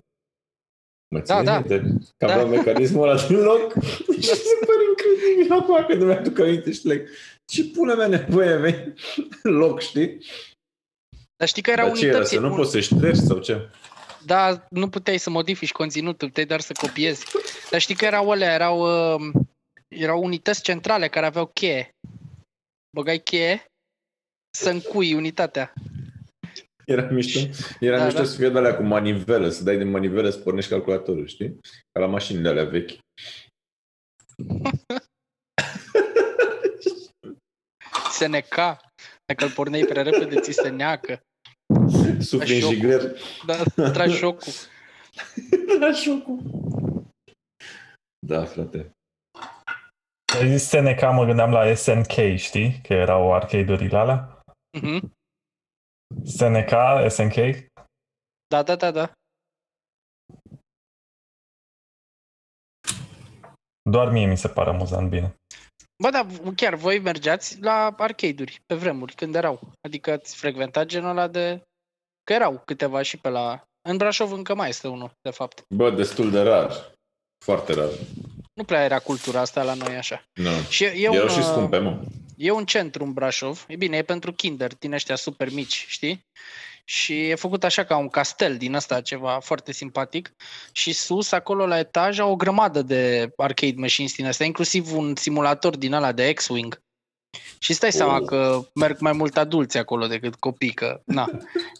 Mă 1.14 1.20
Da, 1.20 1.42
da. 1.42 1.58
minte? 1.58 1.78
Că 2.16 2.26
Da. 2.26 2.32
aveau 2.32 2.48
mecanismul 2.48 3.08
ăla 3.08 3.26
din 3.26 3.36
loc 3.40 3.72
și 4.24 4.34
se 4.34 4.58
pare 4.66 4.82
incredibil 4.88 5.52
acum 5.52 5.84
când 5.86 6.02
îmi 6.02 6.12
aduc 6.12 6.38
aminte 6.38 6.72
și 6.72 6.86
like, 6.86 7.08
ce 7.52 7.64
pune 7.64 7.94
mea 7.94 8.06
nevoie 8.06 8.48
avei 8.48 8.94
loc, 9.42 9.80
știi? 9.80 10.18
Dar 11.36 11.48
știi 11.48 11.62
că 11.62 11.70
erau 11.70 11.86
Dar 11.86 11.96
ce 11.96 12.04
era, 12.06 12.14
unități... 12.14 12.34
să 12.34 12.40
nu 12.40 12.48
un- 12.50 12.56
poți 12.56 12.70
să 12.70 12.80
ștergi 12.80 13.20
sau 13.20 13.38
ce? 13.38 13.70
Da, 14.24 14.66
nu 14.70 14.88
puteai 14.88 15.18
să 15.18 15.30
modifici 15.30 15.72
conținutul, 15.72 16.28
puteai 16.28 16.46
doar 16.46 16.60
să 16.60 16.72
copiezi. 16.80 17.24
Dar 17.70 17.80
știi 17.80 17.94
că 17.94 18.04
erau 18.04 18.30
alea, 18.30 18.52
erau, 18.54 18.78
uh, 19.14 19.32
erau 19.88 20.22
unități 20.24 20.62
centrale 20.62 21.08
care 21.08 21.26
aveau 21.26 21.46
cheie. 21.46 21.90
Băgai 22.96 23.18
cheie 23.18 23.64
să 24.56 24.70
încui 24.70 25.14
unitatea. 25.14 25.72
Era 26.84 27.02
mișto, 27.10 27.38
era 27.80 27.98
Da, 27.98 28.04
mișto 28.04 28.18
da. 28.20 28.24
să 28.26 28.36
fie 28.36 28.48
de 28.48 28.58
alea 28.58 28.76
cu 28.76 28.82
manivele, 28.82 29.50
să 29.50 29.62
dai 29.64 29.76
de 29.76 29.84
manivele 29.84 30.30
să 30.30 30.38
pornești 30.38 30.70
calculatorul, 30.70 31.26
știi? 31.26 31.58
Ca 31.92 32.00
la 32.00 32.06
mașinile 32.06 32.48
alea 32.48 32.64
vechi. 32.64 32.90
Se 38.10 38.26
neca. 38.26 38.83
Dacă 39.26 39.44
îl 39.44 39.50
porneai 39.50 39.84
prea 39.84 40.02
repede, 40.02 40.40
ți 40.40 40.52
se 40.52 40.68
neacă. 40.68 41.20
Sufli 42.20 42.54
în 42.54 42.60
șocul. 42.60 42.74
jigăr. 42.74 43.18
Da, 43.46 43.62
tragi 43.90 44.14
șocul. 44.16 44.52
La 45.80 45.92
șocul. 45.92 46.40
Da, 48.26 48.44
frate. 48.44 48.90
Ai 50.40 50.48
zis 50.48 50.68
SNK, 50.68 51.00
mă 51.00 51.24
gândeam 51.24 51.50
la 51.50 51.74
SNK, 51.74 52.36
știi? 52.36 52.80
Că 52.82 52.92
erau 52.92 53.34
arcade-urile 53.34 53.96
alea. 53.96 54.40
Mhm. 54.78 55.12
SNK, 56.24 56.70
SNK. 57.08 57.34
Da, 58.46 58.62
da, 58.62 58.76
da, 58.76 58.90
da. 58.90 59.12
Doar 63.90 64.10
mie 64.10 64.26
mi 64.26 64.36
se 64.36 64.48
pare 64.48 64.70
amuzant 64.70 65.08
bine. 65.08 65.34
Bă, 66.04 66.10
da, 66.10 66.26
chiar 66.56 66.74
voi 66.74 66.98
mergeați 66.98 67.60
la 67.60 67.94
arcade-uri 67.98 68.60
pe 68.66 68.74
vremuri, 68.74 69.14
când 69.14 69.34
erau. 69.34 69.60
Adică 69.80 70.12
ați 70.12 70.36
frecventat 70.36 70.86
genul 70.86 71.10
ăla 71.10 71.28
de... 71.28 71.62
Că 72.24 72.32
erau 72.32 72.62
câteva 72.64 73.02
și 73.02 73.16
pe 73.16 73.28
la... 73.28 73.62
În 73.88 73.96
Brașov 73.96 74.32
încă 74.32 74.54
mai 74.54 74.68
este 74.68 74.88
unul, 74.88 75.10
de 75.22 75.30
fapt. 75.30 75.64
Bă, 75.74 75.90
destul 75.90 76.30
de 76.30 76.40
rar. 76.40 76.92
Foarte 77.44 77.72
rar. 77.72 77.88
Nu 78.52 78.64
prea 78.64 78.84
era 78.84 78.98
cultura 78.98 79.40
asta 79.40 79.62
la 79.62 79.74
noi 79.74 79.96
așa. 79.96 80.24
Nu. 80.32 80.50
Și 80.68 80.84
e, 80.84 80.86
e 80.86 81.02
Erau 81.02 81.22
un, 81.22 81.28
și 81.28 81.38
uh, 81.38 81.44
scumpe, 81.44 81.78
mă. 81.78 82.00
E 82.36 82.50
un 82.50 82.64
centru 82.64 83.04
în 83.04 83.12
Brașov. 83.12 83.64
E 83.68 83.76
bine, 83.76 83.96
e 83.96 84.02
pentru 84.02 84.32
kinder, 84.32 84.74
din 84.74 84.92
ăștia 84.92 85.16
super 85.16 85.52
mici, 85.52 85.84
știi? 85.88 86.26
Și 86.84 87.28
e 87.28 87.34
făcut 87.34 87.64
așa 87.64 87.84
ca 87.84 87.96
un 87.96 88.08
castel 88.08 88.56
din 88.56 88.74
ăsta, 88.74 89.00
ceva 89.00 89.38
foarte 89.42 89.72
simpatic. 89.72 90.34
Și 90.72 90.92
sus, 90.92 91.32
acolo 91.32 91.66
la 91.66 91.78
etaj, 91.78 92.18
au 92.18 92.30
o 92.30 92.36
grămadă 92.36 92.82
de 92.82 93.32
arcade 93.36 93.74
machines 93.76 94.14
din 94.14 94.26
astea, 94.26 94.46
inclusiv 94.46 94.96
un 94.96 95.16
simulator 95.16 95.76
din 95.76 95.92
ăla 95.92 96.12
de 96.12 96.32
X-Wing. 96.32 96.82
Și 97.58 97.72
stai 97.72 97.88
Oh. 97.88 97.94
seama 97.94 98.20
că 98.20 98.60
merg 98.74 98.98
mai 99.00 99.12
mult 99.12 99.36
adulți 99.36 99.78
acolo 99.78 100.06
decât 100.06 100.34
copii, 100.34 100.72
că, 100.72 101.02
na, 101.04 101.30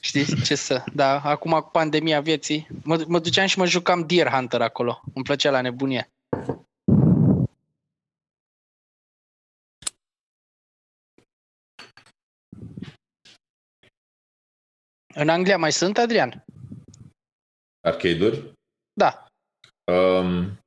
știi 0.01 0.43
ce 0.43 0.55
să... 0.55 0.82
Da, 0.93 1.20
acum 1.20 1.51
cu 1.51 1.70
pandemia 1.72 2.20
vieții, 2.20 2.66
mă, 2.82 3.05
mă 3.06 3.18
duceam 3.18 3.47
și 3.47 3.59
mă 3.59 3.66
jucam 3.66 4.06
Deer 4.06 4.28
Hunter 4.28 4.60
acolo. 4.60 5.01
Îmi 5.14 5.24
plăcea 5.24 5.51
la 5.51 5.60
nebunie. 5.60 6.12
În 15.15 15.28
Anglia 15.28 15.59
mai 15.59 15.73
sunt, 15.73 15.99
Adrian? 15.99 16.45
Arcade-uri? 17.86 18.53
Da. 18.93 19.27
Um, 19.93 20.59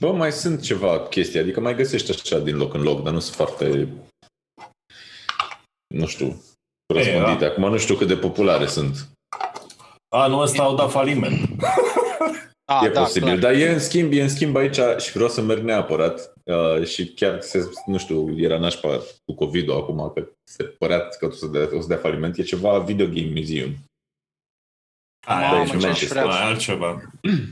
bă, 0.00 0.12
mai 0.12 0.32
sunt 0.32 0.62
ceva 0.62 1.06
chestii, 1.08 1.38
adică 1.38 1.60
mai 1.60 1.74
găsești 1.74 2.10
așa 2.10 2.38
din 2.38 2.56
loc 2.56 2.74
în 2.74 2.82
loc, 2.82 3.02
dar 3.02 3.12
nu 3.12 3.18
sunt 3.18 3.34
foarte, 3.34 3.88
nu 5.94 6.06
știu, 6.06 6.42
răspândite. 6.94 7.44
Acum 7.44 7.70
nu 7.70 7.78
știu 7.78 7.94
cât 7.94 8.06
de 8.06 8.16
populare 8.16 8.66
sunt. 8.66 9.08
Anul 10.08 10.42
ăsta 10.42 10.62
au 10.62 10.74
dat 10.74 10.90
faliment. 10.90 11.62
A, 12.64 12.84
e 12.84 12.88
da, 12.88 13.00
posibil, 13.00 13.28
clar. 13.28 13.38
dar 13.38 13.52
e 13.52 13.72
în 13.72 13.78
schimb, 13.78 14.12
e 14.12 14.22
în 14.22 14.28
schimb 14.28 14.56
aici 14.56 14.78
și 14.98 15.12
vreau 15.12 15.28
să 15.28 15.40
merg 15.40 15.62
neapărat 15.62 16.32
uh, 16.44 16.86
și 16.86 17.06
chiar, 17.06 17.40
se, 17.40 17.70
nu 17.86 17.98
știu, 17.98 18.38
era 18.38 18.58
nașpa 18.58 19.00
cu 19.24 19.34
covid 19.34 19.70
acum, 19.70 20.10
că 20.14 20.28
se 20.44 20.62
părea 20.64 21.08
că 21.08 21.26
o 21.26 21.30
să 21.30 21.46
dea, 21.46 21.68
o 21.72 21.80
să 21.80 21.88
dea 21.88 21.96
faliment, 21.96 22.36
e 22.36 22.42
ceva 22.42 22.78
Video 22.78 23.06
Game 23.06 23.32
Museum. 23.34 23.74
Mamă, 25.26 25.56
aici, 25.56 25.68
ce 25.68 25.72
în 25.72 25.78
aș 25.78 25.84
Manchester. 25.84 26.22
vrea. 26.22 26.24
Mai 26.24 26.42
altceva. 26.42 27.02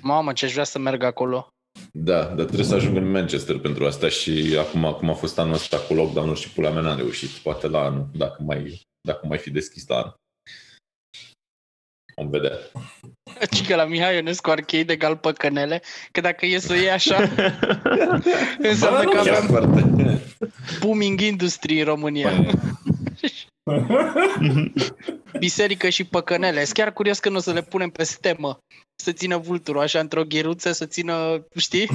Mamă, 0.03 0.33
ce-aș 0.33 0.53
vrea 0.53 0.65
să 0.65 0.79
merg 0.79 1.03
acolo. 1.03 1.49
Da, 1.93 2.25
dar 2.25 2.45
trebuie 2.45 2.67
să 2.67 2.75
ajung 2.75 2.97
în 2.97 3.11
Manchester 3.11 3.59
pentru 3.59 3.87
asta 3.87 4.09
și 4.09 4.57
acum, 4.59 4.93
cum 4.99 5.11
a 5.11 5.15
fost 5.15 5.39
anul 5.39 5.55
ăsta 5.55 5.79
cu 5.79 5.95
lockdown-ul 5.95 6.35
și 6.35 6.53
pula 6.53 6.71
mea 6.71 6.81
n-am 6.83 6.97
reușit. 6.97 7.31
Poate 7.31 7.69
la 7.69 7.81
anul, 7.81 8.07
dacă 8.13 8.43
mai, 8.43 8.81
dacă 9.01 9.27
mai 9.27 9.39
fi 9.39 9.51
deschis 9.51 9.87
la 9.87 9.97
anul. 9.97 10.15
Vom 12.21 12.31
vedea. 12.31 12.53
Ci 13.53 13.67
că 13.67 13.75
la 13.75 13.85
Mihai 13.85 14.15
Ionescu 14.15 14.51
arcade 14.51 14.93
egal 14.93 15.17
păcănele, 15.17 15.83
că 16.13 16.21
dacă 16.21 16.47
e 16.47 16.59
să 16.59 16.73
o 16.73 16.77
iei 16.77 16.91
așa, 16.91 17.17
înseamnă 18.71 19.05
că 19.05 19.21
Chiar 19.23 19.29
avem 19.29 19.47
foarte. 19.49 20.21
booming 20.81 21.21
industry 21.21 21.79
în 21.79 21.85
România. 21.85 22.31
Biserică 25.39 25.89
și 25.89 26.05
păcănele. 26.05 26.65
Sunt 26.65 26.77
chiar 26.77 26.93
curios 26.93 27.19
că 27.19 27.29
nu 27.29 27.37
o 27.37 27.41
să 27.41 27.53
le 27.53 27.63
punem 27.63 27.91
pe 27.91 28.03
stemă. 28.05 28.59
Să 29.03 29.13
țină 29.13 29.37
vulturul 29.37 29.81
așa 29.81 30.01
într-o 30.01 30.25
gheruță, 30.25 30.73
să 30.73 30.87
țină, 30.87 31.47
știi? 31.57 31.89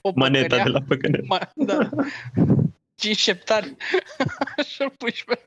O 0.00 0.10
Maneta 0.14 0.46
păcănea. 0.46 0.64
de 0.64 0.70
la 0.70 0.80
păcăne. 0.88 1.18
Ma- 1.18 1.50
da. 1.54 1.88
Cinci 3.00 3.18
șeptari. 3.18 3.76
Așa 4.56 4.92
puși 4.98 5.24
pe... 5.24 5.40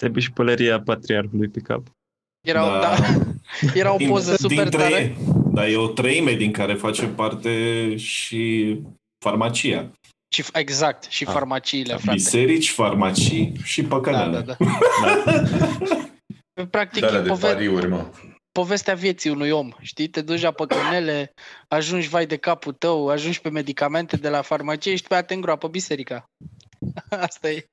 Se 0.00 0.20
și 0.20 0.32
pălăria 0.32 0.80
patriarhului 0.80 1.48
pe 1.48 1.60
cap. 1.60 1.86
Era, 2.46 2.76
o, 2.76 2.80
da, 2.80 2.94
era 3.80 3.94
o 3.94 3.96
Din- 3.96 4.08
poză 4.08 4.36
super 4.36 4.68
dintre- 4.68 4.88
tare. 4.88 5.16
Dar 5.52 5.68
e 5.68 5.76
o 5.76 5.88
treime 5.88 6.32
din 6.32 6.52
care 6.52 6.74
face 6.74 7.06
parte 7.06 7.96
și 7.96 8.76
farmacia. 9.24 9.90
Și, 10.34 10.44
exact, 10.52 11.04
și 11.08 11.24
Ah. 11.26 11.32
farmaciile, 11.32 11.94
frate. 11.96 12.12
Biserici, 12.12 12.70
farmacii 12.70 13.52
și 13.62 13.82
Da, 13.82 13.88
păcănele. 13.88 14.40
da, 14.40 14.40
da. 14.40 14.56
Practic, 16.70 17.00
Dale 17.02 17.18
e 17.18 17.22
de 17.22 17.28
pove- 17.28 17.46
pariuri, 17.52 17.88
mă. 17.88 18.10
povestea 18.52 18.94
vieții 18.94 19.30
unui 19.30 19.50
om. 19.50 19.70
Știi, 19.80 20.08
te 20.08 20.20
duci 20.22 20.40
la 20.42 20.50
păcănele, 20.50 21.32
ajungi 21.68 22.08
vai 22.08 22.26
de 22.26 22.36
capul 22.36 22.72
tău, 22.72 23.08
ajungi 23.08 23.40
pe 23.40 23.50
medicamente 23.50 24.16
de 24.16 24.28
la 24.28 24.42
farmacie 24.42 24.94
și 24.96 25.02
după 25.02 25.14
aia 25.14 25.22
te 25.22 25.34
îngroapă 25.34 25.68
biserica. 25.68 26.24
Asta 27.26 27.50
e. 27.50 27.64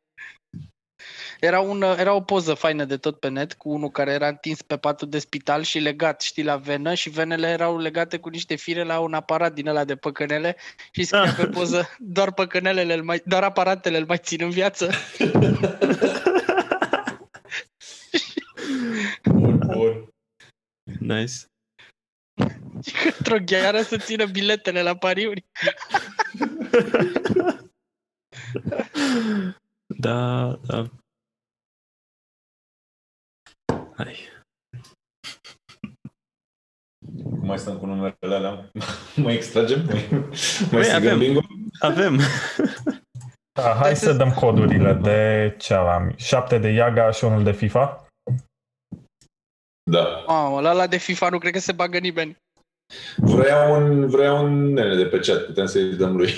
Era, 1.40 1.60
un, 1.60 1.82
era 1.82 2.14
o 2.14 2.22
poză 2.22 2.54
faină 2.54 2.86
de 2.86 2.98
tot 2.98 3.20
pe 3.20 3.30
net 3.30 3.54
cu 3.54 3.70
unul 3.70 3.90
care 3.90 4.12
era 4.12 4.28
întins 4.28 4.62
pe 4.62 4.78
patul 4.78 5.10
de 5.10 5.20
spital 5.20 5.62
și 5.62 5.80
legat, 5.80 6.22
știi, 6.22 6.44
la 6.44 6.56
venă 6.56 6.94
și 6.94 7.10
venele 7.10 7.48
erau 7.48 7.78
legate 7.78 8.18
cu 8.18 8.30
niște 8.30 8.56
fire 8.56 8.84
la 8.84 9.00
un 9.00 9.14
aparat 9.14 9.54
din 9.54 9.68
ăla 9.68 9.84
de 9.84 9.96
păcănele 9.96 10.56
și 10.92 11.04
scria 11.04 11.34
pe 11.38 11.46
poză 11.46 11.90
doar 12.00 12.34
păcănelele, 12.34 12.94
îl 12.94 13.04
mai, 13.04 13.22
doar 13.26 13.44
aparatele 13.44 13.98
îl 13.98 14.06
mai 14.08 14.18
țin 14.18 14.40
în 14.44 14.50
viață. 14.50 14.90
Bun, 19.24 19.58
bun. 19.58 20.08
Nice. 21.00 21.34
Și 22.86 22.94
că 23.04 23.14
într-o 23.18 23.38
gheară 23.46 23.82
să 23.82 23.98
țină 23.98 24.26
biletele 24.26 24.82
la 24.82 24.96
pariuri. 24.96 25.46
Da, 30.00 30.60
da. 30.66 30.90
Hai. 33.98 34.16
Cum 37.24 37.48
mai 37.48 37.58
stăm 37.60 37.78
cu 37.78 37.86
numerele 37.86 38.36
alea? 38.36 38.72
mai 39.24 39.34
extragem? 39.34 39.86
Mai, 39.86 40.08
mai 40.12 40.22
Păi, 40.70 40.84
strigăm 40.84 40.96
avem. 40.96 41.20
bingo? 41.20 41.40
Avem. 41.80 42.20
Da, 43.60 43.74
hai 43.80 43.96
să 43.96 44.14
dăm 44.14 44.32
codurile 44.32 44.94
de 44.94 45.56
ce 45.60 45.74
aveam. 45.74 46.14
7 46.16 46.58
de 46.58 46.70
Yaga 46.70 47.12
și 47.12 47.24
unul 47.24 47.44
de 47.44 47.52
FIFA. 47.52 48.08
Da. 49.92 50.24
Mamă, 50.28 50.62
la 50.62 50.70
ăla 50.72 50.88
de 50.88 50.98
FIFA 50.98 51.30
nu 51.30 51.38
cred 51.40 51.54
că 51.54 51.60
se 51.60 51.72
bagă 51.72 51.98
nimeni. 51.98 52.38
Vrea 53.18 53.68
un, 53.68 54.08
vrea 54.10 54.34
un 54.34 54.74
nene 54.74 54.96
de 54.96 55.06
pe 55.06 55.20
chat, 55.20 55.46
putem 55.46 55.66
să-i 55.66 55.96
dăm 55.96 56.16
lui. 56.16 56.32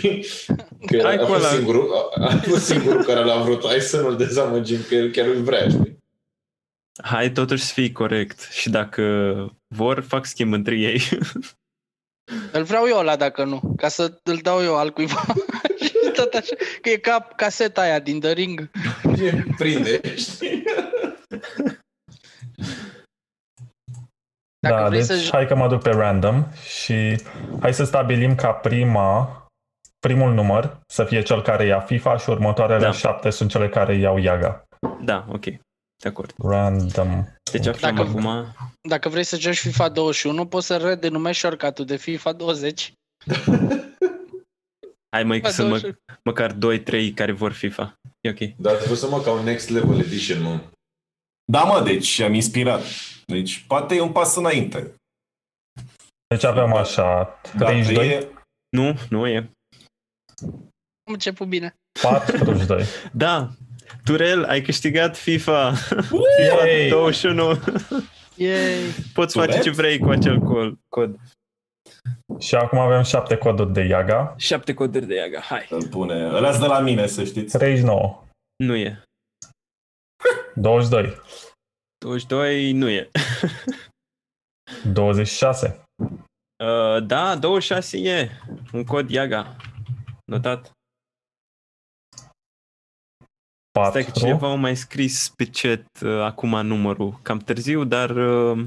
Că 0.88 1.02
Hai 1.03 1.15
a, 1.15 1.19
cu 1.19 1.26
fost 1.26 1.40
ăla. 1.44 1.53
singurul, 1.53 2.10
a, 2.15 2.26
a 2.26 2.38
fost 2.38 2.65
singurul 2.65 3.03
care 3.03 3.23
l-a 3.23 3.41
vrut. 3.41 3.65
Hai 3.65 3.80
să 3.80 4.02
nu-l 4.02 4.15
dezamăgim, 4.18 4.77
că 4.88 4.95
el 4.95 5.11
chiar 5.11 5.26
îl 5.27 5.41
vrea, 5.41 5.69
știi? 5.69 5.98
Hai 7.04 7.32
totuși 7.32 7.64
să 7.64 7.74
fii 7.74 7.92
corect. 7.92 8.40
Și 8.52 8.70
dacă 8.70 9.04
vor, 9.76 10.02
fac 10.02 10.26
schimb 10.26 10.54
între 10.54 10.76
ei. 10.76 11.02
Îl 12.52 12.64
vreau 12.64 12.88
eu 12.88 12.98
ăla 12.98 13.16
dacă 13.16 13.44
nu, 13.44 13.74
ca 13.78 13.88
să 13.88 14.20
îl 14.24 14.38
dau 14.38 14.64
eu 14.64 14.78
altcuiva. 14.78 15.22
și 15.84 15.94
tot 16.14 16.34
așa, 16.34 16.56
că 16.82 16.90
e 16.90 16.98
ca 16.98 17.28
caseta 17.36 17.82
aia 17.82 18.00
din 18.00 18.20
The 18.20 18.32
Ring. 18.32 18.70
Ce 19.18 19.44
prinde, 19.58 20.16
știi? 20.16 20.64
Dacă 24.60 24.82
da, 24.82 24.88
vrei 24.88 25.00
deci 25.00 25.08
să 25.08 25.26
j- 25.28 25.32
hai 25.32 25.48
că 25.48 25.56
mă 25.56 25.68
duc 25.68 25.82
pe 25.82 25.90
random 25.90 26.46
și 26.64 27.22
hai 27.62 27.74
să 27.74 27.84
stabilim 27.84 28.36
ca 28.36 28.52
prima, 28.52 29.46
primul 30.00 30.34
număr 30.34 30.80
să 30.88 31.04
fie 31.04 31.22
cel 31.22 31.42
care 31.42 31.66
ia 31.66 31.80
FIFA 31.80 32.18
și 32.18 32.30
următoarele 32.30 32.80
Da. 32.80 32.92
șapte 32.92 33.30
sunt 33.30 33.50
cele 33.50 33.70
care 33.70 33.96
iau 33.96 34.18
Yaga. 34.18 34.64
Da, 35.02 35.26
ok. 35.30 35.46
De 36.04 36.08
acord. 36.08 36.34
Random. 36.38 37.26
Deci 37.52 37.66
aflăm 37.68 37.96
Dacă- 37.96 38.10
acum... 38.10 38.56
dacă 38.90 39.10
vrei 39.10 39.24
să 39.24 39.38
joci 39.40 39.60
FIFA 39.60 39.90
21, 39.90 40.48
poți 40.48 40.66
să 40.66 40.78
redenumești 40.78 41.42
shortcut 41.42 41.88
de 41.88 41.96
FIFA 41.96 42.32
20. 42.34 42.94
Hai 45.16 45.24
mai 45.24 45.38
FIFA 45.38 45.50
să 45.50 45.62
mă, 45.62 45.68
21. 45.68 45.96
măcar 46.24 46.58
2-3 47.12 47.14
care 47.16 47.32
vor 47.32 47.52
FIFA. 47.52 48.00
E 48.22 48.30
ok. 48.30 48.56
Dar 48.58 48.76
trebuie 48.76 48.98
să 48.98 49.08
mă 49.10 49.22
ca 49.22 49.32
un 49.32 49.44
next 49.44 49.70
level 49.70 50.00
edition, 50.00 50.42
mă. 50.42 50.60
Da, 51.52 51.64
mă, 51.64 51.82
deci 51.84 52.20
am 52.20 52.34
inspirat. 52.34 52.82
Deci 53.26 53.64
poate 53.68 53.96
e 53.96 54.02
un 54.02 54.12
pas 54.12 54.36
înainte. 54.36 54.94
Deci 56.28 56.44
avem 56.44 56.74
așa, 56.74 57.24
32, 57.58 57.94
Dacă 57.94 58.08
e, 58.08 58.32
Nu, 58.78 58.98
nu 59.10 59.28
e. 59.28 59.38
Am 61.08 61.14
început 61.14 61.48
bine. 61.48 61.76
42. 62.02 62.84
Da, 63.14 63.50
Turel, 64.03 64.44
ai 64.44 64.61
câștigat 64.61 65.18
FIFA. 65.18 65.74
FIFA 65.74 66.66
Yay! 66.68 66.88
21. 66.90 67.60
Yay! 68.36 68.74
Poți 69.14 69.36
face 69.38 69.48
Turet? 69.49 69.64
ce 69.64 69.70
vrei 69.70 69.98
cu 69.99 70.10
acel 70.10 70.40
col- 70.40 70.80
cod. 70.90 71.16
Și 72.40 72.56
acum 72.56 72.78
avem 72.80 73.02
șapte 73.03 73.38
coduri 73.38 73.74
de 73.74 73.82
Yaga. 73.82 74.34
Șapte 74.38 74.74
coduri 74.74 75.06
de 75.06 75.16
Iaga, 75.16 75.40
hai. 75.40 75.68
îl 75.70 75.88
pune. 75.88 76.14
Ăla 76.26 76.57
de 76.57 76.66
la 76.66 76.80
mine, 76.80 77.07
să 77.07 77.24
știți. 77.24 77.57
39, 77.57 78.24
Nu 78.64 78.76
e. 78.76 79.03
22, 80.56 81.16
22 82.06 82.72
nu 82.72 82.90
e. 82.90 83.10
26, 84.91 85.84
Uh, 86.64 87.03
da, 87.06 87.36
26 87.36 87.98
e. 87.98 88.30
Un 88.74 88.84
cod 88.84 89.10
Iaga. 89.10 89.56
Notat. 90.26 90.72
Stai 93.88 94.03
că 94.03 94.10
4, 94.10 94.19
cineva 94.19 94.51
a 94.51 94.56
mai 94.56 94.76
scris 94.76 95.34
pe 95.35 95.45
chat 95.51 95.85
uh, 96.01 96.22
acum 96.22 96.65
numărul. 96.65 97.19
Cam 97.22 97.38
târziu, 97.38 97.84
dar 97.84 98.10
uh, 98.10 98.65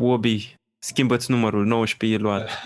Obi, 0.00 0.54
schimbă-ți 0.78 1.30
numărul, 1.30 1.64
19 1.64 2.18
e 2.18 2.22
luat. 2.22 2.50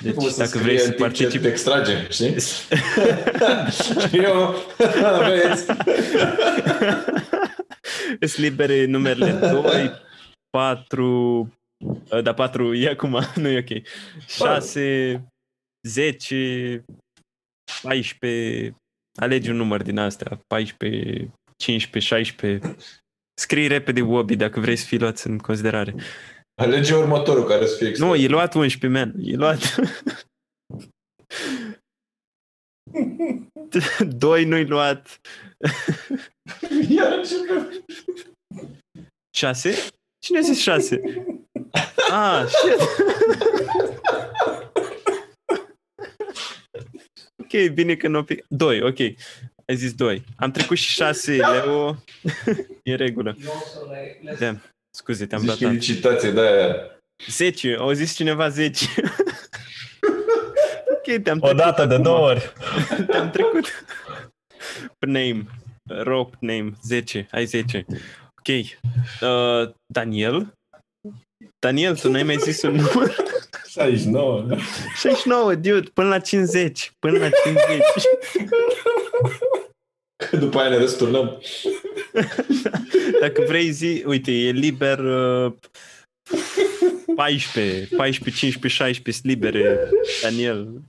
Deci 0.00 0.14
Poți 0.14 0.34
să 0.34 0.38
dacă 0.38 0.48
scrie 0.48 0.62
vrei 0.62 0.78
să 0.78 0.84
în 0.84 0.92
timp 0.92 1.12
ce 1.12 1.22
participi... 1.22 1.42
Te 1.44 1.48
extragem, 1.48 2.08
știi? 2.10 2.36
Eu, 4.24 4.54
aveți. 5.14 5.66
Îți 8.20 8.40
libere 8.40 8.84
numerele 8.84 9.32
2, 9.32 9.90
4, 10.50 11.52
da, 12.22 12.34
4 12.34 12.74
e 12.74 12.88
acum, 12.88 13.20
nu 13.34 13.48
e 13.48 13.58
ok. 13.58 13.86
6, 14.26 15.24
10, 15.82 16.84
14, 17.82 18.74
alegi 19.14 19.50
un 19.50 19.56
număr 19.56 19.82
din 19.82 19.98
astea, 19.98 20.40
14, 20.46 21.30
15, 21.56 22.14
16. 22.14 22.76
Scrii 23.40 23.66
repede 23.66 24.02
Obi 24.02 24.36
dacă 24.36 24.60
vrei 24.60 24.76
să 24.76 24.86
fii 24.86 24.98
luat 24.98 25.18
în 25.18 25.38
considerare. 25.38 25.94
Alege 26.62 26.94
următorul 26.94 27.44
care 27.44 27.66
să 27.66 27.76
fie 27.76 27.88
extra. 27.88 28.06
Nu, 28.06 28.14
e 28.14 28.26
luat 28.26 28.54
11, 28.54 28.98
man. 28.98 29.14
E 29.18 29.36
luat. 29.36 29.74
2 34.08 34.44
nu-i 34.44 34.64
luat. 34.66 35.20
Iar 36.96 37.12
începe. 37.12 37.84
6? 39.36 39.74
Cine 40.18 40.38
a 40.38 40.40
zis 40.40 40.60
6? 40.60 41.00
Ah, 42.12 42.44
shit. 42.46 42.80
Ok, 47.52 47.70
bine 47.72 47.94
că 47.94 48.06
nu 48.08 48.12
n-o 48.12 48.22
pic. 48.22 48.44
2, 48.48 48.82
ok. 48.82 48.98
Ai 49.66 49.76
zis 49.76 49.94
2. 49.94 50.24
Am 50.36 50.50
trecut 50.50 50.76
și 50.76 50.90
6, 50.90 51.32
Leo. 51.36 51.96
e 52.82 52.90
în 52.90 52.96
regulă. 52.96 53.36
Damn. 54.38 54.62
Scuze, 54.96 55.26
te-am 55.26 55.40
Zici 55.40 55.48
dat 55.50 55.58
că 55.58 55.64
e 55.64 55.66
alt. 55.66 55.76
licitație 55.76 56.30
de 56.30 56.40
aia. 56.40 56.74
10, 57.28 57.76
au 57.78 57.92
zis 57.92 58.14
cineva 58.14 58.48
10. 58.48 58.84
ok, 60.94 61.22
te-am 61.22 61.24
trecut. 61.38 61.42
o 61.50 61.52
dată 61.52 61.86
de 61.86 61.98
două 61.98 62.28
ori. 62.28 62.52
Te-am 63.10 63.30
trecut. 63.30 63.84
Name. 64.98 65.46
Rope 65.88 66.36
name. 66.40 66.72
10. 66.82 67.26
Ai 67.30 67.44
10. 67.44 67.84
Ok. 68.38 68.48
Uh, 69.20 69.72
Daniel? 69.92 70.52
Daniel, 71.66 71.96
tu 71.96 72.10
n-ai 72.10 72.22
mai 72.22 72.36
zis 72.36 72.62
un 72.62 72.74
număr? 72.74 73.14
69. 73.66 74.46
69, 74.96 75.54
dude, 75.54 75.88
până 75.94 76.08
la 76.08 76.18
50. 76.18 76.92
Până 76.98 77.18
la 77.18 77.28
50. 77.44 77.82
Că 80.30 80.36
după 80.36 80.58
aia 80.58 80.68
ne 80.68 80.76
răsturnăm. 80.76 81.42
Dacă 83.20 83.44
vrei 83.46 83.70
zi, 83.70 84.02
uite, 84.06 84.32
e 84.32 84.50
liber 84.50 84.98
uh, 84.98 85.52
14, 87.14 87.96
14, 87.96 88.30
15, 88.30 88.68
16 88.68 89.12
sunt 89.12 89.24
libere, 89.24 89.90
Daniel. 90.22 90.82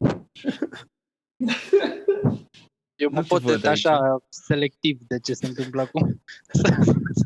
Eu 2.96 3.10
mă 3.10 3.16
Nu 3.16 3.22
te 3.22 3.28
pot 3.28 3.42
văd 3.42 3.56
detașa 3.56 4.24
selectiv 4.30 4.98
de 5.08 5.20
ce 5.20 5.34
se 5.34 5.46
întâmplă 5.46 5.82
acum. 5.82 6.22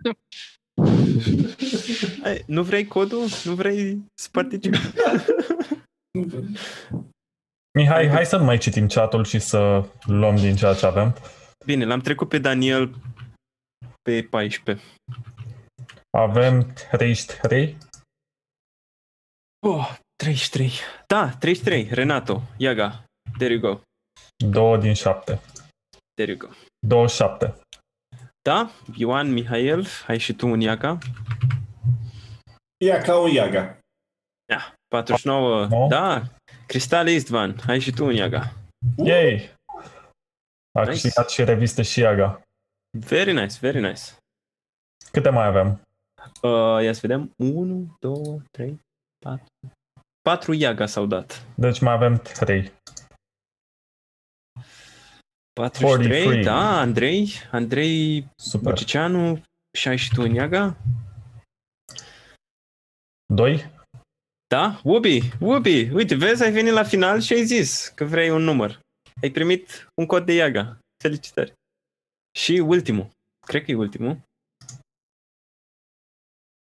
Hai, 2.21 2.43
nu 2.47 2.63
vrei 2.63 2.85
codul? 2.87 3.25
Nu 3.43 3.53
vrei 3.53 4.05
să 4.13 4.29
participi? 4.31 4.77
Mihai, 7.77 8.07
hai 8.07 8.25
să 8.25 8.37
nu 8.37 8.43
mai 8.43 8.57
citim 8.57 8.87
chatul 8.87 9.23
și 9.25 9.39
să 9.39 9.89
luăm 10.05 10.35
din 10.35 10.55
ceea 10.55 10.73
ce 10.73 10.85
avem. 10.85 11.15
Bine, 11.65 11.85
l-am 11.85 11.99
trecut 11.99 12.29
pe 12.29 12.37
Daniel 12.37 12.95
pe 14.01 14.23
14. 14.29 14.85
Avem 16.17 16.73
33. 16.91 17.77
Oh, 19.67 19.97
33. 20.15 20.71
Da, 21.07 21.29
33. 21.29 21.87
Renato. 21.91 22.41
Iaga. 22.57 23.05
There 23.37 23.53
you 23.53 23.61
go. 23.61 23.81
2 24.49 24.77
din 24.79 24.93
7. 24.93 25.41
There 26.13 26.31
you 26.31 26.37
go. 26.37 26.47
27. 26.87 27.59
Da, 28.45 28.69
Ioan, 28.95 29.31
Mihail, 29.33 29.87
ai 30.07 30.17
și 30.17 30.33
tu 30.33 30.47
un 30.47 30.59
Iaga. 30.59 30.97
Ia 32.85 33.01
ca 33.01 33.17
un 33.19 33.29
Iaga. 33.29 33.79
49. 34.87 35.65
No. 35.65 35.87
Da, 35.87 36.23
Cristal 36.65 37.07
Istvan, 37.07 37.55
ai 37.67 37.79
și 37.79 37.91
tu 37.91 38.05
un 38.05 38.13
Iaga. 38.13 38.53
Yay! 39.03 39.53
A 40.71 40.79
Nice. 40.79 40.91
câștigat 40.91 41.29
și 41.29 41.43
revistă 41.43 41.81
și 41.81 41.99
Iaga. 41.99 42.41
Very 42.97 43.33
nice, 43.33 43.57
very 43.59 43.79
nice. 43.81 44.01
Câte 45.11 45.29
mai 45.29 45.45
avem? 45.45 45.81
Uh, 46.41 46.83
ia 46.83 46.93
să 46.93 46.99
vedem. 47.01 47.31
1, 47.37 47.95
2, 47.99 48.41
3, 48.51 48.79
4. 49.25 49.45
4 50.21 50.53
Iaga 50.53 50.85
s-au 50.85 51.05
dat. 51.05 51.45
Deci 51.55 51.79
mai 51.79 51.93
avem 51.93 52.17
3. 52.17 52.71
43, 55.55 56.07
43. 56.07 56.43
da, 56.43 56.79
Andrei, 56.79 57.31
Andrei 57.51 58.27
Super. 58.35 58.71
Bociceanu, 58.71 59.41
și 59.77 59.87
ai 59.87 59.97
și 59.97 60.09
tu 60.13 60.21
în 60.21 60.33
Iaga? 60.33 60.77
2? 63.33 63.71
Da? 64.47 64.81
Ubi, 64.83 65.19
Ubi, 65.39 65.89
uite, 65.89 66.15
vezi, 66.15 66.43
ai 66.43 66.51
venit 66.51 66.73
la 66.73 66.83
final 66.83 67.21
și 67.21 67.33
ai 67.33 67.45
zis 67.45 67.87
că 67.87 68.03
vrei 68.03 68.29
un 68.29 68.41
număr. 68.41 68.79
Ai 69.21 69.29
primit 69.29 69.87
un 70.01 70.05
cod 70.05 70.25
de 70.25 70.33
Iaga. 70.33 70.79
Felicitări. 71.03 71.53
Și 72.37 72.51
ultimul. 72.51 73.09
Cred 73.47 73.63
că 73.63 73.71
e 73.71 73.75
ultimul. 73.75 74.21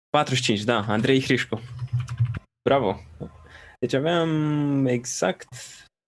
45, 0.10 0.64
da, 0.64 0.86
Andrei 0.88 1.22
Hrișcu. 1.22 1.62
Bravo. 2.70 3.00
Deci 3.80 3.94
aveam 3.94 4.86
exact 4.86 5.48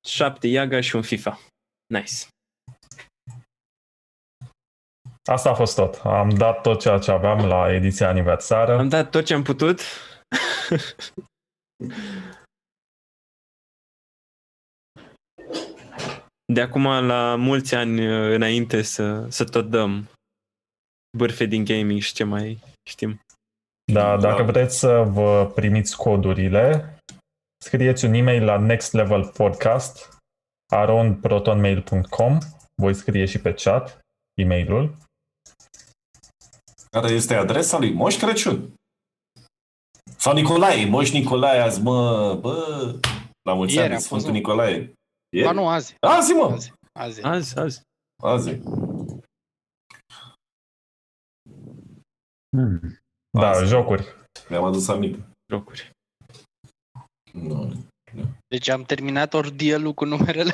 7 0.08 0.48
Iaga 0.48 0.82
și 0.82 0.96
un 0.96 1.02
FIFA. 1.02 1.40
Nice. 1.94 2.28
Asta 5.32 5.50
a 5.50 5.54
fost 5.54 5.76
tot. 5.76 6.02
Am 6.04 6.30
dat 6.30 6.62
tot 6.62 6.80
ceea 6.80 6.98
ce 6.98 7.12
aveam 7.12 7.46
la 7.46 7.74
ediția 7.74 8.08
aniversară. 8.08 8.78
Am 8.78 8.90
dat 8.90 9.10
tot 9.10 9.26
ce 9.26 9.34
am 9.34 9.44
putut. 9.44 9.82
De 16.54 16.62
acum 16.62 16.84
la 16.84 17.36
mulți 17.36 17.76
ani 17.76 18.08
uh, 18.08 18.34
înainte 18.34 18.82
să, 18.82 19.26
să 19.30 19.44
tot 19.44 19.70
dăm 19.70 20.10
bârfe 21.18 21.46
din 21.46 21.64
gaming 21.64 22.02
și 22.02 22.14
ce 22.14 22.24
mai 22.24 22.60
știm. 22.90 23.22
Da, 23.92 24.18
dacă 24.18 24.44
vreți 24.44 24.80
să 24.80 25.04
vă 25.08 25.52
primiți 25.56 25.98
codurile, 25.98 26.98
scrieți 27.64 28.06
un 28.06 28.14
e-mail 28.14 28.44
la 28.44 28.58
nextlevelpodcast 28.58 30.18
aronprotonmail.com 30.74 32.38
Voi 32.82 32.94
scrie 32.94 33.26
și 33.26 33.42
pe 33.42 33.54
chat 33.54 34.00
e-mailul. 34.42 34.96
Care 36.98 37.14
este 37.14 37.36
adresa 37.36 37.78
lui 37.78 37.94
Moș 37.94 38.18
Crăciun. 38.18 38.74
Sau 40.18 40.34
Nicolae, 40.34 40.86
Moș 40.86 41.12
Nicolae 41.12 41.60
azi, 41.60 41.82
mă, 41.82 42.34
bă, 42.42 42.96
la 43.42 43.54
mulți 43.54 43.74
Ieri 43.74 43.86
ani, 43.86 43.94
a 43.94 43.98
fost, 43.98 44.08
Sfântul 44.08 44.30
nu? 44.30 44.36
Nicolae. 44.36 44.94
Ieri? 45.36 45.48
Ba 45.48 45.52
nu, 45.52 45.68
azi. 45.68 45.96
Azi, 46.00 46.32
mă! 46.32 46.52
Azi. 46.52 46.74
Azi. 46.94 47.26
Azi, 47.26 47.60
azi. 47.60 47.82
Azi. 48.24 48.60
Da, 53.40 53.50
Asta. 53.50 53.64
jocuri. 53.64 54.06
Mi-am 54.50 54.64
adus 54.64 54.88
aminte. 54.88 55.28
Jocuri. 55.52 55.92
Nu. 57.32 57.74
Deci 58.48 58.70
am 58.70 58.84
terminat 58.84 59.34
ordielul 59.34 59.94
cu 59.94 60.06
numerele. 60.06 60.54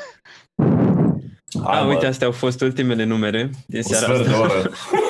A, 1.62 1.82
mă, 1.82 1.88
uite, 1.88 2.06
astea 2.06 2.26
au 2.26 2.32
fost 2.32 2.60
ultimele 2.60 3.04
numere 3.04 3.50
din 3.66 3.76
un 3.76 3.82
seara 3.82 4.14
sfert 4.14 4.28
de 4.28 4.34
asta. 4.34 4.70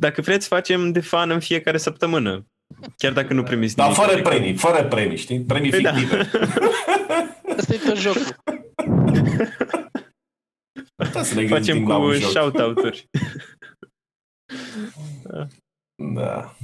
oră. 0.00 0.08
Dacă 0.08 0.20
vreți, 0.20 0.46
facem 0.48 0.92
de 0.92 1.00
fan 1.00 1.30
în 1.30 1.40
fiecare 1.40 1.78
săptămână. 1.78 2.46
Chiar 2.96 3.12
dacă 3.12 3.32
nu 3.34 3.42
primiți 3.42 3.76
Dar 3.76 3.86
nimic. 3.86 4.00
fără 4.02 4.12
adică- 4.12 4.28
premii, 4.28 4.56
fără 4.56 4.84
premii, 4.88 5.16
știi? 5.16 5.40
Premii 5.40 5.70
Păi 5.70 5.82
da. 5.82 5.92
fictive. 5.94 6.16
Asta 7.58 7.74
e 7.74 7.78
tot 7.78 7.96
jocul. 7.96 8.36
Da, 11.12 11.22
să 11.22 11.34
ne 11.34 11.46
Facem 11.46 11.74
gândim 11.74 11.88
la 11.88 11.96
cu 11.96 12.02
un 12.02 12.12
joc. 12.12 12.30
shout-out-uri. 12.30 13.06
Da. 16.14 16.56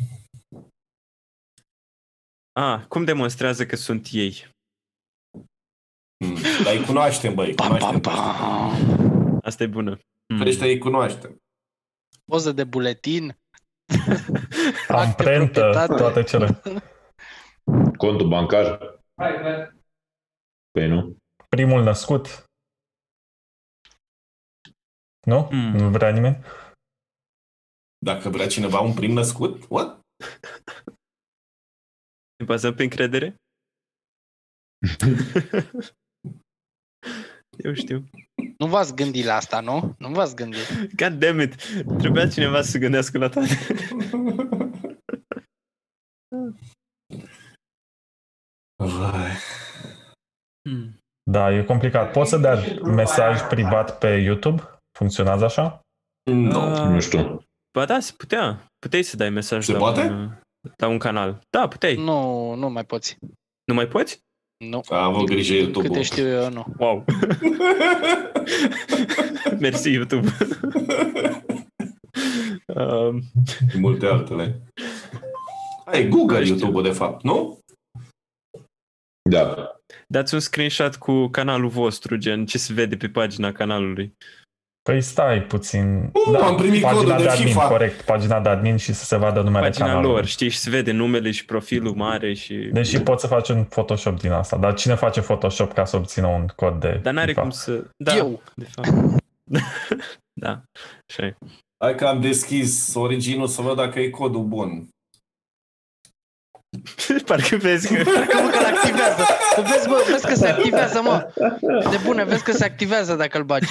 A, 2.52 2.84
cum 2.88 3.04
demonstrează 3.04 3.66
că 3.66 3.76
sunt 3.76 4.08
ei? 4.12 4.46
Mm. 6.24 6.36
Dar 6.64 6.74
îi 6.74 6.84
cunoaștem, 6.84 7.34
băi, 7.34 7.46
îi 7.48 7.54
Pam, 7.54 7.76
pam, 7.76 8.00
cunoaștem. 8.00 8.00
pam. 8.00 9.40
Asta 9.42 9.62
e 9.62 9.66
bună. 9.66 9.98
Mm. 10.34 10.38
Pește 10.42 10.64
îi 10.64 10.78
cunoaștem. 10.78 11.36
Poză 12.30 12.52
de 12.52 12.64
buletin. 12.64 13.24
Acte 14.88 14.92
Amprentă, 14.92 15.60
proprietate. 15.60 15.94
toate 15.94 16.22
cele. 16.22 16.62
Contul 18.02 18.28
bancar? 18.28 18.94
Păi 20.70 20.88
nu. 20.88 21.16
Primul 21.48 21.82
născut. 21.82 22.44
Nu? 25.26 25.48
Mm. 25.50 25.76
Nu 25.76 25.90
vrea 25.90 26.10
nimeni? 26.10 26.44
Dacă 27.98 28.28
vrea 28.28 28.46
cineva 28.46 28.80
un 28.80 28.94
prim 28.94 29.12
născut, 29.12 29.64
what? 29.68 30.00
Ne 32.36 32.44
bazăm 32.44 32.74
pe 32.74 32.82
încredere? 32.82 33.36
Eu 37.56 37.72
știu. 37.74 38.04
Nu 38.58 38.66
v-ați 38.66 38.94
gândit 38.94 39.24
la 39.24 39.34
asta, 39.34 39.60
nu? 39.60 39.94
Nu 39.98 40.08
v-ați 40.08 40.36
gândit. 40.36 40.94
God 40.96 41.12
damn 41.12 41.40
it! 41.40 41.54
Trebuia 41.98 42.28
cineva 42.28 42.62
să 42.62 42.70
se 42.70 42.78
gândească 42.78 43.18
la 43.18 43.28
toate. 43.28 43.48
Vai. 48.84 49.30
Hmm. 50.68 50.98
Da, 51.30 51.52
e 51.52 51.64
complicat. 51.64 52.12
Poți 52.12 52.30
să 52.30 52.36
dea 52.38 52.58
mesaj 52.84 53.40
privat 53.40 53.98
pe 53.98 54.08
YouTube? 54.08 54.62
Funcționează 54.98 55.44
așa? 55.44 55.80
Nu. 56.30 56.60
Ah, 56.60 56.88
Nu 56.88 57.00
știu. 57.00 57.40
Ba 57.78 57.84
da, 57.84 58.00
se 58.00 58.12
putea. 58.16 58.66
Puteai 58.78 59.02
să 59.02 59.16
dai 59.16 59.30
mesaj 59.30 59.64
Se 59.64 59.72
la, 59.72 59.78
poate? 59.78 60.00
Un, 60.00 60.30
la 60.76 60.86
un 60.88 60.98
canal. 60.98 61.40
Da, 61.50 61.68
puteai. 61.68 61.94
Nu, 61.94 62.54
nu 62.54 62.68
mai 62.68 62.84
poți. 62.84 63.16
Nu 63.64 63.74
mai 63.74 63.86
poți? 63.86 64.18
Nu. 64.64 64.80
A 64.88 65.04
avut 65.04 65.26
grijă 65.26 65.52
Din 65.52 65.62
YouTube-ul. 65.62 65.88
Câte 65.88 66.02
știu 66.02 66.26
eu, 66.26 66.50
nu. 66.50 66.66
Wow. 66.78 67.04
Mersi, 69.60 69.90
YouTube. 69.90 70.28
um, 72.74 73.22
Multe 73.78 74.06
altele. 74.06 74.62
Ai 75.84 76.08
Google 76.08 76.38
Nu 76.38 76.44
știu. 76.44 76.56
YouTube-ul, 76.56 76.82
de 76.82 76.90
fapt, 76.90 77.22
nu? 77.22 77.58
Da. 79.30 79.76
dați 80.06 80.34
un 80.34 80.40
screenshot 80.40 80.96
cu 80.96 81.28
canalul 81.28 81.68
vostru, 81.68 82.16
gen 82.16 82.46
ce 82.46 82.58
se 82.58 82.72
vede 82.72 82.96
pe 82.96 83.08
pagina 83.08 83.52
canalului. 83.52 84.16
Păi 84.86 85.00
stai 85.00 85.42
puțin. 85.42 86.10
Uh, 86.12 86.40
am 86.40 86.56
primit 86.56 86.80
pagina 86.82 87.00
codul 87.00 87.16
de 87.16 87.22
de 87.22 87.28
admin, 87.28 87.46
FIFA. 87.46 87.68
corect. 87.68 88.00
Pagina 88.02 88.40
de 88.40 88.48
admin 88.48 88.76
și 88.76 88.92
să 88.92 89.04
se 89.04 89.16
vadă 89.16 89.40
numele 89.40 89.64
Pagina 89.66 89.86
canalului. 89.86 90.14
lor, 90.14 90.24
știi, 90.24 90.48
și 90.48 90.58
se 90.58 90.70
vede 90.70 90.92
numele 90.92 91.30
și 91.30 91.44
profilul 91.44 91.94
mare 91.94 92.34
și... 92.34 92.54
Deși 92.54 93.00
poți 93.00 93.20
să 93.20 93.26
faci 93.26 93.48
un 93.48 93.64
Photoshop 93.64 94.20
din 94.20 94.30
asta. 94.30 94.56
Dar 94.56 94.74
cine 94.74 94.94
face 94.94 95.20
Photoshop 95.20 95.72
ca 95.72 95.84
să 95.84 95.96
obțină 95.96 96.26
un 96.26 96.46
cod 96.56 96.80
de 96.80 97.00
Dar 97.02 97.12
n-are 97.12 97.26
FIFA? 97.28 97.40
cum 97.40 97.50
să... 97.50 97.84
Da, 97.96 98.16
Eu. 98.16 98.42
de 98.54 98.66
fapt. 98.74 98.88
da, 100.44 100.62
așa 101.08 101.26
e. 101.26 101.36
Hai 101.84 101.94
că 101.94 102.04
am 102.06 102.20
deschis 102.20 102.94
originul 102.94 103.46
să 103.46 103.62
văd 103.62 103.76
dacă 103.76 104.00
e 104.00 104.08
codul 104.10 104.42
bun. 104.44 104.88
Parcă 107.26 107.56
vezi 107.56 107.94
că... 107.94 108.02
Că 108.02 108.40
mă 108.42 108.48
că 108.48 108.66
activează. 108.74 109.22
Vezi, 109.72 109.88
bă, 109.88 110.04
vezi 110.10 110.26
că 110.26 110.34
se 110.34 110.48
activează, 110.48 111.02
mă. 111.02 111.26
De 111.90 111.98
bune, 112.04 112.24
vezi 112.24 112.42
că 112.44 112.52
se 112.52 112.64
activează 112.64 113.14
dacă 113.14 113.38
îl 113.38 113.44
bagi. 113.44 113.68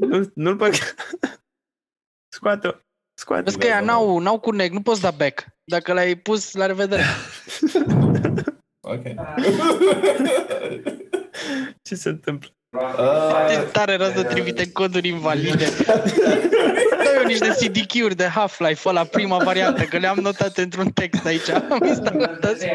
Nu, 0.00 0.30
nu-l 0.34 0.54
băg... 0.54 0.72
Scoate-o. 2.36 2.70
Scoate 3.14 3.42
Vezi 3.42 3.58
că 3.58 3.66
ea 3.66 3.80
n-au, 3.80 4.18
n-au 4.18 4.38
connect, 4.38 4.72
nu 4.72 4.82
poți 4.82 5.00
da 5.00 5.10
back. 5.10 5.46
Dacă 5.64 5.92
l-ai 5.92 6.14
pus, 6.14 6.52
la 6.52 6.66
revedere. 6.66 7.02
Ok. 8.80 9.02
Ce 11.82 11.94
se 11.94 12.08
întâmplă? 12.08 12.48
Ce 12.48 13.56
Uh, 13.58 13.68
tare 13.72 13.96
rău 13.96 14.10
să 14.14 14.22
trimite 14.22 14.72
coduri 14.72 15.08
invalide. 15.08 15.64
Dă 17.04 17.10
eu 17.18 17.24
niște 17.26 17.48
CDQ-uri 17.48 18.16
de 18.16 18.24
Half-Life, 18.24 18.88
ăla 18.88 19.04
prima 19.04 19.36
variantă, 19.44 19.82
că 19.82 19.98
le-am 19.98 20.18
notat 20.18 20.56
într-un 20.56 20.90
text 20.90 21.26
aici. 21.26 21.48
Am 21.70 21.84
instalat 21.86 22.44
azi. 22.44 22.66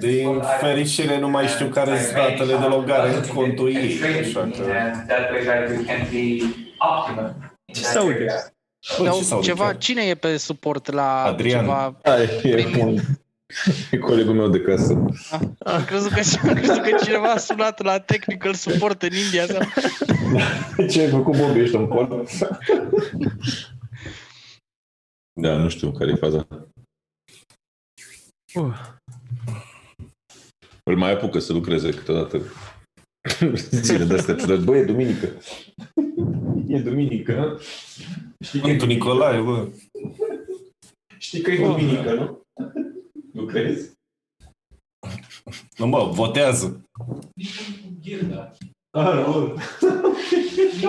Din 0.00 0.42
fericire 0.60 1.18
nu 1.18 1.28
mai 1.28 1.46
știu 1.46 1.66
care 1.66 1.98
sunt 2.00 2.14
datele 2.14 2.56
de 2.56 2.66
logare 2.66 3.14
în 3.14 3.22
contul 3.34 3.74
ei. 3.74 4.00
Așa 4.28 4.50
că... 7.14 7.34
Ce 7.72 7.82
se 7.82 7.98
aude? 7.98 8.26
Bă, 8.98 9.04
Dar 9.04 9.12
ce 9.12 9.22
s-au 9.22 9.42
ceva, 9.42 9.64
chiar? 9.64 9.76
cine 9.78 10.02
e 10.02 10.14
pe 10.14 10.36
suport 10.36 10.92
la 10.92 11.22
Adrian. 11.22 11.60
ceva? 11.60 11.96
Hai, 12.02 12.40
e 12.42 12.84
un... 12.84 12.98
E 13.90 13.96
colegul 13.98 14.34
meu 14.34 14.48
de 14.48 14.60
casă. 14.60 15.04
Am 15.58 15.84
crezut 15.84 16.10
că, 16.12 16.20
am 16.48 16.54
crezut 16.54 16.82
că 16.82 16.96
cineva 17.04 17.30
a 17.32 17.36
sunat 17.36 17.82
la 17.82 17.98
technical 17.98 18.54
support 18.54 19.02
în 19.02 19.12
India. 19.24 19.46
Sau... 19.46 19.60
Ce 20.88 21.00
ai 21.00 21.08
făcut, 21.08 21.36
Bob? 21.36 21.56
Ești 21.56 21.76
în 21.76 21.86
port? 21.86 22.28
Da, 25.32 25.56
nu 25.56 25.68
știu 25.68 25.90
care 25.90 26.10
e 26.10 26.14
faza. 26.14 26.46
Uh. 28.54 28.76
Îl 30.84 30.96
mai 30.96 31.12
apucă 31.12 31.38
să 31.38 31.52
lucreze 31.52 31.90
câteodată. 31.90 32.40
Zile 33.70 34.04
de 34.04 34.14
astea 34.14 34.34
ciudate. 34.34 34.60
Bă, 34.60 34.76
e 34.76 34.84
duminică. 34.84 35.28
E 36.66 36.78
duminică. 36.80 37.60
Știi 38.44 38.60
că 38.60 38.66
e 38.66 38.68
Sfântul 38.68 38.86
Nicolae, 38.86 39.40
bă. 39.40 39.68
Știi 41.18 41.40
că 41.40 41.50
e 41.50 41.66
duminică, 41.66 42.14
nu? 42.14 42.40
Nu 43.32 43.44
crezi? 43.46 43.90
Nu, 45.76 45.86
mă, 45.86 46.04
votează. 46.12 46.84
Ah, 48.90 49.24
nu. 49.26 49.56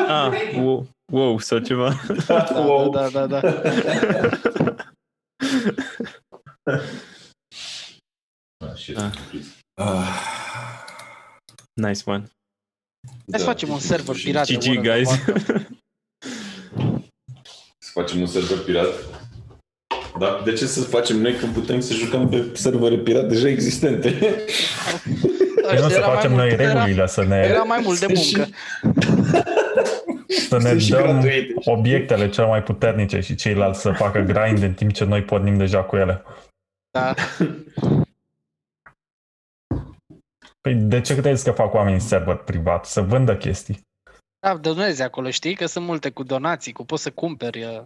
Ah, 0.07 0.53
wow, 0.55 0.87
wow 1.11 1.39
sau 1.39 1.59
ceva. 1.59 1.93
Da, 2.27 2.63
Wow. 2.65 2.89
da, 2.89 3.09
da, 3.09 3.27
da, 3.27 3.39
da. 3.39 3.63
Ah, 8.97 9.11
shit. 9.29 9.45
Ah. 9.75 9.85
Ah, 9.85 10.85
Nice 11.87 12.01
one. 12.05 12.23
Hai 13.31 13.39
să 13.39 13.45
facem 13.45 13.69
un 13.69 13.79
server 13.79 14.15
pirat. 14.23 14.47
de 14.47 14.53
GG, 14.55 14.63
World 14.65 14.87
of 14.87 14.93
guys. 14.93 15.07
Warcraft. 15.09 15.69
Să 17.77 17.89
facem 17.93 18.19
un 18.19 18.25
server 18.27 18.57
pirat. 18.57 18.87
Da, 20.19 20.41
de 20.45 20.53
ce 20.53 20.65
să 20.65 20.81
facem 20.81 21.17
noi 21.17 21.33
când 21.33 21.53
putem 21.53 21.79
să 21.79 21.93
jucăm 21.93 22.29
pe 22.29 22.49
servere 22.53 22.97
pirate 22.97 23.27
deja 23.27 23.47
existente? 23.47 24.09
Păi 25.67 25.79
nu 25.79 25.89
să 25.89 25.95
Era 25.95 26.05
mai 26.07 26.15
facem 26.15 26.31
mult- 26.31 26.41
noi 26.43 26.51
era- 26.51 26.71
regulile, 26.73 27.07
să 27.07 27.23
ne, 27.23 27.35
Era 27.35 27.63
mai 27.63 27.79
mult 27.83 27.99
de 27.99 28.05
muncă. 28.13 28.47
să 30.27 30.57
ne 30.57 30.69
Sunt 30.69 30.81
și 30.81 30.89
dăm 30.89 31.01
gratuite. 31.01 31.53
obiectele 31.55 32.29
cele 32.29 32.47
mai 32.47 32.63
puternice 32.63 33.19
și 33.19 33.35
ceilalți 33.35 33.81
să 33.81 33.91
facă 33.91 34.19
grind 34.19 34.61
în 34.63 34.73
timp 34.73 34.91
ce 34.93 35.03
noi 35.03 35.23
pornim 35.23 35.57
deja 35.57 35.83
cu 35.83 35.95
ele. 35.95 36.21
Da. 36.91 37.13
Păi 40.61 40.73
de 40.75 41.01
ce 41.01 41.13
credeți 41.13 41.43
că 41.43 41.51
fac 41.51 41.73
oamenii 41.73 41.99
server 41.99 42.35
privat? 42.35 42.85
Să 42.85 43.01
vândă 43.01 43.37
chestii. 43.37 43.81
Da, 44.39 44.57
donezi 44.57 45.01
acolo, 45.01 45.29
știi? 45.29 45.55
Că 45.55 45.65
sunt 45.65 45.85
multe 45.85 46.09
cu 46.09 46.23
donații, 46.23 46.71
cu 46.73 46.85
poți 46.85 47.03
să 47.03 47.11
cumperi 47.11 47.63
uh, 47.63 47.83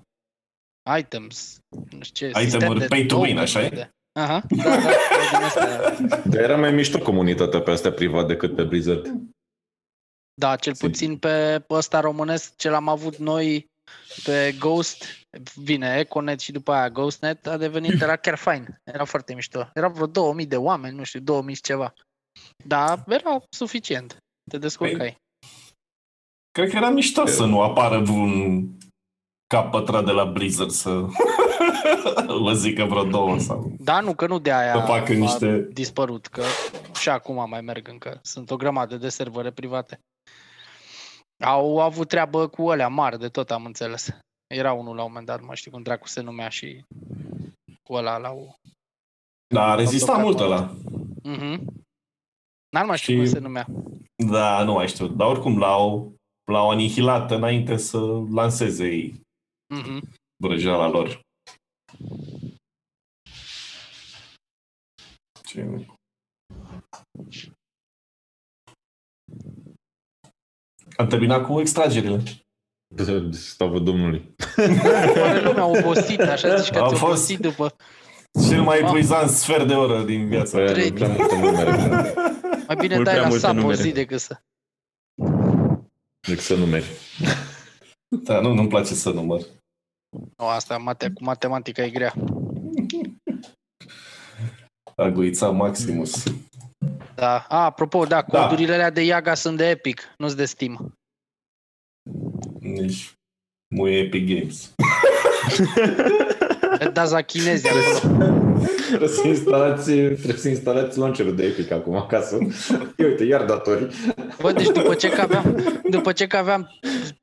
items, 0.98 1.58
nu 1.90 2.04
știu 2.04 2.28
ce. 2.32 2.42
Itemuri 2.42 2.50
sistem 2.50 2.78
de 2.78 2.86
pay 2.88 3.06
to 3.06 3.16
win, 3.16 3.24
token 3.36 3.38
așa 3.38 3.62
e? 3.64 3.70
de- 3.70 3.90
Aha, 4.20 4.44
da, 4.50 4.64
da, 4.64 4.70
da, 4.80 4.90
din 5.32 5.44
astea. 5.44 5.96
Dar 6.26 6.42
era 6.42 6.58
mai 6.58 6.72
mișto 6.72 7.00
comunitatea 7.00 7.62
pe 7.62 7.72
astea 7.72 7.92
privat 7.92 8.28
decât 8.28 8.56
pe 8.56 8.64
Blizzard. 8.64 9.12
Da, 10.34 10.56
cel 10.56 10.76
puțin 10.76 11.18
pe 11.18 11.60
pe 11.68 11.74
ăsta 11.74 12.00
românesc, 12.00 12.56
ce 12.56 12.70
l-am 12.70 12.88
avut 12.88 13.16
noi 13.18 13.66
pe 14.24 14.56
Ghost, 14.60 15.06
vine 15.56 15.96
Econet 16.00 16.40
și 16.40 16.52
după 16.52 16.72
aia 16.72 16.90
Ghostnet, 16.90 17.48
a 17.48 17.58
devenit, 17.58 18.02
era 18.02 18.16
chiar 18.16 18.36
fain, 18.36 18.68
era 18.84 19.04
foarte 19.04 19.34
mișto. 19.34 19.70
Era 19.74 19.88
vreo 19.88 20.06
2000 20.06 20.46
de 20.46 20.58
oameni, 20.58 20.96
nu 20.98 21.04
știu, 21.04 21.20
2000 21.20 21.56
și 21.56 21.62
ceva. 21.62 21.94
Da, 22.66 23.04
era 23.08 23.42
suficient. 23.50 24.18
Te 24.52 24.58
descurcai. 24.58 25.16
cred 26.52 26.70
că 26.70 26.76
era 26.76 26.90
mișto 26.90 27.26
să 27.26 27.46
nu 27.46 27.62
apară 27.62 28.00
vreun 28.00 28.70
cap 29.54 29.72
pătrat 29.72 30.06
de 30.06 30.12
la 30.12 30.26
Blizzard 30.26 30.70
să 30.70 30.90
vă 32.44 32.54
zică 32.54 32.84
vreo 32.86 33.04
două 33.04 33.40
sau... 33.40 33.72
Da, 33.80 34.00
nu, 34.00 34.16
că 34.16 34.28
nu 34.28 34.40
de 34.40 34.54
aia 34.54 34.74
Să 34.74 34.86
facă 34.86 35.12
a 35.12 35.16
niște- 35.16 35.68
dispărut, 35.72 36.28
că 36.28 36.44
și 37.00 37.10
acum 37.10 37.50
mai 37.50 37.62
merg 37.62 37.88
încă. 37.88 38.20
Sunt 38.24 38.52
o 38.52 38.56
grămadă 38.56 38.98
de 38.98 39.10
servere 39.10 39.52
private. 39.52 40.00
Au 41.44 41.80
avut 41.80 42.08
treabă 42.08 42.48
cu 42.48 42.70
alea 42.70 42.88
mari 42.88 43.20
de 43.20 43.30
tot, 43.30 43.52
am 43.52 43.66
înțeles. 43.66 44.10
Era 44.54 44.74
unul 44.74 44.96
la 44.96 45.02
un 45.02 45.08
moment 45.08 45.26
dat, 45.26 45.40
nu 45.40 45.46
mai 45.46 45.56
știu 45.56 45.72
cum 45.72 45.82
dracu 45.82 46.08
se 46.08 46.22
numea 46.22 46.50
și 46.50 46.84
cu 47.84 47.94
ăla 47.94 48.18
l-au... 48.18 48.56
Da, 49.54 49.72
a 49.72 49.76
rezistat 49.76 50.08
tocat 50.16 50.24
mult 50.24 50.38
mult. 50.38 50.52
ăla. 50.52 50.72
Mhm. 51.24 51.84
N-ar 52.76 52.86
mai 52.86 52.98
știu 52.98 53.14
Și- 53.14 53.20
cum 53.20 53.30
se 53.30 53.40
numea. 53.40 53.66
Da, 54.32 54.64
nu 54.64 54.74
mai 54.74 54.88
știu. 54.88 55.08
Dar 55.08 55.28
oricum 55.28 55.58
l-au, 55.58 56.16
l-au 56.52 56.70
anihilat 56.70 57.32
înainte 57.32 57.78
să 57.78 57.98
lanseze 58.32 58.86
ei 58.88 59.22
Mhm. 59.76 60.10
vrăjeala 60.44 60.88
lor. 60.88 61.22
Ce... 65.46 65.86
Am 70.98 71.08
terminat 71.08 71.46
cu 71.46 71.60
extragerile. 71.60 72.24
Slavă 73.32 73.80
Domnului. 73.80 74.36
Oare 75.22 75.42
lumea 75.42 75.66
obosit, 75.66 76.20
așa 76.20 76.56
zici 76.56 76.72
că 76.72 76.80
Au 76.80 76.88
ți-a 76.90 76.98
fost- 76.98 77.12
obosit 77.12 77.40
după... 77.40 77.76
Cel 78.50 78.62
mai 78.62 78.80
Ah. 78.80 78.84
epuizant 78.88 79.30
sfert 79.30 79.68
de 79.68 79.74
oră 79.74 80.04
din 80.04 80.28
viața 80.28 80.58
Păi, 80.58 80.64
mea. 80.66 80.74
Trei- 80.74 80.92
prea 80.94 81.08
multe 81.08 81.36
numere. 81.40 82.14
Mai 82.68 82.76
bine 82.76 82.94
Mult 82.96 83.06
dai 83.06 83.14
prea 83.14 83.22
la 83.24 83.28
multe 83.30 83.46
sap 83.46 83.56
o 83.56 83.60
numere. 83.60 83.82
zi 83.82 83.92
decât 83.92 84.20
să... 84.20 84.42
Decât 86.28 86.44
să 86.44 86.56
numeri. 86.56 86.86
Da, 88.24 88.40
nu, 88.40 88.54
nu-mi 88.54 88.68
place 88.68 88.94
să 88.94 89.10
număr. 89.10 89.42
O, 90.38 90.46
asta 90.46 90.78
mate, 90.78 91.10
cu 91.14 91.24
matematica 91.24 91.84
e 91.84 91.90
grea. 91.90 92.14
Aguița 94.96 95.50
Maximus. 95.50 96.24
Da. 97.16 97.46
A, 97.50 97.64
apropo, 97.66 98.06
da, 98.06 98.22
Da. 98.28 98.42
codurile 98.42 98.74
alea 98.74 98.90
de 98.90 99.02
Iaga 99.02 99.34
sunt 99.34 99.58
de 99.58 99.70
Epic, 99.70 100.02
nu 100.18 100.26
sunt 100.26 100.40
de 100.40 100.46
Steam. 100.46 100.94
Nici 102.60 103.14
muie 103.76 103.98
Epic 104.00 104.28
Games. 104.38 104.74
Le 106.80 106.90
dați 106.90 107.12
la 107.12 107.22
chinezi 107.22 107.68
acolo. 107.68 108.44
Trebuie 108.88 109.10
să 109.10 109.28
instalați, 109.28 109.92
trebuie 109.92 110.38
să 110.38 110.50
instalați 110.50 110.98
launcherul 110.98 111.36
de 111.36 111.46
Epic 111.46 111.72
acum 111.72 111.96
acasă. 111.96 112.38
Ia 112.98 113.06
uite, 113.06 113.24
iar 113.24 113.46
datorii. 113.46 113.88
Bă, 114.42 114.52
deci 114.52 114.70
după 114.70 114.94
ce 114.94 115.10
că 115.10 115.22
aveam, 115.22 115.64
după 115.90 116.12
ce 116.12 116.28
că 116.28 116.38
aveam 116.38 116.70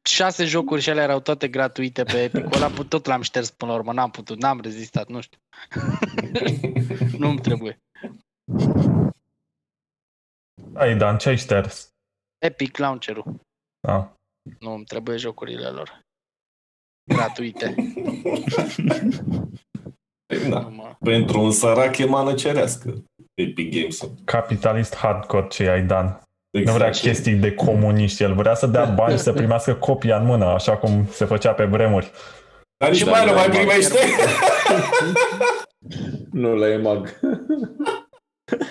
șase 0.03 0.45
jocuri 0.45 0.81
și 0.81 0.91
ele 0.91 1.03
erau 1.03 1.21
toate 1.21 1.49
gratuite 1.49 2.03
pe 2.03 2.23
Epic, 2.23 2.55
ăla 2.55 2.71
tot 2.89 3.07
l-am 3.07 3.23
șters 3.23 3.51
până 3.51 3.71
la 3.71 3.77
urmă, 3.77 3.93
n-am 3.93 4.11
putut, 4.11 4.41
n-am 4.41 4.61
rezistat, 4.61 5.09
nu 5.09 5.21
știu. 5.21 5.39
Nu-mi 7.19 7.41
trebuie. 7.41 7.83
Ai, 10.75 10.97
Dan, 10.97 11.19
ce 11.19 11.29
ai 11.29 11.37
șters? 11.37 11.93
Epic 12.39 12.77
Launcher-ul. 12.77 13.41
Da. 13.81 14.17
Nu 14.59 14.73
îmi 14.73 14.85
trebuie 14.85 15.17
jocurile 15.17 15.69
lor. 15.69 16.01
Gratuite. 17.05 17.75
Păi, 20.39 20.51
Da. 20.51 20.59
Nu 20.59 20.71
mă... 20.71 20.97
Pentru 21.01 21.41
un 21.41 21.51
sărac 21.51 21.99
e 21.99 22.05
mană 22.05 22.33
cerească. 22.35 23.05
Epic 23.35 23.75
Games. 23.75 24.09
Capitalist 24.25 24.97
hardcore 24.97 25.47
ce 25.47 25.69
ai, 25.69 25.83
Dan. 25.83 26.21
Nu 26.51 26.61
Exact. 26.61 26.79
vrea 26.79 26.91
chestii 26.91 27.35
de 27.35 27.55
comuniști. 27.55 28.23
El 28.23 28.35
vrea 28.35 28.55
să 28.55 28.67
dea 28.67 28.85
bani 28.85 29.17
și 29.17 29.23
să 29.23 29.33
primească 29.33 29.75
copia 29.75 30.17
în 30.17 30.27
mână, 30.27 30.45
așa 30.45 30.77
cum 30.77 31.07
se 31.11 31.25
făcea 31.25 31.53
pe 31.53 31.65
vremuri. 31.65 32.11
Dar 32.77 32.91
nici 32.91 33.05
Da, 33.05 33.11
mai 33.11 33.25
nu 33.25 33.31
da, 33.31 33.37
mai 33.37 33.49
da. 33.49 33.57
primește. 33.57 33.99
Nu, 36.33 36.55
la 36.55 36.69
EMAG. 36.69 37.21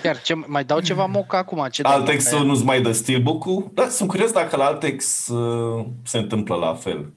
Chiar, 0.02 0.20
ce, 0.20 0.34
mai 0.34 0.64
dau 0.64 0.80
ceva 0.80 1.06
moca 1.06 1.38
acum? 1.38 1.66
Ce 1.70 1.82
Altex 1.82 2.30
dau 2.30 2.38
moca? 2.38 2.50
nu-ți 2.50 2.64
mai 2.64 2.80
dă 2.80 2.92
steelbook-ul? 2.92 3.70
Da, 3.72 3.88
sunt 3.88 4.08
curios 4.08 4.32
dacă 4.32 4.56
la 4.56 4.64
Altex 4.64 5.28
uh, 5.28 5.86
se 6.04 6.18
întâmplă 6.18 6.54
la 6.54 6.74
fel. 6.74 7.12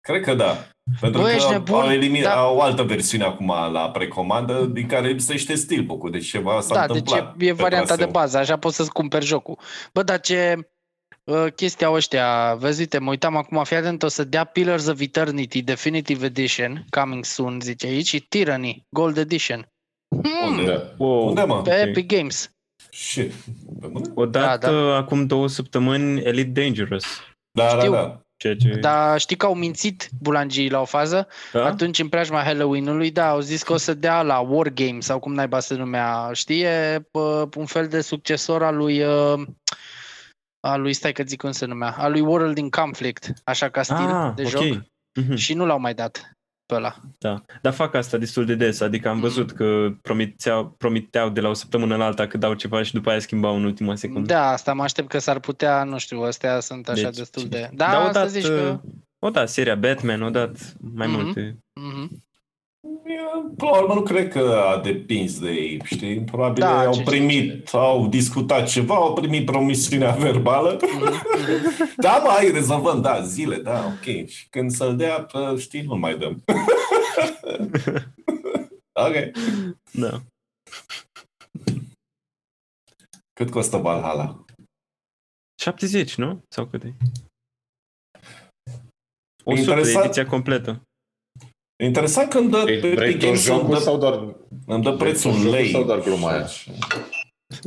Cred 0.00 0.22
că 0.22 0.34
da. 0.34 0.56
Pentru 1.00 1.20
Bă, 1.20 1.30
ești 1.30 1.46
că 1.46 1.52
nebun? 1.52 1.74
au, 1.74 1.90
elimin, 1.90 2.22
Da. 2.22 2.34
au 2.34 2.56
o 2.56 2.62
altă 2.62 2.82
versiune 2.82 3.24
acum 3.24 3.46
la 3.72 3.90
precomandă 3.90 4.64
din 4.72 4.86
care 4.86 5.06
lipsește 5.08 5.54
steelbook-ul. 5.54 6.10
Deci 6.10 6.28
ceva 6.28 6.60
s-a 6.60 6.74
Da, 6.74 6.86
deci 6.86 6.96
întâmplat. 6.96 7.34
e, 7.40 7.44
e 7.46 7.48
pe 7.54 7.62
varianta 7.62 7.86
de 7.86 7.94
traseu. 7.94 8.10
bază, 8.12 8.38
așa 8.38 8.56
poți 8.56 8.76
să-ți 8.76 8.90
cumperi 8.92 9.24
jocul. 9.24 9.58
Bă, 9.92 10.02
dar 10.02 10.20
ce 10.20 10.68
uh, 11.24 11.46
chestia 11.56 11.90
ăștia, 11.90 12.54
vezi, 12.54 12.80
uite, 12.80 12.98
mă 12.98 13.10
uitam 13.10 13.36
acum, 13.36 13.64
fii 13.64 13.76
atent, 13.76 14.02
o 14.02 14.08
să 14.08 14.24
dea 14.24 14.44
Pillars 14.44 14.86
of 14.86 15.00
Eternity 15.00 15.62
Definitive 15.62 16.26
Edition, 16.26 16.84
coming 16.90 17.24
soon, 17.24 17.60
zice 17.60 17.86
aici, 17.86 18.06
și 18.06 18.20
Tyranny, 18.20 18.86
Gold 18.90 19.16
Edition. 19.16 19.68
Hmm, 20.22 20.48
Unde? 20.56 20.64
Da. 20.72 20.82
Wow. 20.98 21.28
Unde, 21.28 21.42
mă? 21.42 21.62
pe 21.62 21.70
Epic 21.88 22.06
Games. 22.16 22.50
Shit. 22.90 23.32
Pe 23.80 23.86
bune? 23.86 24.10
O 24.14 24.26
dat 24.26 24.60
Da, 24.60 24.70
da, 24.70 24.96
acum 24.96 25.26
două 25.26 25.48
săptămâni 25.48 26.20
Elite 26.20 26.60
Dangerous. 26.60 27.04
Da, 27.58 27.68
Știu. 27.68 27.90
da, 27.92 27.96
da. 27.96 28.20
Ceea 28.40 28.56
ce... 28.56 28.68
Dar 28.68 29.20
știi 29.20 29.36
că 29.36 29.46
au 29.46 29.54
mințit 29.54 30.08
bulangii 30.20 30.70
la 30.70 30.80
o 30.80 30.84
fază? 30.84 31.28
da? 31.52 31.64
Atunci, 31.64 31.98
în 31.98 32.08
preajma 32.08 32.42
Halloween-ului, 32.42 33.10
da, 33.10 33.28
au 33.28 33.40
zis 33.40 33.62
că 33.62 33.72
o 33.72 33.76
să 33.76 33.94
dea 33.94 34.22
la 34.22 34.38
Wargame 34.38 35.00
sau 35.00 35.18
cum 35.18 35.34
naiba 35.34 35.60
se 35.60 35.74
numea, 35.74 36.30
știi, 36.32 36.62
e, 36.62 37.06
pă, 37.10 37.48
un 37.56 37.66
fel 37.66 37.88
de 37.88 38.00
succesor 38.00 38.62
al 38.62 38.76
lui, 38.76 39.02
uh, 39.02 39.46
al 40.60 40.80
lui, 40.80 40.92
stai 40.92 41.12
că 41.12 41.22
zic 41.22 41.40
cum 41.40 41.50
se 41.50 41.66
numea, 41.66 41.94
al 41.98 42.10
lui 42.10 42.20
World 42.20 42.58
in 42.58 42.70
Conflict, 42.70 43.32
așa 43.44 43.68
ca 43.68 43.82
stil 43.82 43.96
ah, 43.96 44.32
de 44.34 44.42
ok. 44.42 44.48
joc. 44.48 44.82
Mhm. 45.20 45.34
și 45.34 45.54
nu 45.54 45.66
l-au 45.66 45.80
mai 45.80 45.94
dat 45.94 46.30
pe 46.70 46.76
ăla. 46.76 46.94
Da, 47.18 47.42
dar 47.62 47.72
fac 47.72 47.94
asta 47.94 48.16
destul 48.16 48.44
de 48.44 48.54
des, 48.54 48.80
adică 48.80 49.08
am 49.08 49.20
văzut 49.20 49.50
că 49.52 49.88
promiteau, 50.02 50.74
promiteau 50.78 51.28
de 51.28 51.40
la 51.40 51.48
o 51.48 51.52
săptămână 51.52 51.94
în 51.94 52.00
alta 52.00 52.26
că 52.26 52.36
dau 52.38 52.54
ceva 52.54 52.82
și 52.82 52.92
după 52.92 53.10
aia 53.10 53.18
schimbau 53.18 53.56
în 53.56 53.64
ultima 53.64 53.94
secundă. 53.94 54.32
Da, 54.32 54.48
asta 54.50 54.72
mă 54.72 54.82
aștept 54.82 55.08
că 55.08 55.18
s-ar 55.18 55.38
putea, 55.38 55.84
nu 55.84 55.98
știu, 55.98 56.20
astea 56.20 56.60
sunt 56.60 56.88
așa 56.88 57.02
Deci, 57.02 57.16
destul 57.16 57.48
de... 57.48 57.68
Da, 57.72 57.86
Da, 57.90 58.02
o 58.02 58.06
să 58.06 58.12
dat, 58.12 58.28
zici 58.28 58.46
că... 58.46 58.80
o 59.18 59.30
dat 59.30 59.48
seria 59.48 59.74
Batman, 59.74 60.22
o 60.22 60.30
dat 60.30 60.74
mai 60.94 61.06
Mhm. 61.06 61.16
multe. 61.16 61.58
Mhm. 61.80 62.22
Eu, 63.06 63.54
Până 63.56 63.70
la 63.70 63.80
urmă, 63.80 63.94
nu 63.94 64.02
cred 64.02 64.28
că 64.28 64.38
a 64.38 64.80
depins 64.80 65.40
de 65.40 65.50
ei, 65.50 65.80
știi? 65.84 66.24
Probabil 66.24 66.62
Da, 66.62 66.80
ei 66.80 66.86
au 66.86 66.94
ce- 66.94 67.02
primit, 67.02 67.74
au 67.74 68.08
discutat 68.08 68.68
ceva, 68.68 68.94
au 68.94 69.14
primit 69.14 69.44
promisiunea 69.44 70.10
verbală. 70.10 70.76
da, 71.96 72.18
mă, 72.18 72.28
hai, 72.28 72.50
rezolvăm, 72.50 73.00
da, 73.00 73.22
zile, 73.22 73.56
da, 73.56 73.86
ok. 73.86 74.26
Și 74.26 74.48
când 74.48 74.70
să-l 74.70 74.96
dea, 74.96 75.22
pă, 75.24 75.56
știi, 75.58 75.82
nu 75.82 75.96
mai 75.96 76.18
dăm. 76.18 76.42
ok. 79.06 79.14
Da. 79.92 80.22
Cât 83.32 83.50
costă 83.50 83.76
Valhalla? 83.76 84.44
70, 85.62 86.14
nu? 86.14 86.42
Sau 86.48 86.66
cât 86.66 86.82
e? 86.84 86.94
100, 89.44 89.60
Interesant. 89.70 90.04
ediția 90.04 90.26
completă. 90.26 90.82
Interesant 91.80 92.30
că 92.30 92.38
îmi 92.38 92.50
dă, 92.50 92.64
Ei, 92.66 92.80
pe 92.80 92.94
Vrei 92.94 93.08
Epic 93.08 93.20
tot 93.20 93.28
Games 93.28 93.46
îmi 93.46 93.56
jocul 93.58 93.74
dă, 93.74 93.80
sau 93.80 93.98
doar, 93.98 94.14
îmi 94.66 94.82
dă 94.82 94.90
vrei 94.90 94.96
prețul 94.96 95.30
tot 95.30 95.38
un 95.38 95.44
jocul 95.44 95.56
lei. 95.58 95.70
sau 95.70 95.84
doar 95.84 96.00
gluma 96.00 96.30
aia? 96.30 96.46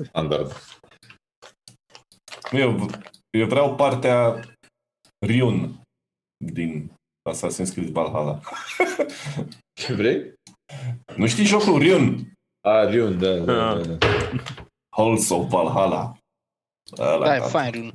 Standard. 0.03 0.52
Eu, 2.52 2.90
eu 3.38 3.48
vreau 3.48 3.76
partea 3.76 4.40
Ryun 5.26 5.80
din 6.45 6.91
Assassin's 7.31 7.72
Creed 7.73 7.90
Valhalla. 7.90 8.40
Ce 9.81 9.94
vrei? 9.94 10.34
Nu 11.15 11.27
știi 11.27 11.45
jocul 11.45 11.80
Ryun? 11.80 12.31
A, 12.68 12.84
Rion, 12.90 13.19
da, 13.19 13.35
da, 13.38 13.69
Ah. 13.69 13.81
da, 13.85 13.94
da. 13.94 14.07
Halls 14.95 15.30
of 15.30 15.49
Valhalla. 15.49 16.18
Ăla, 16.98 17.26
Da, 17.26 17.35
e 17.35 17.38
tata. 17.38 17.49
fain, 17.49 17.72
Run. 17.72 17.91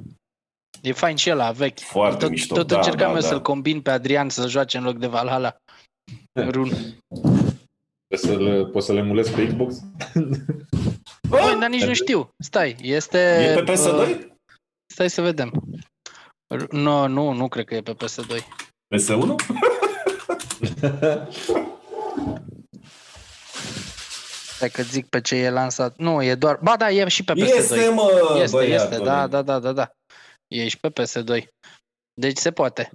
E 0.82 0.93
fain 0.93 1.16
și 1.16 1.31
ăla, 1.31 1.51
vechi. 1.53 1.78
Foarte 1.81 2.19
tot, 2.19 2.31
mișto. 2.31 2.55
tot 2.55 2.66
da, 2.66 2.77
încercam 2.77 3.09
da, 3.09 3.15
eu 3.15 3.20
da. 3.20 3.27
să-l 3.27 3.40
combin 3.43 3.81
pe 3.82 3.90
Adrian 3.90 4.28
să 4.28 4.47
joace 4.49 4.77
în 4.78 4.85
loc 4.85 4.97
de 4.97 5.07
Valhalla. 5.07 5.57
Run. 6.51 6.69
Trebuie 8.09 8.36
să-l, 8.39 8.66
poți 8.70 8.86
să 8.86 8.93
le 8.93 8.98
emulezi 8.98 9.32
pe 9.32 9.47
Xbox? 9.47 9.74
Băi, 11.28 11.56
dar 11.60 11.69
nici 11.69 11.85
nu 11.85 11.94
știu. 11.94 12.31
Stai, 12.44 12.77
este... 12.82 13.19
E 13.19 13.62
pe 13.62 13.73
uh, 13.73 13.77
PS2? 13.78 14.27
Stai 14.93 15.10
să 15.10 15.20
vedem. 15.20 15.62
R- 16.55 16.69
No, 16.70 17.06
nu, 17.09 17.32
nu 17.32 17.48
cred 17.48 17.65
că 17.65 17.74
e 17.74 17.81
pe 17.82 17.94
PS2. 18.05 18.36
PS1? 18.97 19.35
Stai 24.56 24.70
că 24.70 24.82
zic 24.82 25.06
pe 25.09 25.20
ce 25.20 25.36
e 25.36 25.51
lansat. 25.51 25.97
Nu, 25.97 26.23
e 26.23 26.35
doar... 26.35 26.59
Ba 26.62 26.77
da, 26.77 26.90
e 26.90 27.09
și 27.09 27.24
pe 27.24 27.32
PS2. 27.32 27.36
Este, 27.36 27.89
mă, 27.89 28.10
este, 28.43 28.56
băiatule. 28.56 28.74
este, 28.94 29.05
da, 29.05 29.27
da, 29.27 29.43
da, 29.43 29.59
da, 29.59 29.73
da. 29.73 29.90
E 30.48 30.69
și 30.69 30.78
pe 30.78 30.90
PS2. 31.02 31.44
Deci 32.20 32.36
se 32.36 32.51
poate. 32.52 32.90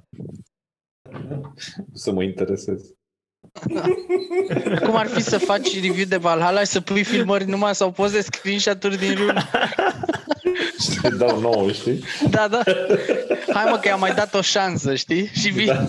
Să 1.93 2.11
mă 2.11 2.23
interesez. 2.23 2.91
Cum 4.83 4.95
ar 4.95 5.07
fi 5.07 5.21
să 5.21 5.37
faci 5.37 5.73
review 5.81 6.05
de 6.05 6.17
Valhalla 6.17 6.59
și 6.59 6.65
să 6.65 6.81
pui 6.81 7.03
filmări 7.03 7.45
numai 7.45 7.75
sau 7.75 7.91
poze 7.91 8.21
screenshot-uri 8.21 8.97
din 8.97 9.15
run? 9.15 9.47
Și 10.81 10.89
să 10.99 11.09
dau 11.09 11.39
nouă, 11.39 11.71
știi? 11.71 12.03
Da, 12.29 12.47
da. 12.47 12.61
Hai 13.53 13.65
mă 13.69 13.77
că 13.77 13.87
i-am 13.87 13.99
mai 13.99 14.13
dat 14.13 14.33
o 14.33 14.41
șansă, 14.41 14.95
știi? 14.95 15.29
Și 15.33 15.49
vin. 15.49 15.87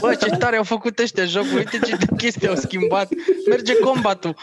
Bă, 0.00 0.14
ce 0.14 0.26
tare 0.26 0.56
au 0.56 0.62
făcut 0.62 0.98
ăștia 0.98 1.24
jocul. 1.24 1.56
Uite 1.56 1.78
ce 1.86 1.96
de 1.96 2.06
chestii 2.16 2.48
au 2.48 2.54
schimbat. 2.54 3.08
Merge 3.48 3.74
combatul. 3.76 4.36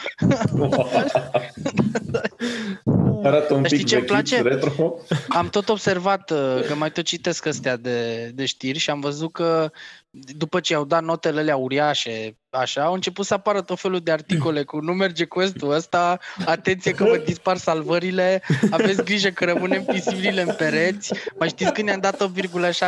Arată 3.23 3.53
un 3.53 3.61
Dar 3.61 3.71
știi 3.71 3.77
pic 3.77 3.87
ce-mi 3.87 4.01
vechit, 4.01 4.07
place? 4.07 4.41
retro. 4.41 4.97
Am 5.27 5.49
tot 5.49 5.69
observat 5.69 6.31
uh, 6.31 6.63
că 6.67 6.75
mai 6.75 6.91
tot 6.91 7.03
citesc 7.03 7.45
astea 7.45 7.77
de, 7.77 8.31
de 8.35 8.45
știri 8.45 8.77
și 8.77 8.89
am 8.89 8.99
văzut 8.99 9.31
că 9.31 9.71
după 10.11 10.59
ce 10.59 10.75
au 10.75 10.85
dat 10.85 11.03
notele 11.03 11.39
alea 11.39 11.55
uriașe, 11.55 12.37
așa, 12.49 12.83
au 12.83 12.93
început 12.93 13.25
să 13.25 13.33
apară 13.33 13.61
tot 13.61 13.79
felul 13.79 13.99
de 13.99 14.11
articole 14.11 14.63
cu 14.63 14.79
nu 14.79 14.93
merge 14.93 15.25
quest-ul 15.25 15.71
ăsta, 15.71 16.19
atenție 16.45 16.91
că 16.91 17.03
vă 17.03 17.17
dispar 17.25 17.57
salvările, 17.57 18.41
aveți 18.69 19.03
grijă 19.03 19.29
că 19.29 19.45
rămânem 19.45 19.83
pisibilile 19.83 20.41
în 20.41 20.53
pereți. 20.57 21.13
Mai 21.39 21.47
știți 21.47 21.71
când 21.71 21.87
ne-am 21.87 21.99
dat 21.99 22.31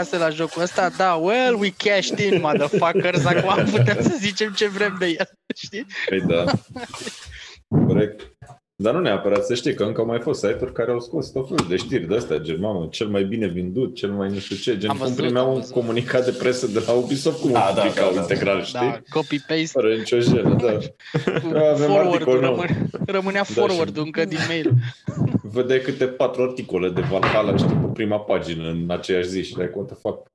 8,6 0.05 0.09
la 0.09 0.29
jocul 0.29 0.61
ăsta? 0.61 0.89
Da, 0.89 1.13
well, 1.13 1.55
we 1.59 1.69
cashed 1.77 2.19
in, 2.19 2.39
motherfuckers, 2.41 3.25
acum 3.25 3.65
putem 3.65 4.01
să 4.01 4.15
zicem 4.17 4.53
ce 4.53 4.67
vrem 4.67 4.95
de 4.99 5.05
el, 5.05 5.29
știi? 5.55 5.85
Păi 6.09 6.21
da. 6.21 6.43
Corect. 7.87 8.32
Dar 8.75 8.93
nu 8.93 8.99
neapărat 8.99 9.45
să 9.45 9.53
știi 9.53 9.73
că 9.73 9.83
încă 9.83 10.01
au 10.01 10.07
mai 10.07 10.19
fost 10.19 10.39
site-uri 10.39 10.73
care 10.73 10.91
au 10.91 10.99
scos 10.99 11.31
tot 11.31 11.47
felul 11.47 11.65
de 11.69 11.75
știri 11.75 12.07
de 12.07 12.15
astea, 12.15 12.37
gen, 12.37 12.59
mamă, 12.59 12.87
cel 12.91 13.07
mai 13.07 13.23
bine 13.23 13.47
vândut, 13.47 13.95
cel 13.95 14.11
mai 14.11 14.29
nu 14.29 14.37
știu 14.39 14.55
ce, 14.55 14.77
gen, 14.77 14.89
Am 14.89 14.97
cum 14.97 15.05
văzut, 15.05 15.23
primeau 15.23 15.45
am 15.45 15.53
un 15.53 15.59
văzut. 15.59 15.73
comunicat 15.73 16.25
de 16.25 16.31
presă 16.31 16.67
de 16.67 16.83
la 16.87 16.93
Ubisoft, 16.93 17.39
cum 17.41 17.51
Da, 17.51 17.59
da, 17.59 17.73
da, 17.75 17.81
publicau 17.81 18.07
da, 18.09 18.15
da. 18.15 18.21
integral, 18.21 18.63
știi? 18.63 18.79
Da, 18.79 18.99
copy-paste, 19.09 19.71
Fără 19.71 19.95
nicio 19.95 20.19
jelă, 20.19 20.49
da. 20.61 20.71
cu 21.39 21.55
avem 21.55 21.87
forward-ul, 21.87 22.11
articol 22.11 22.39
nou. 22.39 22.49
rămâne, 22.55 22.87
rămânea 23.05 23.43
și- 23.43 23.51
forward-ul 23.51 24.03
încă 24.05 24.25
din 24.25 24.37
mail. 24.47 24.71
Vedeai 25.43 25.79
câte 25.79 26.05
patru 26.05 26.41
articole 26.43 26.89
de 26.89 27.01
Valhalla, 27.01 27.55
știi, 27.57 27.75
pe 27.75 27.87
prima 27.93 28.19
pagină 28.19 28.69
în 28.69 28.85
aceeași 28.87 29.27
zi 29.27 29.43
și 29.43 29.57
like, 29.59 29.71
what 29.75 29.87
the 29.87 29.95
fuck, 30.01 30.31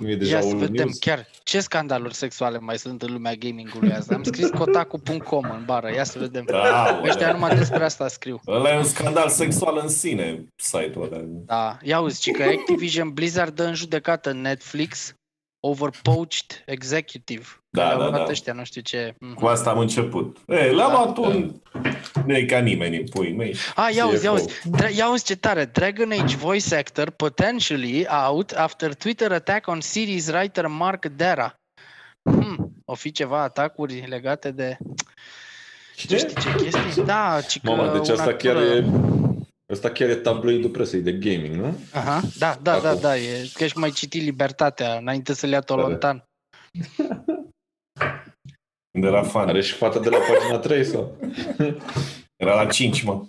nu 0.00 0.10
e 0.10 0.16
deja 0.16 0.34
Ia 0.34 0.40
să 0.40 0.46
all 0.48 0.56
vedem 0.58 0.84
news? 0.84 0.98
chiar 0.98 1.26
ce 1.42 1.60
scandaluri 1.60 2.14
sexuale 2.14 2.58
mai 2.58 2.78
sunt 2.78 3.02
în 3.02 3.12
lumea 3.12 3.34
gamingului 3.34 3.92
azi. 3.92 4.12
Am 4.12 4.22
scris 4.22 4.48
kotaku.com 4.50 5.50
în 5.50 5.64
bară, 5.64 5.92
ia 5.94 6.04
să 6.04 6.18
vedem. 6.18 6.44
Da, 6.44 7.00
Ăștia 7.04 7.32
numai 7.32 7.56
despre 7.56 7.84
asta 7.84 8.08
scriu. 8.08 8.40
Ăla 8.46 8.72
e 8.74 8.76
un 8.76 8.84
scandal 8.84 9.28
sexual 9.28 9.78
în 9.82 9.88
sine, 9.88 10.46
site-ul 10.56 11.04
ăla. 11.12 11.22
Da, 11.24 11.78
ia 11.82 12.00
uzi, 12.00 12.20
ci 12.20 12.30
că 12.30 12.42
Activision 12.42 13.10
Blizzard 13.12 13.54
dă 13.54 13.64
în 13.64 13.74
judecată 13.74 14.32
Netflix 14.32 15.14
over 15.60 15.90
poached 16.02 16.62
executive. 16.66 17.46
Da, 17.76 17.82
Că 17.82 17.96
le-au 17.96 18.10
da, 18.10 18.16
luat 18.16 18.24
da. 18.26 18.30
ăștia, 18.32 18.52
nu 18.52 18.64
știu 18.64 18.80
ce. 18.80 19.14
Mhm. 19.20 19.34
Cu 19.34 19.46
asta 19.46 19.70
am 19.70 19.78
început. 19.78 20.36
E, 20.46 20.70
l-am 20.70 20.92
Da, 20.92 20.92
luat 20.92 21.16
un... 21.16 21.52
Nu 22.26 22.36
e 22.36 22.44
ca 22.44 22.58
nimeni 22.58 22.96
în 22.96 23.04
pui 23.08 23.32
mei. 23.32 23.56
Ah, 23.74 23.94
ia 23.94 24.06
uzi, 24.06 24.24
ia 24.24 24.32
CFO. 24.32 24.42
uzi. 24.42 24.60
Dra- 24.70 24.96
ia 24.96 25.10
uzi 25.10 25.24
ce 25.24 25.36
tare. 25.36 25.64
Dragon 25.64 26.10
Age 26.12 26.36
voice 26.36 26.74
actor 26.74 27.10
potentially 27.10 28.06
out 28.26 28.50
after 28.52 28.94
Twitter 28.94 29.32
attack 29.32 29.66
on 29.68 29.80
series 29.80 30.28
writer 30.28 30.66
Mark 30.66 31.06
Dera. 31.06 31.54
Hmm, 32.30 32.72
o 32.84 32.94
fi 32.94 33.10
ceva 33.12 33.42
atacuri 33.42 34.04
legate 34.08 34.50
de... 34.50 34.76
Tu 36.06 36.16
știi 36.16 36.34
ce 36.40 36.54
chestii? 36.56 37.04
Da, 37.04 37.40
ci 37.48 37.60
că 37.60 37.70
Mama, 37.70 37.92
deci 37.92 38.08
un 38.08 38.14
asta 38.14 38.34
chiar 38.34 38.56
actor- 38.56 38.76
e... 38.76 38.84
Asta 39.72 39.90
chiar 39.90 40.08
e 40.08 40.14
tabloidul 40.14 40.70
presei 40.70 41.00
de 41.00 41.12
gaming, 41.12 41.54
nu? 41.54 41.78
Aha, 41.92 42.20
da, 42.38 42.58
da, 42.62 42.78
da, 42.78 42.88
Acum. 42.88 43.00
da, 43.00 43.16
e 43.16 43.50
că 43.54 43.66
și 43.66 43.78
mai 43.78 43.90
citi 43.90 44.18
Libertatea 44.18 44.94
înainte 44.96 45.34
să 45.34 45.46
le 45.46 45.52
ia 45.52 45.60
Tolontan. 45.60 46.24
Când 48.96 49.08
era 49.08 49.22
fan. 49.22 49.48
Are 49.48 49.62
și 49.62 49.72
fata 49.72 49.98
de 49.98 50.08
la 50.08 50.18
pagina 50.18 50.58
3 50.58 50.84
sau? 50.84 51.16
Era 52.36 52.62
la 52.62 52.66
5, 52.66 53.02
mă. 53.02 53.26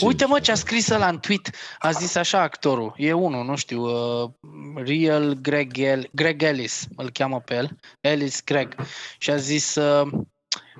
Uite 0.00 0.24
mă 0.26 0.40
ce 0.40 0.50
a 0.50 0.54
scris 0.54 0.88
ăla 0.88 1.08
în 1.08 1.18
tweet. 1.18 1.50
A 1.78 1.90
zis 1.90 2.14
așa 2.14 2.40
actorul. 2.40 2.94
E 2.96 3.12
unul, 3.12 3.44
nu 3.44 3.56
știu, 3.56 3.82
uh, 3.82 4.30
Real 4.74 5.32
Greg, 5.32 5.78
El- 5.78 6.08
Greg 6.12 6.42
Ellis, 6.42 6.86
îl 6.96 7.10
cheamă 7.10 7.40
pe 7.40 7.54
el. 7.54 7.76
Ellis 8.00 8.44
Greg. 8.44 8.74
Și 9.18 9.30
a 9.30 9.36
zis 9.36 9.74
uh, 9.74 10.12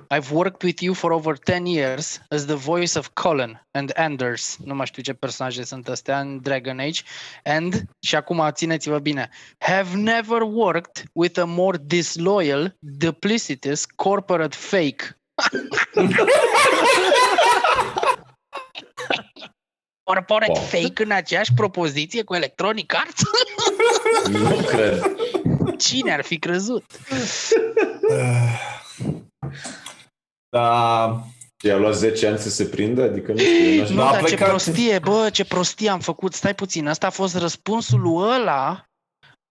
I've 0.09 0.31
worked 0.31 0.63
with 0.63 0.81
you 0.81 0.93
for 0.93 1.11
over 1.11 1.37
10 1.37 1.65
years 1.65 2.21
as 2.29 2.45
the 2.45 2.55
voice 2.55 2.97
of 2.97 3.07
Colin 3.13 3.61
and 3.71 3.91
Anders. 3.95 4.57
Nu 4.63 4.75
mai 4.75 4.85
știu 4.85 5.01
ce 5.01 5.13
personaje 5.13 5.63
sunt 5.63 5.87
astea 5.87 6.19
în 6.19 6.41
Dragon 6.41 6.79
Age. 6.79 7.01
And, 7.43 7.83
și 7.99 8.15
acum 8.15 8.49
țineți-vă 8.51 8.99
bine, 8.99 9.29
have 9.57 9.95
never 9.97 10.41
worked 10.41 11.03
with 11.13 11.39
a 11.39 11.43
more 11.45 11.77
disloyal, 11.81 12.75
duplicitous 12.79 13.85
corporate 13.95 14.55
fake. 14.55 15.17
Corporate 20.03 20.51
Wow. 20.51 20.61
fake 20.61 21.03
în 21.03 21.11
aceeași 21.11 21.53
propoziție 21.53 22.23
cu 22.23 22.35
Electronic 22.35 22.95
Arts? 22.95 23.21
Nu 24.29 24.55
cred. 24.55 25.15
Cine 25.77 26.13
ar 26.13 26.23
fi 26.23 26.39
crezut? 26.39 26.83
Da, 30.49 31.23
I-a 31.63 31.77
luat 31.77 31.93
10 31.95 32.27
ani 32.27 32.37
să 32.37 32.49
se 32.49 32.65
prindă? 32.65 33.03
Adică 33.03 33.31
nu 33.31 33.37
știu, 33.37 33.53
eu 33.71 33.79
n-aș- 33.79 33.89
Nu, 33.89 33.95
Da, 33.95 34.07
a 34.07 34.11
dar 34.11 34.19
ce 34.21 34.27
plecat. 34.27 34.47
prostie, 34.47 34.99
bă, 34.99 35.29
ce 35.29 35.45
prostie 35.45 35.89
am 35.89 35.99
făcut. 35.99 36.33
Stai 36.33 36.55
puțin, 36.55 36.85
ăsta 36.87 37.07
a 37.07 37.09
fost 37.09 37.35
răspunsul 37.35 37.99
lui 38.01 38.15
ăla. 38.33 38.85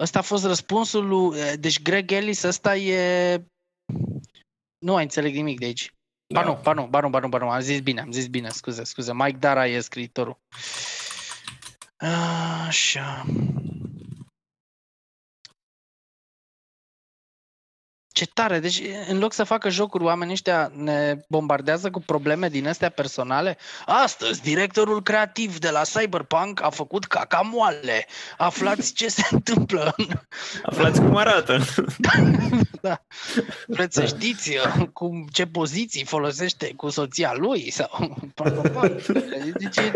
Ăsta 0.02 0.18
a 0.18 0.22
fost 0.22 0.44
răspunsul 0.44 1.06
lui... 1.08 1.56
Deci 1.56 1.82
Greg 1.82 2.10
Ellis, 2.10 2.42
ăsta 2.42 2.76
e... 2.76 3.34
Nu 4.78 4.92
mai 4.92 5.02
înțeleg 5.02 5.34
nimic 5.34 5.58
de 5.58 5.64
aici. 5.64 5.92
Ba 6.34 6.40
Da. 6.42 6.46
nu, 6.46 6.58
ba 6.62 6.72
nu, 6.72 6.86
ba 6.86 7.00
nu, 7.00 7.08
ba 7.08 7.18
nu, 7.18 7.28
ba 7.28 7.38
nu, 7.38 7.48
am 7.48 7.60
zis 7.60 7.80
bine, 7.80 8.00
am 8.00 8.12
zis 8.12 8.26
bine, 8.26 8.48
scuze, 8.48 8.84
scuze. 8.84 9.12
Mike 9.14 9.36
Dara 9.38 9.66
e 9.66 9.80
scriitorul. 9.80 10.38
Așa. 12.66 13.24
Ce 18.24 18.30
tare! 18.34 18.58
Deci, 18.58 18.82
în 19.08 19.18
loc 19.18 19.32
să 19.32 19.44
facă 19.44 19.68
jocuri, 19.68 20.04
oamenii 20.04 20.32
ăștia 20.32 20.72
ne 20.74 21.16
bombardează 21.28 21.90
cu 21.90 22.00
probleme 22.00 22.48
din 22.48 22.68
astea 22.68 22.88
personale. 22.88 23.58
Astăzi, 23.86 24.42
directorul 24.42 25.02
creativ 25.02 25.58
de 25.58 25.70
la 25.70 25.82
Cyberpunk 25.82 26.62
a 26.62 26.70
făcut 26.70 27.04
caca 27.04 27.40
moale. 27.40 28.06
Aflați 28.36 28.92
ce 28.92 29.08
se 29.08 29.22
întâmplă. 29.30 29.94
Aflați 30.62 31.00
cum 31.00 31.16
arată. 31.16 31.58
da. 32.80 33.04
Vreți 33.66 33.94
să 33.94 34.04
știți 34.04 34.50
uh, 34.50 34.88
cum, 34.92 35.26
ce 35.32 35.46
poziții 35.46 36.04
folosește 36.04 36.72
cu 36.76 36.88
soția 36.88 37.32
lui? 37.36 37.70
Sau... 37.70 38.16
Deci, 39.54 39.92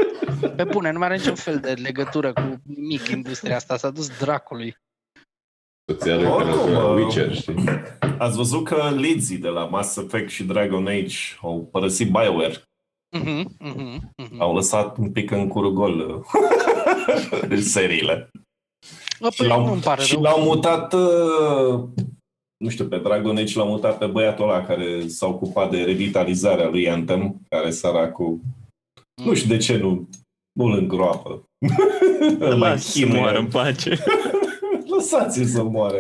pe 0.56 0.64
bune, 0.64 0.90
nu 0.90 0.98
mai 0.98 1.08
are 1.08 1.16
niciun 1.16 1.34
fel 1.34 1.58
de 1.58 1.72
legătură 1.72 2.32
cu 2.32 2.60
nimic 2.62 3.08
industria 3.08 3.56
asta. 3.56 3.76
S-a 3.76 3.90
dus 3.90 4.08
dracului. 4.18 4.76
Soția 5.88 6.14
lui 6.16 6.24
care 6.24 6.34
Oricum, 6.34 6.58
lucra 6.66 6.78
la 6.82 6.90
uh, 6.90 6.96
Witcher, 7.02 7.34
știi? 7.34 7.54
Ați 8.18 8.36
văzut 8.36 8.64
că 8.64 8.90
Lizzie 8.96 9.36
de 9.36 9.48
la 9.48 9.64
Mass 9.64 9.96
Effect 9.96 10.30
și 10.30 10.44
Dragon 10.44 10.86
Age 10.86 11.16
au 11.42 11.68
părăsit 11.72 12.10
BioWare. 12.10 12.62
Uh-huh, 13.18 13.42
uh-huh, 13.44 13.96
uh-huh. 14.22 14.38
Au 14.38 14.54
lăsat 14.54 14.96
un 14.98 15.10
pic 15.12 15.30
în 15.30 15.48
curul 15.48 15.72
gol 15.72 16.24
uh, 17.50 17.58
seriile. 17.74 18.30
Bă, 19.20 19.28
Și 19.30 19.36
păi, 19.38 19.46
l-au, 19.48 19.66
nu-mi 19.66 19.80
pare 19.80 20.02
și 20.02 20.12
rău. 20.12 20.22
l-au 20.22 20.40
mutat, 20.42 20.92
uh, 20.92 21.84
nu 22.56 22.68
știu, 22.68 22.84
pe 22.88 22.98
Dragon 22.98 23.36
Age 23.36 23.58
l-au 23.58 23.68
mutat 23.68 23.98
pe 23.98 24.06
băiatul 24.06 24.48
ăla 24.48 24.62
care 24.64 25.06
s-a 25.06 25.26
ocupat 25.26 25.70
de 25.70 25.82
revitalizarea 25.82 26.68
lui 26.68 26.90
Anthem, 26.90 27.40
care 27.48 27.70
săracul, 27.70 28.38
nu 29.24 29.34
știu 29.34 29.48
de 29.48 29.56
ce 29.56 29.76
nu, 29.76 30.08
nu-l 30.52 30.78
îngroapă. 30.78 31.42
Îl 32.38 32.56
mai 32.56 32.68
Las 32.70 32.84
să 32.84 32.98
chinuie. 32.98 33.20
moară 33.20 33.38
în 33.38 33.46
pace. 33.46 33.98
Lăsați-l 34.98 35.46
să 35.46 35.62
moară. 35.62 35.96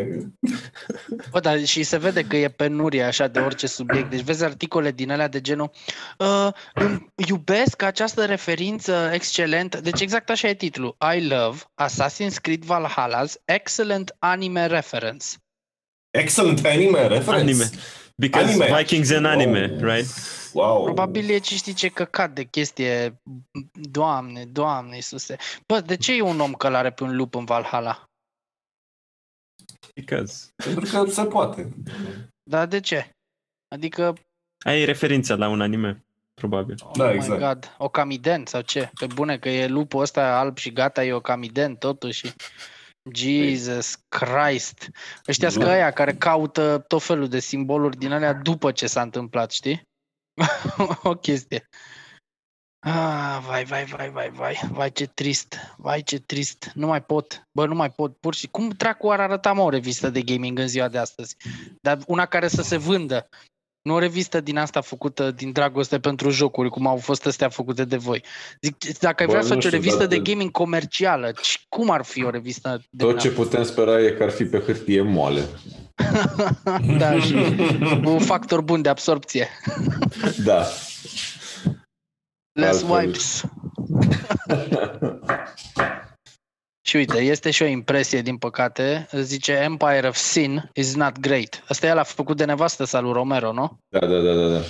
Bă, 1.30 1.40
dar 1.40 1.64
și 1.64 1.82
se 1.82 1.96
vede 1.96 2.24
că 2.24 2.36
e 2.36 2.48
penurie 2.48 3.02
așa 3.02 3.26
de 3.26 3.38
orice 3.38 3.66
subiect. 3.66 4.10
Deci 4.10 4.20
vezi 4.20 4.44
articole 4.44 4.90
din 4.90 5.10
alea 5.10 5.28
de 5.28 5.40
genul 5.40 5.70
uh, 6.18 6.48
îmi 6.74 7.12
iubesc 7.28 7.82
această 7.82 8.24
referință 8.24 9.10
excelentă. 9.12 9.80
Deci 9.80 10.00
exact 10.00 10.30
așa 10.30 10.48
e 10.48 10.54
titlul. 10.54 10.96
I 11.16 11.26
love 11.26 11.58
Assassin's 11.82 12.34
Creed 12.42 12.64
Valhalla's 12.64 13.32
excellent 13.44 14.16
anime 14.18 14.66
reference. 14.66 15.26
Excellent 16.10 16.64
anime 16.64 17.06
reference. 17.06 17.50
Anime. 17.50 17.70
Because 18.16 18.48
Anime. 18.48 18.76
Vikings 18.78 19.10
and 19.10 19.26
anime, 19.26 19.66
Wow. 19.80 19.90
right? 19.94 20.06
Wow. 20.52 20.82
Probabil 20.82 21.30
e 21.30 21.38
ce 21.38 21.54
știi 21.54 21.72
ce 21.72 21.88
căcat 21.88 22.30
de 22.30 22.42
chestie. 22.44 23.20
Doamne, 23.72 24.44
doamne, 24.44 24.94
Iisuse. 24.94 25.36
Bă, 25.66 25.80
de 25.80 25.96
ce 25.96 26.14
e 26.16 26.20
un 26.20 26.40
om 26.40 26.52
călare 26.52 26.90
pe 26.90 27.02
un 27.04 27.16
lup 27.16 27.34
în 27.34 27.44
Valhalla? 27.44 28.07
Because... 29.94 30.48
Pentru 30.56 30.80
că 31.04 31.10
se 31.10 31.24
poate. 31.24 31.72
Dar 32.42 32.66
de 32.66 32.80
ce? 32.80 33.10
Adică, 33.68 34.14
Ai 34.64 34.84
referința 34.84 35.34
la 35.34 35.48
un 35.48 35.60
anime, 35.60 36.04
probabil. 36.34 36.76
oh 36.82 36.90
Da, 36.96 37.08
my 37.08 37.14
exact. 37.14 37.40
God, 37.40 37.74
Ocamiden 37.78 38.46
sau 38.46 38.60
ce? 38.60 38.90
Pe 38.98 39.06
bune 39.06 39.38
că 39.38 39.48
e 39.48 39.66
lupul 39.66 40.00
ăsta 40.00 40.38
alb 40.38 40.56
și 40.56 40.72
gata, 40.72 41.04
e 41.04 41.12
Ocamiden 41.12 41.76
totuși. 41.76 42.32
Jesus 43.14 43.94
Christ. 44.08 44.88
Ăștia 45.28 45.48
sunt 45.48 45.64
Da. 45.64 45.70
ăia 45.72 45.90
care 45.90 46.14
caută 46.14 46.84
tot 46.86 47.02
felul 47.02 47.28
de 47.28 47.38
simboluri 47.38 47.96
din 47.96 48.12
alea 48.12 48.32
după 48.32 48.72
ce 48.72 48.86
s-a 48.86 49.02
întâmplat, 49.02 49.50
știi? 49.50 49.82
o 51.02 51.14
chestie. 51.14 51.68
Ah, 52.80 53.38
vai, 53.48 53.64
vai, 53.64 53.84
vai, 53.84 54.10
vai, 54.10 54.30
vai, 54.34 54.60
vai 54.70 54.92
ce 54.92 55.06
trist, 55.06 55.56
vai 55.76 56.02
ce 56.02 56.18
trist, 56.18 56.70
nu 56.74 56.86
mai 56.86 57.02
pot, 57.02 57.48
bă, 57.52 57.66
nu 57.66 57.74
mai 57.74 57.90
pot, 57.90 58.16
pur 58.16 58.34
și 58.34 58.46
cum 58.50 58.68
dracu 58.76 59.10
ar 59.10 59.20
arăta 59.20 59.52
mă 59.52 59.62
o 59.62 59.68
revistă 59.68 60.10
de 60.10 60.22
gaming 60.22 60.58
în 60.58 60.68
ziua 60.68 60.88
de 60.88 60.98
astăzi? 60.98 61.36
Dar 61.80 61.98
una 62.06 62.26
care 62.26 62.48
să 62.48 62.62
se 62.62 62.76
vândă, 62.76 63.28
nu 63.82 63.94
o 63.94 63.98
revistă 63.98 64.40
din 64.40 64.56
asta 64.58 64.80
făcută 64.80 65.30
din 65.30 65.52
dragoste 65.52 65.98
pentru 65.98 66.30
jocuri, 66.30 66.70
cum 66.70 66.86
au 66.86 66.96
fost 66.96 67.26
astea 67.26 67.48
făcute 67.48 67.84
de 67.84 67.96
voi. 67.96 68.24
Zic, 68.62 68.98
dacă 68.98 69.22
ai 69.22 69.26
Bă, 69.26 69.32
vrea 69.32 69.42
să 69.44 69.48
nu 69.48 69.54
faci 69.54 69.64
o 69.64 69.66
știu, 69.66 69.78
revistă 69.78 69.98
dar- 70.06 70.08
de 70.08 70.18
gaming 70.18 70.50
comercială, 70.50 71.32
ci- 71.42 71.66
cum 71.68 71.90
ar 71.90 72.04
fi 72.04 72.24
o 72.24 72.30
revistă 72.30 72.82
de 72.90 73.04
Tot 73.04 73.20
ce 73.20 73.30
putem 73.30 73.64
spera 73.64 74.00
e 74.00 74.10
că 74.10 74.22
ar 74.22 74.30
fi 74.30 74.44
pe 74.44 74.58
hârtie 74.58 75.02
moale. 75.02 75.44
da, 76.98 77.20
și 77.20 77.34
un 78.04 78.18
factor 78.18 78.60
bun 78.60 78.82
de 78.82 78.88
absorpție. 78.88 79.48
Da. 80.44 80.66
Less 82.58 82.82
Altfel. 82.82 83.06
wipes. 83.06 83.26
și 86.88 86.96
uite, 86.96 87.18
este 87.18 87.50
și 87.50 87.62
o 87.62 87.66
impresie, 87.66 88.22
din 88.22 88.36
păcate. 88.36 89.08
Zice 89.12 89.52
Empire 89.52 90.08
of 90.08 90.16
Sin 90.16 90.70
is 90.74 90.94
not 90.94 91.20
great. 91.20 91.64
Asta 91.68 91.86
e 91.86 91.92
l-a 91.92 92.02
făcut 92.02 92.36
de 92.36 92.44
nevastă 92.44 92.84
sa 92.84 93.00
lui 93.00 93.12
Romero, 93.12 93.52
nu? 93.52 93.78
Da, 93.88 94.06
da, 94.06 94.20
da, 94.20 94.34
da, 94.34 94.48
da. 94.48 94.60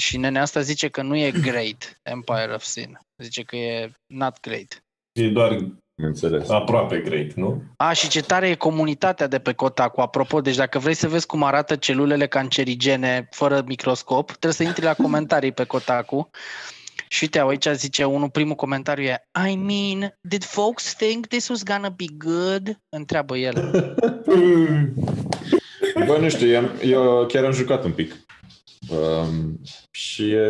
Și 0.00 0.16
nenea 0.16 0.42
asta 0.42 0.60
zice 0.60 0.88
că 0.88 1.02
nu 1.02 1.16
e 1.16 1.30
great 1.30 1.98
Empire 2.02 2.52
of 2.54 2.62
Sin. 2.62 3.00
Zice 3.22 3.42
că 3.42 3.56
e 3.56 3.90
not 4.06 4.40
great. 4.40 4.82
E 5.12 5.28
doar 5.28 5.50
Am 5.50 5.78
înțeles. 5.94 6.48
aproape 6.48 6.98
great, 6.98 7.32
nu? 7.32 7.62
A, 7.76 7.92
și 7.92 8.08
ce 8.08 8.22
tare 8.22 8.48
e 8.48 8.54
comunitatea 8.54 9.26
de 9.26 9.38
pe 9.38 9.52
Kotaku. 9.52 10.00
Apropo, 10.00 10.40
deci 10.40 10.56
dacă 10.56 10.78
vrei 10.78 10.94
să 10.94 11.08
vezi 11.08 11.26
cum 11.26 11.42
arată 11.42 11.76
celulele 11.76 12.26
cancerigene 12.26 13.28
fără 13.30 13.62
microscop, 13.66 14.26
trebuie 14.26 14.52
să 14.52 14.62
intri 14.62 14.84
la 14.84 14.94
comentarii 14.94 15.52
pe 15.52 15.64
Kotaku. 15.64 16.30
Și 17.14 17.22
uite, 17.22 17.40
aici 17.40 17.66
zice 17.80 18.04
unul, 18.04 18.30
primul 18.30 18.54
comentariu 18.54 19.04
e 19.04 19.28
I 19.50 19.56
mean, 19.56 20.18
did 20.20 20.44
folks 20.44 20.94
think 20.94 21.26
this 21.26 21.48
was 21.48 21.62
gonna 21.62 21.88
be 21.88 22.04
good? 22.18 22.80
Întreabă 22.88 23.36
el. 23.36 23.54
Bă, 26.06 26.18
nu 26.20 26.28
știu, 26.28 26.46
eu, 26.46 26.58
am- 26.58 26.70
eu 26.82 27.26
chiar 27.26 27.44
am 27.44 27.52
jucat 27.52 27.84
un 27.84 27.92
pic. 27.92 28.16
Um, 28.90 29.60
și 29.90 30.30
e, 30.30 30.46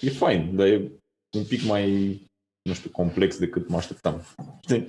e 0.00 0.10
fain, 0.10 0.56
dar 0.56 0.66
e 0.66 0.90
un 1.36 1.44
pic 1.44 1.62
mai, 1.62 2.20
nu 2.62 2.72
știu, 2.72 2.90
complex 2.90 3.36
decât 3.38 3.68
mă 3.68 3.76
așteptam. 3.76 4.22
Știi? 4.62 4.86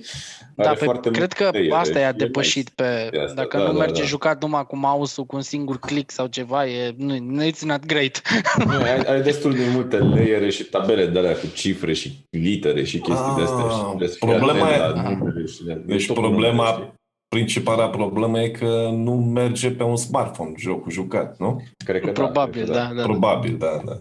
Da, 0.56 0.64
Are 0.68 0.78
pe, 0.78 0.84
foarte 0.84 1.10
cred 1.10 1.18
multe 1.20 1.34
că 1.44 1.50
layere, 1.52 1.74
asta 1.74 1.98
i-a 1.98 2.08
e 2.08 2.12
depășit 2.12 2.68
pe... 2.68 3.10
E 3.12 3.20
asta, 3.22 3.34
Dacă 3.34 3.56
da, 3.56 3.62
nu 3.62 3.72
da, 3.72 3.78
merge 3.78 4.00
da. 4.00 4.06
jucat 4.06 4.42
numai 4.42 4.66
cu 4.66 4.76
mouse-ul 4.76 5.26
cu 5.26 5.36
un 5.36 5.42
singur 5.42 5.78
click 5.78 6.10
sau 6.10 6.26
ceva, 6.26 6.66
e, 6.66 6.94
nu, 6.96 7.18
nu 7.18 7.42
it's 7.44 7.60
not 7.60 7.86
great. 7.86 8.22
Nu, 8.64 8.70
ai, 8.82 8.98
ai 9.00 9.22
destul 9.22 9.52
de 9.54 9.62
multe 9.72 9.98
layere 9.98 10.50
și 10.50 10.64
tabele 10.64 11.06
de 11.06 11.18
alea 11.18 11.32
cu 11.34 11.46
cifre 11.54 11.92
și 11.92 12.26
litere 12.30 12.84
și 12.84 12.98
chestii 12.98 13.34
de 13.36 13.42
astea. 13.42 13.64
Ah, 13.64 13.70
și 13.78 13.84
trebuie 13.86 14.08
să 14.08 14.16
fii 14.18 14.28
problema 14.28 14.66
atent 14.66 14.96
e- 14.96 15.00
la 15.02 15.10
numere 15.10 15.46
și 15.46 15.64
de- 15.64 15.82
Deci 15.86 16.06
tot 16.06 16.16
problema- 16.16 16.52
numele, 16.54 16.72
știi? 16.72 16.92
Principala 17.28 17.88
problemă 17.88 18.40
e 18.40 18.48
că 18.48 18.90
nu 18.92 19.12
merge 19.14 19.70
pe 19.70 19.82
un 19.82 19.96
smartphone 19.96 20.52
jocul 20.56 20.90
jucat, 20.92 21.38
nu? 21.38 21.62
Cred 21.84 22.00
că 22.00 22.10
Probabil, 22.10 22.64
da. 22.66 22.72
da, 22.72 22.78
cred 22.78 22.88
că 22.88 22.94
da. 22.96 23.02
Probabil, 23.02 23.56
da, 23.58 23.80
da. 23.84 23.98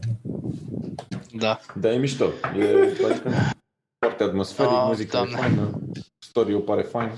da. 1.38 1.60
Da, 1.76 1.94
e 1.94 1.98
mișto. 1.98 2.26
E 2.60 2.64
adică, 3.06 3.30
foarte 4.04 4.24
atmosferic, 4.24 4.72
Ah, 4.72 4.84
muzica 4.86 5.12
Doamne. 5.18 5.34
e 5.38 5.40
faină, 5.42 5.80
story-ul 6.20 6.62
pare 6.62 6.82
fain. 6.82 7.12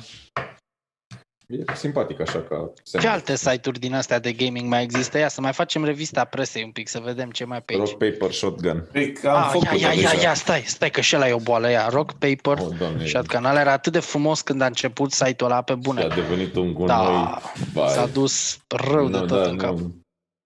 E 1.47 1.75
simpatic 1.75 2.19
așa 2.21 2.41
ca 2.41 2.71
Ce 2.75 2.81
semn. 2.83 3.07
alte 3.07 3.35
site-uri 3.35 3.79
din 3.79 3.93
astea 3.93 4.19
de 4.19 4.31
gaming 4.33 4.69
mai 4.69 4.83
există? 4.83 5.17
Ia 5.17 5.27
să 5.27 5.41
mai 5.41 5.53
facem 5.53 5.83
revista 5.85 6.23
presei 6.23 6.63
un 6.63 6.71
pic, 6.71 6.87
să 6.87 6.99
vedem 7.03 7.29
ce 7.31 7.45
mai 7.45 7.61
pe 7.61 7.73
aici. 7.73 7.81
Rock, 7.89 7.97
paper, 7.97 8.31
shotgun. 8.31 8.87
Cred 8.91 9.19
că 9.19 9.29
am 9.29 9.37
Ah, 9.43 9.49
făcut 9.51 9.79
ia, 9.79 9.87
ia, 9.87 9.93
ia, 10.01 10.09
deja. 10.11 10.21
ia, 10.21 10.33
stai, 10.33 10.61
stai 10.65 10.89
că 10.89 11.01
și 11.01 11.15
ăla 11.15 11.27
e 11.27 11.33
o 11.33 11.37
boală, 11.39 11.69
ia, 11.69 11.89
rock, 11.89 12.11
paper, 12.11 12.57
Oh, 12.65 12.75
doamne, 12.77 13.05
shotgun. 13.07 13.45
Ăla 13.45 13.59
era 13.59 13.71
atât 13.71 13.91
de 13.91 13.99
frumos 13.99 14.41
când 14.41 14.61
a 14.61 14.65
început 14.65 15.11
site-ul 15.11 15.49
ăla 15.51 15.61
pe 15.61 15.71
și 15.73 15.77
a 15.77 15.81
bune. 15.81 16.07
devenit 16.07 16.55
un 16.55 16.73
gunoi. 16.73 16.87
Da, 16.87 17.41
Vai. 17.73 17.89
s-a 17.89 18.05
dus 18.07 18.57
rău 18.67 19.09
de 19.09 19.17
Nu, 19.17 19.25
tot 19.25 19.43
da, 19.43 19.49
în 19.49 19.57
cap. 19.57 19.77
nu. 19.77 19.95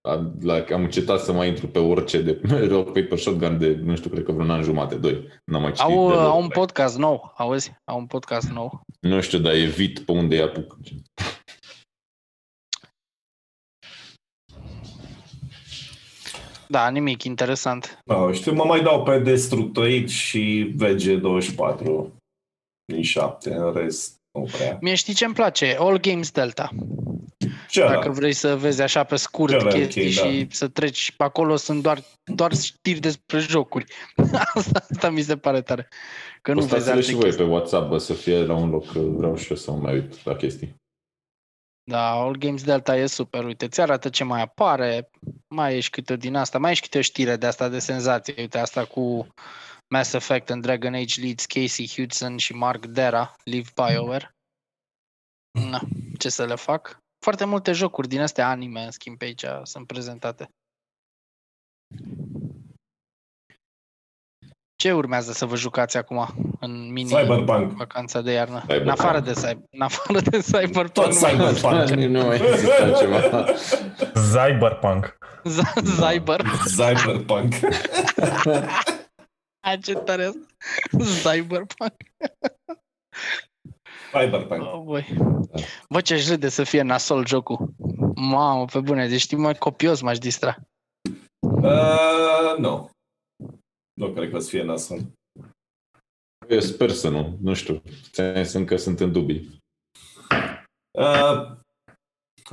Am, 0.10 0.34
like, 0.42 0.74
am 0.74 0.84
încetat 0.84 1.20
să 1.20 1.34
mai 1.34 1.48
intru 1.48 1.68
pe 1.68 1.80
orice 1.80 2.22
de 2.22 2.42
rock, 2.72 2.86
paper, 2.86 3.18
shotgun 3.18 3.58
de, 3.58 3.80
nu 3.84 3.96
știu, 3.96 4.10
cred 4.10 4.24
că 4.24 4.32
vreun 4.32 4.50
an 4.50 4.64
jumate, 4.64 4.96
doi. 4.96 5.28
N-am 5.46 5.62
mai 5.62 5.72
citit 5.72 5.92
Au, 5.92 6.10
deloc. 6.10 6.24
au 6.24 6.42
un 6.42 6.48
podcast 6.48 6.98
nou, 6.98 7.34
auzi? 7.38 7.74
Au 7.86 7.98
un 7.98 8.06
podcast 8.06 8.50
nou. 8.50 8.82
Nu 9.00 9.22
știu, 9.22 9.40
dar 9.40 9.54
evit 9.54 10.00
pe 10.00 10.12
unde 10.12 10.36
îi 10.36 10.42
apuc. 10.42 10.78
Da, 16.68 16.90
nimic, 16.90 17.24
interesant. 17.24 18.00
Da, 18.06 18.32
știu, 18.32 18.54
mă 18.54 18.64
mai 18.64 18.82
dau 18.82 19.04
pe 19.04 19.20
Destructoid 19.20 20.10
și 20.10 20.76
VG24 20.78 21.84
din 22.86 23.02
7, 23.02 23.54
în 23.54 23.74
rest 23.74 24.19
nu 24.32 24.48
prea. 24.52 24.78
Mie 24.82 24.96
știi 24.96 25.14
ce 25.14 25.26
îmi 25.26 25.34
place? 25.34 25.76
All 25.80 26.00
Games 26.00 26.32
Delta. 26.32 26.70
Ce 27.70 27.80
Dacă 27.80 27.94
Dacă... 27.94 28.10
vrei 28.10 28.34
să 28.34 28.56
vezi 28.56 28.82
așa 28.82 29.04
pe 29.04 29.16
scurt 29.16 29.52
Ceva 29.52 29.70
chestii 29.70 30.06
ok, 30.06 30.12
și 30.12 30.48
să 30.50 30.68
treci 30.68 31.12
pe 31.18 31.24
acolo 31.24 31.56
sunt 31.56 31.82
doar, 31.82 32.04
doar 32.24 32.54
știri 32.56 33.00
despre 33.00 33.40
jocuri. 33.40 33.86
asta, 34.54 34.86
asta 34.92 35.10
mi 35.10 35.22
se 35.22 35.38
pare 35.38 35.62
tare. 35.62 35.88
Că 36.42 36.54
nu 36.54 36.60
vezi 36.60 36.72
Postați-le 36.74 36.92
alte 36.92 37.06
și 37.06 37.14
voi 37.14 37.24
chestii. 37.24 37.44
pe 37.44 37.50
WhatsApp, 37.50 37.90
bă, 37.90 37.98
să 37.98 38.14
fie 38.14 38.44
la 38.44 38.56
un 38.56 38.70
loc, 38.70 38.92
că 38.92 39.00
vreau 39.00 39.36
și 39.36 39.50
eu 39.50 39.58
să 39.58 39.72
mă 39.72 39.78
mai 39.78 39.94
uit 39.94 40.26
la 40.26 40.36
chestii. 40.36 40.76
Da, 41.84 42.12
All 42.12 42.38
Games 42.38 42.64
Delta 42.64 42.98
e 42.98 43.06
super. 43.06 43.44
Uite, 43.44 43.68
ți 43.68 43.82
arată 43.82 44.10
ce 44.10 44.24
mai 44.24 44.42
apare, 44.42 45.10
mai 45.48 45.78
ești 45.78 45.92
câte 45.92 46.14
o 46.14 46.16
din 46.16 46.36
asta, 46.36 46.58
mai 46.58 46.72
ești 46.72 46.84
câte 46.84 46.98
o 46.98 47.02
știre 47.02 47.36
de 47.36 47.46
asta 47.46 47.70
de 47.70 47.80
senzație. 47.80 48.34
Uite, 48.38 48.58
asta 48.58 48.86
cu 48.86 49.28
Mass 49.90 50.14
Effect 50.14 50.50
and 50.50 50.62
Dragon 50.62 50.94
Age 50.94 51.22
leads 51.22 51.46
Casey 51.46 51.88
Hudson 51.96 52.38
și 52.38 52.54
Mark 52.54 52.86
Dera, 52.86 53.36
Live 53.44 53.70
BioWare. 53.76 54.32
Na, 55.70 55.80
ce 56.18 56.30
să 56.30 56.46
le 56.46 56.56
fac? 56.56 56.98
foarte 57.26 57.46
multe 57.46 57.72
jocuri 57.72 58.08
din 58.08 58.22
astea 58.22 58.50
anime, 58.50 58.84
în 58.84 58.92
schimb, 58.92 59.18
pe 59.18 59.26
aici 59.26 59.46
sunt 59.64 59.88
prezentate. 59.88 60.50
Ce 64.76 64.94
urmează 64.94 65.32
să 65.32 65.46
vă 65.46 65.56
jucați 65.56 65.98
acum 65.98 66.28
în 66.60 66.92
mini 66.92 67.10
Cyberpunk. 67.10 67.72
vacanța 67.72 68.22
de 68.22 68.32
iarnă? 68.32 68.60
Cyberpunk. 68.60 68.82
În 68.86 68.90
afară 68.90 69.20
de, 69.20 69.32
cyber, 69.34 69.58
în 69.72 69.82
afară 69.82 70.20
de 70.20 70.38
Cyberpunk. 70.40 70.90
Tot 70.92 71.14
nu 71.14 71.20
mai 71.20 71.32
Cyberpunk. 71.34 71.90
Nu, 71.90 72.08
nu 72.08 72.26
mai 72.26 72.36
există 72.36 72.96
ceva. 73.00 73.46
Cyberpunk. 74.34 75.18
Z- 75.44 76.12
Cyber. 76.12 76.42
Cyberpunk. 76.76 77.54
A, 79.60 79.78
ce 79.78 79.94
tare 79.94 80.24
asta. 80.24 80.46
Cyberpunk. 81.30 81.94
Cyberpunk. 84.12 84.62
Oh, 84.62 84.82
băi. 84.84 85.06
Bă, 85.90 86.02
ce-aș 86.02 86.28
râde 86.28 86.50
să 86.50 86.64
fie 86.64 86.82
nasol 86.82 87.28
jocul. 87.28 87.74
Mamă, 88.16 88.66
pe 88.66 88.80
bune, 88.80 89.08
deci 89.08 89.20
știi, 89.20 89.38
mai 89.38 89.56
copios 89.56 90.02
m-aș 90.02 90.18
distra. 90.18 90.58
Uh, 91.40 92.58
nu. 92.58 92.90
Nu 93.94 94.14
cred 94.14 94.30
că 94.30 94.36
o 94.36 94.40
să 94.40 94.50
fie 94.50 94.64
nasol. 94.64 95.00
Eu 96.48 96.60
sper 96.60 96.90
să 96.90 97.10
nu, 97.10 97.38
nu 97.42 97.54
știu. 97.54 97.82
Ți-am 98.12 98.44
zis 98.44 98.54
încă 98.54 98.78
sunt 98.78 99.00
în 99.00 99.12
dubii. 99.12 99.58
Uh, 100.92 101.02
l-a 101.02 101.66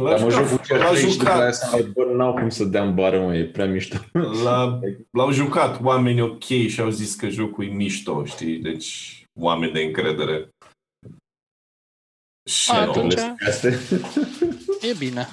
Dar 0.02 0.20
mă 0.20 0.30
joc 0.30 0.46
jucat, 0.48 0.66
cu 0.66 0.74
l-a 0.74 0.84
Fair 0.84 0.96
și 1.10 1.16
după 1.18 1.30
aia 1.30 1.38
jucat, 1.38 1.54
să 1.54 1.68
mai 1.72 1.82
bă, 1.82 2.04
n-au 2.16 2.32
cum 2.34 2.48
să 2.48 2.64
dea 2.64 2.82
în 2.82 2.94
bară, 2.94 3.20
mă, 3.20 3.34
e 3.36 3.44
prea 3.44 3.66
mișto. 3.66 3.96
l-a, 4.44 4.80
l-au 5.10 5.30
jucat 5.32 5.82
oameni 5.82 6.20
ok 6.20 6.42
și 6.44 6.80
au 6.80 6.88
zis 6.90 7.14
că 7.14 7.28
jocul 7.28 7.64
e 7.64 7.68
mișto, 7.70 8.24
știi? 8.24 8.56
Deci, 8.58 9.22
oameni 9.40 9.72
de 9.72 9.80
încredere. 9.80 10.48
Și 12.50 12.70
A, 12.70 12.84
nu. 12.84 12.90
atunci- 12.90 13.14
Asta. 13.48 13.68
E 14.80 14.92
bine. 14.98 15.28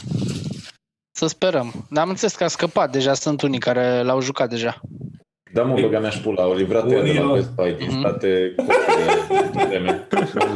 Să 1.15 1.27
sperăm. 1.27 1.85
Dar 1.89 2.03
am 2.03 2.09
înțeles 2.09 2.35
că 2.35 2.43
a 2.43 2.47
scăpat. 2.47 2.91
Deja 2.91 3.13
sunt 3.13 3.41
unii 3.41 3.59
care 3.59 4.01
l-au 4.01 4.21
jucat 4.21 4.49
deja. 4.49 4.81
Da, 5.53 5.63
mă, 5.63 5.79
băga 5.81 5.99
mea 5.99 6.09
și 6.09 6.21
pula, 6.21 6.43
au 6.43 6.53
livrat 6.55 6.91
ea 6.91 7.01
de 7.03 7.11
la 7.13 7.21
Unii- 7.23 7.33
Best 7.33 7.49
Buy 7.51 7.73
din 7.77 7.87
Mhm. 7.89 7.99
state 7.99 8.53
copii 8.55 9.51
de 9.53 9.63
vreme. 9.67 10.07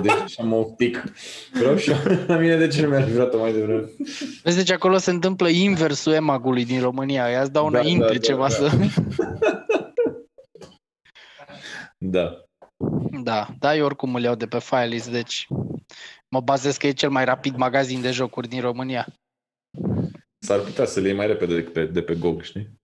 Deci 0.02 0.30
și 0.30 0.40
am 0.42 0.54
o 0.54 0.64
tic. 0.78 1.04
Vreau 1.54 1.76
și 1.78 1.90
eu. 1.90 1.98
la 2.28 2.38
mine 2.38 2.56
de 2.58 2.68
ce 2.68 2.82
nu 2.82 2.88
mi-a 2.88 3.00
livrat-o 3.06 3.38
mai 3.40 3.54
devreme? 3.54 3.90
Vezi, 4.44 4.56
deci 4.58 4.72
acolo 4.72 4.98
se 4.98 5.12
întâmplă 5.12 5.48
inversul 5.50 6.12
emagului 6.14 6.66
din 6.66 6.80
România. 6.82 7.32
Ea 7.32 7.42
îți 7.42 7.52
dau 7.52 7.70
Da, 7.72 7.80
înainte 7.80 8.06
da, 8.06 8.12
da, 8.12 8.18
ceva 8.18 8.42
da. 8.48 8.50
să... 8.50 8.70
Da. 11.98 12.42
Da, 13.24 13.48
da, 13.60 13.76
eu 13.76 13.86
oricum 13.86 14.16
îl 14.16 14.22
iau 14.24 14.36
de 14.36 14.46
pe 14.48 14.60
Filelist, 14.60 15.10
deci 15.12 15.48
mă 16.30 16.40
bazez 16.40 16.78
că 16.78 16.88
e 16.88 16.92
cel 16.92 17.10
mai 17.10 17.26
rapid 17.26 17.56
magazin 17.56 18.02
de 18.02 18.12
jocuri 18.12 18.48
din 18.48 18.62
România. 18.62 19.06
S-ar 20.40 20.60
putea 20.60 20.86
să 20.86 21.00
le 21.00 21.08
iei 21.08 21.16
mai 21.18 21.28
repede 21.28 21.56
de 21.56 21.62
pe, 21.62 21.86
de 21.86 22.02
pe 22.02 22.16
GOG, 22.16 22.42
știi? 22.44 22.70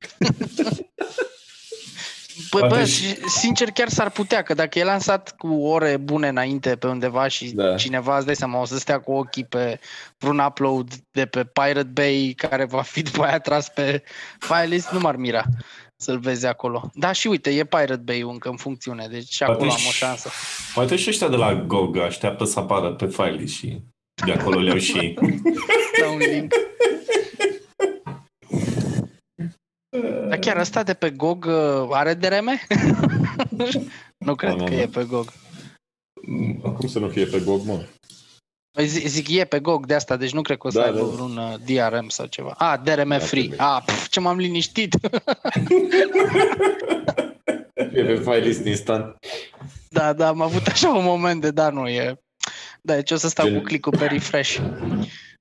Păi, 2.59 2.59
Poate 2.61 2.75
bă, 2.75 2.85
și- 2.85 3.03
și, 3.07 3.30
sincer 3.30 3.69
chiar 3.69 3.89
s-ar 3.89 4.09
putea, 4.09 4.41
că 4.41 4.53
dacă 4.53 4.80
e 4.80 4.84
lansat 4.84 5.35
cu 5.38 5.47
ore 5.53 5.97
bune 5.97 6.27
înainte 6.27 6.75
pe 6.75 6.88
undeva 6.88 7.27
și 7.27 7.51
Da. 7.51 7.75
cineva, 7.75 8.15
îți 8.17 8.25
dai 8.25 8.35
seama, 8.35 8.59
o 8.61 8.65
să 8.65 8.77
stea 8.77 8.99
cu 8.99 9.11
ochii 9.11 9.45
pe 9.45 9.80
vreun 10.17 10.39
upload 10.39 10.93
de 11.11 11.25
pe 11.25 11.43
Pirate 11.43 11.89
Bay 11.93 12.34
care 12.38 12.65
va 12.65 12.81
fi 12.81 13.01
după 13.01 13.23
aia 13.23 13.39
tras 13.39 13.69
pe 13.69 14.03
Filelist, 14.39 14.89
nu 14.91 14.99
m-ar 14.99 15.15
mira 15.15 15.43
să-l 15.95 16.19
vezi 16.19 16.45
acolo. 16.45 16.89
Da, 16.93 17.11
și 17.11 17.27
uite, 17.27 17.49
e 17.49 17.63
Pirate 17.63 18.01
Bay 18.05 18.19
încă 18.19 18.49
în 18.49 18.55
funcțiune, 18.57 19.07
deci 19.11 19.30
și 19.30 19.38
Poate 19.43 19.53
acolo 19.53 19.71
am 19.71 19.77
și- 19.77 19.88
o 19.88 19.91
șansă. 19.91 20.30
Poate 20.73 20.95
și 20.95 21.09
ăștia 21.09 21.27
de 21.27 21.35
la 21.35 21.53
GOG 21.67 21.97
așteaptă 21.97 22.43
să 22.45 22.59
apară 22.59 22.93
pe 22.93 23.05
file 23.07 23.45
și 23.45 23.81
de 24.25 24.31
acolo 24.31 24.59
le-au 24.59 24.77
și... 24.77 25.13
Da, 26.01 26.07
un 26.11 26.17
link. 26.17 26.53
Dar 30.28 30.38
chiar 30.40 30.57
ăsta 30.57 30.84
de 30.84 30.94
pe 30.94 31.10
GOG 31.10 31.45
uh, 31.45 31.88
are 31.91 32.14
DRM? 32.14 32.49
nu 34.26 34.36
cred 34.36 34.52
nu, 34.53 34.64
că 34.64 34.74
nu. 34.74 34.80
e 34.80 34.88
pe 34.88 35.03
GOG. 35.03 35.34
Cum 36.78 36.88
să 36.88 36.99
nu 36.99 37.10
fie 37.10 37.26
pe 37.26 37.40
GOG, 37.40 37.65
mă? 37.65 37.84
Păi 38.72 38.86
Zic, 38.88 39.07
zic, 39.07 39.28
e 39.30 39.44
pe 39.45 39.60
GOG 39.60 39.86
de 39.86 39.94
asta, 39.94 40.15
deci 40.18 40.34
nu 40.34 40.41
cred 40.41 40.57
că 40.57 40.68
o 40.68 40.70
să 40.70 40.78
Da, 40.80 40.86
aibă 40.86 40.98
da. 40.98 41.03
vreun 41.03 41.38
uh, 41.38 41.53
DRM 41.65 42.07
sau 42.10 42.26
ceva. 42.26 42.52
A, 42.57 42.78
DRM 42.78 43.10
Da, 43.10 43.20
free. 43.20 43.40
trebuie. 43.41 43.60
A, 43.61 43.82
pf, 43.86 44.07
ce 44.07 44.20
m-am 44.20 44.38
liniștit. 44.38 44.95
E 47.94 48.03
pe 48.03 48.15
file 48.20 48.38
list 48.38 48.65
instant. 48.65 49.15
da, 49.90 50.14
da, 50.14 50.28
am 50.28 50.41
avut 50.41 50.68
așa 50.68 50.90
un 50.90 51.03
moment 51.03 51.41
de 51.41 51.52
da, 51.52 51.70
nu 51.70 51.88
e. 51.88 52.20
Da, 52.82 52.94
deci 52.95 53.11
o 53.11 53.15
să 53.15 53.28
stau 53.28 53.45
Gen- 53.48 53.57
cu 53.57 53.61
clicul 53.64 53.98
pe 53.98 54.06
refresh. 54.06 54.57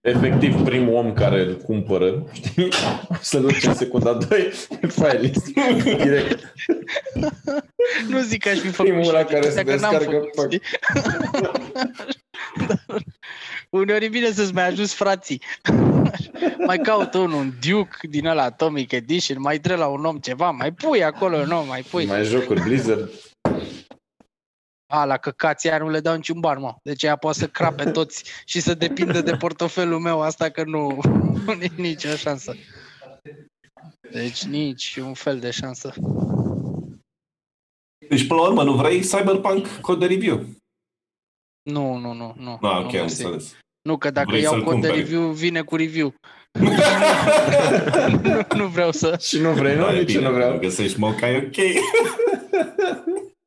Efectiv, 0.02 0.64
primul 0.64 0.94
om 0.94 1.12
care 1.12 1.40
îl 1.40 1.56
cumpără, 1.56 2.24
știi? 2.32 2.68
Să 3.20 3.38
duce 3.38 3.68
în 3.68 3.74
secunda 3.74 4.12
2 4.12 4.52
pe 4.80 4.86
file 4.86 5.18
list. 5.20 5.52
Direct. 5.82 6.52
Nu 8.08 8.20
zic 8.20 8.42
că 8.42 8.48
aș 8.48 8.58
fi 8.58 8.68
făcut 8.68 8.90
Primul 8.90 9.02
și 9.02 9.08
ăla 9.08 9.24
chestia 9.24 9.40
care 9.40 9.50
se 9.50 9.62
că 9.64 9.74
n-am 9.74 9.96
descarcă, 9.98 10.28
făcut, 10.34 10.52
știi? 10.52 10.62
Dar 12.66 13.02
Uneori 13.80 14.04
e 14.04 14.08
bine 14.08 14.30
să-ți 14.30 14.52
mai 14.52 14.66
ajuns 14.66 14.94
frații. 14.94 15.42
mai 16.66 16.78
caut 16.78 17.14
unul, 17.14 17.38
un 17.38 17.52
Duke 17.68 17.96
din 18.02 18.26
ăla 18.26 18.42
Atomic 18.42 18.92
Edition, 18.92 19.40
mai 19.40 19.58
trebuie 19.58 19.84
la 19.84 19.90
un 19.90 20.04
om 20.04 20.16
ceva, 20.16 20.50
mai 20.50 20.72
pui 20.72 21.04
acolo, 21.04 21.44
nu, 21.44 21.64
mai 21.68 21.84
pui. 21.90 22.06
Mai 22.06 22.24
jocuri 22.24 22.62
Blizzard. 22.62 23.10
A, 24.94 25.04
la 25.04 25.16
căcații 25.16 25.70
aia 25.70 25.78
nu 25.78 25.88
le 25.88 26.00
dau 26.00 26.14
niciun 26.14 26.40
bar, 26.40 26.58
mă. 26.58 26.74
Deci 26.82 27.02
ea 27.02 27.16
poate 27.16 27.38
să 27.38 27.48
crape 27.48 27.90
toți 27.98 28.24
și 28.44 28.60
să 28.60 28.74
depindă 28.74 29.20
de 29.20 29.36
portofelul 29.36 29.98
meu, 29.98 30.20
asta 30.22 30.48
că 30.48 30.64
nu, 30.64 31.00
nu 31.46 31.52
e 31.52 31.70
nicio 31.76 32.08
șansă. 32.16 32.54
Deci 34.10 34.44
nici 34.44 34.96
un 34.96 35.14
fel 35.14 35.38
de 35.38 35.50
șansă. 35.50 35.94
Deci, 38.08 38.26
până 38.26 38.40
la 38.40 38.46
urmă, 38.46 38.62
nu 38.62 38.72
vrei 38.74 39.00
Cyberpunk 39.00 39.66
cod 39.80 39.98
de 39.98 40.06
review? 40.06 40.44
Nu, 41.62 41.96
nu, 41.96 42.12
nu, 42.12 42.34
nu. 42.36 42.52
Ah, 42.52 42.60
nu, 42.60 42.68
ok, 42.68 42.84
am 42.84 42.90
mersi. 42.92 43.22
înțeles. 43.22 43.56
nu 43.82 43.96
că 43.98 44.10
dacă 44.10 44.28
Vrei 44.30 44.42
iau 44.42 44.52
să-l 44.52 44.62
cod 44.62 44.80
de 44.80 44.86
cumperi. 44.86 44.98
review, 44.98 45.30
vine 45.30 45.62
cu 45.62 45.76
review. 45.76 46.14
nu, 46.52 46.70
nu 48.60 48.66
vreau 48.66 48.90
să... 48.92 49.16
Și 49.20 49.38
nu 49.38 49.50
vrei, 49.52 49.74
nu? 49.74 49.82
Da, 49.82 49.94
e 49.94 49.98
Nici 49.98 50.12
bine, 50.12 50.28
nu 50.28 50.32
vreau. 50.32 50.58
Găsești 50.58 50.98
moca, 50.98 51.30
e 51.30 51.36
ok. 51.36 51.56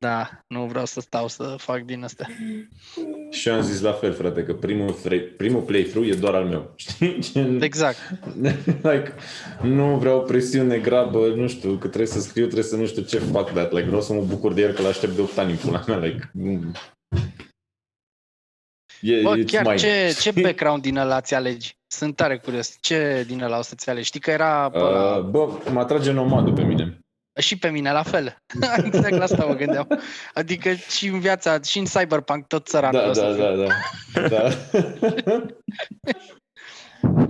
Da, 0.06 0.44
nu 0.46 0.64
vreau 0.66 0.84
să 0.84 1.00
stau 1.00 1.28
să 1.28 1.54
fac 1.58 1.80
din 1.82 2.04
astea. 2.04 2.26
Și 3.30 3.48
eu 3.48 3.54
am 3.54 3.62
zis 3.62 3.80
la 3.80 3.92
fel, 3.92 4.12
frate, 4.14 4.42
că 4.42 4.54
primul, 4.54 4.92
thre- 4.92 5.18
primul 5.20 5.60
playthrough 5.62 6.08
e 6.08 6.14
doar 6.14 6.34
al 6.34 6.44
meu. 6.44 6.72
Știi? 6.76 7.18
Gen- 7.32 7.60
Exact. 7.62 7.96
like, 8.90 9.14
nu 9.62 9.98
vreau 9.98 10.22
presiune 10.22 10.78
grabă, 10.78 11.26
nu 11.26 11.48
știu, 11.48 11.70
că 11.72 11.86
trebuie 11.86 12.06
să 12.06 12.20
scriu, 12.20 12.42
trebuie 12.44 12.64
să 12.64 12.76
nu 12.76 12.86
știu 12.86 13.02
ce 13.02 13.18
fac 13.18 13.52
that. 13.52 13.72
Like, 13.72 13.86
vreau 13.86 14.00
să 14.02 14.12
mă 14.12 14.20
bucur 14.22 14.52
de 14.52 14.60
el 14.62 14.72
că 14.72 14.82
l-aștept 14.82 15.12
de 15.14 15.20
8 15.20 15.38
ani 15.38 15.50
în 15.50 15.56
pula 15.56 15.84
mea. 15.86 15.96
Like, 15.96 16.30
mm. 16.32 16.72
e, 19.00 19.20
Bă, 19.22 19.36
it's 19.38 19.44
chiar 19.46 19.62
mine. 19.64 19.76
ce, 19.76 20.16
ce 20.20 20.30
background 20.42 20.82
din 20.82 20.96
ăla 20.96 21.20
ți 21.20 21.34
alegi? 21.34 21.76
Sunt 21.86 22.16
tare 22.16 22.38
curios. 22.38 22.76
Ce 22.80 23.24
din 23.26 23.42
ăla 23.42 23.58
o 23.58 23.62
să-ți 23.62 23.90
alegi? 23.90 24.06
Știi 24.06 24.20
că 24.20 24.30
era 24.30 24.70
pe 24.70 24.78
ăla- 24.78 25.16
Uh, 25.18 25.22
bă, 25.22 25.48
mă 25.72 25.80
atrage 25.80 26.12
nomadul 26.12 26.52
pe 26.52 26.62
mine. 26.62 26.98
Și 27.38 27.58
pe 27.58 27.68
mine 27.68 27.92
la 27.92 28.02
fel. 28.02 28.42
exact 28.84 29.16
la 29.16 29.22
asta 29.22 29.44
mă 29.44 29.54
gândeam. 29.54 30.00
Adică 30.34 30.72
și 30.72 31.06
în 31.06 31.20
viața, 31.20 31.60
și 31.60 31.78
în 31.78 31.84
Cyberpunk 31.84 32.46
tot 32.46 32.66
țăranul 32.66 33.00
Da, 33.00 33.08
o 33.08 33.12
să 33.12 33.20
da, 33.20 33.34
fiu. 33.34 33.44
da, 33.44 34.28
da. 34.28 34.48
da. 35.24 35.46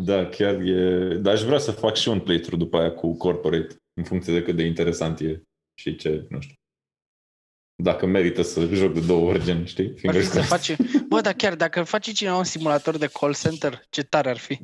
da, 0.13 0.27
chiar 0.27 0.55
e... 0.55 1.15
Dar 1.15 1.35
aș 1.35 1.43
vrea 1.43 1.59
să 1.59 1.71
fac 1.71 1.97
și 1.97 2.09
un 2.09 2.21
playthrough 2.21 2.63
după 2.63 2.79
aia 2.79 2.93
cu 2.93 3.17
Corporate, 3.17 3.77
în 3.95 4.05
funcție 4.05 4.33
de 4.33 4.43
cât 4.43 4.57
de 4.57 4.63
interesant 4.65 5.21
e 5.21 5.43
și 5.81 5.97
ce, 5.97 6.27
nu 6.29 6.41
știu. 6.41 6.55
Dacă 7.83 8.07
merită 8.07 8.43
să 8.43 8.69
joc 8.73 8.93
de 8.93 9.01
două 9.01 9.29
ori, 9.29 9.45
gen, 9.45 9.65
știi? 9.65 9.85
Ar 9.85 9.93
fi 9.95 10.01
Fingers 10.01 10.25
să 10.25 10.31
crossed. 10.31 10.51
face... 10.51 10.77
Bă, 11.09 11.21
dar 11.21 11.33
chiar 11.33 11.55
dacă 11.55 11.83
face 11.83 12.13
cineva 12.13 12.37
un 12.37 12.45
simulator 12.45 12.97
de 12.97 13.07
call 13.07 13.35
center, 13.35 13.83
ce 13.91 14.03
tare 14.03 14.31
ar 14.31 14.37
fi. 14.39 14.59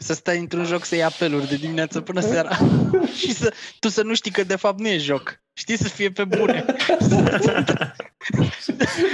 Să 0.00 0.12
stai 0.14 0.38
într-un 0.38 0.64
joc 0.64 0.84
să 0.84 0.94
iei 0.94 1.04
apeluri 1.04 1.48
de 1.48 1.56
dimineață 1.56 2.00
până 2.00 2.20
seara 2.20 2.58
și 3.20 3.32
să, 3.34 3.52
tu 3.78 3.88
să 3.88 4.02
nu 4.02 4.14
știi 4.14 4.30
că 4.30 4.42
de 4.44 4.56
fapt 4.56 4.80
nu 4.80 4.88
e 4.88 4.98
joc. 4.98 5.40
Știi 5.52 5.76
să 5.78 5.88
fie 5.88 6.10
pe 6.10 6.24
bune. 6.24 6.64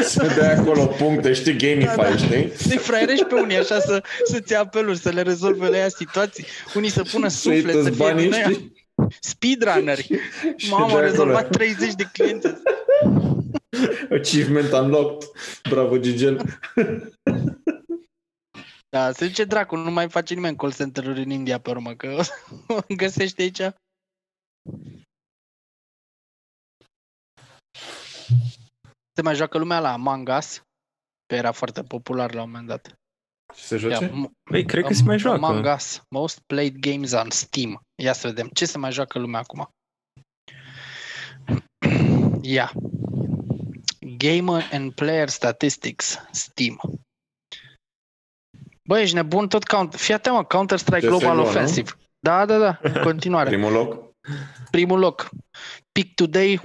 Să 0.03 0.35
dai 0.39 0.53
acolo 0.55 0.87
puncte, 0.87 1.33
știi, 1.33 1.57
gamify, 1.59 1.97
Da, 1.97 2.03
da. 2.03 2.17
știi? 2.17 2.53
Să-i 2.57 2.77
fraierești 2.79 3.25
pe 3.25 3.35
unii 3.35 3.57
așa 3.57 3.81
să, 3.81 4.03
să-ți 4.25 4.53
ia 4.53 4.61
apeluri, 4.61 4.99
să 4.99 5.09
le 5.11 5.23
rezolve 5.23 5.69
la 5.69 5.77
ea 5.77 5.89
situații. 5.89 6.45
Unii 6.75 6.91
să 6.91 7.03
pună 7.03 7.29
Să-i 7.29 7.55
suflet, 7.57 7.75
să 7.75 7.83
toți 7.83 7.97
fie 7.97 8.05
banii, 8.05 8.23
din 8.25 8.33
aia. 8.35 8.49
știi? 8.51 8.73
Speedrunneri. 9.21 10.09
Și 10.57 10.71
Mamă, 10.71 10.87
de 10.87 10.93
am 10.93 10.99
acolo. 10.99 11.01
rezolvat 11.11 11.49
30 11.51 11.93
de 11.95 12.05
cliente. 12.13 12.63
Achievement 14.11 14.73
unlocked. 14.73 15.29
Bravo, 15.69 15.97
Gigel. 15.99 16.41
Da, 18.95 19.13
se 19.13 19.27
duce 19.27 19.45
dracu, 19.45 19.77
nu 19.77 19.91
mai 19.91 20.09
face 20.09 20.35
nimeni 20.35 20.57
call 20.57 20.73
center-uri 20.73 21.23
în 21.23 21.31
India 21.31 21.61
pe 21.61 21.71
urmă, 21.71 21.95
că 21.95 22.21
o 22.89 22.95
găsești 22.97 23.41
aici. 23.41 23.63
Se 29.15 29.23
mai 29.23 29.35
joacă 29.35 29.59
lumea 29.59 29.81
la 29.81 29.93
Among 29.93 30.29
Us, 30.39 30.63
că 31.27 31.35
era 31.35 31.53
foarte 31.53 31.83
popular 31.83 32.35
la 32.35 32.43
un 32.43 32.51
moment 32.51 32.69
dat. 32.69 32.99
Ce 33.55 33.63
se 33.63 33.77
joace? 33.77 34.05
Ia, 34.05 34.31
Băi, 34.51 34.65
cred 34.65 34.85
că 34.85 34.93
se 34.93 35.03
mai 35.03 35.19
joacă. 35.19 35.45
Among 35.45 35.75
Us, 35.75 36.03
most 36.09 36.41
played 36.47 36.77
games 36.77 37.13
on 37.13 37.31
Steam. 37.31 37.81
Ia 38.03 38.13
să 38.13 38.27
vedem 38.27 38.49
ce 38.49 38.67
se 38.67 38.79
mai 38.79 38.93
joacă 38.93 39.19
lumea 39.19 39.41
acum. 39.41 39.69
Ia. 42.43 42.73
Gamer 44.17 44.69
and 44.73 44.93
Player 44.93 45.29
Statistics, 45.29 46.19
Steam. 46.31 46.81
Băi, 48.89 49.03
ești 49.03 49.15
nebun 49.15 49.49
tot 49.49 49.65
count. 49.65 49.95
Fii 49.95 50.15
atent, 50.15 50.35
mă, 50.35 50.45
Counter-Strike 50.45 51.07
CSGO, 51.07 51.17
Global 51.17 51.37
nu? 51.37 51.43
Offensive. 51.43 51.91
Da, 52.21 52.47
da, 52.47 52.59
da, 52.59 52.79
în 52.83 53.03
continuare. 53.09 53.49
Primul 53.49 53.73
loc? 53.73 54.13
Primul 54.71 54.99
loc. 54.99 55.31
Peak 55.93 56.07
Today, 56.15 56.61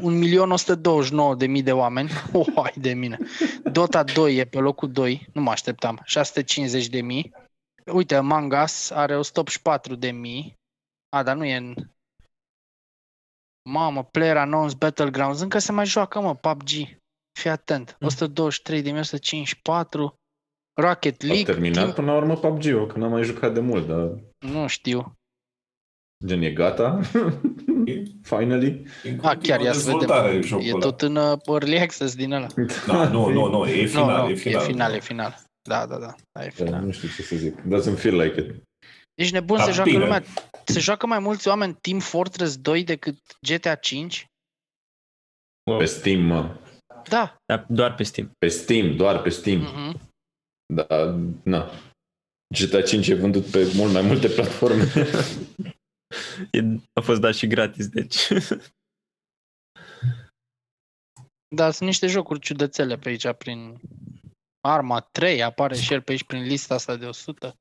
1.129.000 1.58 1.64
de 1.64 1.72
oameni. 1.72 2.10
Uai 2.56 2.74
de 2.76 2.94
mine. 2.94 3.18
Dota 3.64 4.04
2 4.04 4.36
e 4.36 4.46
pe 4.46 4.60
locul 4.60 4.92
2, 4.92 5.28
nu 5.34 5.42
mă 5.42 5.52
așteptam. 5.52 6.00
650.000. 6.06 6.12
Uite, 7.94 8.16
Among 8.16 8.56
Us 8.64 8.90
are 8.90 9.18
184.000. 9.18 9.22
A, 11.16 11.24
dar 11.24 11.36
nu 11.36 11.46
e 11.46 11.56
în... 11.56 11.76
Mamă, 13.70 14.04
Player 14.04 14.48
Unknown's 14.48 14.78
Battlegrounds. 14.78 15.40
Încă 15.40 15.60
se 15.60 15.72
mai 15.72 15.86
joacă, 15.86 16.20
mă, 16.20 16.36
PUBG. 16.36 16.70
Fii 17.40 17.50
atent. 17.50 17.98
123.154. 17.98 18.00
Rocket 20.80 21.22
A 21.24 21.26
League. 21.26 21.44
terminat 21.44 21.76
Team... 21.84 21.94
până 21.94 22.12
la 22.12 22.18
urmă 22.18 22.36
PUBG-ul, 22.38 22.88
că 22.88 22.98
n-am 23.00 23.12
mai 23.12 23.24
jucat 23.24 23.54
de 23.54 23.60
mult, 23.60 23.88
dar 23.88 24.10
Nu 24.40 24.68
știu. 24.68 25.14
gen 26.26 26.42
e 26.42 26.52
gata. 26.52 27.00
Finally. 28.24 28.86
Ah, 29.22 29.38
chiar, 29.42 29.60
ia 29.60 29.72
să 29.74 29.80
vedem. 29.84 30.00
dezvoltare 30.00 30.42
jocul 30.42 30.66
E 30.66 30.70
ăla. 30.72 30.80
tot 30.80 31.02
în 31.02 31.16
uh, 31.16 31.38
Early 31.48 31.80
Access 31.80 32.16
din 32.16 32.32
ăla. 32.32 32.48
Da, 32.88 33.10
nu, 33.10 33.30
nu, 33.30 33.50
nu, 33.50 33.66
e 33.66 33.86
final, 33.96 34.18
nu, 34.22 34.24
nu, 34.24 34.30
e 34.30 34.36
final. 34.36 34.62
e 34.62 34.66
final, 34.66 34.94
e 34.94 35.00
final. 35.00 35.38
Da, 35.70 35.86
da, 35.86 35.98
da, 35.98 36.16
da 36.32 36.44
e 36.46 36.52
Da, 36.58 36.64
final. 36.66 36.84
nu 36.84 36.92
știu 36.92 37.08
ce 37.08 37.22
să 37.22 37.36
zic. 37.36 37.56
Doesn't 37.62 37.98
feel 38.00 38.20
like 38.22 38.40
it. 38.40 38.64
Ești 39.16 39.34
nebun, 39.34 39.58
Dar 39.58 39.66
se 39.66 39.72
joacă 39.72 39.90
bine. 39.90 40.04
lumea, 40.04 40.24
se 40.66 40.80
joacă 40.80 41.08
mai 41.08 41.20
mulți 41.20 41.48
oameni 41.48 41.78
Team 41.82 42.00
Fortress 42.00 42.58
2 42.58 42.84
decât 42.84 43.18
GTA 43.42 43.76
5? 43.76 44.26
Pe 45.78 45.86
Steam, 45.86 46.22
mă. 46.22 46.56
Da. 47.10 47.36
Dar 47.46 47.66
doar 47.70 47.96
pe 47.96 48.04
Steam. 48.04 48.32
Pe 48.40 48.48
Steam, 48.48 48.96
doar 48.96 49.22
pe 49.22 49.30
Steam. 49.30 49.62
Mm-hmm. 49.66 50.08
Da, 50.74 51.16
na. 51.44 51.72
GTA 52.56 52.82
5 52.82 53.08
e 53.08 53.14
vândut 53.14 53.46
pe 53.46 53.72
mult 53.76 53.92
mai 53.92 54.02
multe 54.02 54.28
platforme. 54.28 54.84
E, 56.52 56.60
a 56.94 57.02
fost 57.02 57.22
dat 57.22 57.36
și 57.36 57.48
gratis, 57.48 57.88
deci. 57.88 58.28
Da, 61.56 61.72
sunt 61.72 61.88
niște 61.88 62.08
jocuri 62.08 62.40
ciudățele 62.40 62.98
pe 62.98 63.10
aici 63.10 63.32
prin 63.38 63.80
Arma 64.68 65.00
3 65.00 65.44
apare 65.44 65.76
și 65.76 65.94
el 65.94 66.02
pe 66.02 66.12
aici 66.12 66.24
prin 66.24 66.42
lista 66.42 66.74
asta 66.74 66.96
de 66.96 67.06
100. 67.06 67.56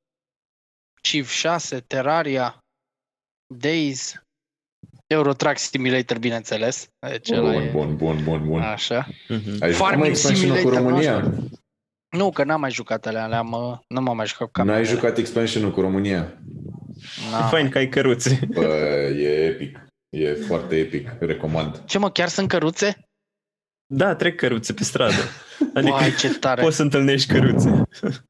Civ 1.02 1.28
6, 1.28 1.80
Terraria, 1.80 2.58
Days, 3.54 4.22
Eurotrack 5.06 5.58
Simulator, 5.58 6.18
bineînțeles. 6.18 6.88
Deci 7.08 7.30
ăla 7.30 7.52
bun, 7.52 7.62
e 7.62 7.70
bun, 7.70 7.96
bun, 7.96 8.24
bun, 8.24 8.46
bun. 8.46 8.60
așa. 8.60 9.06
Mhm. 9.28 9.62
Ai 9.62 9.72
jucat 9.72 9.74
Farming 9.74 10.00
mai 10.00 10.08
expansion 10.08 10.50
cu 10.50 10.56
Simulator, 10.56 10.82
România? 10.82 11.20
nu 11.20 11.48
Nu, 12.16 12.30
că 12.30 12.44
n-am 12.44 12.60
mai 12.60 12.70
jucat 12.70 13.06
alea, 13.06 13.26
le-am, 13.26 13.52
uh, 13.52 13.78
nu 13.88 14.00
m-am 14.00 14.16
mai 14.16 14.26
jucat 14.26 14.50
cu 14.50 14.58
N-ai 14.58 14.66
camerele. 14.66 14.94
jucat 14.94 15.16
expansion 15.18 15.70
cu 15.70 15.80
România? 15.80 16.22
E 17.26 17.30
N-am. 17.30 17.48
fain 17.48 17.70
că 17.70 17.78
ai 17.78 17.88
căruțe. 17.88 18.40
Bă, 18.52 18.64
e 19.16 19.44
epic. 19.46 19.78
E 20.08 20.34
foarte 20.34 20.76
epic. 20.78 21.10
Recomand. 21.20 21.84
Ce 21.84 21.98
mă, 21.98 22.10
chiar 22.10 22.28
sunt 22.28 22.48
căruțe? 22.48 23.02
Da, 23.94 24.14
trec 24.14 24.36
căruțe 24.36 24.72
pe 24.74 24.84
stradă. 24.84 25.14
Adică 25.74 25.92
Uai, 25.92 26.14
ce 26.18 26.38
tare. 26.38 26.62
poți 26.62 26.76
să 26.76 26.82
întâlnești 26.82 27.32
căruțe. 27.32 27.82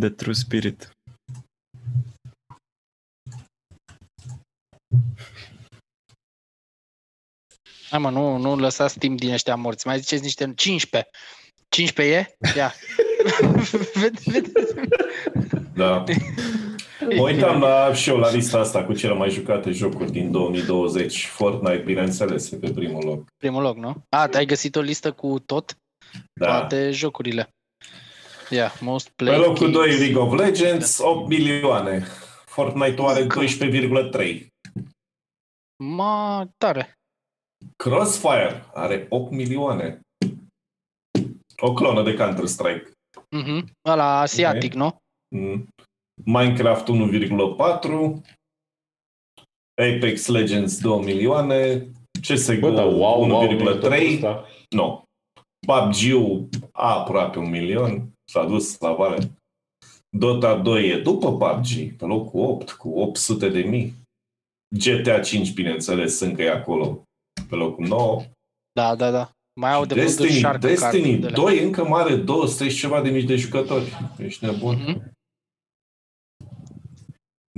The 0.00 0.10
True 0.10 0.34
Spirit. 0.34 0.90
Hai 7.92 8.00
mă, 8.00 8.10
nu, 8.10 8.36
nu 8.36 8.56
lăsați 8.56 8.98
timp 8.98 9.18
din 9.18 9.32
ăștia 9.32 9.54
morți. 9.54 9.86
Mai 9.86 9.98
ziceți 9.98 10.22
niște 10.22 10.52
15. 10.56 11.10
15 11.68 12.16
e? 12.16 12.36
Ia. 12.56 12.72
Vede- 14.00 14.20
Vedeți? 14.24 14.74
Da. 15.74 16.04
Mă 17.16 17.22
uitam 17.22 17.60
la, 17.60 17.94
și 17.94 18.08
eu 18.08 18.16
la 18.16 18.30
lista 18.32 18.58
asta 18.58 18.84
cu 18.84 18.92
cele 18.92 19.14
mai 19.14 19.30
jucate 19.30 19.70
jocuri 19.70 20.10
din 20.10 20.30
2020. 20.30 21.26
Fortnite, 21.26 21.82
bineînțeles, 21.84 22.50
e 22.50 22.56
pe 22.56 22.70
primul 22.70 23.04
loc. 23.04 23.24
Primul 23.36 23.62
loc, 23.62 23.76
nu? 23.76 23.94
A, 24.08 24.28
ai 24.34 24.46
găsit 24.46 24.76
o 24.76 24.80
listă 24.80 25.12
cu 25.12 25.38
tot? 25.38 25.76
Da. 26.32 26.46
Toate 26.58 26.90
jocurile. 26.90 27.48
Ia, 28.50 28.72
most 28.80 29.06
Pe 29.08 29.12
played 29.24 29.40
locul 29.40 29.70
games. 29.70 29.88
2 29.96 29.98
League 29.98 30.22
of 30.22 30.38
Legends, 30.38 30.98
8 31.02 31.28
milioane. 31.28 32.06
Fortnite 32.44 33.02
are 33.02 33.26
12,3. 33.26 34.46
Ma, 35.84 36.46
tare. 36.58 36.96
Crossfire 37.76 38.64
are 38.74 39.06
8 39.08 39.30
milioane. 39.32 40.00
O 41.60 41.72
clonă 41.72 42.02
de 42.02 42.14
Counter-Strike. 42.14 42.90
Mhm. 43.30 43.70
Ăla 43.88 44.20
asiatic, 44.20 44.72
nu? 44.72 44.96
Mm. 45.34 45.68
Minecraft 46.24 46.88
1,4. 46.88 48.22
Apex 49.80 50.26
Legends 50.26 50.80
2 50.80 51.02
milioane. 51.04 51.90
CSGO 52.22 52.58
Bă, 52.60 52.70
da, 52.70 52.82
wow, 52.84 53.28
wow, 53.28 53.48
1,3. 53.48 54.20
wow, 54.22 54.44
Nu. 54.70 55.02
PUBG-ul 55.66 56.48
aproape 56.72 57.38
un 57.38 57.50
milion. 57.50 58.12
S-a 58.30 58.44
dus 58.44 58.78
la 58.78 58.92
vale. 58.92 59.32
Dota 60.16 60.54
2 60.56 60.88
e 60.88 60.98
după 61.00 61.36
PUBG, 61.36 61.96
pe 61.96 62.04
locul 62.04 62.40
8, 62.40 62.70
cu 62.70 62.88
800 62.88 63.48
de 63.48 63.60
mii. 63.60 63.94
GTA 64.78 65.20
5, 65.20 65.52
bineînțeles, 65.52 66.20
încă 66.20 66.42
e 66.42 66.50
acolo, 66.50 67.02
pe 67.48 67.54
locul 67.54 67.86
9. 67.86 68.22
Da, 68.72 68.94
da, 68.96 69.10
da. 69.10 69.30
Mai 69.60 69.72
au 69.72 69.84
de 69.84 69.94
vândut 69.94 70.16
Destiny, 70.16 70.38
Shark 70.38 70.60
Destiny 70.60 71.02
card-urile. 71.02 71.30
2 71.30 71.64
încă 71.64 71.84
mare 71.84 72.16
200 72.16 72.68
și 72.68 72.76
ceva 72.78 73.02
de 73.02 73.10
mii 73.10 73.26
de 73.26 73.36
jucători. 73.36 73.92
Ești 74.18 74.44
nebun? 74.44 74.76
Mhm. 74.76 75.12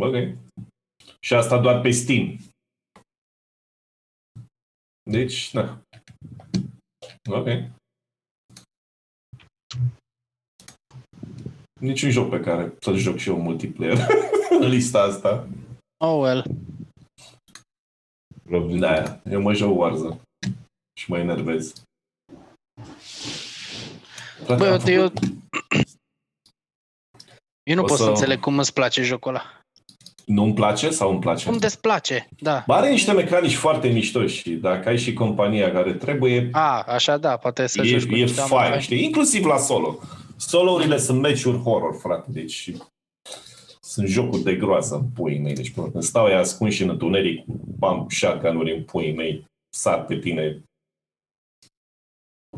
Ok. 0.00 0.14
Și 1.20 1.34
asta 1.34 1.60
doar 1.60 1.80
pe 1.80 1.90
Steam. 1.90 2.36
Deci, 5.10 5.50
da. 5.52 5.78
Ok. 7.30 7.46
Niciun 11.80 12.10
joc 12.10 12.30
pe 12.30 12.40
care 12.40 12.74
să-l 12.80 12.96
joc 12.96 13.16
și 13.16 13.28
eu 13.28 13.40
multiplayer 13.40 13.98
în 14.50 14.68
lista 14.74 15.02
asta. 15.02 15.48
Oh, 16.04 16.18
well. 16.20 16.44
Da, 18.78 19.20
eu 19.30 19.40
mă 19.40 19.52
joc 19.52 19.78
Warzone. 19.78 20.16
Și 21.00 21.10
mă 21.10 21.18
enervez. 21.18 21.72
Frate, 24.44 24.54
Băi, 24.54 24.66
am 24.68 24.72
uite, 24.72 24.92
eu, 24.92 25.02
făcut- 25.02 25.22
eu 27.62 27.74
nu 27.74 27.82
O 27.82 27.84
pot 27.84 27.96
să 27.96 28.02
să- 28.02 28.08
înțeleg 28.08 28.40
cum 28.40 28.58
îți 28.58 28.72
place 28.72 29.02
jocul 29.02 29.30
ăla. 29.30 29.58
Nu-mi 30.26 30.54
place 30.54 30.90
sau 30.90 31.10
îmi 31.10 31.20
place? 31.20 31.44
Cum 31.48 31.58
desplace, 31.58 32.28
da. 32.38 32.64
Ba, 32.66 32.76
are 32.76 32.90
niște 32.90 33.12
mecanici 33.12 33.54
foarte 33.54 33.88
mișto 33.88 34.26
și 34.26 34.50
dacă 34.50 34.88
ai 34.88 34.98
și 34.98 35.12
compania 35.12 35.72
care 35.72 35.94
trebuie, 35.94 36.48
A, 36.52 36.82
așa 36.82 37.16
da, 37.16 37.36
poate 37.36 37.66
să 37.66 37.82
joci 37.82 38.02
e, 38.02 38.06
cu 38.06 38.14
e 38.14 38.22
niște 38.22 38.40
oameni 38.40 38.58
fain, 38.58 38.68
faini. 38.68 38.82
știi? 38.82 39.04
Inclusiv 39.04 39.44
la 39.44 39.56
solo. 39.58 39.98
Solo-urile 40.36 40.98
sunt 40.98 41.20
meciuri 41.20 41.58
horror, 41.58 41.96
frate, 42.00 42.24
deci 42.30 42.70
sunt 43.94 44.08
jocuri 44.08 44.42
de 44.42 44.54
groază 44.54 44.94
în 44.94 45.04
puii 45.14 45.38
mei. 45.38 45.54
Deci 45.54 45.70
până 45.70 45.90
când 45.90 46.02
stau 46.02 46.26
ei 46.26 46.34
ascunși 46.34 46.82
în 46.82 46.88
întuneric, 46.88 47.44
pam 47.78 48.06
shotgun-uri 48.10 48.74
în 48.76 48.82
puii 48.84 49.14
mei, 49.14 49.44
sar 49.76 50.04
pe 50.04 50.18
tine. 50.18 50.62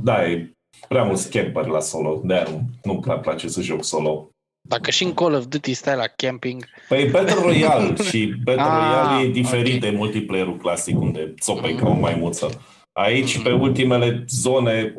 Da, 0.03 0.29
e 0.31 0.53
prea 0.89 1.05
mult 1.05 1.19
scamper 1.19 1.67
la 1.67 1.81
solo, 1.81 2.21
de-aia 2.25 2.49
nu, 2.51 2.61
nu 2.85 3.01
prea 3.01 3.19
place 3.19 3.49
să 3.49 3.61
joc 3.61 3.85
solo. 3.85 4.31
Dacă 4.69 4.91
și 4.91 5.05
în 5.05 5.15
Call 5.15 5.35
of 5.35 5.47
Duty 5.47 5.75
stai 5.75 5.97
la 5.97 6.07
camping, 6.07 6.65
Păi 6.89 7.09
Battle 7.11 7.41
Royale 7.43 7.95
și 8.11 8.35
Battle 8.45 8.63
Ah, 8.63 8.69
Royale 8.69 9.25
e 9.27 9.31
diferit 9.31 9.75
ok. 9.75 9.81
de 9.81 9.91
multiplayer-ul 9.97 10.57
clasic 10.57 11.01
unde 11.01 11.35
țopăi 11.41 11.75
ca 11.75 11.89
o 11.89 11.93
maimuță. 11.95 12.63
Aici, 12.93 13.35
Mhm. 13.35 13.43
pe 13.45 13.53
ultimele 13.53 14.25
zone, 14.29 14.95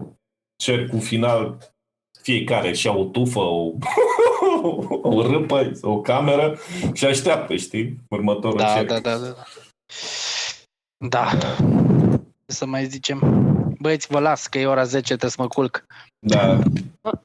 cercul 0.64 1.00
final, 1.00 1.58
fiecare 2.32 2.74
și 2.74 2.88
o 2.88 3.04
tufă, 3.04 3.40
o, 3.40 3.72
o 5.16 5.22
râpă, 5.32 5.72
o 5.82 6.02
cameră 6.02 6.58
și 6.94 7.06
așteaptă, 7.06 7.56
știi? 7.56 7.98
Următorul 8.10 8.58
da, 8.58 8.74
cerc. 8.74 8.88
da, 8.88 9.00
da, 9.00 9.16
da. 9.18 9.34
Da. 11.08 11.26
Ce 12.46 12.56
să 12.56 12.66
mai 12.66 12.86
zicem? 12.86 13.20
Băieți, 13.80 14.08
vă 14.10 14.20
las 14.20 14.48
că 14.48 14.58
e 14.60 14.66
ora 14.66 14.84
10, 14.84 15.04
trebuie 15.06 15.30
să 15.30 15.42
mă 15.42 15.48
culc. 15.48 15.86
da. 16.20 16.60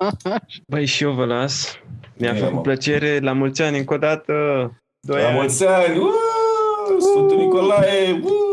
Băi, 0.71 0.87
și 0.87 1.03
eu 1.03 1.11
vă 1.13 1.25
las. 1.25 1.79
Mi-a 2.17 2.31
Bine, 2.33 2.43
făcut 2.43 2.55
mă. 2.57 2.61
plăcere. 2.61 3.19
La 3.19 3.33
mulți 3.33 3.63
ani 3.63 3.79
încă 3.79 3.95
o 3.95 3.97
dată. 3.97 4.33
Doi 5.07 5.21
La 5.21 5.27
ani. 5.27 5.37
mulți 5.37 5.67
ani! 5.67 5.99
Uuu, 5.99 6.11
Sfântul 7.01 7.37
Nicolae! 7.37 8.21
Uuu! 8.23 8.53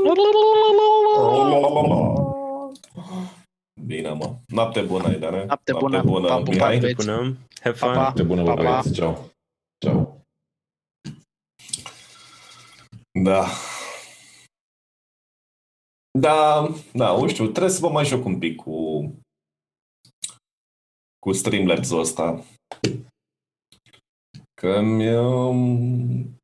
Bine, 3.85 4.09
mă. 4.09 4.35
Noapte 4.47 4.81
bună, 4.81 5.07
Aidane. 5.07 5.45
Noapte 5.45 5.73
bună. 5.73 6.01
bună 6.03 6.27
V-am 6.27 6.43
pupat, 6.43 6.55
Mihai. 6.55 6.79
băieți. 6.79 6.95
Până, 7.05 7.37
have 7.61 7.77
fun. 7.77 7.93
Pa, 7.93 8.03
pa. 8.03 8.11
Te 8.13 8.23
bună, 8.23 8.43
Pa, 8.43 8.53
bă, 8.53 8.63
pa. 8.63 8.69
băieți. 8.69 8.93
Ceau. 8.93 9.29
Ceau. 9.85 10.21
Da. 13.23 13.45
Da, 16.19 16.67
da, 16.93 17.17
nu 17.17 17.27
știu, 17.27 17.47
trebuie 17.47 17.71
să 17.71 17.79
vă 17.79 17.89
mai 17.89 18.05
joc 18.05 18.25
un 18.25 18.39
pic 18.39 18.55
cu 18.55 19.01
cu 21.19 21.33
Streamlabs-ul 21.33 21.99
ăsta. 21.99 22.43
Că 24.61 24.81
mi 24.81 25.15
um, 25.15 26.35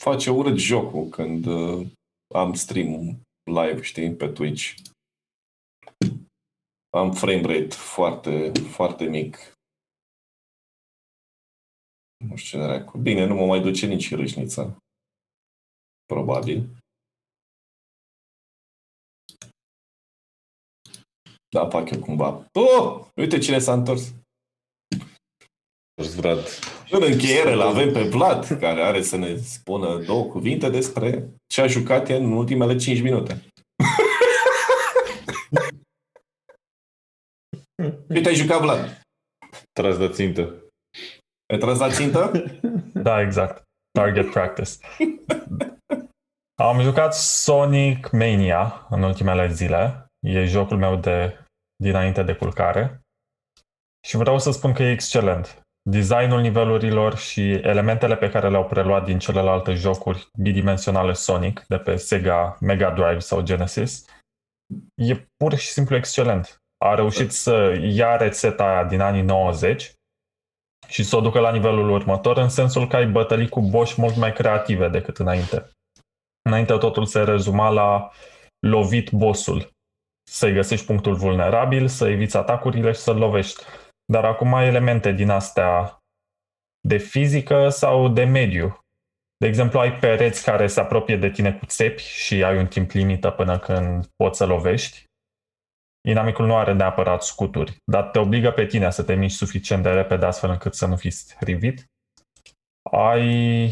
face 0.00 0.30
urât 0.30 0.56
jocul 0.58 1.08
când 1.08 1.46
uh, 1.46 1.86
am 2.34 2.54
stream 2.54 3.20
live, 3.50 3.82
știi, 3.82 4.14
pe 4.14 4.28
Twitch. 4.28 4.74
Am 6.94 7.12
frame 7.12 7.40
rate 7.40 7.74
foarte, 7.74 8.52
foarte 8.70 9.04
mic. 9.04 9.36
Nu 12.24 12.36
știu 12.36 12.58
ce 12.58 12.64
dracu. 12.64 12.98
Bine, 12.98 13.24
nu 13.24 13.34
mă 13.34 13.46
mai 13.46 13.60
duce 13.60 13.86
nici 13.86 14.14
râșnița. 14.14 14.76
Probabil. 16.04 16.68
Da, 21.48 21.68
fac 21.68 21.90
eu 21.90 22.00
cumva. 22.00 22.48
Oh! 22.52 23.06
Uite 23.16 23.38
cine 23.38 23.58
s-a 23.58 23.72
întors. 23.72 24.14
Vlad. 26.16 26.38
În 26.90 27.02
încheiere 27.02 27.52
îl 27.52 27.60
avem 27.60 27.92
pe 27.92 28.02
Vlad, 28.02 28.44
care 28.44 28.82
are 28.82 29.02
să 29.02 29.16
ne 29.16 29.36
spună 29.36 30.04
două 30.04 30.24
cuvinte 30.24 30.70
despre 30.70 31.34
ce 31.46 31.60
a 31.60 31.66
jucat 31.66 32.08
el 32.08 32.22
în 32.22 32.32
ultimele 32.32 32.76
5 32.76 33.00
minute. 33.00 33.53
Uite, 38.14 38.28
ai 38.28 38.34
jucat, 38.34 38.60
Vlad. 38.60 39.00
Tras 39.72 39.98
de 39.98 40.08
țintă. 40.08 40.42
Ai 41.52 41.58
tras 41.58 41.78
la 41.78 41.90
țintă? 41.90 42.30
Da, 42.94 43.20
exact. 43.20 43.62
Target 43.90 44.30
practice. 44.30 44.70
Am 46.62 46.80
jucat 46.80 47.14
Sonic 47.14 48.10
Mania 48.10 48.86
în 48.90 49.02
ultimele 49.02 49.48
zile. 49.48 50.06
E 50.26 50.44
jocul 50.44 50.76
meu 50.76 50.96
de 50.96 51.38
dinainte 51.82 52.22
de 52.22 52.34
culcare. 52.34 53.00
Și 54.06 54.16
vreau 54.16 54.38
să 54.38 54.50
spun 54.50 54.72
că 54.72 54.82
e 54.82 54.90
excelent. 54.90 55.62
Designul 55.90 56.40
nivelurilor 56.40 57.16
și 57.16 57.52
elementele 57.52 58.16
pe 58.16 58.30
care 58.30 58.50
le-au 58.50 58.66
preluat 58.66 59.04
din 59.04 59.18
celelalte 59.18 59.72
jocuri 59.72 60.28
bidimensionale 60.38 61.12
Sonic 61.12 61.64
de 61.68 61.78
pe 61.78 61.96
Sega 61.96 62.56
Mega 62.60 62.90
Drive 62.90 63.18
sau 63.18 63.42
Genesis 63.42 64.04
e 64.94 65.28
pur 65.36 65.54
și 65.54 65.68
simplu 65.68 65.96
excelent. 65.96 66.58
A 66.84 66.94
reușit 66.94 67.32
să 67.32 67.80
ia 67.80 68.16
rețeta 68.16 68.64
aia 68.64 68.84
din 68.84 69.00
anii 69.00 69.22
90 69.22 69.92
și 70.88 71.02
să 71.02 71.16
o 71.16 71.20
ducă 71.20 71.40
la 71.40 71.52
nivelul 71.52 71.90
următor, 71.90 72.36
în 72.36 72.48
sensul 72.48 72.88
că 72.88 72.96
ai 72.96 73.06
bătălii 73.06 73.48
cu 73.48 73.60
boși 73.60 74.00
mult 74.00 74.16
mai 74.16 74.32
creative 74.32 74.88
decât 74.88 75.18
înainte. 75.18 75.70
Înainte 76.42 76.76
totul 76.76 77.04
se 77.04 77.22
rezuma 77.22 77.68
la 77.68 78.10
lovit 78.66 79.10
bossul, 79.10 79.70
să-i 80.30 80.52
găsești 80.52 80.86
punctul 80.86 81.14
vulnerabil, 81.14 81.88
să 81.88 82.08
eviți 82.08 82.36
atacurile 82.36 82.92
și 82.92 83.00
să-l 83.00 83.16
lovești. 83.16 83.62
Dar 84.12 84.24
acum 84.24 84.54
ai 84.54 84.66
elemente 84.66 85.12
din 85.12 85.30
astea 85.30 85.98
de 86.80 86.96
fizică 86.96 87.68
sau 87.68 88.08
de 88.08 88.24
mediu. 88.24 88.78
De 89.36 89.46
exemplu, 89.46 89.78
ai 89.78 89.92
pereți 89.98 90.44
care 90.44 90.66
se 90.66 90.80
apropie 90.80 91.16
de 91.16 91.30
tine 91.30 91.52
cu 91.52 91.66
țepi 91.66 92.02
și 92.02 92.44
ai 92.44 92.58
un 92.58 92.66
timp 92.66 92.90
limită 92.90 93.30
până 93.30 93.58
când 93.58 94.06
poți 94.16 94.38
să 94.38 94.46
lovești. 94.46 95.04
Inamicul 96.08 96.46
nu 96.46 96.56
are 96.56 96.72
neapărat 96.72 97.22
scuturi, 97.22 97.76
dar 97.84 98.04
te 98.04 98.18
obligă 98.18 98.50
pe 98.50 98.66
tine 98.66 98.90
să 98.90 99.02
te 99.02 99.14
miști 99.14 99.36
suficient 99.36 99.82
de 99.82 99.90
repede 99.90 100.26
astfel 100.26 100.50
încât 100.50 100.74
să 100.74 100.86
nu 100.86 100.96
fii 100.96 101.10
strivit. 101.10 101.84
Ai 102.90 103.68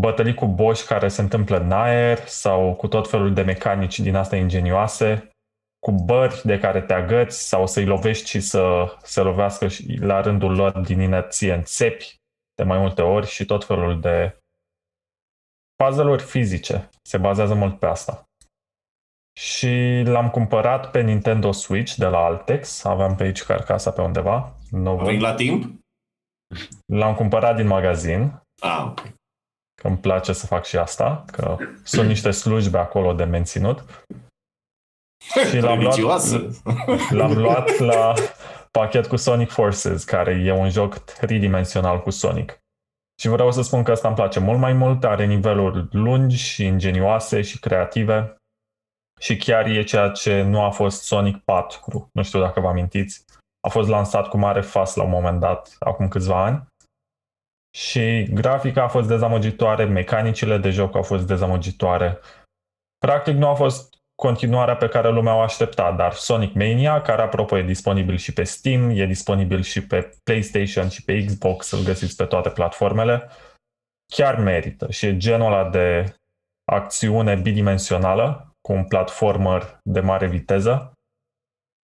bătălii 0.00 0.34
cu 0.34 0.46
boși 0.46 0.86
care 0.86 1.08
se 1.08 1.20
întâmplă 1.20 1.56
în 1.58 1.72
aer 1.72 2.18
sau 2.18 2.74
cu 2.74 2.88
tot 2.88 3.08
felul 3.10 3.34
de 3.34 3.42
mecanici 3.42 4.00
din 4.00 4.14
astea 4.14 4.38
ingenioase, 4.38 5.30
cu 5.78 5.92
bări 5.92 6.40
de 6.44 6.58
care 6.58 6.82
te 6.82 6.92
agăți 6.92 7.48
sau 7.48 7.66
să-i 7.66 7.84
lovești 7.84 8.28
și 8.28 8.40
să 8.40 8.94
se 9.02 9.20
lovească 9.20 9.68
și 9.68 9.96
la 10.00 10.20
rândul 10.20 10.54
lor 10.54 10.78
din 10.78 11.00
inerție 11.00 11.52
în 11.52 11.62
țepi 11.62 12.16
de 12.54 12.62
mai 12.62 12.78
multe 12.78 13.02
ori 13.02 13.26
și 13.26 13.44
tot 13.44 13.64
felul 13.64 14.00
de 14.00 14.38
puzzle-uri 15.74 16.22
fizice. 16.22 16.88
Se 17.02 17.18
bazează 17.18 17.54
mult 17.54 17.78
pe 17.78 17.86
asta. 17.86 18.24
Și 19.40 20.02
l-am 20.04 20.30
cumpărat 20.30 20.90
pe 20.90 21.00
Nintendo 21.00 21.52
Switch 21.52 21.94
de 21.94 22.06
la 22.06 22.18
Altex. 22.18 22.84
Aveam 22.84 23.14
pe 23.16 23.22
aici 23.22 23.42
carcasa 23.42 23.90
pe 23.90 24.00
undeva. 24.00 24.52
Nu 24.70 24.96
Vin 24.96 25.20
la 25.20 25.34
timp? 25.34 25.80
L-am 26.92 27.14
cumpărat 27.14 27.56
din 27.56 27.66
magazin, 27.66 28.42
Ah, 28.62 28.84
ok. 28.86 29.00
că 29.80 29.86
îmi 29.88 29.96
place 29.98 30.32
să 30.32 30.46
fac 30.46 30.64
și 30.64 30.76
asta, 30.76 31.24
că 31.32 31.56
sunt 31.84 32.08
niște 32.08 32.30
slujbe 32.30 32.78
acolo 32.78 33.12
de 33.12 33.24
menținut. 33.24 33.84
Și 35.48 35.58
l-am 35.60 35.80
luat, 35.80 35.94
Religioasă. 35.94 36.48
l-am 37.10 37.32
luat 37.38 37.78
la 37.78 38.14
pachet 38.70 39.06
cu 39.06 39.16
Sonic 39.16 39.50
Forces, 39.50 40.04
care 40.04 40.32
e 40.44 40.52
un 40.52 40.70
joc 40.70 40.94
tridimensional 40.98 42.02
cu 42.02 42.10
Sonic. 42.10 42.58
Și 43.20 43.28
vreau 43.28 43.52
să 43.52 43.62
spun 43.62 43.82
că 43.82 43.92
ăsta 43.92 44.06
îmi 44.08 44.16
place 44.16 44.40
mult 44.40 44.58
mai 44.58 44.72
mult, 44.72 45.04
are 45.04 45.24
niveluri 45.26 45.88
lungi 45.90 46.36
și 46.36 46.64
ingenioase 46.64 47.42
și 47.42 47.58
creative. 47.58 48.35
Și 49.20 49.36
chiar 49.36 49.66
e 49.66 49.82
ceea 49.82 50.08
ce 50.08 50.42
nu 50.42 50.62
a 50.62 50.70
fost 50.70 51.02
Sonic 51.02 51.44
4. 51.44 52.08
Nu 52.12 52.22
știu 52.22 52.40
dacă 52.40 52.60
vă 52.60 52.68
amintiți. 52.68 53.24
A 53.60 53.68
fost 53.68 53.88
lansat 53.88 54.28
cu 54.28 54.36
mare 54.36 54.60
fas 54.60 54.94
la 54.94 55.02
un 55.02 55.10
moment 55.10 55.40
dat, 55.40 55.76
acum 55.78 56.08
câțiva 56.08 56.44
ani. 56.44 56.66
Și 57.76 58.22
grafica 58.22 58.82
a 58.82 58.88
fost 58.88 59.08
dezamăgitoare, 59.08 59.84
mecanicile 59.84 60.58
de 60.58 60.70
joc 60.70 60.94
au 60.94 61.02
fost 61.02 61.26
dezamăgitoare. 61.26 62.18
Practic 62.98 63.36
nu 63.36 63.48
a 63.48 63.54
fost 63.54 63.96
continuarea 64.22 64.76
pe 64.76 64.88
care 64.88 65.10
lumea 65.10 65.34
o 65.34 65.40
aștepta, 65.40 65.92
dar 65.92 66.12
Sonic 66.12 66.54
Mania, 66.54 67.02
care 67.02 67.22
apropo 67.22 67.58
e 67.58 67.62
disponibil 67.62 68.16
și 68.16 68.32
pe 68.32 68.44
Steam, 68.44 68.90
e 68.90 69.06
disponibil 69.06 69.62
și 69.62 69.86
pe 69.86 70.10
PlayStation 70.24 70.88
și 70.88 71.04
pe 71.04 71.24
Xbox, 71.24 71.70
îl 71.70 71.82
găsiți 71.82 72.16
pe 72.16 72.24
toate 72.24 72.50
platformele, 72.50 73.28
chiar 74.14 74.38
merită 74.38 74.90
și 74.90 75.06
e 75.06 75.16
genul 75.16 75.52
ăla 75.52 75.70
de 75.70 76.14
acțiune 76.72 77.34
bidimensională 77.34 78.45
cu 78.66 78.72
un 78.72 78.84
platformer 78.84 79.78
de 79.82 80.00
mare 80.00 80.26
viteză 80.26 80.92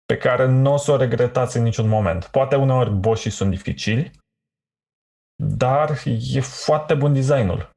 pe 0.06 0.18
care 0.18 0.46
nu 0.46 0.74
o 0.74 0.78
să 0.78 0.92
o 0.92 0.98
regretați 0.98 1.58
în 1.58 1.64
niciun 1.64 1.88
moment. 1.88 2.26
Poate 2.26 2.56
uneori 2.56 2.92
boșii 2.92 3.32
sunt 3.32 3.50
dificili, 3.50 4.12
dar 5.44 5.90
e 6.34 6.40
foarte 6.40 6.96
bun 6.96 7.14
designul. 7.14 7.70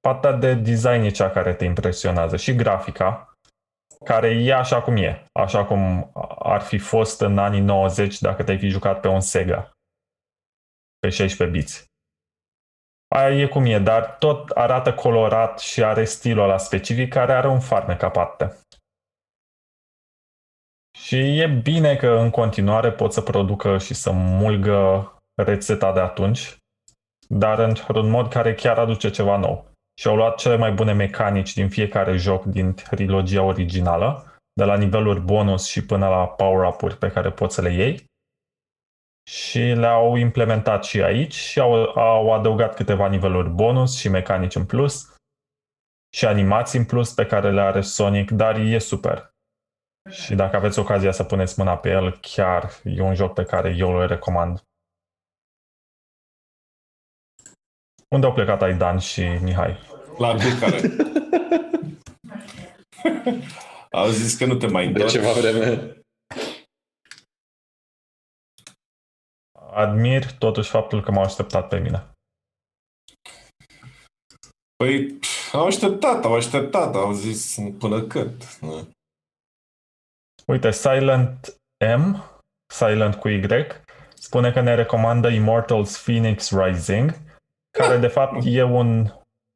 Partea 0.00 0.32
de 0.32 0.54
design 0.54 1.02
e 1.02 1.10
cea 1.10 1.30
care 1.30 1.54
te 1.54 1.64
impresionează 1.64 2.36
și 2.36 2.54
grafica, 2.54 3.32
care 4.04 4.28
e 4.28 4.54
așa 4.54 4.82
cum 4.82 4.96
e, 4.96 5.24
așa 5.32 5.64
cum 5.64 6.10
ar 6.38 6.60
fi 6.60 6.78
fost 6.78 7.20
în 7.20 7.38
anii 7.38 7.60
90 7.60 8.20
dacă 8.20 8.42
te-ai 8.42 8.58
fi 8.58 8.68
jucat 8.68 9.00
pe 9.00 9.08
un 9.08 9.20
Sega, 9.20 9.70
pe 10.98 11.08
16 11.08 11.58
biți. 11.58 11.84
Aia 13.16 13.40
e 13.40 13.46
cum 13.46 13.64
e, 13.64 13.78
dar 13.78 14.16
tot 14.18 14.50
arată 14.50 14.94
colorat 14.94 15.58
și 15.58 15.84
are 15.84 16.04
stilul 16.04 16.42
ăla 16.42 16.58
specific 16.58 17.12
care 17.12 17.32
are 17.32 17.48
un 17.48 17.60
farmec 17.60 18.02
aparte. 18.02 18.56
Și 20.98 21.38
e 21.38 21.46
bine 21.46 21.96
că 21.96 22.08
în 22.08 22.30
continuare 22.30 22.92
pot 22.92 23.12
să 23.12 23.20
producă 23.20 23.78
și 23.78 23.94
să 23.94 24.10
mulgă 24.12 25.12
rețeta 25.42 25.92
de 25.92 26.00
atunci, 26.00 26.56
dar 27.28 27.58
într-un 27.58 28.10
mod 28.10 28.28
care 28.28 28.54
chiar 28.54 28.78
aduce 28.78 29.10
ceva 29.10 29.36
nou. 29.36 29.70
Și 30.00 30.08
au 30.08 30.16
luat 30.16 30.36
cele 30.36 30.56
mai 30.56 30.72
bune 30.72 30.92
mecanici 30.92 31.54
din 31.54 31.68
fiecare 31.68 32.16
joc 32.16 32.44
din 32.44 32.74
trilogia 32.74 33.42
originală, 33.42 34.24
de 34.52 34.64
la 34.64 34.76
niveluri 34.76 35.20
bonus 35.20 35.66
și 35.66 35.86
până 35.86 36.08
la 36.08 36.26
power-up-uri 36.26 36.96
pe 36.96 37.10
care 37.10 37.30
poți 37.30 37.54
să 37.54 37.60
le 37.60 37.72
iei. 37.72 38.04
Și 39.30 39.58
le-au 39.58 40.16
implementat 40.16 40.84
și 40.84 41.02
aici 41.02 41.34
și 41.34 41.60
au, 41.60 41.72
au 41.98 42.32
adăugat 42.32 42.74
câteva 42.74 43.08
niveluri 43.08 43.48
bonus 43.48 43.98
și 43.98 44.08
mecanici 44.08 44.54
în 44.54 44.66
plus 44.66 45.14
și 46.16 46.26
animații 46.26 46.78
în 46.78 46.84
plus 46.84 47.12
pe 47.12 47.26
care 47.26 47.52
le 47.52 47.60
are 47.60 47.80
Sonic, 47.80 48.30
dar 48.30 48.56
e 48.56 48.78
super. 48.78 49.34
Și 50.10 50.34
dacă 50.34 50.56
aveți 50.56 50.78
ocazia 50.78 51.12
să 51.12 51.24
puneți 51.24 51.58
mâna 51.58 51.76
pe 51.76 51.88
el, 51.88 52.18
chiar 52.20 52.70
e 52.84 53.00
un 53.00 53.14
joc 53.14 53.32
pe 53.34 53.44
care 53.44 53.74
eu 53.78 53.90
îl 53.90 54.06
recomand. 54.06 54.62
Unde 58.08 58.26
au 58.26 58.32
plecat 58.32 58.62
Aidan 58.62 58.98
și 58.98 59.22
Mihai? 59.42 59.78
La 60.18 60.34
culcare. 60.34 60.80
Au 63.90 64.08
zis 64.08 64.36
că 64.36 64.46
nu 64.46 64.54
te 64.54 64.66
mai 64.66 64.82
De 64.82 64.88
întorci. 64.88 65.10
ceva 65.12 65.32
vreme. 65.32 65.96
Admir 69.76 70.32
totuși 70.32 70.70
faptul 70.70 71.02
că 71.02 71.10
m-au 71.10 71.22
așteptat 71.22 71.68
pe 71.68 71.78
mine. 71.78 72.10
Păi, 74.76 75.04
pf, 75.06 75.54
au 75.54 75.66
așteptat, 75.66 76.24
au 76.24 76.34
așteptat, 76.34 76.94
au 76.94 77.12
zis 77.12 77.58
până 77.78 78.02
când. 78.02 78.44
Nu. 78.60 78.88
Uite, 80.46 80.70
Silent 80.70 81.56
M, 81.96 82.24
Silent 82.74 83.14
cu 83.14 83.28
Y, 83.28 83.46
spune 84.14 84.52
că 84.52 84.60
ne 84.60 84.74
recomandă 84.74 85.28
Immortals 85.28 86.02
Phoenix 86.02 86.50
Rising, 86.50 87.14
care 87.78 87.98
de 87.98 88.08
fapt 88.08 88.42
e 88.44 88.62
un 88.62 89.10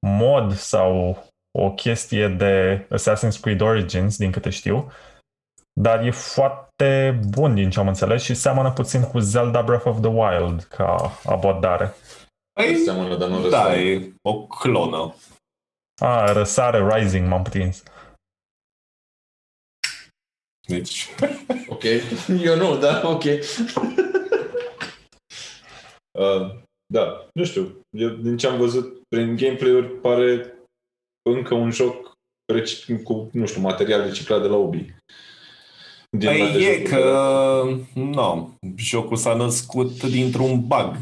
mod 0.07 0.53
sau 0.53 1.25
o 1.59 1.71
chestie 1.71 2.29
de 2.29 2.87
Assassin's 2.95 3.41
Creed 3.41 3.61
Origins, 3.61 4.17
din 4.17 4.33
câte 4.33 4.51
știu, 4.51 4.93
dar 5.81 6.05
e 6.05 6.11
foarte 6.11 7.21
bun 7.29 7.55
din 7.55 7.71
ce 7.71 7.79
am 7.79 7.89
înțeles 7.89 8.23
și 8.23 8.35
seamănă 8.35 8.73
puțin 8.73 9.03
cu 9.03 9.19
Zelda 9.19 9.63
Breath 9.63 9.87
of 9.87 10.01
the 10.01 10.09
Wild 10.11 10.63
ca 10.63 11.19
abordare. 11.25 11.95
Păi, 12.53 12.77
Seamănă, 12.77 13.17
dar 13.17 13.29
nu 13.29 13.41
da, 13.49 13.63
răsare. 13.63 13.81
e 13.81 14.13
o 14.23 14.47
clonă. 14.47 15.15
A, 16.03 16.33
răsare 16.33 16.95
Rising 16.99 17.29
m-am 17.29 17.43
prins. 17.43 17.83
Deci, 20.69 21.07
Ok. 21.69 21.83
Eu 22.43 22.57
nu, 22.57 22.77
da, 22.79 23.03
ok. 23.09 23.23
uh, 26.19 26.55
da, 26.93 27.29
nu 27.35 27.45
știu. 27.45 27.81
Eu, 27.97 28.09
din 28.09 28.37
ce 28.37 28.47
am 28.47 28.57
văzut 28.59 29.01
prin 29.09 29.37
gameplay-uri, 29.37 29.89
pare 29.89 30.55
încă 31.31 31.55
un 31.55 31.71
joc 31.71 32.13
reci- 32.53 33.03
cu, 33.05 33.31
nu 33.33 33.47
știu, 33.47 33.61
material 33.61 34.01
reciclat 34.03 34.43
de 34.43 34.49
la 34.49 34.57
Ubi. 34.57 34.95
Din 36.19 36.29
păi 36.29 36.41
alte 36.43 36.59
e 36.59 36.63
jocuri 36.73 36.89
că, 36.91 36.97
de 36.97 37.03
la- 37.11 38.03
nu, 38.03 38.55
jocul 38.77 39.17
s-a 39.17 39.35
născut 39.35 40.03
dintr-un 40.03 40.67
bug 40.67 40.97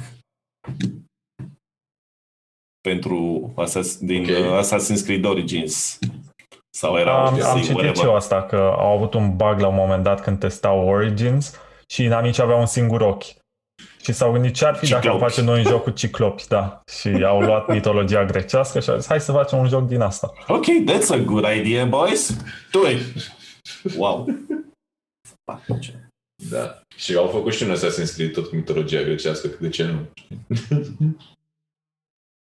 pentru 2.80 3.52
Assassin, 3.56 4.06
din 4.06 4.22
Ok. 4.22 4.28
uh, 4.28 4.60
Assassin's 4.64 5.04
Creed 5.04 5.24
Origins. 5.24 5.98
Sau 6.76 6.96
era 6.96 7.24
Am, 7.26 7.32
Odyssey, 7.32 7.50
am 7.50 7.56
citit 7.58 7.70
whatever. 7.74 7.96
și 7.96 8.04
eu 8.04 8.14
asta, 8.14 8.42
că 8.42 8.56
au 8.78 8.96
avut 8.96 9.14
un 9.14 9.36
bug 9.36 9.58
la 9.60 9.66
un 9.68 9.74
moment 9.74 10.02
dat 10.02 10.20
când 10.22 10.38
testau 10.38 10.88
Origins 10.88 11.54
și 11.86 12.02
inamicii 12.04 12.42
aveau 12.42 12.60
un 12.60 12.66
singur 12.66 13.00
ochi. 13.00 13.24
Și 14.02 14.12
s-au 14.12 14.32
gândit 14.32 14.54
ce 14.54 14.64
ar 14.64 14.74
fi 14.76 14.88
dacă 14.88 14.94
am 15.08 15.12
Ciclopi. 15.14 15.32
face 15.34 15.42
noi 15.46 15.58
un 15.58 15.64
joc 15.70 15.82
cu 15.82 15.90
ciclopi, 15.90 16.46
da. 16.48 16.80
Și 17.00 17.08
au 17.08 17.40
luat 17.40 17.68
mitologia 17.74 18.24
grecească 18.24 18.80
și 18.80 18.90
au 18.90 18.96
zis, 18.96 19.06
hai 19.06 19.20
să 19.20 19.32
facem 19.32 19.58
un 19.58 19.68
joc 19.68 19.86
din 19.86 20.00
asta. 20.00 20.32
Ok, 20.48 20.64
that's 20.64 21.08
a 21.10 21.16
good 21.16 21.44
idea, 21.56 21.84
boys. 21.84 22.36
Do 22.72 22.80
it. 22.90 23.00
Wow. 23.96 24.26
Fuck, 25.44 25.80
ce- 25.80 26.08
Da. 26.50 26.80
Și 26.96 27.14
au 27.14 27.28
făcut 27.28 27.52
și 27.52 27.62
un 27.62 27.74
Assassin's 27.76 28.14
Creed 28.14 28.32
tot 28.32 28.46
cu 28.46 28.54
mitologia 28.56 29.02
grecească, 29.02 29.48
că 29.48 29.56
de 29.60 29.68
ce 29.68 29.84
nu? 29.84 30.06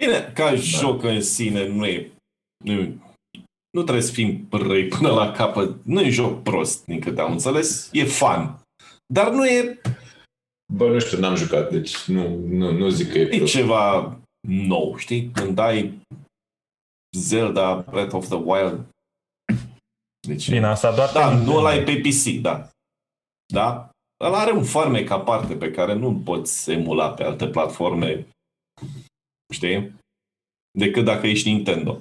Bine, 0.04 0.32
ca 0.34 0.54
joc 0.54 1.02
în 1.02 1.22
sine 1.22 1.66
nu 1.68 1.86
e... 1.86 2.12
Nu, 2.64 2.80
nu 3.70 3.82
trebuie 3.82 4.02
să 4.04 4.12
fim 4.12 4.48
răi 4.50 4.88
până 4.88 5.08
la 5.10 5.30
capăt. 5.30 5.84
Nu 5.84 6.00
e 6.00 6.10
joc 6.10 6.42
prost, 6.42 6.84
din 6.84 7.00
câte 7.00 7.20
am 7.20 7.32
înțeles. 7.32 7.88
E 7.92 8.04
fun. 8.04 8.58
Dar 9.14 9.30
nu 9.32 9.46
e, 9.46 9.80
Bă, 10.72 10.88
nu 10.88 10.98
știu, 10.98 11.18
n-am 11.18 11.34
jucat, 11.36 11.70
deci 11.70 12.04
nu, 12.04 12.38
nu, 12.46 12.72
nu 12.72 12.88
zic 12.88 13.10
că 13.12 13.18
e 13.18 13.22
e 13.22 13.36
prost. 13.36 13.52
ceva 13.52 14.18
nou, 14.48 14.96
știi? 14.96 15.30
Când 15.30 15.58
ai 15.58 16.00
Zelda 17.16 17.74
Breath 17.90 18.14
of 18.14 18.26
the 18.28 18.36
Wild. 18.36 18.86
Deci, 20.26 20.50
Bine, 20.50 20.66
asta 20.66 20.94
doar 20.94 21.12
da, 21.12 21.28
pe 21.28 21.34
nu 21.34 21.56
ăla 21.56 21.74
e 21.74 21.76
Nintendo. 21.76 22.00
pe 22.02 22.08
PC, 22.08 22.42
da. 22.42 22.68
Da? 23.52 23.90
Ăla 24.24 24.38
are 24.38 24.52
un 24.52 24.64
farmec 24.64 25.10
aparte 25.10 25.54
pe 25.54 25.70
care 25.70 25.92
nu 25.92 26.20
poți 26.24 26.70
emula 26.70 27.10
pe 27.10 27.24
alte 27.24 27.48
platforme. 27.48 28.26
Știi? 29.52 29.94
Decât 30.78 31.04
dacă 31.04 31.26
ești 31.26 31.50
Nintendo. 31.50 32.00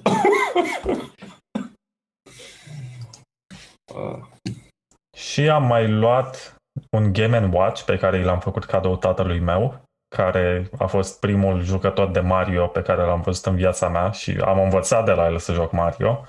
Uh, 3.94 4.24
Și 5.16 5.48
am 5.48 5.66
mai 5.66 5.90
luat 5.90 6.56
un 6.96 7.12
Game 7.12 7.50
Watch 7.52 7.82
pe 7.82 7.96
care 7.96 8.24
l-am 8.24 8.40
făcut 8.40 8.64
cadou 8.64 8.96
tatălui 8.96 9.40
meu, 9.40 9.84
care 10.16 10.70
a 10.78 10.86
fost 10.86 11.20
primul 11.20 11.62
jucător 11.62 12.10
de 12.10 12.20
Mario 12.20 12.66
pe 12.66 12.82
care 12.82 13.02
l-am 13.02 13.20
văzut 13.20 13.44
în 13.44 13.56
viața 13.56 13.88
mea 13.88 14.10
și 14.10 14.30
am 14.30 14.58
învățat 14.58 15.04
de 15.04 15.12
la 15.12 15.26
el 15.26 15.38
să 15.38 15.52
joc 15.52 15.72
Mario. 15.72 16.24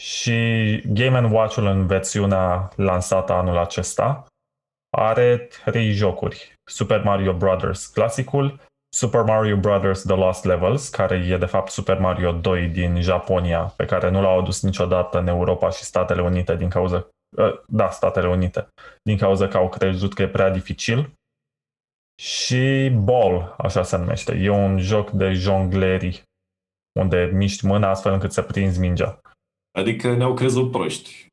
Și 0.00 0.80
Game 0.86 1.28
Watch-ul 1.28 1.66
în 1.66 1.86
versiunea 1.86 2.70
lansată 2.76 3.32
anul 3.32 3.56
acesta 3.56 4.26
are 4.96 5.48
trei 5.64 5.90
jocuri. 5.90 6.54
Super 6.70 7.02
Mario 7.02 7.32
Brothers 7.36 7.86
clasicul, 7.86 8.60
Super 8.96 9.22
Mario 9.22 9.56
Brothers 9.56 10.02
The 10.02 10.14
Lost 10.14 10.44
Levels, 10.44 10.88
care 10.88 11.16
e 11.16 11.36
de 11.36 11.46
fapt 11.46 11.70
Super 11.70 11.98
Mario 11.98 12.32
2 12.32 12.68
din 12.68 13.00
Japonia, 13.00 13.62
pe 13.76 13.84
care 13.84 14.10
nu 14.10 14.22
l-au 14.22 14.38
adus 14.38 14.62
niciodată 14.62 15.18
în 15.18 15.26
Europa 15.26 15.70
și 15.70 15.82
Statele 15.82 16.22
Unite 16.22 16.56
din 16.56 16.68
cauza 16.68 17.06
Uh, 17.36 17.60
da, 17.66 17.90
Statele 17.90 18.28
Unite, 18.28 18.68
din 19.02 19.16
cauza 19.16 19.48
că 19.48 19.56
au 19.56 19.68
crezut 19.68 20.14
că 20.14 20.22
e 20.22 20.28
prea 20.28 20.50
dificil. 20.50 21.12
Și 22.22 22.92
Ball, 23.02 23.54
așa 23.58 23.82
se 23.82 23.96
numește. 23.96 24.34
E 24.34 24.48
un 24.48 24.78
joc 24.78 25.10
de 25.10 25.32
jongleri, 25.32 26.22
unde 27.00 27.30
miști 27.32 27.66
mâna 27.66 27.88
astfel 27.88 28.12
încât 28.12 28.32
să 28.32 28.42
prinzi 28.42 28.80
mingea. 28.80 29.20
Adică 29.78 30.14
ne-au 30.14 30.34
crezut 30.34 30.70
proști. 30.70 31.26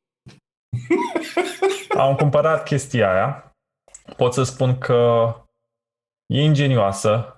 Am 1.98 2.14
cumpărat 2.14 2.64
chestia 2.64 3.12
aia. 3.12 3.52
Pot 4.16 4.32
să 4.32 4.42
spun 4.42 4.78
că 4.78 5.34
e 6.26 6.42
ingenioasă, 6.42 7.36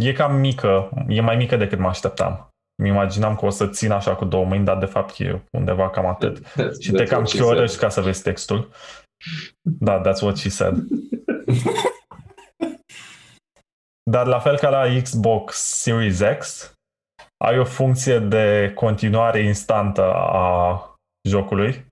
e 0.00 0.12
cam 0.12 0.34
mică, 0.34 0.90
e 1.08 1.20
mai 1.20 1.36
mică 1.36 1.56
decât 1.56 1.78
mă 1.78 1.88
așteptam. 1.88 2.48
Mi 2.82 2.88
imaginam 2.88 3.36
că 3.36 3.46
o 3.46 3.50
să 3.50 3.68
țin 3.68 3.90
așa 3.90 4.16
cu 4.16 4.24
două 4.24 4.44
mâini, 4.44 4.64
dar 4.64 4.78
de 4.78 4.86
fapt 4.86 5.18
e 5.18 5.42
undeva 5.52 5.90
cam 5.90 6.06
atât. 6.06 6.46
Și 6.80 6.92
te 6.92 7.04
cam 7.04 7.24
chiorăști 7.24 7.78
ca 7.78 7.88
să 7.88 8.00
vezi 8.00 8.22
textul. 8.22 8.70
Da, 9.62 10.00
that's 10.00 10.22
what 10.22 10.36
she 10.36 10.48
said. 10.48 10.76
Dar 14.10 14.26
la 14.26 14.38
fel 14.38 14.56
ca 14.56 14.68
la 14.68 15.00
Xbox 15.02 15.56
Series 15.56 16.20
X, 16.38 16.72
ai 17.44 17.58
o 17.58 17.64
funcție 17.64 18.18
de 18.18 18.72
continuare 18.74 19.40
instantă 19.40 20.12
a 20.14 20.82
jocului, 21.28 21.86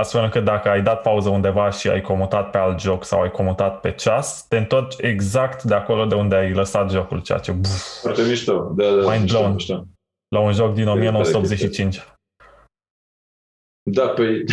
astfel 0.00 0.24
încât 0.24 0.44
dacă 0.44 0.68
ai 0.68 0.82
dat 0.82 1.02
pauză 1.02 1.28
undeva 1.28 1.70
și 1.70 1.88
ai 1.88 2.00
comutat 2.00 2.50
pe 2.50 2.58
alt 2.58 2.80
joc 2.80 3.04
sau 3.04 3.20
ai 3.20 3.30
comutat 3.30 3.80
pe 3.80 3.92
ceas, 3.92 4.46
te 4.46 4.56
întorci 4.56 4.94
exact 4.98 5.62
de 5.62 5.74
acolo 5.74 6.04
de 6.04 6.14
unde 6.14 6.34
ai 6.34 6.52
lăsat 6.52 6.90
jocul, 6.90 7.22
ceea 7.22 7.38
ce 7.38 7.52
buf, 7.52 8.00
Foarte 8.00 8.22
mișto. 8.22 8.72
Da, 8.76 8.84
da, 8.84 9.10
Mind 9.10 9.22
mișto, 9.22 9.38
blown. 9.38 9.52
mișto. 9.52 9.84
la 10.28 10.40
un 10.40 10.52
joc 10.52 10.74
din 10.74 10.84
tare 10.84 10.98
1985. 10.98 12.02
Da, 13.90 14.08
păi 14.08 14.44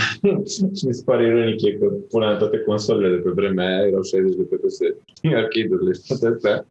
ce 0.46 0.66
mi 0.86 0.94
se 0.94 1.04
pare 1.06 1.26
ironic 1.26 1.62
e 1.62 1.72
că 1.72 1.86
puneam 1.86 2.38
toate 2.38 2.60
consolele 2.60 3.16
de 3.16 3.22
pe 3.22 3.30
vremea 3.30 3.68
aia, 3.68 3.88
erau 3.88 4.02
60 4.02 4.36
de 4.36 4.44
FPS, 4.44 4.78
arcade-urile 5.24 5.92
și 5.94 6.02
toate 6.08 6.28
astea. 6.36 6.66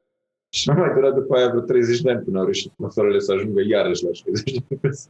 Și 0.55 0.69
nu 0.69 0.75
mai 0.75 0.93
durat 0.95 1.15
după 1.15 1.37
aia 1.37 1.49
vreo 1.49 1.61
30 1.61 2.01
de 2.01 2.11
ani 2.11 2.23
până 2.25 2.39
au 2.39 2.45
reușit 2.45 2.73
consolele 2.77 3.19
să 3.19 3.33
ajungă 3.33 3.61
iarăși 3.69 4.05
la 4.05 4.13
60 4.13 4.53
de 4.69 4.77
FPS. 4.77 5.09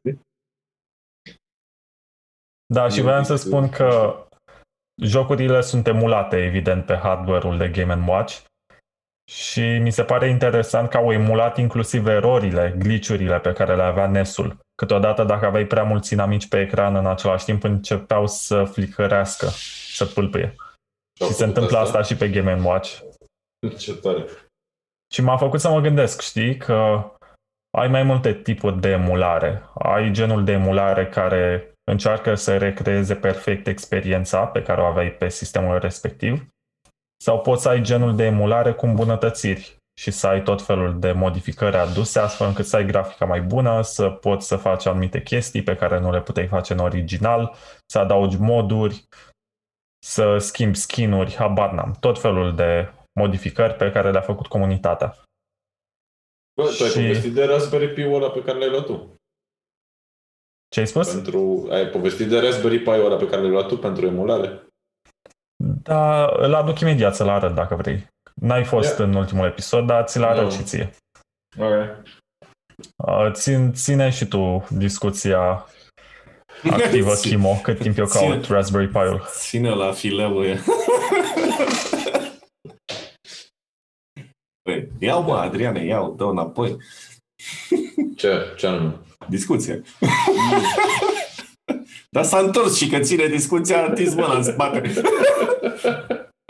Da, 2.74 2.88
și 2.88 2.98
E 2.98 3.02
vreau 3.02 3.18
un 3.18 3.24
să 3.24 3.32
pic- 3.32 3.42
spun 3.42 3.68
că 3.68 4.18
jocurile 5.02 5.60
sunt 5.60 5.86
emulate, 5.86 6.36
evident, 6.44 6.84
pe 6.86 6.94
hardware-ul 6.94 7.58
de 7.58 7.68
Game 7.68 8.04
Watch 8.08 8.40
și 9.30 9.60
mi 9.78 9.90
se 9.90 10.04
pare 10.04 10.28
interesant 10.28 10.88
că 10.90 10.96
au 10.96 11.12
emulat 11.12 11.58
inclusiv 11.58 12.06
erorile, 12.06 12.74
glitch-urile 12.78 13.40
pe 13.40 13.52
care 13.52 13.76
le 13.76 13.82
avea 13.82 14.06
NES-ul. 14.08 14.58
Câteodată, 14.74 15.24
dacă 15.24 15.46
aveai 15.46 15.66
prea 15.66 15.82
mulți 15.84 16.12
inamici 16.12 16.48
pe 16.48 16.60
ecran 16.60 16.94
în 16.96 17.06
același 17.06 17.44
timp, 17.44 17.64
începeau 17.64 18.26
să 18.26 18.64
flicărească, 18.64 19.46
să 19.94 20.04
pâlpâie. 20.06 20.54
Și-au 21.16 21.28
Și 21.28 21.34
se 21.34 21.44
făcut 21.44 21.56
întâmplă 21.56 21.78
asta 21.78 22.02
și 22.02 22.16
pe 22.16 22.28
Game 22.28 22.60
Watch. 22.64 23.00
Ce 23.78 23.96
tare. 23.96 24.24
Și 25.14 25.22
m-a 25.22 25.36
făcut 25.36 25.60
să 25.60 25.68
mă 25.68 25.80
gândesc, 25.80 26.20
știi, 26.20 26.56
că 26.56 27.10
ai 27.76 27.88
mai 27.88 28.02
multe 28.02 28.32
tipuri 28.32 28.80
de 28.80 28.88
emulare. 28.88 29.62
Ai 29.74 30.10
genul 30.10 30.44
de 30.44 30.52
emulare 30.52 31.08
care 31.08 31.72
încearcă 31.90 32.34
să 32.34 32.58
recreeze 32.58 33.14
perfect 33.14 33.66
experiența 33.66 34.46
pe 34.46 34.62
care 34.62 34.80
o 34.80 34.84
aveai 34.84 35.10
pe 35.10 35.28
sistemul 35.28 35.78
respectiv, 35.78 36.48
sau 37.24 37.40
poți 37.40 37.62
să 37.62 37.68
ai 37.68 37.82
genul 37.82 38.16
de 38.16 38.24
emulare 38.24 38.72
cu 38.72 38.86
îmbunătățiri 38.86 39.76
și 40.00 40.10
să 40.10 40.26
ai 40.26 40.42
tot 40.42 40.62
felul 40.62 41.00
de 41.00 41.12
modificări 41.12 41.76
aduse 41.76 42.18
astfel 42.18 42.46
încât 42.46 42.66
să 42.66 42.76
ai 42.76 42.86
grafica 42.86 43.24
mai 43.24 43.40
bună, 43.40 43.82
să 43.82 44.10
poți 44.10 44.46
să 44.46 44.56
faci 44.56 44.86
anumite 44.86 45.22
chestii 45.22 45.62
pe 45.62 45.76
care 45.76 45.98
nu 45.98 46.10
le 46.10 46.20
puteai 46.20 46.46
face 46.46 46.72
în 46.72 46.78
original, 46.78 47.54
să 47.86 47.98
adaugi 47.98 48.40
moduri, 48.40 49.08
să 50.04 50.38
schimbi 50.38 50.76
skin-uri, 50.76 51.36
habar 51.36 51.72
n-am, 51.72 51.96
tot 52.00 52.20
felul 52.20 52.54
de 52.54 52.88
modificări 53.20 53.74
pe 53.74 53.90
care 53.90 54.10
le-a 54.10 54.20
făcut 54.20 54.46
comunitatea. 54.46 55.16
Bă, 56.60 56.74
tu 56.76 56.82
ai 56.82 56.88
Și- 56.90 57.00
povestit 57.00 57.32
de 57.34 57.44
Raspberry 57.44 57.92
Pi-ul 57.94 58.14
ăla 58.22 58.30
pe 58.30 58.42
care 58.42 58.58
l-ai 58.58 58.70
luat 58.70 58.84
tu. 58.84 59.14
Ce 60.68 60.80
ai 60.80 60.86
spus? 60.86 61.12
Pentru, 61.12 61.68
ai 61.70 61.86
povestit 61.88 62.28
de 62.28 62.38
Raspberry 62.40 62.78
Pi-ul 62.78 63.04
ăla 63.04 63.16
pe 63.16 63.28
care 63.28 63.40
l-ai 63.42 63.50
luat 63.50 63.68
tu 63.68 63.78
pentru 63.78 64.06
emulare. 64.06 64.66
Da, 65.82 66.24
îl 66.36 66.54
aduc 66.54 66.80
imediat 66.80 67.14
să-l 67.14 67.28
arăt 67.28 67.54
dacă 67.54 67.74
vrei. 67.74 68.06
N-ai 68.34 68.64
fost 68.64 68.98
Ia. 68.98 69.04
în 69.04 69.14
ultimul 69.14 69.46
episod, 69.46 69.86
dar 69.86 70.04
ți-l 70.04 70.22
arăt 70.24 70.42
Nu. 70.44 70.50
și 70.50 70.62
ție. 70.62 70.90
Okay. 71.58 72.02
Uh, 72.96 73.30
Țin, 73.32 73.72
ține 73.72 74.10
și 74.10 74.26
tu 74.26 74.66
discuția 74.70 75.66
activă 76.70 77.14
Ține- 77.14 77.30
chimo 77.36 77.54
cât 77.62 77.78
timp 77.78 77.98
eu 77.98 78.06
caut 78.06 78.42
ține- 78.42 78.54
Raspberry 78.56 78.88
Pi-ul. 78.88 79.22
Ține 79.26 79.70
la 79.70 79.92
fileu 79.92 80.42
e. 80.44 80.60
Păi, 84.12 84.30
iau 84.98 85.22
mă, 85.22 85.34
Adriane, 85.36 85.84
iau, 85.84 86.14
dă 86.14 86.24
înapoi. 86.24 86.76
Ce? 88.16 88.54
Ce 88.56 88.66
anume? 88.66 88.98
Discuție. 89.28 89.82
Dar 92.10 92.24
s-a 92.24 92.38
întors 92.38 92.76
și 92.76 92.88
că 92.88 92.98
ține 92.98 93.26
discuția, 93.26 93.82
a 93.82 93.88
întins 93.88 94.14
mâna 94.14 94.36
în 94.36 94.42
spate. 94.42 94.92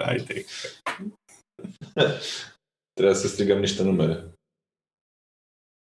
Haide. 0.03 0.45
Trebuie 2.93 3.15
să 3.15 3.27
strigăm 3.27 3.59
niște 3.59 3.83
numere. 3.83 4.25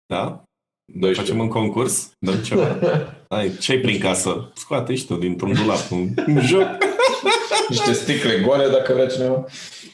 Da? 0.07 0.43
12. 0.93 1.21
Facem 1.21 1.39
un 1.39 1.49
concurs? 1.49 2.13
Dăm 2.19 2.43
ceva? 2.43 2.79
Hai, 3.35 3.57
ce 3.61 3.81
prin 3.81 4.01
casă? 4.01 4.51
Scoate 4.55 4.95
și 4.95 5.07
tu 5.07 5.17
dintr-un 5.17 5.55
dulap 5.55 5.91
un 5.91 6.15
un 6.27 6.41
joc. 6.41 6.67
Niște 7.71 7.93
sticle 7.93 8.41
goale, 8.41 8.69
dacă 8.69 8.93
vrea 8.93 9.07
cineva. 9.09 9.45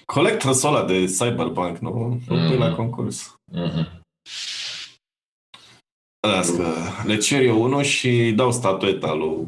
Colectrăsul 0.07 0.69
ăla 0.74 0.85
de 0.85 1.05
Cyberpunk, 1.05 1.78
nu? 1.78 2.20
Nu 2.28 2.48
pui 2.48 2.59
la 2.59 2.74
concurs. 2.74 3.35
Mhm. 3.53 4.03
Las 6.28 6.51
că 6.51 6.74
le 7.05 7.16
cer 7.16 7.43
eu 7.43 7.62
unul 7.62 7.82
și 7.82 8.09
îi 8.09 8.32
dau 8.32 8.53
statueta 8.53 9.12
lui, 9.12 9.47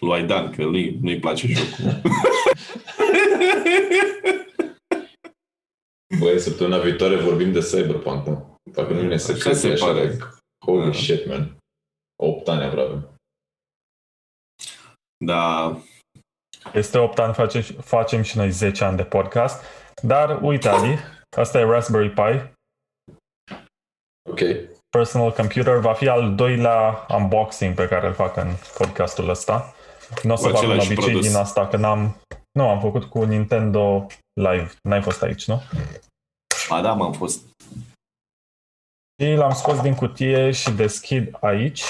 lui 0.00 0.12
Aidan, 0.12 0.50
că 0.52 0.64
lui 0.64 0.98
nu-i 1.00 1.18
place 1.20 1.46
jocul. 1.46 2.00
Băi, 6.18 6.40
săptămâna 6.40 6.78
viitoare 6.78 7.16
vorbim 7.16 7.52
de 7.52 7.60
Cyberpunk, 7.60 8.26
mă. 8.26 8.46
Dacă 8.72 8.92
nu 8.92 9.00
vine 9.00 9.16
să 9.16 9.32
Așa 9.32 9.40
se 9.40 9.48
crezi 9.48 9.66
așa, 9.66 9.86
pare. 9.86 10.10
like, 10.10 10.24
holy 10.64 10.84
Da. 10.84 10.92
shit, 10.92 11.26
man. 11.26 11.56
8 12.22 12.48
ani 12.48 12.62
aproape. 12.64 13.06
Da, 15.24 15.76
Este 16.72 16.98
8 16.98 17.18
ani, 17.18 17.34
face, 17.34 17.60
facem 17.60 18.22
și 18.22 18.36
noi 18.36 18.50
10 18.50 18.84
ani 18.84 18.96
de 18.96 19.04
podcast. 19.04 19.64
Dar 20.02 20.38
uite, 20.42 20.68
Ali, 20.68 20.98
asta 21.36 21.58
e 21.58 21.64
Raspberry 21.64 22.10
Pi. 22.10 22.50
Ok. 24.30 24.38
Personal 24.90 25.32
computer 25.32 25.76
va 25.76 25.92
fi 25.94 26.08
al 26.08 26.34
doilea 26.34 27.06
unboxing 27.08 27.74
pe 27.74 27.88
care 27.88 28.06
îl 28.06 28.12
fac 28.12 28.36
în 28.36 28.48
podcastul 28.78 29.28
ăsta. 29.28 29.74
Nu 30.22 30.32
o 30.32 30.36
să 30.36 30.48
Cu 30.48 30.52
fac 30.52 30.62
un 30.62 30.68
același 30.68 30.86
obicei 30.92 31.04
produs. 31.10 31.26
din 31.28 31.36
asta, 31.36 31.66
că 31.68 31.76
n-am... 31.76 32.16
Nu, 32.58 32.68
am 32.68 32.80
făcut 32.80 33.04
cu 33.04 33.22
Nintendo 33.24 34.06
Live. 34.40 34.70
N-ai 34.82 35.02
fost 35.02 35.22
aici, 35.22 35.46
nu? 35.46 35.62
ba 36.68 36.80
da, 36.80 36.92
m-am 36.92 37.12
fost. 37.12 37.40
Și 39.22 39.34
l-am 39.34 39.52
scos 39.52 39.80
din 39.80 39.94
cutie 39.94 40.50
și 40.50 40.70
deschid 40.70 41.36
aici. 41.40 41.82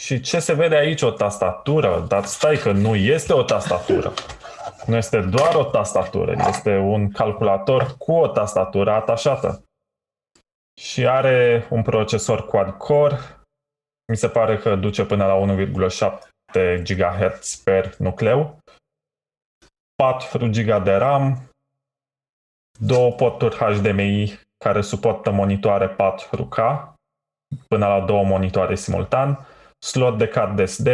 Și 0.00 0.20
ce 0.20 0.38
se 0.38 0.52
vede 0.52 0.74
aici? 0.74 1.02
O 1.02 1.10
tastatură. 1.10 2.04
Dar 2.08 2.24
stai 2.24 2.56
că 2.56 2.72
nu 2.72 2.94
este 2.94 3.32
o 3.32 3.42
tastatură. 3.42 4.12
Nu 4.86 4.96
este 4.96 5.20
doar 5.20 5.54
o 5.54 5.64
tastatură. 5.64 6.34
Este 6.48 6.76
un 6.76 7.10
calculator 7.10 7.94
cu 7.98 8.12
o 8.12 8.28
tastatură 8.28 8.90
atașată. 8.90 9.64
Și 10.80 11.06
are 11.06 11.66
un 11.70 11.82
procesor 11.82 12.46
quad-core. 12.46 13.18
Mi 14.08 14.16
se 14.16 14.28
pare 14.28 14.58
că 14.58 14.76
duce 14.76 15.04
până 15.04 15.26
la 15.26 15.54
1,7 16.54 16.82
GHz 16.82 17.54
per 17.54 17.94
nucleu. 17.98 18.58
4 19.94 20.50
GB 20.50 20.84
de 20.84 20.94
RAM. 20.94 21.50
Două 22.78 23.12
porturi 23.12 23.56
HDMI 23.56 24.40
care 24.58 24.80
suportă 24.80 25.30
monitoare 25.30 25.96
4K 25.96 26.88
până 27.68 27.86
la 27.86 28.00
două 28.00 28.24
monitoare 28.24 28.74
simultan, 28.74 29.46
slot 29.84 30.18
de 30.18 30.28
card 30.28 30.66
SD, 30.66 30.88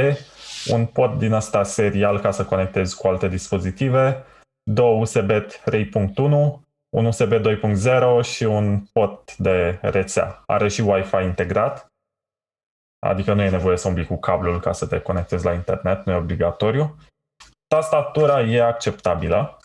un 0.70 0.86
port 0.86 1.18
din 1.18 1.32
asta 1.32 1.62
serial 1.62 2.20
ca 2.20 2.30
să 2.30 2.44
conectezi 2.44 2.96
cu 2.96 3.06
alte 3.06 3.28
dispozitive, 3.28 4.24
două 4.70 5.00
USB 5.00 5.30
3.1, 5.30 6.64
un 6.96 7.04
USB 7.04 7.32
2.0 7.32 8.28
și 8.28 8.44
un 8.44 8.80
port 8.92 9.36
de 9.36 9.78
rețea. 9.82 10.42
Are 10.46 10.68
și 10.68 10.80
Wi-Fi 10.80 11.22
integrat, 11.22 11.86
adică 13.06 13.32
nu 13.32 13.42
e 13.42 13.50
nevoie 13.50 13.76
să 13.76 13.88
umbli 13.88 14.06
cu 14.06 14.16
cablul 14.16 14.60
ca 14.60 14.72
să 14.72 14.86
te 14.86 15.00
conectezi 15.00 15.44
la 15.44 15.52
internet, 15.52 16.04
nu 16.04 16.12
e 16.12 16.16
obligatoriu. 16.16 16.96
Tastatura 17.66 18.40
e 18.40 18.62
acceptabilă, 18.62 19.58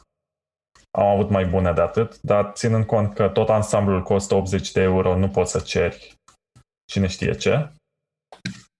am 0.92 1.06
avut 1.06 1.30
mai 1.30 1.46
bune 1.46 1.74
de 1.74 1.82
atât, 1.82 2.22
dar 2.22 2.52
ținând 2.54 2.86
cont 2.86 3.14
că 3.14 3.30
tot 3.30 3.50
ansamblul 3.50 4.04
costă 4.04 4.36
80 4.36 4.72
de 4.72 4.82
euro, 4.82 5.18
nu 5.18 5.30
poți 5.30 5.52
să 5.52 5.60
ceri 5.60 6.16
cine 6.86 7.08
știe 7.08 7.34
ce. 7.36 7.72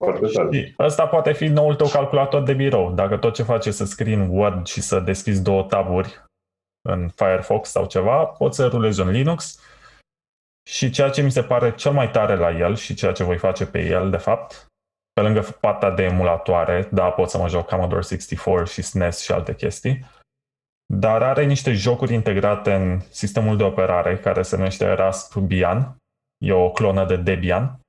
Foarte 0.02 0.28
tare. 0.28 0.58
Și 0.58 0.74
ăsta 0.80 1.08
poate 1.08 1.32
fi 1.32 1.48
noul 1.48 1.76
tău 1.76 1.88
calculator 1.88 2.44
de 2.44 2.54
birou. 2.54 2.92
Dacă 2.92 3.18
tot 3.18 3.34
ce 3.34 3.44
faci 3.44 3.66
e 3.66 3.72
să 3.72 3.86
scrii 3.86 4.14
în 4.14 4.30
Word 4.30 4.66
și 4.66 4.82
să 4.82 5.00
deschizi 5.00 5.44
două 5.44 5.64
taburi 5.64 6.24
în 6.90 7.10
Firefox 7.10 7.70
sau 7.70 7.86
ceva, 7.86 8.26
poți 8.26 8.56
să 8.56 8.68
rulezi 8.68 9.02
un 9.02 9.10
Linux. 9.10 9.60
Și 10.70 10.90
ceea 10.90 11.10
ce 11.10 11.22
mi 11.22 11.32
se 11.32 11.44
pare 11.44 11.76
cel 11.76 11.92
mai 11.92 12.12
tare 12.12 12.36
la 12.36 12.52
el 12.52 12.76
și 12.76 12.94
ceea 12.94 13.12
ce 13.12 13.24
voi 13.24 13.38
face 13.38 13.66
pe 13.66 13.86
el, 13.86 14.10
de 14.10 14.18
fapt, 14.18 14.66
pe 15.14 15.22
lângă 15.22 15.42
partea 15.60 15.92
de 15.92 16.04
emulatoare, 16.04 16.90
da, 16.92 17.10
pot 17.10 17.30
să 17.30 17.38
mă 17.38 17.48
joc 17.48 17.68
Commodore 17.68 18.02
64 18.02 18.66
și 18.66 18.82
SNES 18.82 19.20
și 19.20 19.32
alte 19.32 19.56
chestii, 19.56 20.06
dar 20.94 21.24
are 21.24 21.46
niște 21.46 21.74
jocuri 21.74 22.14
integrate 22.14 22.74
în 22.74 23.00
sistemul 23.00 23.58
de 23.58 23.64
operare 23.64 24.18
care 24.18 24.42
se 24.42 24.56
numește 24.56 24.94
Raspbian. 24.94 25.96
E 26.44 26.52
o 26.52 26.72
clonă 26.72 27.06
de 27.06 27.16
Debian 27.16 27.81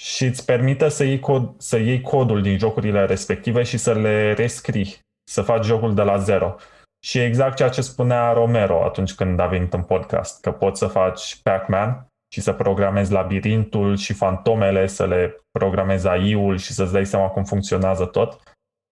și 0.00 0.24
îți 0.24 0.44
permite 0.44 0.88
să 0.88 1.04
iei, 1.04 1.18
cod, 1.18 1.54
să 1.58 1.78
iei 1.78 2.00
codul 2.00 2.42
din 2.42 2.58
jocurile 2.58 3.04
respective 3.04 3.62
și 3.62 3.76
să 3.76 3.92
le 3.92 4.32
rescrii, 4.32 4.98
să 5.30 5.42
faci 5.42 5.64
jocul 5.64 5.94
de 5.94 6.02
la 6.02 6.18
zero. 6.18 6.56
Și 7.04 7.18
e 7.18 7.24
exact 7.24 7.56
ceea 7.56 7.68
ce 7.68 7.80
spunea 7.80 8.32
Romero 8.32 8.84
atunci 8.84 9.14
când 9.14 9.40
a 9.40 9.46
venit 9.46 9.72
în 9.72 9.82
podcast, 9.82 10.40
că 10.40 10.52
poți 10.52 10.78
să 10.78 10.86
faci 10.86 11.40
Pac-Man 11.42 12.06
și 12.34 12.40
să 12.40 12.52
programezi 12.52 13.12
labirintul 13.12 13.96
și 13.96 14.12
fantomele, 14.12 14.86
să 14.86 15.06
le 15.06 15.36
programezi 15.58 16.08
AI-ul 16.08 16.56
și 16.56 16.72
să-ți 16.72 16.92
dai 16.92 17.06
seama 17.06 17.28
cum 17.28 17.44
funcționează 17.44 18.06
tot. 18.06 18.42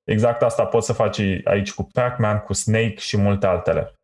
Exact 0.04 0.42
asta 0.42 0.64
poți 0.64 0.86
să 0.86 0.92
faci 0.92 1.20
aici 1.44 1.74
cu 1.74 1.88
Pac-Man, 1.92 2.38
cu 2.38 2.52
Snake 2.52 2.96
și 2.96 3.16
multe 3.16 3.46
altele. 3.46 3.94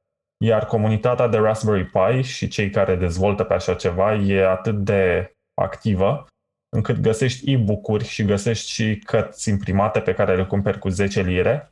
Iar 0.44 0.66
comunitatea 0.66 1.26
de 1.26 1.36
Raspberry 1.36 1.90
Pi 1.90 2.22
și 2.22 2.48
cei 2.48 2.70
care 2.70 2.97
dezvoltă 2.97 3.44
pe 3.44 3.55
așa 3.55 3.74
ceva 3.74 4.14
e 4.14 4.48
atât 4.48 4.76
de 4.76 5.32
activă 5.60 6.26
încât 6.74 6.98
găsești 7.01 7.52
e-book-uri 7.52 8.05
și 8.05 8.24
găsești 8.24 8.70
și 8.70 8.98
cărți 8.98 9.48
imprimate 9.48 10.01
pe 10.01 10.14
care 10.14 10.36
le 10.36 10.44
cumperi 10.44 10.78
cu 10.78 10.88
10 10.88 11.22
lire 11.22 11.68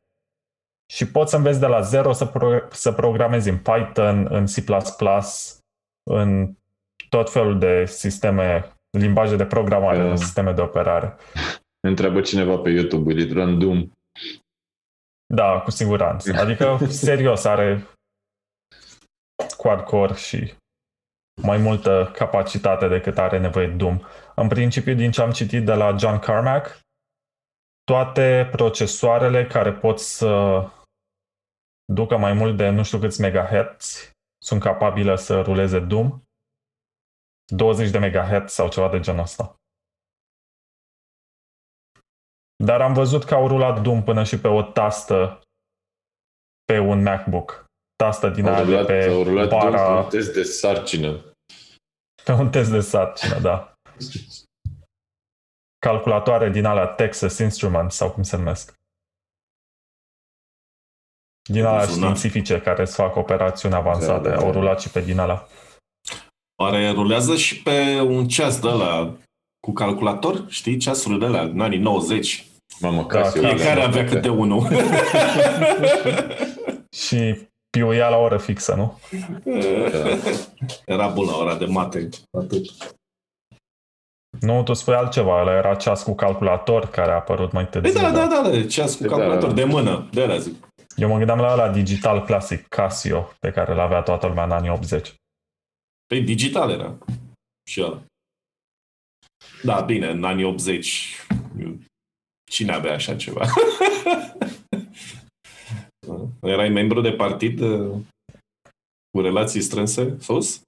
și 0.92 1.06
poți 1.10 1.30
să 1.30 1.36
înveți 1.36 1.60
de 1.60 1.66
la 1.66 1.80
zero 1.80 2.12
să, 2.12 2.26
pro- 2.26 2.68
să 2.70 2.92
programezi 2.92 3.48
în 3.48 3.58
Python, 3.58 4.26
în 4.30 4.44
C++, 4.46 4.54
în 6.10 6.54
tot 7.08 7.32
felul 7.32 7.58
de 7.58 7.84
sisteme, 7.86 8.72
limbaje 8.98 9.36
de 9.36 9.46
programare, 9.46 9.98
Da. 9.98 10.10
în 10.10 10.16
sisteme 10.16 10.52
de 10.52 10.60
operare. 10.60 11.16
Ne 11.80 11.88
întreabă 11.88 12.20
cineva 12.20 12.56
pe 12.58 12.70
YouTube, 12.70 13.12
will 13.12 13.24
it 13.24 13.32
run 13.32 13.58
Doom? 13.58 13.90
Da, 15.34 15.60
cu 15.60 15.70
siguranță. 15.70 16.32
Adică, 16.32 16.78
serios, 16.88 17.44
are 17.44 17.86
quad-core 19.56 20.14
și 20.14 20.52
mai 21.42 21.58
multă 21.58 22.10
capacitate 22.14 22.88
decât 22.88 23.18
are 23.18 23.38
nevoie 23.38 23.68
Doom. 23.68 24.00
În 24.34 24.48
principiu, 24.48 24.94
din 24.94 25.10
ce 25.10 25.22
am 25.22 25.30
citit 25.30 25.64
de 25.64 25.74
la 25.74 25.96
John 25.96 26.18
Carmack, 26.18 26.80
toate 27.84 28.48
procesoarele 28.50 29.46
care 29.46 29.72
pot 29.72 29.98
să 29.98 30.64
ducă 31.92 32.16
mai 32.16 32.32
mult 32.32 32.56
de 32.56 32.68
nu 32.68 32.82
știu 32.82 32.98
câți 32.98 33.20
megahertz 33.20 34.12
sunt 34.42 34.60
capabile 34.60 35.16
să 35.16 35.40
ruleze 35.40 35.80
Doom. 35.80 36.22
20 37.54 37.90
de 37.90 37.98
megahertz 37.98 38.52
sau 38.52 38.68
ceva 38.68 38.88
de 38.88 39.00
genul 39.00 39.22
ăsta. 39.22 39.56
Dar 42.64 42.80
am 42.80 42.92
văzut 42.92 43.24
că 43.24 43.34
au 43.34 43.48
rulat 43.48 43.82
Doom 43.82 44.02
până 44.02 44.24
și 44.24 44.40
pe 44.40 44.48
o 44.48 44.62
tastă 44.62 45.40
pe 46.64 46.78
un 46.78 47.02
MacBook. 47.02 47.64
Tastă 48.02 48.28
din 48.28 48.46
Au 48.46 48.54
aia 48.54 48.64
de 48.64 48.70
rulat, 48.70 48.86
pe 48.86 49.04
au 49.08 49.22
rulat 49.22 49.48
Doom 49.48 49.60
pe 49.62 49.68
bara, 49.70 50.00
un 50.00 50.08
test 50.08 50.32
de 50.32 50.42
sarcină. 50.42 51.20
pe 52.24 52.32
un 52.42 52.50
test 52.50 52.70
de 52.70 52.80
sarcină, 52.80 53.38
da. 53.38 53.72
Calculatoare 55.78 56.50
din 56.50 56.64
alea 56.64 56.86
Texas 56.86 57.38
Instruments 57.38 57.96
sau 57.96 58.10
cum 58.10 58.22
se 58.22 58.36
numesc. 58.36 58.74
Din 61.50 61.64
alea 61.64 61.84
Sunat. 61.86 62.16
științifice 62.16 62.60
care 62.60 62.82
îți 62.82 62.94
fac 62.94 63.16
operațiuni 63.16 63.74
avansate. 63.74 64.28
Da, 64.28 64.34
da, 64.34 64.40
da. 64.40 64.44
Au 64.46 64.52
rulat 64.52 64.80
și 64.80 64.88
pe 64.90 65.00
din 65.00 65.18
alea. 65.18 65.46
Oare 66.62 66.90
rulează 66.90 67.36
și 67.36 67.62
pe 67.62 68.00
un 68.00 68.28
ceas 68.28 68.60
de 68.60 68.68
ăla 68.68 69.16
cu 69.66 69.72
calculator? 69.72 70.44
Știi, 70.48 70.76
ceasurile 70.76 71.18
de 71.18 71.24
alea, 71.26 71.42
în 71.42 71.60
anii 71.60 71.78
90. 71.78 72.46
Mamă, 72.80 73.00
Da, 73.02 73.06
Casio. 73.06 73.40
Fiecare 73.40 73.80
da, 73.80 73.86
avea 73.86 74.02
da. 74.04 74.08
câte 74.10 74.28
unul. 74.28 74.68
Și 77.06 77.50
piuia 77.76 78.08
la 78.08 78.16
oră 78.16 78.38
fixă, 78.38 78.74
nu? 78.74 79.00
Era 80.86 81.08
bun 81.08 81.26
la 81.26 81.36
ora 81.36 81.56
de 81.56 81.64
mate. 81.64 82.08
Atât. 82.38 82.64
Nu, 84.40 84.62
tu 84.62 84.72
spui 84.72 84.94
altceva, 84.94 85.40
ăla 85.40 85.52
era 85.52 85.74
ceas 85.74 86.02
cu 86.02 86.14
calculator 86.14 86.90
care 86.90 87.10
a 87.10 87.14
apărut 87.14 87.52
mai 87.52 87.68
Păi 87.68 87.80
târziu. 87.80 88.00
da, 88.00 88.10
da, 88.10 88.26
da, 88.26 88.50
da, 88.50 88.66
ceas 88.66 88.94
cu 88.96 89.02
Da. 89.02 89.08
calculator 89.08 89.52
de 89.52 89.64
mână, 89.64 90.08
de 90.12 90.22
alea 90.22 90.38
zic. 90.38 90.68
Eu 90.96 91.08
mă 91.08 91.16
gândeam 91.16 91.38
la 91.38 91.52
ăla 91.52 91.68
digital 91.70 92.24
clasic, 92.24 92.66
Casio, 92.68 93.32
pe 93.40 93.50
care 93.50 93.74
l-avea 93.74 94.00
toată 94.02 94.26
lumea 94.26 94.44
în 94.44 94.50
anii 94.50 94.70
80. 94.70 95.14
Păi 96.06 96.20
digital 96.22 96.70
era. 96.70 96.98
Și 97.70 97.82
ăla. 97.82 98.02
Da, 99.62 99.80
bine, 99.80 100.08
în 100.10 100.24
anii 100.24 100.44
80 100.44 101.16
cine 102.44 102.72
avea 102.72 102.92
așa 102.94 103.16
ceva? 103.16 103.44
Erai 106.46 106.68
membru 106.68 107.00
de 107.00 107.12
partid 107.12 107.60
uh, 107.60 108.00
cu 109.10 109.20
relații 109.20 109.60
strânse 109.60 110.16
sus? 110.20 110.62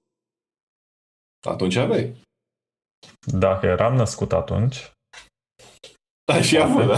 Atunci 1.47 1.75
aveai. 1.75 2.15
Dacă 3.31 3.65
eram 3.65 3.95
născut 3.95 4.33
atunci, 4.33 4.91
Da, 6.31 6.41
și 6.41 6.57
avut, 6.57 6.87
da. 6.87 6.97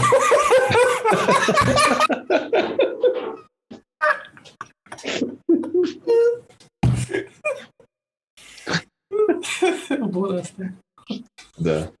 Bun 10.08 10.38
asta. 10.38 10.72
Da. 11.56 11.92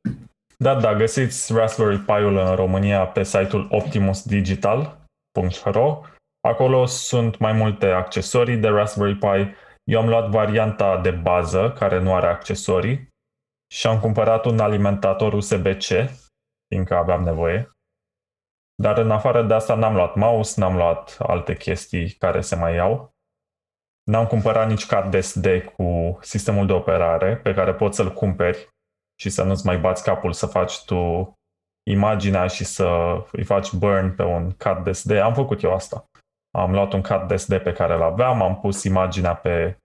Da, 0.56 0.80
da, 0.80 0.94
găsiți 0.94 1.52
Raspberry 1.52 1.98
Pi-ul 1.98 2.36
în 2.36 2.54
România 2.54 3.06
pe 3.06 3.22
site-ul 3.22 3.66
optimusdigital.ro. 3.70 6.02
Acolo 6.48 6.86
sunt 6.86 7.38
mai 7.38 7.52
multe 7.52 7.86
accesorii 7.86 8.56
de 8.56 8.68
Raspberry 8.68 9.14
Pi. 9.14 9.54
Eu 9.84 10.00
am 10.00 10.08
luat 10.08 10.30
varianta 10.30 11.00
de 11.00 11.10
bază, 11.10 11.72
care 11.72 11.98
nu 11.98 12.14
are 12.14 12.26
accesorii, 12.26 13.08
și 13.72 13.86
am 13.86 14.00
cumpărat 14.00 14.44
un 14.44 14.58
alimentator 14.58 15.32
USB-C, 15.32 15.86
fiindcă 16.68 16.96
aveam 16.96 17.22
nevoie. 17.22 17.70
Dar 18.82 18.98
în 18.98 19.10
afară 19.10 19.42
de 19.42 19.54
asta 19.54 19.74
n-am 19.74 19.94
luat 19.94 20.14
mouse, 20.14 20.60
n-am 20.60 20.76
luat 20.76 21.16
alte 21.18 21.56
chestii 21.56 22.10
care 22.10 22.40
se 22.40 22.56
mai 22.56 22.74
iau. 22.74 23.10
N-am 24.02 24.26
cumpărat 24.26 24.68
nici 24.68 24.86
card 24.86 25.22
SD 25.22 25.46
cu 25.76 26.18
sistemul 26.20 26.66
de 26.66 26.72
operare 26.72 27.36
pe 27.36 27.54
care 27.54 27.74
poți 27.74 27.96
să-l 27.96 28.12
cumperi 28.12 28.68
și 29.20 29.30
să 29.30 29.42
nu-ți 29.42 29.66
mai 29.66 29.78
bați 29.78 30.02
capul 30.02 30.32
să 30.32 30.46
faci 30.46 30.84
tu 30.84 31.32
imaginea 31.90 32.46
și 32.46 32.64
să 32.64 32.86
îi 33.32 33.44
faci 33.44 33.72
burn 33.72 34.14
pe 34.14 34.22
un 34.22 34.50
card 34.50 34.94
SD. 34.94 35.10
Am 35.10 35.34
făcut 35.34 35.62
eu 35.62 35.74
asta. 35.74 36.07
Am 36.50 36.72
luat 36.72 36.92
un 36.92 37.00
card 37.00 37.38
SD 37.38 37.58
pe 37.58 37.72
care 37.72 37.94
îl 37.94 38.02
aveam, 38.02 38.42
am 38.42 38.60
pus 38.60 38.84
imaginea 38.84 39.34
pe 39.34 39.78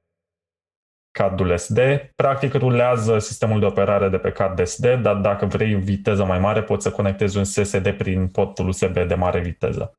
cardul 1.12 1.58
SD. 1.58 1.80
Practic 2.16 2.54
rulează 2.54 3.20
sistemul 3.20 3.60
de 3.60 3.66
operare 3.66 4.10
de 4.10 4.18
pe 4.18 4.32
card 4.32 4.66
SD, 4.66 4.86
dar 5.02 5.16
dacă 5.16 5.46
vrei 5.46 5.76
viteză 5.76 6.26
mai 6.26 6.40
mare, 6.40 6.64
poți 6.64 6.84
să 6.84 6.92
conectezi 6.92 7.38
un 7.38 7.44
SSD 7.44 7.92
prin 7.92 8.28
portul 8.28 8.68
USB 8.68 9.08
de 9.08 9.16
mare 9.16 9.42
viteză. 9.42 9.94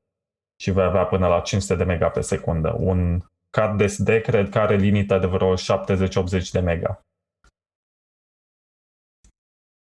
Și 0.63 0.71
vei 0.71 0.85
avea 0.85 1.05
până 1.05 1.27
la 1.27 1.41
500 1.41 1.75
de 1.75 1.85
mega 1.85 2.09
pe 2.09 2.21
secundă. 2.21 2.77
Un 2.79 3.21
card 3.51 3.89
SD 3.89 4.09
cred 4.23 4.49
că 4.49 4.59
are 4.59 4.77
limită 4.77 5.19
de 5.19 5.27
vreo 5.27 5.55
70-80 5.55 5.59
de 6.53 6.61
mega. 6.61 7.01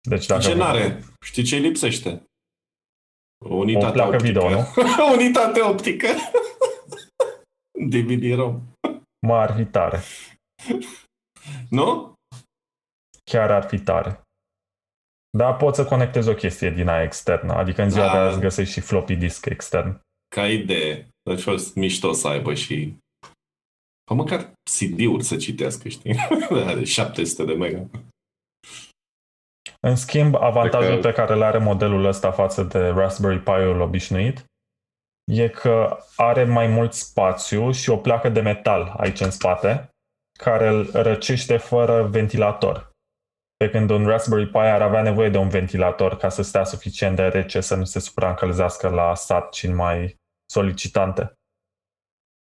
Deci 0.01 0.27
dacă 0.27 0.43
Ce 0.43 0.55
n-are? 0.55 1.03
Știi 1.21 1.43
ce 1.43 1.57
îi 1.57 1.63
lipsește? 1.63 2.23
O 3.49 3.55
unitate 3.55 3.87
O 3.87 3.93
placă 3.93 4.15
optică. 4.15 4.27
video, 4.27 4.51
nu? 4.51 4.65
unitate 5.17 5.61
optică. 5.61 6.07
DVD-ROM. 7.89 8.63
mă 9.27 9.35
ar 9.35 9.55
fi 9.57 9.65
tare. 9.65 10.01
Nu? 11.71 12.13
Chiar 13.25 13.51
ar 13.51 13.65
fi 13.69 13.79
tare. 13.79 14.21
Dar 15.39 15.57
poți 15.57 15.77
să 15.77 15.85
conectezi 15.85 16.29
o 16.29 16.35
chestie 16.35 16.71
din 16.71 16.89
aia 16.89 17.03
externă, 17.03 17.53
adică 17.53 17.83
în 17.83 17.91
ziua 17.91 18.07
Da. 18.07 18.13
de 18.13 18.19
azi 18.19 18.41
găsești 18.41 18.73
și 18.73 18.81
floppy 18.81 19.17
disk 19.17 19.45
extern. 19.47 20.01
Ca 20.35 20.49
idee. 20.49 21.09
Deci 21.31 21.43
fost 21.43 21.75
mișto 21.75 22.13
să 22.13 22.29
aibă 22.29 22.55
și 22.55 22.97
Păi 24.05 24.17
măcar 24.17 24.53
CD-uri 24.71 25.25
să 25.25 25.37
citească, 25.37 25.89
știi? 25.89 26.17
Are 26.67 26.85
700 26.85 27.45
de 27.45 27.53
mega. 27.55 27.87
În 29.85 29.97
schimb, 29.97 30.35
avantajul 30.35 30.95
Pe 30.95 31.09
pe 31.09 31.13
care 31.13 31.33
îl 31.33 31.43
are 31.43 31.59
modelul 31.59 32.05
ăsta 32.05 32.31
față 32.31 32.63
de 32.63 32.89
Raspberry 32.89 33.39
Pi-ul 33.39 33.81
obișnuit 33.81 34.45
e 35.33 35.49
că 35.49 35.99
are 36.17 36.45
mai 36.45 36.67
mult 36.67 36.93
spațiu 36.93 37.71
și 37.71 37.91
o 37.91 37.97
placă 37.97 38.29
de 38.29 38.41
metal 38.41 38.95
aici 38.97 39.21
în 39.21 39.31
spate, 39.31 39.89
care 40.39 40.69
îl 40.69 40.91
răcește 40.93 41.57
fără 41.57 42.03
ventilator. 42.03 42.91
Pe 43.57 43.71
când 43.71 43.91
un 43.91 44.07
Raspberry 44.07 44.47
Pi 44.47 44.57
ar 44.57 44.83
avea 44.83 45.03
nevoie 45.03 45.29
de 45.29 45.39
un 45.39 45.49
ventilator 45.49 46.17
ca 46.17 46.29
să 46.29 46.43
stea 46.43 46.65
suficient 46.65 47.17
de 47.17 47.23
rece 47.23 47.61
să 47.61 47.75
nu 47.75 47.85
se 47.85 48.01
supraîncălzească 48.01 48.89
la 48.89 49.15
sarcini 49.15 49.73
mai 49.73 50.17
solicitante. 50.51 51.33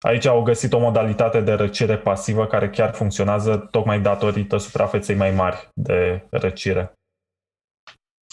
Aici 0.06 0.24
au 0.24 0.42
găsit 0.42 0.72
o 0.72 0.78
modalitate 0.78 1.40
de 1.40 1.52
răcire 1.52 1.98
pasivă 1.98 2.46
care 2.46 2.70
chiar 2.70 2.92
funcționează 2.92 3.56
tocmai 3.56 4.00
datorită 4.00 4.56
suprafeței 4.56 5.16
mai 5.16 5.30
mari 5.30 5.68
de 5.74 6.26
răcire 6.30 6.94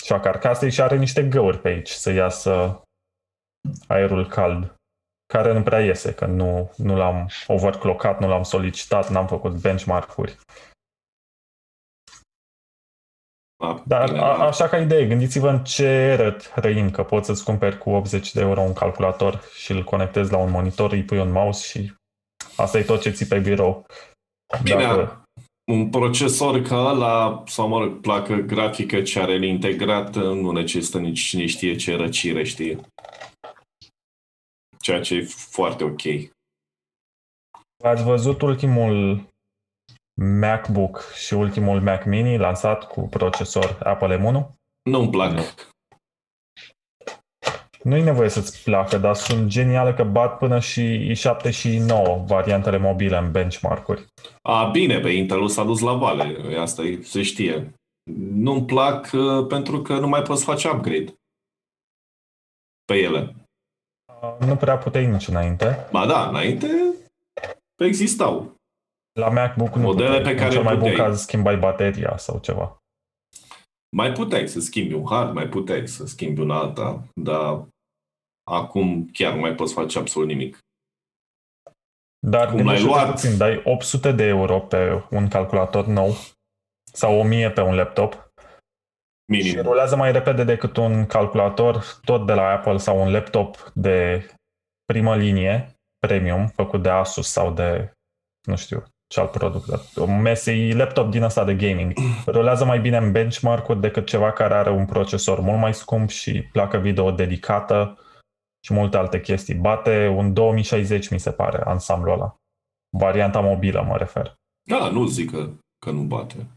și 0.08 0.14
a 0.14 0.20
carcasei 0.20 0.72
și 0.72 0.82
are 0.82 0.98
niște 0.98 1.24
găuri 1.24 1.60
pe 1.60 1.68
aici 1.68 1.90
să 1.90 2.12
iasă 2.12 2.82
aerul 3.88 4.28
cald, 4.28 4.76
care 5.34 5.54
nu 5.54 5.64
prea 5.64 5.80
iese, 5.80 6.14
că 6.14 6.26
nu, 6.26 6.72
nu 6.78 6.96
l-am 6.96 7.30
overclockat, 7.48 8.20
nu 8.20 8.28
l-am 8.28 8.44
solicitat, 8.44 9.10
n-am 9.10 9.28
făcut 9.28 9.52
benchmark-uri. 9.52 10.38
A, 13.64 13.84
Dar 13.86 14.10
bine, 14.10 14.20
a, 14.20 14.46
așa 14.46 14.68
ca 14.68 14.78
idee, 14.78 15.08
gândiți-vă 15.08 15.50
în 15.50 15.64
ce 15.64 15.86
eră 15.86 16.32
trăim, 16.32 16.92
că 16.92 17.04
poți 17.04 17.26
să-ți 17.26 17.44
cumperi 17.44 17.78
cu 17.78 17.90
80 17.90 18.34
de 18.34 18.42
euro 18.42 18.62
un 18.62 18.74
calculator 18.74 19.42
și 19.56 19.72
îl 19.72 19.84
conectezi 19.84 20.32
la 20.32 20.38
un 20.38 20.52
monitor, 20.52 20.92
îi 20.92 21.04
pui 21.04 21.20
un 21.20 21.32
mouse 21.32 21.68
și 21.68 21.94
asta 22.56 22.78
e 22.78 22.84
tot 22.84 23.02
ce 23.02 23.10
ții 23.10 23.26
pe 23.26 23.40
birou. 23.40 23.86
Bine, 24.64 24.84
Dacă- 24.84 25.22
un 25.72 25.90
procesor 25.90 26.62
ca 26.62 26.76
ăla, 26.76 27.44
sau 27.46 27.68
mă 27.68 27.80
rog, 27.80 28.00
placă 28.00 28.36
grafică 28.36 29.02
ce 29.02 29.20
are 29.20 29.34
el 29.34 29.44
integrat, 29.44 30.16
nu 30.16 30.52
necesită 30.52 31.00
nici 31.00 31.20
cine 31.20 31.46
știe 31.46 31.76
ce 31.76 31.96
răcire, 31.96 32.44
știe. 32.44 32.80
Ceea 34.80 35.02
ce 35.02 35.16
e 35.16 35.24
foarte 35.26 35.84
ok. 35.84 36.02
Ați 37.84 38.04
văzut 38.04 38.42
ultimul 38.42 39.28
MacBook 40.22 41.12
și 41.26 41.34
ultimul 41.34 41.82
Mac 41.82 42.06
Mini 42.06 42.38
lansat 42.38 42.88
cu 42.88 43.02
procesor 43.02 43.80
Apple 43.84 44.18
M1? 44.18 44.46
Nu-mi 44.90 45.10
plac. 45.10 45.40
Nu. 47.88 47.96
Nu 47.96 47.96
e 47.96 48.04
nevoie 48.04 48.30
să-ți 48.30 48.64
placă, 48.64 48.98
dar 48.98 49.16
sunt 49.16 49.48
geniale 49.48 49.94
că 49.94 50.04
bat 50.04 50.38
până 50.38 50.60
și 50.60 51.14
i7 51.16 51.52
și 51.52 51.78
i9 51.78 52.26
variantele 52.26 52.78
mobile 52.78 53.18
în 53.18 53.32
benchmark-uri. 53.32 54.06
A, 54.42 54.70
bine, 54.70 55.00
pe 55.00 55.10
Intel 55.10 55.48
s-a 55.48 55.64
dus 55.64 55.80
la 55.80 55.94
vale, 55.94 56.58
asta 56.60 56.82
e, 56.82 57.02
se 57.02 57.22
știe. 57.22 57.74
Nu-mi 58.32 58.66
plac 58.66 59.10
uh, 59.14 59.48
pentru 59.48 59.82
că 59.82 60.00
nu 60.00 60.08
mai 60.08 60.22
poți 60.22 60.44
face 60.44 60.70
upgrade 60.70 61.14
pe 62.86 62.96
ele. 62.96 63.36
Nu 64.40 64.56
prea 64.56 64.78
puteai 64.78 65.06
nici 65.06 65.28
înainte. 65.28 65.88
Ba 65.92 66.06
da, 66.06 66.28
înainte 66.30 66.94
existau. 67.84 68.56
La 69.20 69.30
MacBook 69.30 69.76
nu 69.76 69.82
Modele 69.82 70.08
puteai. 70.08 70.24
pe 70.24 70.32
În 70.32 70.38
care 70.38 70.52
cel 70.52 70.64
mai 70.64 70.78
bun 70.78 70.90
puteai. 70.90 71.08
caz 71.08 71.22
schimbai 71.22 71.58
bateria 71.58 72.18
sau 72.18 72.40
ceva. 72.40 72.78
Mai 73.96 74.12
puteai 74.12 74.48
să 74.48 74.60
schimbi 74.60 74.94
un 74.94 75.06
hard, 75.10 75.34
mai 75.34 75.48
puteai 75.48 75.88
să 75.88 76.06
schimbi 76.06 76.42
un 76.42 76.52
alta, 76.52 77.04
dar 77.22 77.68
acum 78.48 79.10
chiar 79.14 79.34
nu 79.34 79.40
mai 79.40 79.56
poți 79.56 79.74
face 79.74 79.98
absolut 79.98 80.28
nimic. 80.28 80.58
Dar 82.20 82.48
Cum 82.48 82.56
l-ai 82.56 82.64
gândește-te 82.64 82.94
luat? 82.94 83.10
puțin, 83.12 83.38
dai 83.38 83.62
800 83.64 84.12
de 84.12 84.24
euro 84.24 84.60
pe 84.60 85.04
un 85.10 85.28
calculator 85.28 85.86
nou 85.86 86.14
sau 86.94 87.20
1000 87.20 87.52
pe 87.52 87.62
un 87.62 87.76
laptop 87.76 88.14
și 89.34 89.42
Minim. 89.42 89.62
rulează 89.62 89.96
mai 89.96 90.12
repede 90.12 90.44
decât 90.44 90.78
un 90.78 91.06
calculator 91.06 91.84
tot 92.04 92.26
de 92.26 92.34
la 92.34 92.50
Apple 92.50 92.78
sau 92.78 93.02
un 93.02 93.12
laptop 93.12 93.72
de 93.74 94.26
primă 94.86 95.16
linie, 95.16 95.76
premium, 96.08 96.48
făcut 96.48 96.82
de 96.82 96.90
Asus 96.90 97.32
sau 97.32 97.54
de, 97.54 97.94
nu 98.48 98.56
știu, 98.56 98.84
ce 99.08 99.20
alt 99.20 99.32
produs, 99.32 99.96
un 99.96 100.22
MSI 100.22 100.72
laptop 100.72 101.12
din 101.12 101.24
asta 101.24 101.44
de 101.44 101.56
gaming. 101.56 101.94
Rulează 102.26 102.66
mai 102.66 102.80
bine 102.80 102.98
în 102.98 103.12
benchmark-uri 103.12 103.82
decât 103.82 104.08
ceva 104.08 104.32
care 104.32 104.54
are 104.54 104.70
un 104.70 104.86
procesor 104.86 105.40
mult 105.40 105.60
mai 105.60 105.74
scump 105.74 106.10
și 106.10 106.42
placă 106.42 106.78
video 106.78 107.12
dedicată 107.12 107.98
și 108.66 108.74
multe 108.74 108.98
alte 108.98 109.22
chestii. 109.22 109.56
Bate 109.56 110.08
un 110.08 110.34
2060, 110.34 111.10
mi 111.10 111.20
se 111.20 111.32
pare, 111.32 111.62
ansamblul 111.66 112.14
ăla. 112.14 112.36
Varianta 112.98 113.40
mobilă, 113.40 113.82
mă 113.82 113.98
refer. 113.98 114.36
Da, 114.70 114.90
nu 114.90 115.06
zic 115.06 115.32
că, 115.32 115.50
că 115.86 115.92
nu 115.92 116.02
bate. 116.02 116.48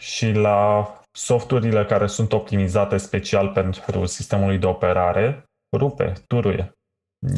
Și 0.00 0.30
la 0.30 0.92
softurile 1.12 1.84
care 1.84 2.06
sunt 2.06 2.32
optimizate 2.32 2.96
special 2.96 3.48
pentru 3.48 4.06
sistemul 4.06 4.58
de 4.58 4.66
operare, 4.66 5.44
rupe, 5.76 6.12
turuie. 6.26 6.72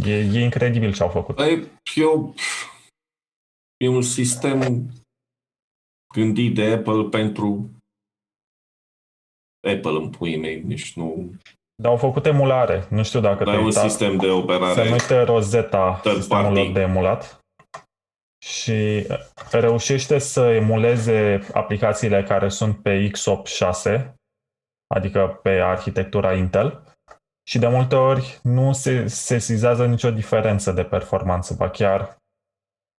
E, 0.04 0.14
e 0.14 0.42
incredibil 0.42 0.94
ce 0.94 1.02
au 1.02 1.08
făcut. 1.08 1.34
Păi, 1.34 1.70
eu, 1.94 2.34
e 3.76 3.88
un 3.88 4.02
sistem 4.02 4.90
gândit 6.14 6.54
de 6.54 6.72
Apple 6.72 7.08
pentru 7.10 7.70
Apple 9.76 9.90
în 9.90 10.10
puii 10.10 10.38
mei, 10.38 10.60
nici 10.60 10.96
nu... 10.96 11.34
Dar 11.82 11.90
au 11.90 11.96
făcut 11.96 12.26
emulare. 12.26 12.86
Nu 12.90 13.02
știu 13.02 13.20
dacă 13.20 13.36
Dar 13.36 13.44
te-ai 13.44 13.58
un 13.58 13.64
uitat. 13.64 13.88
sistem 13.88 14.16
de 14.16 14.26
Se 14.26 14.32
operare. 14.32 14.84
numește 14.84 15.20
Rosetta, 15.22 15.98
Third 16.02 16.16
sistemul 16.16 16.42
party. 16.44 16.58
lor 16.58 16.72
de 16.72 16.80
emulat. 16.80 17.38
Și 18.44 19.06
reușește 19.50 20.18
să 20.18 20.40
emuleze 20.40 21.46
aplicațiile 21.52 22.22
care 22.22 22.48
sunt 22.48 22.82
pe 22.82 23.10
x86, 23.10 24.12
adică 24.94 25.38
pe 25.42 25.50
arhitectura 25.50 26.32
Intel. 26.34 26.82
Și 27.48 27.58
de 27.58 27.68
multe 27.68 27.94
ori 27.94 28.38
nu 28.42 28.72
se 28.72 29.06
sesizează 29.06 29.86
nicio 29.86 30.10
diferență 30.10 30.72
de 30.72 30.84
performanță, 30.84 31.54
ba 31.54 31.70
chiar 31.70 32.16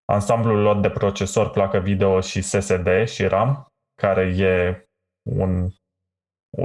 ansamblul 0.06 0.62
lor 0.62 0.80
de 0.80 0.90
procesor, 0.90 1.50
placă 1.50 1.80
video 1.80 2.22
și 2.22 2.42
SSD 2.42 3.08
și 3.08 3.28
RAM, 3.28 3.66
care 4.02 4.22
e 4.22 4.86
un 5.30 5.70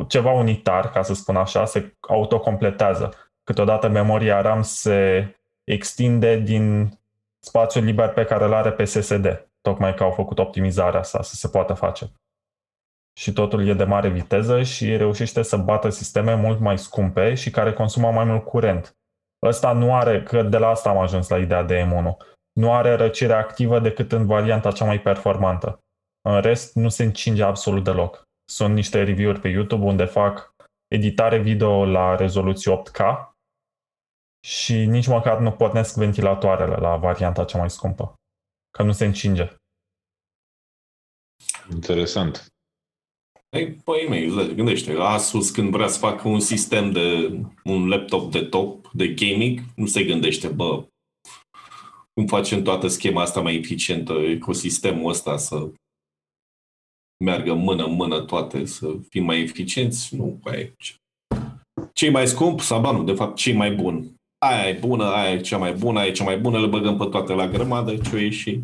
ceva 0.09 0.31
unitar, 0.31 0.91
ca 0.91 1.03
să 1.03 1.15
spun 1.15 1.37
așa, 1.37 1.65
se 1.65 1.97
autocompletează. 2.01 3.15
Câteodată 3.45 3.89
memoria 3.89 4.41
RAM 4.41 4.63
se 4.63 5.31
extinde 5.65 6.37
din 6.37 6.99
spațiul 7.39 7.85
liber 7.85 8.09
pe 8.09 8.25
care 8.25 8.45
îl 8.45 8.53
are 8.53 8.73
pe 8.73 8.85
SSD, 8.85 9.49
tocmai 9.61 9.95
că 9.95 10.03
au 10.03 10.11
făcut 10.11 10.39
optimizarea 10.39 11.01
asta 11.01 11.23
să 11.23 11.35
se 11.35 11.49
poată 11.49 11.75
face. 11.75 12.13
Și 13.19 13.33
totul 13.33 13.69
e 13.69 13.75
de 13.75 13.85
mare 13.85 14.09
viteză 14.09 14.63
și 14.63 14.97
reușește 14.97 15.43
să 15.43 15.57
bată 15.57 15.89
sisteme 15.89 16.35
mult 16.35 16.61
mai 16.61 16.79
scumpe 16.79 17.35
și 17.35 17.51
care 17.51 17.73
consumă 17.73 18.11
mai 18.11 18.25
mult 18.25 18.45
curent. 18.45 18.97
Ăsta 19.43 19.73
nu 19.73 19.95
are, 19.95 20.23
că 20.23 20.43
de 20.43 20.59
la 20.59 20.69
asta 20.69 20.91
am 20.91 20.99
ajuns 20.99 21.29
la 21.29 21.39
ideea 21.39 21.63
de 21.63 21.89
M1, 21.89 22.17
nu 22.53 22.73
are 22.73 22.95
răcire 22.95 23.33
activă 23.33 23.79
decât 23.79 24.13
în 24.13 24.27
varianta 24.27 24.73
cea 24.73 24.85
mai 24.85 25.01
performantă. 25.01 25.85
În 26.29 26.41
rest, 26.41 26.75
nu 26.75 26.89
se 26.89 27.03
încinge 27.03 27.43
absolut 27.43 27.85
deloc. 27.85 28.29
Sunt 28.51 28.75
niște 28.75 29.05
review-uri 29.05 29.41
pe 29.41 29.49
YouTube 29.49 29.85
unde 29.85 30.05
fac 30.05 30.55
editare 30.89 31.39
video 31.43 31.85
la 31.85 32.17
rezoluție 32.17 32.83
8K 32.83 33.01
și 34.47 34.75
nici 34.75 35.07
măcar 35.07 35.39
nu 35.39 35.53
pornesc 35.53 35.97
ventilatoarele 35.97 36.77
la 36.77 36.97
varianta 36.97 37.45
cea 37.45 37.59
mai 37.59 37.71
scumpă. 37.71 38.15
Că 38.71 38.83
nu 38.83 38.93
se 38.93 39.05
încinge. 39.05 39.55
Interesant. 41.73 42.47
Ei, 43.57 43.73
păi 43.73 44.07
mei, 44.09 44.55
gândește, 44.55 44.93
Asus 44.93 45.51
când 45.51 45.71
vrea 45.71 45.89
să 45.89 45.99
facă 45.99 46.29
un 46.29 46.41
sistem 46.41 46.91
de 46.93 47.39
un 47.65 47.89
laptop 47.89 48.31
de 48.31 48.45
top, 48.45 48.91
de 48.93 49.09
gaming, 49.09 49.61
nu 49.77 49.87
se 49.87 50.05
gândește, 50.05 50.49
bă, 50.49 50.85
cum 52.13 52.27
facem 52.27 52.63
toată 52.63 52.87
schema 52.87 53.23
asta 53.23 53.41
mai 53.41 53.55
eficientă, 53.55 54.13
ecosistemul 54.13 55.11
ăsta 55.11 55.37
să 55.37 55.73
meargă 57.25 57.55
mână 57.55 57.85
în 57.85 57.93
mână 57.93 58.21
toate, 58.21 58.65
să 58.65 58.87
fim 59.09 59.25
mai 59.25 59.41
eficienți? 59.41 60.17
Nu, 60.17 60.41
aici. 60.45 60.97
Cei 61.93 62.11
mai 62.11 62.27
scump 62.27 62.61
sau 62.61 62.81
banul, 62.81 63.05
de 63.05 63.13
fapt, 63.13 63.37
cei 63.37 63.53
mai 63.53 63.75
buni. 63.75 64.15
Aia 64.39 64.69
e 64.69 64.79
bună, 64.81 65.05
aia 65.05 65.33
e 65.33 65.41
cea 65.41 65.59
mai 65.59 65.73
bună, 65.73 65.99
aia 65.99 66.09
e 66.09 66.13
cea 66.13 66.25
mai 66.25 66.39
bună, 66.39 66.61
le 66.61 66.67
băgăm 66.67 66.97
pe 66.97 67.05
toate 67.05 67.33
la 67.33 67.49
grămadă, 67.49 67.97
ce 67.97 68.15
o 68.15 68.19
ieși. 68.19 68.61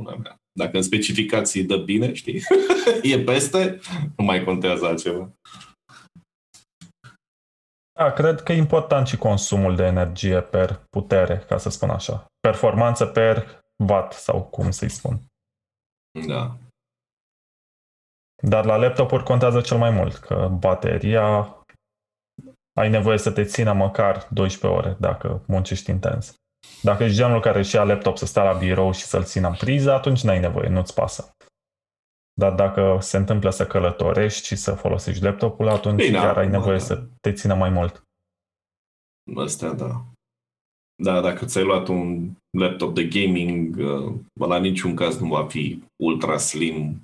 Una 0.00 0.14
mea. 0.14 0.36
Dacă 0.58 0.76
în 0.76 0.82
specificații 0.82 1.64
dă 1.64 1.76
bine, 1.76 2.12
știi, 2.12 2.42
e 3.12 3.18
peste, 3.18 3.80
nu 4.16 4.24
mai 4.24 4.44
contează 4.44 4.86
altceva. 4.86 5.30
Da, 7.98 8.12
cred 8.12 8.40
că 8.40 8.52
e 8.52 8.56
important 8.56 9.06
și 9.06 9.16
consumul 9.16 9.76
de 9.76 9.84
energie 9.84 10.40
per 10.40 10.84
putere, 10.90 11.44
ca 11.48 11.58
să 11.58 11.70
spun 11.70 11.90
așa. 11.90 12.26
Performanță 12.40 13.06
per 13.06 13.62
watt 13.88 14.12
sau 14.12 14.42
cum 14.42 14.70
să-i 14.70 14.88
spun. 14.88 15.20
Da. 16.26 16.56
Dar 18.42 18.64
la 18.64 18.76
laptopuri 18.76 19.24
contează 19.24 19.60
cel 19.60 19.76
mai 19.76 19.90
mult, 19.90 20.14
că 20.14 20.48
bateria 20.58 21.56
ai 22.78 22.88
nevoie 22.88 23.18
să 23.18 23.30
te 23.30 23.44
țină 23.44 23.72
măcar 23.72 24.28
12 24.30 24.80
ore 24.80 24.96
dacă 25.00 25.42
muncești 25.46 25.90
intens. 25.90 26.34
Dacă 26.82 27.04
ești 27.04 27.16
genul 27.16 27.40
care 27.40 27.58
își 27.58 27.74
ia 27.74 27.84
laptop 27.84 28.16
să 28.16 28.26
stea 28.26 28.42
la 28.42 28.52
birou 28.52 28.92
și 28.92 29.02
să-l 29.02 29.24
țină 29.24 29.48
în 29.48 29.54
priză, 29.54 29.92
atunci 29.92 30.22
n-ai 30.22 30.40
nevoie, 30.40 30.68
nu-ți 30.68 30.94
pasă. 30.94 31.30
Dar 32.34 32.52
dacă 32.52 32.98
se 33.00 33.16
întâmplă 33.16 33.50
să 33.50 33.66
călătorești 33.66 34.46
și 34.46 34.56
să 34.56 34.74
folosești 34.74 35.22
laptopul, 35.22 35.68
atunci 35.68 36.04
Bine, 36.04 36.18
chiar 36.18 36.36
ai 36.36 36.42
acum, 36.42 36.50
nevoie 36.50 36.76
da. 36.76 36.84
să 36.84 37.04
te 37.20 37.32
țină 37.32 37.54
mai 37.54 37.70
mult. 37.70 38.02
Astea, 39.36 39.72
da. 39.72 40.04
Da, 41.02 41.20
dacă 41.20 41.44
ți-ai 41.44 41.64
luat 41.64 41.88
un 41.88 42.30
laptop 42.58 42.94
de 42.94 43.04
gaming, 43.04 43.76
uh, 43.76 44.14
la 44.32 44.58
niciun 44.58 44.94
caz 44.94 45.18
nu 45.18 45.28
va 45.28 45.46
fi 45.46 45.82
ultra 46.02 46.36
slim, 46.36 47.02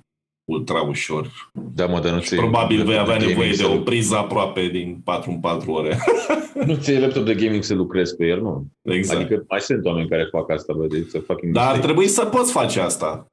ultra 0.49 0.81
ușor. 0.81 1.51
Da, 1.75 1.85
mă, 1.85 1.99
dar 1.99 2.13
nu 2.13 2.19
ți 2.19 2.35
Probabil 2.35 2.83
vei 2.85 2.97
avea 2.97 3.13
gaming 3.13 3.29
nevoie 3.29 3.49
de 3.49 3.55
să- 3.55 3.67
o 3.67 3.77
priză 3.77 4.15
aproape 4.17 4.67
din 4.67 5.01
4 5.03 5.31
în 5.31 5.39
4 5.39 5.71
ore. 5.71 5.97
Nu 6.65 6.75
ți 6.75 6.99
laptop 6.99 7.25
de 7.25 7.35
gaming 7.35 7.63
să 7.63 7.73
lucrezi 7.73 8.15
pe 8.15 8.25
el, 8.25 8.41
nu. 8.41 8.67
exact. 8.81 9.19
Adică 9.19 9.45
mai 9.49 9.59
sunt 9.59 9.85
oameni 9.85 10.09
care 10.09 10.23
fac 10.31 10.51
asta, 10.51 10.73
bă, 10.73 10.87
deci 10.87 11.07
să 11.07 11.19
fac 11.19 11.41
Dar 11.41 11.73
ar 11.73 11.79
trebui 11.79 12.07
să 12.07 12.25
poți 12.25 12.51
face 12.51 12.79
asta. 12.79 13.25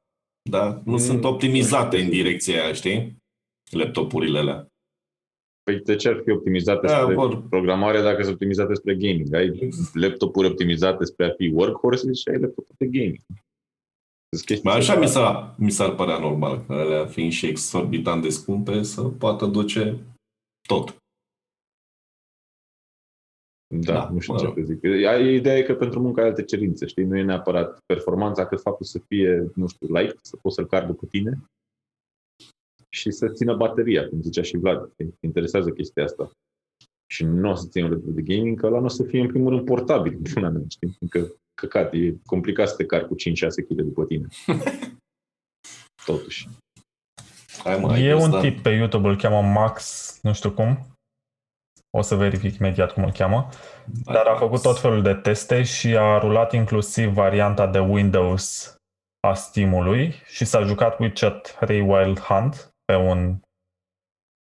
Da? 0.50 0.80
Nu 0.84 0.92
Mm, 0.92 0.98
sunt 0.98 1.24
optimizate 1.24 1.96
nu 1.96 2.02
știu. 2.02 2.04
în 2.04 2.22
direcția 2.22 2.62
aia, 2.62 2.72
știi? 2.72 3.16
Laptopurile 3.70 4.38
alea. 4.38 4.66
Păi 5.62 5.80
de 5.84 5.96
ce 5.96 6.08
ar 6.08 6.20
fi 6.24 6.30
optimizate 6.30 6.86
Da, 6.86 7.00
spre 7.00 7.14
vor. 7.14 7.42
programare 7.48 8.00
dacă 8.02 8.20
sunt 8.22 8.32
optimizate 8.34 8.74
spre 8.74 8.94
gaming? 8.94 9.34
Ai 9.34 9.70
laptopuri 9.92 10.46
optimizate 10.48 11.04
spre 11.04 11.26
a 11.26 11.30
fi 11.36 11.50
workhorse 11.54 12.12
și 12.12 12.28
ai 12.28 12.40
laptopuri 12.40 12.78
de 12.78 12.86
gaming. 12.86 13.18
Sunt 14.28 14.44
chestii 14.46 14.68
Mai 14.68 14.76
așa 14.78 14.96
mi, 14.98 15.06
separate. 15.08 15.46
s-a, 15.48 15.54
mi 15.58 15.70
s-ar 15.70 15.94
părea 15.94 16.18
normal, 16.18 16.64
că 16.66 16.72
alea 16.72 17.06
fiind 17.06 17.32
și 17.32 17.46
exorbitant 17.46 18.22
de 18.22 18.28
scumpe, 18.28 18.82
să 18.82 19.02
poată 19.02 19.46
duce 19.46 19.98
tot. 20.68 20.96
Da, 23.74 23.92
Da, 23.92 24.08
nu 24.10 24.18
știu 24.20 24.32
mă 24.32 24.38
ce 24.38 24.44
rog. 24.46 24.54
să 24.58 24.62
zic. 24.64 24.84
Ai- 24.84 25.34
Ideea 25.34 25.56
e 25.56 25.62
că 25.62 25.74
pentru 25.74 26.00
muncă 26.00 26.20
ai 26.20 26.26
alte 26.26 26.44
cerințe, 26.44 26.86
știi? 26.86 27.04
Nu 27.04 27.16
e 27.18 27.22
neapărat 27.22 27.78
performanța, 27.86 28.46
cât 28.46 28.60
faptul 28.60 28.86
să 28.86 28.98
fie, 28.98 29.50
nu 29.54 29.66
știu, 29.66 29.86
light, 29.96 30.18
să 30.24 30.36
poți 30.36 30.54
să-l 30.54 30.66
carci 30.66 30.86
după 30.86 31.06
tine 31.06 31.38
și 32.88 33.10
să 33.10 33.28
țină 33.28 33.56
bateria, 33.56 34.08
cum 34.08 34.20
zicea 34.22 34.42
și 34.42 34.56
Vlad. 34.56 34.92
Te 34.96 35.04
interesează 35.20 35.70
chestia 35.70 36.04
asta. 36.04 36.30
Și 37.10 37.24
nu 37.24 37.50
o 37.50 37.54
să 37.54 37.66
țină 37.68 37.86
un 37.86 38.14
de 38.14 38.22
gaming, 38.22 38.60
că 38.60 38.66
ăla 38.66 38.78
nu 38.78 38.84
o 38.84 38.88
să 38.88 39.02
fie 39.02 39.20
în 39.20 39.28
primul 39.28 39.50
rând 39.54 39.64
portabil, 39.66 40.18
până 40.34 40.48
mea, 40.48 40.62
știi? 40.68 40.96
Încă 41.00 41.32
căcat, 41.56 41.92
e 41.92 42.14
complicat 42.26 42.68
să 42.68 42.76
te 42.76 42.84
carci 42.84 43.06
cu 43.06 43.14
5-6 43.14 43.16
kg 43.68 43.82
după 43.82 44.04
tine. 44.04 44.26
Totuși. 46.06 46.48
Hai, 47.64 47.78
mă, 47.78 47.92
ai 47.92 48.02
E 48.02 48.14
un 48.14 48.20
gustat. 48.20 48.40
tip 48.40 48.62
pe 48.62 48.70
YouTube, 48.70 49.08
îl 49.08 49.16
cheamă 49.16 49.42
Max, 49.42 50.18
nu 50.22 50.32
știu 50.32 50.50
cum. 50.52 50.86
O 51.90 52.02
să 52.02 52.14
verific 52.14 52.58
imediat 52.58 52.92
cum 52.92 53.04
îl 53.04 53.12
cheamă. 53.12 53.48
Dar 54.04 54.26
a 54.26 54.36
făcut 54.36 54.62
tot 54.62 54.78
felul 54.78 55.02
de 55.02 55.14
teste 55.14 55.62
și 55.62 55.96
a 55.96 56.18
rulat 56.18 56.52
inclusiv 56.52 57.08
varianta 57.12 57.66
de 57.66 57.78
Windows 57.78 58.74
a 59.26 59.34
Steam-ului 59.34 60.12
și 60.26 60.44
s-a 60.44 60.62
jucat 60.62 60.98
Witcher 60.98 61.32
3 61.32 61.80
Wild 61.80 62.20
Hunt 62.20 62.68
pe 62.84 62.94
un 62.94 63.40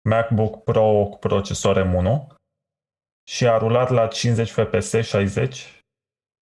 MacBook 0.08 0.64
Pro 0.64 1.06
cu 1.10 1.18
procesor 1.18 1.82
M1 1.86 2.36
și 3.30 3.46
a 3.46 3.58
rulat 3.58 3.90
la 3.90 4.06
50 4.06 4.50
FPS 4.50 4.92
60, 5.02 5.80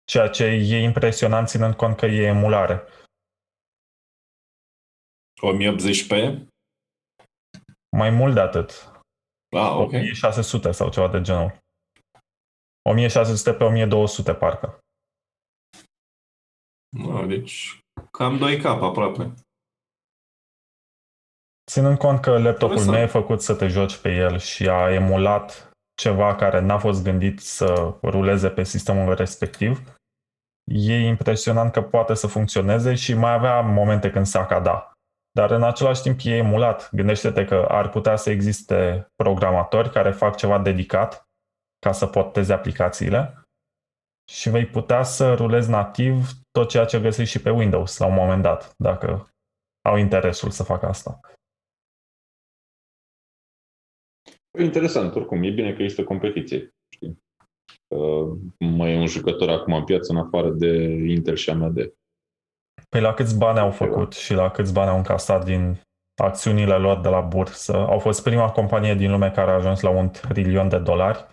ceea 0.06 0.30
ce 0.30 0.44
e 0.46 0.82
impresionant 0.84 1.48
ținând 1.48 1.74
cont 1.76 1.98
că 1.98 2.06
e 2.06 2.26
emulare. 2.28 2.84
1080p? 5.42 6.12
Mai 7.98 8.10
mult 8.10 8.34
de 8.34 8.40
atât, 8.40 8.88
Ah, 9.56 9.72
ok. 9.76 9.92
1600 9.92 10.72
sau 10.72 10.90
ceva 10.90 11.08
de 11.08 11.22
genul. 11.22 11.58
1600 12.90 13.54
pe 13.54 13.64
1200 13.64 14.34
parcă. 14.34 14.80
Ah, 17.10 17.26
deci, 17.28 17.80
cam 18.12 18.38
2K 18.38 18.64
aproape. 18.66 19.34
Ținând 21.72 21.98
cont 21.98 22.20
că 22.22 22.32
laptopul 22.32 22.78
Interesant. 22.78 22.90
meu 22.92 23.02
e 23.04 23.08
făcut 23.08 23.42
să 23.42 23.56
te 23.56 23.68
joci 23.68 23.98
pe 23.98 24.10
el 24.16 24.38
și 24.40 24.70
a 24.70 24.94
emulat 24.94 25.72
ceva 25.96 26.36
care 26.36 26.60
n-a 26.60 26.78
fost 26.78 27.04
gândit 27.04 27.40
să 27.40 27.96
ruleze 28.04 28.50
pe 28.50 28.64
sistemul 28.64 29.16
respectiv, 29.16 29.98
e 30.72 31.08
impresionant 31.08 31.72
că 31.72 31.82
poate 31.82 32.14
să 32.14 32.28
funcționeze 32.28 32.96
și 32.96 33.14
mai 33.14 33.34
avea 33.34 33.62
momente 33.62 34.12
când 34.12 34.26
se 34.26 34.38
acada. 34.38 34.92
Dar 35.32 35.52
în 35.52 35.64
același 35.64 36.02
timp 36.02 36.20
e 36.24 36.36
emulat. 36.36 36.90
Gândește-te 36.92 37.46
că 37.46 37.66
ar 37.70 37.90
putea 37.90 38.16
să 38.16 38.30
existe 38.30 39.08
programatori 39.16 39.90
care 39.90 40.12
fac 40.12 40.36
ceva 40.36 40.60
dedicat 40.60 41.24
ca 41.80 41.92
să 41.92 42.08
poteze 42.08 42.54
aplicațiile 42.54 43.44
și 44.32 44.50
vei 44.50 44.66
putea 44.66 45.04
să 45.04 45.34
rulezi 45.34 45.70
nativ 45.70 46.30
tot 46.52 46.70
ceea 46.70 46.86
ce 46.86 47.00
găsești 47.00 47.38
și 47.38 47.42
pe 47.42 47.50
Windows 47.50 47.98
la 47.98 48.06
un 48.06 48.14
moment 48.14 48.42
dat, 48.42 48.74
dacă 48.78 49.28
au 49.86 49.98
interesul 49.98 50.50
să 50.50 50.64
facă 50.64 50.86
asta. 50.86 51.20
Interesant, 54.60 55.16
oricum, 55.16 55.44
e 55.44 55.50
bine 55.50 55.74
că 55.74 55.82
există 55.82 56.04
competiție. 56.04 56.76
Știi? 56.90 57.24
Uh, 57.88 58.38
mai 58.58 58.94
e 58.94 58.98
un 58.98 59.08
jucător 59.08 59.50
acum 59.50 59.74
în 59.74 59.84
piață 59.84 60.12
în 60.12 60.18
afară 60.18 60.50
de 60.50 60.76
Intel 61.08 61.36
și 61.36 61.50
AMD. 61.50 61.94
Păi 62.90 63.02
la 63.02 63.14
câți 63.14 63.38
bani 63.38 63.60
au 63.60 63.72
făcut 63.72 64.14
și 64.14 64.34
la 64.34 64.50
câți 64.50 64.74
bani 64.74 64.90
au 64.90 64.98
încasat 64.98 65.46
din 65.46 65.82
acțiunile 66.22 66.76
lor 66.76 67.00
de 67.00 67.10
la 67.10 67.22
bursă. 67.22 67.76
Au 67.76 68.00
fost 68.00 68.24
prima 68.24 68.52
companie 68.52 68.96
din 68.96 69.12
lume 69.12 69.32
care 69.32 69.52
a 69.52 69.54
ajuns 69.54 69.82
la 69.82 69.90
un 69.90 70.10
trilion 70.10 70.70
de 70.70 70.80
dolari, 70.80 71.26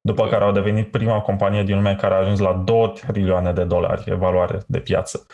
după 0.00 0.28
care 0.28 0.44
au 0.44 0.52
devenit 0.52 0.90
prima 0.90 1.20
companie 1.20 1.62
din 1.62 1.74
lume 1.74 1.96
care 1.96 2.14
a 2.14 2.18
ajuns 2.18 2.38
la 2.38 2.54
2 2.54 2.92
trilioane 2.92 3.52
de 3.52 3.64
dolari 3.64 4.10
evaluare 4.10 4.62
de 4.66 4.80
piață. 4.80 5.26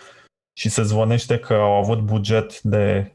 Și 0.58 0.68
se 0.68 0.82
zvonește 0.82 1.38
că 1.38 1.54
au 1.54 1.72
avut 1.72 2.00
buget 2.00 2.60
de 2.60 3.12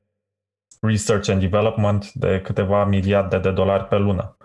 research 0.83 1.29
and 1.29 1.39
development 1.39 2.13
de 2.13 2.41
câteva 2.41 2.85
miliarde 2.85 3.39
de 3.39 3.51
dolari 3.51 3.87
pe 3.87 3.97
lună. 3.97 4.37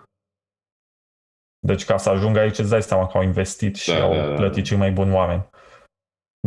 Deci 1.59 1.85
ca 1.85 1.97
să 1.97 2.09
ajungă 2.09 2.39
aici 2.39 2.57
îți 2.57 2.69
dai 2.69 2.81
seama 2.81 3.07
că 3.07 3.17
au 3.17 3.23
investit 3.23 3.75
și 3.75 3.91
Da, 3.91 4.03
au 4.03 4.13
da, 4.13 4.27
da. 4.27 4.35
plătit 4.35 4.65
cei 4.65 4.77
mai 4.77 4.91
buni 4.91 5.13
oameni. 5.13 5.49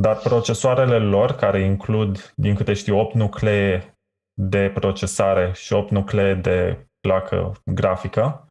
Dar 0.00 0.16
procesoarele 0.16 0.98
lor, 0.98 1.32
care 1.32 1.60
includ, 1.60 2.32
din 2.36 2.54
câte 2.54 2.72
știu, 2.72 2.98
8 2.98 3.14
nuclee 3.14 3.96
de 4.40 4.70
procesare 4.74 5.52
și 5.52 5.72
8 5.72 5.90
nuclee 5.90 6.34
de 6.34 6.86
placă 7.00 7.52
grafică, 7.64 8.46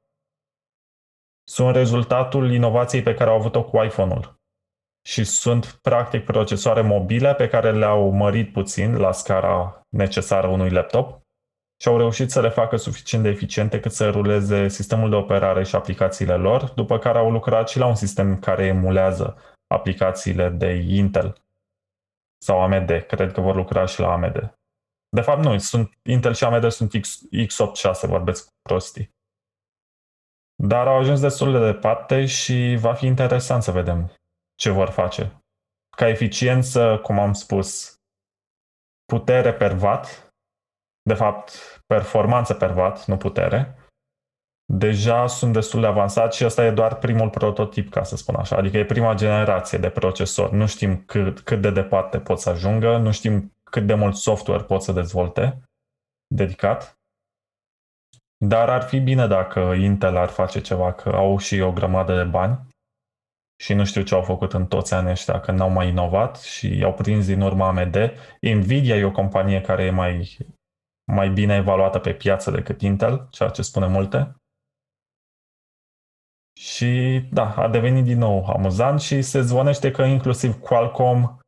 sunt 1.49 1.75
rezultatul 1.75 2.51
inovației 2.51 3.01
pe 3.01 3.13
care 3.13 3.29
au 3.29 3.35
avut-o 3.35 3.63
cu 3.63 3.83
iPhone-ul. 3.83 4.39
Și 5.07 5.23
sunt, 5.23 5.65
practic, 5.65 6.25
procesoare 6.25 6.81
mobile 6.81 7.35
pe 7.35 7.47
care 7.47 7.71
le-au 7.71 8.09
mărit 8.09 8.51
puțin 8.51 8.97
la 8.97 9.11
scara 9.11 9.81
necesară 9.89 10.47
unui 10.47 10.69
laptop 10.69 11.20
și 11.81 11.87
au 11.87 11.97
reușit 11.97 12.31
să 12.31 12.41
le 12.41 12.49
facă 12.49 12.75
suficient 12.75 13.23
de 13.23 13.29
eficiente 13.29 13.79
cât 13.79 13.91
să 13.91 14.09
ruleze 14.09 14.67
sistemul 14.67 15.09
de 15.09 15.15
operare 15.15 15.63
și 15.63 15.75
aplicațiile 15.75 16.35
lor, 16.35 16.69
după 16.69 16.99
care 16.99 17.17
au 17.17 17.31
lucrat 17.31 17.69
și 17.69 17.79
la 17.79 17.85
un 17.85 17.95
sistem 17.95 18.39
care 18.39 18.65
emulează 18.65 19.37
aplicațiile 19.67 20.49
de 20.49 20.71
Intel 20.73 21.41
sau 22.45 22.61
AMD. 22.61 23.05
Cred 23.07 23.31
că 23.31 23.41
vor 23.41 23.55
lucra 23.55 23.85
și 23.85 23.99
la 23.99 24.11
AMD. 24.11 24.57
De 25.09 25.21
fapt, 25.21 25.43
nu, 25.43 25.57
sunt, 25.57 25.91
Intel 26.01 26.33
și 26.33 26.43
AMD 26.43 26.71
sunt 26.71 27.01
X, 27.01 27.21
x86, 27.45 28.07
vorbesc 28.07 28.49
prostii. 28.61 29.09
Dar 30.63 30.87
au 30.87 30.97
ajuns 30.97 31.19
destul 31.19 31.51
de 31.51 31.71
departe 31.71 32.25
și 32.25 32.77
va 32.79 32.93
fi 32.93 33.05
interesant 33.05 33.63
să 33.63 33.71
vedem 33.71 34.11
ce 34.55 34.69
vor 34.69 34.89
face. 34.89 35.43
Ca 35.97 36.07
eficiență, 36.07 36.99
cum 37.03 37.19
am 37.19 37.33
spus, 37.33 37.95
putere 39.05 39.53
per 39.53 39.77
watt, 39.81 40.30
de 41.03 41.13
fapt, 41.13 41.51
performanță 41.87 42.53
per 42.53 42.75
watt, 42.75 43.05
nu 43.05 43.17
putere, 43.17 43.75
deja 44.73 45.27
sunt 45.27 45.53
destul 45.53 45.81
de 45.81 45.87
avansat 45.87 46.33
și 46.33 46.45
ăsta 46.45 46.65
e 46.65 46.71
doar 46.71 46.95
primul 46.95 47.29
prototip, 47.29 47.89
ca 47.89 48.03
să 48.03 48.15
spun 48.15 48.35
așa. 48.35 48.55
Adică 48.55 48.77
e 48.77 48.85
prima 48.85 49.13
generație 49.13 49.77
de 49.77 49.89
procesor. 49.89 50.51
Nu 50.51 50.67
știm 50.67 51.03
cât, 51.05 51.39
cât 51.39 51.61
de 51.61 51.71
departe 51.71 52.19
pot 52.19 52.39
să 52.39 52.49
ajungă, 52.49 52.97
nu 52.97 53.11
știm 53.11 53.53
cât 53.63 53.85
de 53.85 53.93
mult 53.93 54.15
software 54.15 54.63
pot 54.63 54.81
să 54.81 54.91
dezvolte 54.91 55.61
dedicat. 56.27 56.99
Dar 58.45 58.69
ar 58.69 58.81
fi 58.81 58.99
bine 58.99 59.27
dacă 59.27 59.59
Intel 59.59 60.17
ar 60.17 60.29
face 60.29 60.61
ceva, 60.61 60.93
că 60.93 61.09
au 61.09 61.37
și 61.37 61.59
o 61.59 61.71
grămadă 61.71 62.15
de 62.15 62.23
bani 62.23 62.59
și 63.61 63.73
nu 63.73 63.85
știu 63.85 64.01
ce 64.01 64.15
au 64.15 64.21
făcut 64.21 64.53
în 64.53 64.67
toți 64.67 64.93
anii 64.93 65.11
ăștia, 65.11 65.39
că 65.39 65.51
n-au 65.51 65.69
mai 65.69 65.87
inovat 65.87 66.39
și 66.39 66.77
i-au 66.77 66.93
prins 66.93 67.25
din 67.25 67.41
urma 67.41 67.67
AMD. 67.67 68.13
Nvidia 68.41 68.95
e 68.95 69.03
o 69.03 69.11
companie 69.11 69.61
care 69.61 69.83
e 69.83 69.89
mai, 69.89 70.37
mai 71.11 71.29
bine 71.29 71.55
evaluată 71.55 71.99
pe 71.99 72.13
piață 72.13 72.51
decât 72.51 72.81
Intel, 72.81 73.27
ceea 73.31 73.49
ce 73.49 73.61
spune 73.61 73.87
multe. 73.87 74.35
Și 76.59 77.21
da, 77.31 77.55
a 77.55 77.67
devenit 77.67 78.03
din 78.03 78.17
nou 78.17 78.45
amuzant 78.45 79.01
și 79.01 79.21
se 79.21 79.41
zvonește 79.41 79.91
că 79.91 80.01
inclusiv 80.01 80.59
Qualcomm 80.59 81.39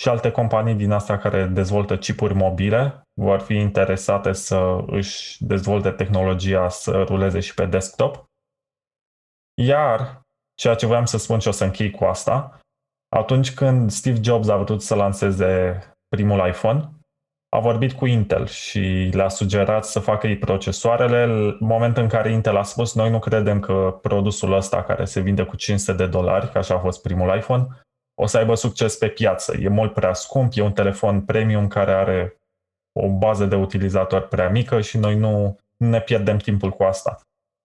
și 0.00 0.08
alte 0.08 0.30
companii 0.30 0.74
din 0.74 0.90
astea 0.90 1.18
care 1.18 1.46
dezvoltă 1.46 1.98
chipuri 1.98 2.34
mobile 2.34 3.02
vor 3.20 3.40
fi 3.40 3.54
interesate 3.54 4.32
să 4.32 4.84
își 4.86 5.44
dezvolte 5.44 5.90
tehnologia 5.90 6.68
să 6.68 7.02
ruleze 7.02 7.40
și 7.40 7.54
pe 7.54 7.66
desktop. 7.66 8.24
Iar 9.60 10.20
ceea 10.54 10.74
ce 10.74 10.86
voiam 10.86 11.04
să 11.04 11.18
spun 11.18 11.38
și 11.38 11.48
o 11.48 11.50
să 11.50 11.64
închei 11.64 11.90
cu 11.90 12.04
asta, 12.04 12.60
atunci 13.16 13.54
când 13.54 13.90
Steve 13.90 14.20
Jobs 14.22 14.48
a 14.48 14.56
vrut 14.56 14.82
să 14.82 14.94
lanseze 14.94 15.80
primul 16.08 16.46
iPhone, 16.46 16.90
a 17.54 17.58
vorbit 17.58 17.92
cu 17.92 18.06
Intel 18.06 18.46
și 18.46 19.10
le-a 19.12 19.28
sugerat 19.28 19.84
să 19.84 19.98
facă 19.98 20.26
ei 20.26 20.38
procesoarele, 20.38 21.22
în 21.22 21.56
moment 21.60 21.96
în 21.96 22.08
care 22.08 22.32
Intel 22.32 22.56
a 22.56 22.62
spus 22.62 22.94
noi 22.94 23.10
nu 23.10 23.18
credem 23.18 23.60
că 23.60 23.98
produsul 24.02 24.52
ăsta 24.52 24.82
care 24.82 25.04
se 25.04 25.20
vinde 25.20 25.44
cu 25.44 25.56
500 25.56 25.96
de 25.96 26.06
dolari, 26.06 26.50
că 26.50 26.58
așa 26.58 26.74
a 26.74 26.78
fost 26.78 27.02
primul 27.02 27.36
iPhone, 27.36 27.66
o 28.14 28.26
să 28.26 28.38
aibă 28.38 28.54
succes 28.54 28.96
pe 28.96 29.08
piață. 29.08 29.56
E 29.60 29.68
mult 29.68 29.92
prea 29.92 30.12
scump, 30.12 30.52
e 30.54 30.62
un 30.62 30.72
telefon 30.72 31.20
premium 31.20 31.68
care 31.68 31.92
are 31.92 32.36
o 32.92 33.08
bază 33.08 33.46
de 33.46 33.56
utilizatori 33.56 34.28
prea 34.28 34.48
mică 34.48 34.80
și 34.80 34.98
noi 34.98 35.16
nu, 35.16 35.58
nu 35.76 35.88
ne 35.88 36.00
pierdem 36.00 36.36
timpul 36.36 36.70
cu 36.70 36.82
asta. 36.82 37.20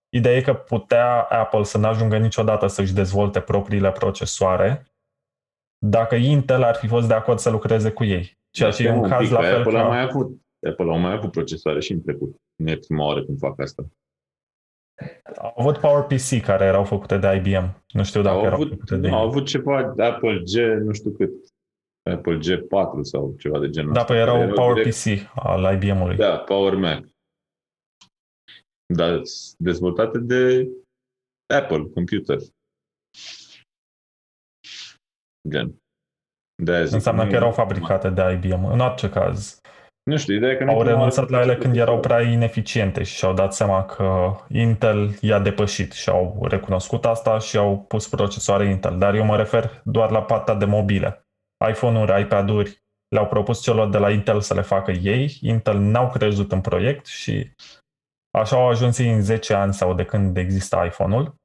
Ideea 0.10 0.36
e 0.36 0.42
că 0.42 0.54
putea 0.54 1.22
Apple 1.22 1.64
să 1.64 1.78
nu 1.78 1.88
ajungă 1.88 2.18
niciodată 2.18 2.68
să-și 2.68 2.94
dezvolte 2.94 3.40
propriile 3.40 3.92
procesoare 3.92 4.86
dacă 5.86 6.16
Intel 6.16 6.64
ar 6.64 6.76
fi 6.76 6.88
fost 6.88 7.08
de 7.08 7.14
acord 7.14 7.40
să 7.40 7.50
lucreze 7.50 7.92
cu 7.92 8.04
ei. 8.04 8.37
Ceea 8.52 8.72
ce 8.72 8.84
e 8.88 8.92
un 8.92 9.10
caz 9.10 9.30
la 9.30 9.42
fel 9.42 9.58
Apple 9.60 9.72
ca... 9.74 9.84
a 9.84 9.88
mai 9.88 10.00
avut. 10.02 10.42
Apple 10.70 10.90
au 10.92 10.98
mai 11.00 11.12
avut 11.12 11.32
procesoare 11.32 11.80
și 11.80 11.92
în 11.92 12.02
trecut. 12.02 12.36
Nu 12.56 12.70
e 12.70 12.78
prima 12.78 13.06
oară 13.06 13.26
când 13.26 13.38
fac 13.38 13.60
asta. 13.60 13.86
Au 15.38 15.54
avut 15.58 15.78
PowerPC 15.78 16.42
care 16.46 16.66
erau 16.66 16.84
făcute 16.84 17.18
de 17.18 17.28
IBM. 17.36 17.84
Nu 17.94 18.04
știu 18.04 18.22
dacă 18.22 18.36
au, 18.38 18.44
erau 18.44 18.54
avut, 18.54 18.70
făcute 18.70 18.96
de 18.98 19.08
nu, 19.08 19.16
au 19.16 19.22
ei. 19.24 19.28
avut 19.28 19.46
ceva 19.48 19.78
Apple 19.98 20.40
G, 20.40 20.56
nu 20.84 20.94
știu 20.94 21.12
cât. 21.12 21.32
Apple 22.10 22.38
G4 22.38 23.02
sau 23.02 23.36
ceva 23.40 23.60
de 23.60 23.70
genul 23.70 23.94
Da, 23.94 24.00
ăsta. 24.00 24.14
păi 24.14 24.22
erau 24.22 24.38
Care 24.38 24.52
PowerPC 24.54 25.04
direct- 25.04 25.32
al 25.36 25.74
IBM-ului. 25.82 26.16
Da, 26.16 26.38
Power 26.38 26.76
Mac. 26.76 27.04
Dar 28.94 29.24
s- 29.24 29.56
dezvoltate 29.58 30.18
de 30.20 30.68
Apple 31.54 31.84
Computer. 31.94 32.38
Gen. 35.50 35.76
De 36.64 36.72
aia 36.74 36.84
zic 36.84 36.94
Înseamnă 36.94 37.24
nu- 37.24 37.30
că 37.30 37.36
erau 37.36 37.52
fabricate 37.52 38.10
de 38.10 38.40
IBM. 38.44 38.66
În 38.66 38.80
orice 38.80 39.10
caz, 39.10 39.62
Nu 40.04 40.18
știu, 40.18 40.36
ideea 40.36 40.52
e 40.52 40.56
că 40.56 40.64
nu 40.64 40.72
au 40.72 40.78
prima 40.78 40.92
renunțat 40.94 41.30
oară 41.32 41.36
la 41.46 41.52
ele 41.52 41.62
când 41.62 41.76
erau 41.76 41.94
procesoare. 42.00 42.24
prea 42.24 42.34
ineficiente 42.34 43.04
și 43.04 43.16
și-au 43.16 43.34
dat 43.34 43.54
seama 43.54 43.86
că 43.86 44.36
Intel 44.50 45.18
i-a 45.22 45.40
depășit 45.40 45.92
și 45.92 46.10
au 46.10 46.46
recunoscut 46.50 47.06
asta 47.06 47.40
și 47.40 47.58
au 47.58 47.86
pus 47.88 48.08
procesoare 48.08 48.66
Intel. 48.66 48.98
Dar 48.98 49.14
eu 49.14 49.26
mă 49.26 49.36
refer 49.36 49.82
doar 49.84 50.12
la 50.12 50.22
partea 50.24 50.54
de 50.54 50.66
mobile. 50.66 51.22
iPhone-uri, 51.70 52.22
iPad-uri 52.22 52.82
le-au 53.08 53.28
propus 53.28 53.62
celor 53.62 53.90
de 53.90 53.98
la 53.98 54.10
Intel 54.12 54.42
să 54.42 54.54
le 54.54 54.62
facă 54.62 54.92
ei. 54.92 55.38
Intel 55.42 55.78
n-au 55.78 56.10
crezut 56.10 56.52
în 56.52 56.62
proiect 56.62 57.06
și 57.06 57.52
așa 58.38 58.56
au 58.56 58.68
ajuns 58.70 58.98
ei 58.98 59.12
în 59.12 59.22
10 59.22 59.54
ani 59.54 59.74
sau 59.74 59.94
de 59.94 60.06
când 60.06 60.38
există 60.38 60.84
iPhone-ul 60.86 61.36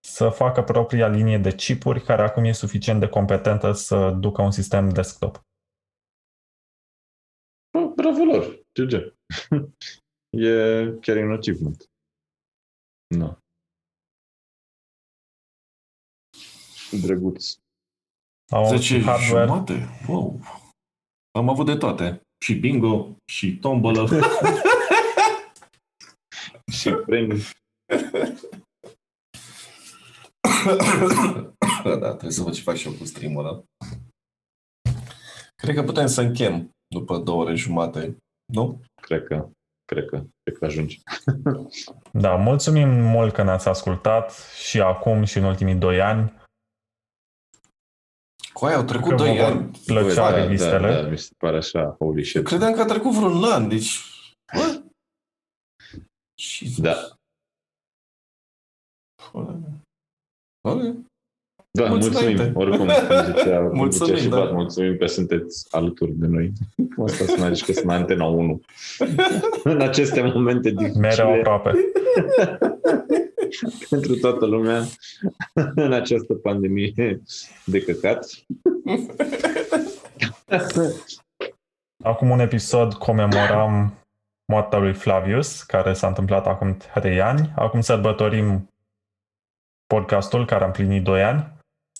să 0.00 0.28
facă 0.28 0.62
propria 0.62 1.08
linie 1.08 1.38
de 1.38 1.54
chipuri 1.54 2.02
care 2.02 2.22
acum 2.22 2.44
e 2.44 2.52
suficient 2.52 3.00
de 3.00 3.08
competentă 3.08 3.72
să 3.72 4.10
ducă 4.10 4.42
un 4.42 4.50
sistem 4.50 4.88
desktop. 4.88 5.40
Bă, 7.72 7.92
Bravo 7.96 8.24
lor, 8.24 8.62
GG. 8.72 8.92
e 10.44 10.52
chiar 11.00 11.16
un 11.16 11.32
achievement. 11.32 11.90
Nu. 13.14 13.38
Drăguț. 17.02 17.54
Au 18.52 18.76
10 18.76 19.00
hardware, 19.00 19.46
jumate? 19.46 19.88
Wow. 20.08 20.40
Am 21.38 21.48
avut 21.48 21.66
de 21.66 21.76
toate. 21.76 22.20
Și 22.44 22.54
bingo, 22.54 23.16
și 23.32 23.58
tombolă. 23.58 24.08
Și 26.78 26.90
premii. 26.90 27.42
Da, 31.84 31.96
da, 32.02 32.08
trebuie 32.08 32.30
să 32.30 32.42
văd 32.42 32.54
ce 32.54 32.62
fac 32.62 32.74
și 32.76 32.86
eu 32.86 32.92
cu 32.92 33.04
streamul 33.04 33.44
ăla. 33.46 33.62
Cred 35.62 35.74
că 35.74 35.82
putem 35.82 36.06
să 36.06 36.20
închem 36.20 36.70
după 36.94 37.18
două 37.18 37.42
ore 37.42 37.54
jumate. 37.54 38.16
Nu? 38.52 38.80
Cred 39.02 39.24
că, 39.24 39.48
cred 39.84 40.06
că, 40.06 40.24
cred 40.42 40.58
că 40.58 40.64
ajunge. 40.64 40.96
Da, 42.12 42.36
mulțumim 42.36 42.88
mult 42.88 43.32
că 43.34 43.42
ne-ați 43.42 43.68
ascultat 43.68 44.32
și 44.54 44.80
acum 44.80 45.24
și 45.24 45.38
în 45.38 45.44
ultimii 45.44 45.74
doi 45.74 46.00
ani. 46.00 46.38
Cu 48.52 48.66
aia 48.66 48.76
au 48.76 48.84
trecut 48.84 49.08
Că 49.08 49.16
vă 49.16 49.24
2 49.24 49.36
vor 49.36 49.44
ani. 49.46 49.70
plăcea 49.86 50.30
da, 50.30 50.36
revistele. 50.36 50.94
Da, 50.94 51.02
da, 51.02 51.08
mi 51.08 51.18
se 51.18 51.30
pare 51.38 51.56
așa, 51.56 51.96
holy 51.98 52.18
Eu 52.18 52.24
shit. 52.24 52.44
credeam 52.44 52.72
că 52.74 52.80
a 52.80 52.84
trecut 52.84 53.12
vreun 53.12 53.44
an, 53.44 53.68
deci... 53.68 53.98
Bă? 54.54 54.82
Jesus. 56.34 56.80
Da. 56.80 56.94
Ok. 60.60 60.82
Da, 61.72 61.88
Mulți 61.88 62.08
mulțumim. 62.08 62.34
înainte. 62.36 62.58
Oricum, 62.58 62.86
cum 63.08 63.34
zicea, 63.34 63.58
cum 63.58 63.76
Mulțumim, 63.76 64.14
zicea 64.14 64.24
și 64.24 64.28
da. 64.28 64.36
Vlad, 64.36 64.52
mulțumim 64.52 64.96
că 64.96 65.06
sunteți 65.06 65.66
alături 65.70 66.12
de 66.12 66.26
noi. 66.26 66.52
Cum 66.94 67.04
asta 67.04 67.24
să 67.24 67.50
zici 67.52 67.64
că 67.64 67.72
sunt 67.72 67.90
Antena 67.90 68.24
1. 68.24 68.60
în 69.64 69.80
aceste 69.80 70.22
momente 70.22 70.70
Mereu 70.70 70.86
dificile 70.86 71.22
aproape. 71.22 71.70
pentru 73.90 74.14
toată 74.14 74.46
lumea, 74.46 74.82
în 75.74 75.92
această 75.92 76.34
pandemie 76.34 77.22
de 77.64 77.82
căcat. 77.82 78.26
Acum 82.04 82.30
un 82.30 82.40
episod 82.40 82.94
comemoram 82.94 83.92
moartea 84.52 84.78
lui 84.78 84.92
Flavius, 84.92 85.62
care 85.62 85.92
s-a 85.92 86.06
întâmplat 86.06 86.46
acum 86.46 86.76
3 86.94 87.20
ani. 87.20 87.52
Acum 87.56 87.80
sărbătorim 87.80 88.69
podcastul 89.94 90.46
care 90.46 90.62
a 90.62 90.66
împlinit 90.66 91.02
2 91.02 91.22
ani 91.22 91.52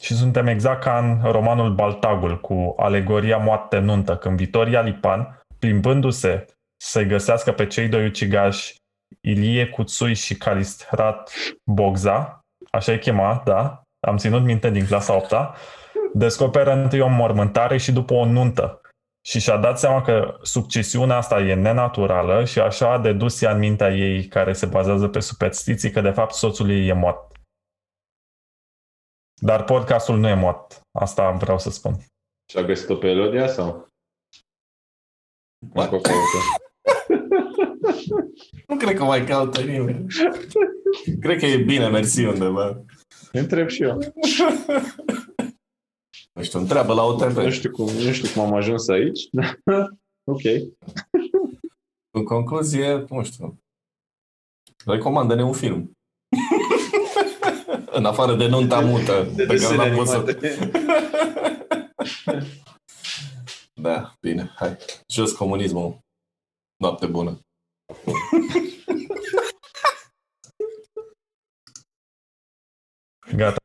și 0.02 0.14
suntem 0.14 0.46
exact 0.46 0.82
ca 0.82 0.98
în 0.98 1.30
romanul 1.30 1.74
Baltagul 1.74 2.40
cu 2.40 2.74
alegoria 2.76 3.36
moarte 3.36 3.78
nuntă, 3.78 4.16
când 4.16 4.36
Vitoria 4.36 4.80
Lipan, 4.80 5.44
plimbându-se 5.58 6.44
să-i 6.82 7.06
găsească 7.06 7.52
pe 7.52 7.66
cei 7.66 7.88
doi 7.88 8.04
ucigași 8.04 8.74
Ilie 9.20 9.66
Cuțui 9.66 10.14
și 10.14 10.36
Calistrat 10.36 11.30
Bogza, 11.70 12.40
așa 12.70 12.92
e 12.92 12.98
chema, 12.98 13.42
da, 13.44 13.82
am 14.06 14.16
ținut 14.16 14.42
minte 14.42 14.70
din 14.70 14.86
clasa 14.86 15.14
8 15.16 15.32
descoperă 16.14 16.72
întâi 16.72 17.00
o 17.00 17.08
mormântare 17.08 17.76
și 17.76 17.92
după 17.92 18.14
o 18.14 18.24
nuntă. 18.24 18.80
Și 19.26 19.40
și-a 19.40 19.56
dat 19.56 19.78
seama 19.78 20.02
că 20.02 20.38
succesiunea 20.42 21.16
asta 21.16 21.40
e 21.40 21.54
nenaturală 21.54 22.44
și 22.44 22.58
așa 22.60 22.92
a 22.92 22.98
dedus 22.98 23.42
ea 23.42 23.52
în 23.52 23.58
mintea 23.58 23.90
ei, 23.90 24.24
care 24.24 24.52
se 24.52 24.66
bazează 24.66 25.08
pe 25.08 25.20
superstiții, 25.20 25.90
că 25.90 26.00
de 26.00 26.10
fapt 26.10 26.34
soțul 26.34 26.70
ei 26.70 26.88
e 26.88 26.92
mort. 26.92 27.29
Dar 29.40 29.64
podcastul 29.64 30.18
nu 30.18 30.28
e 30.28 30.34
mort. 30.34 30.80
Asta 30.98 31.30
vreau 31.30 31.58
să 31.58 31.70
spun. 31.70 31.94
Și 32.50 32.58
a 32.58 32.62
găsit-o 32.62 32.96
pe 32.96 33.06
Elodia 33.06 33.46
sau? 33.48 33.88
What? 35.74 35.92
Încă 35.92 35.94
o 35.94 36.00
caută. 36.00 36.38
Nu 38.66 38.76
cred 38.76 38.96
că 38.96 39.04
mai 39.04 39.24
caută 39.24 39.60
nimeni. 39.60 40.06
Cred 41.20 41.38
că 41.38 41.46
e 41.46 41.56
bine, 41.56 41.88
mersi 41.88 42.24
undeva. 42.24 42.84
Întreb 43.32 43.68
și 43.68 43.82
eu. 43.82 43.98
Nu 46.32 46.42
știu, 46.42 46.58
întreabă 46.58 46.94
la 46.94 47.02
OTP. 47.02 47.36
Nu 47.36 47.50
știu 47.50 47.70
cum, 47.70 47.84
nu 47.84 48.12
știu 48.12 48.28
cum 48.32 48.42
am 48.42 48.54
ajuns 48.54 48.88
aici. 48.88 49.28
ok. 50.32 50.42
În 52.10 52.24
concluzie, 52.24 53.04
nu 53.08 53.24
știu. 53.24 53.58
Recomandă-ne 54.86 55.42
un 55.42 55.52
film. 55.52 55.92
în 57.92 58.04
afară 58.04 58.34
de 58.34 58.46
nunta 58.46 58.80
mută. 58.80 59.22
De 59.22 59.42
pe 59.42 59.46
care 59.46 59.58
desene 59.58 59.76
l-am 59.86 59.94
văzut. 59.94 60.28
animate. 60.28 60.70
Da, 63.82 64.14
bine, 64.20 64.52
hai. 64.56 64.76
Jos 65.08 65.32
comunismul. 65.32 65.98
Noapte 66.76 67.06
bună. 67.06 67.40
Gata. 73.36 73.56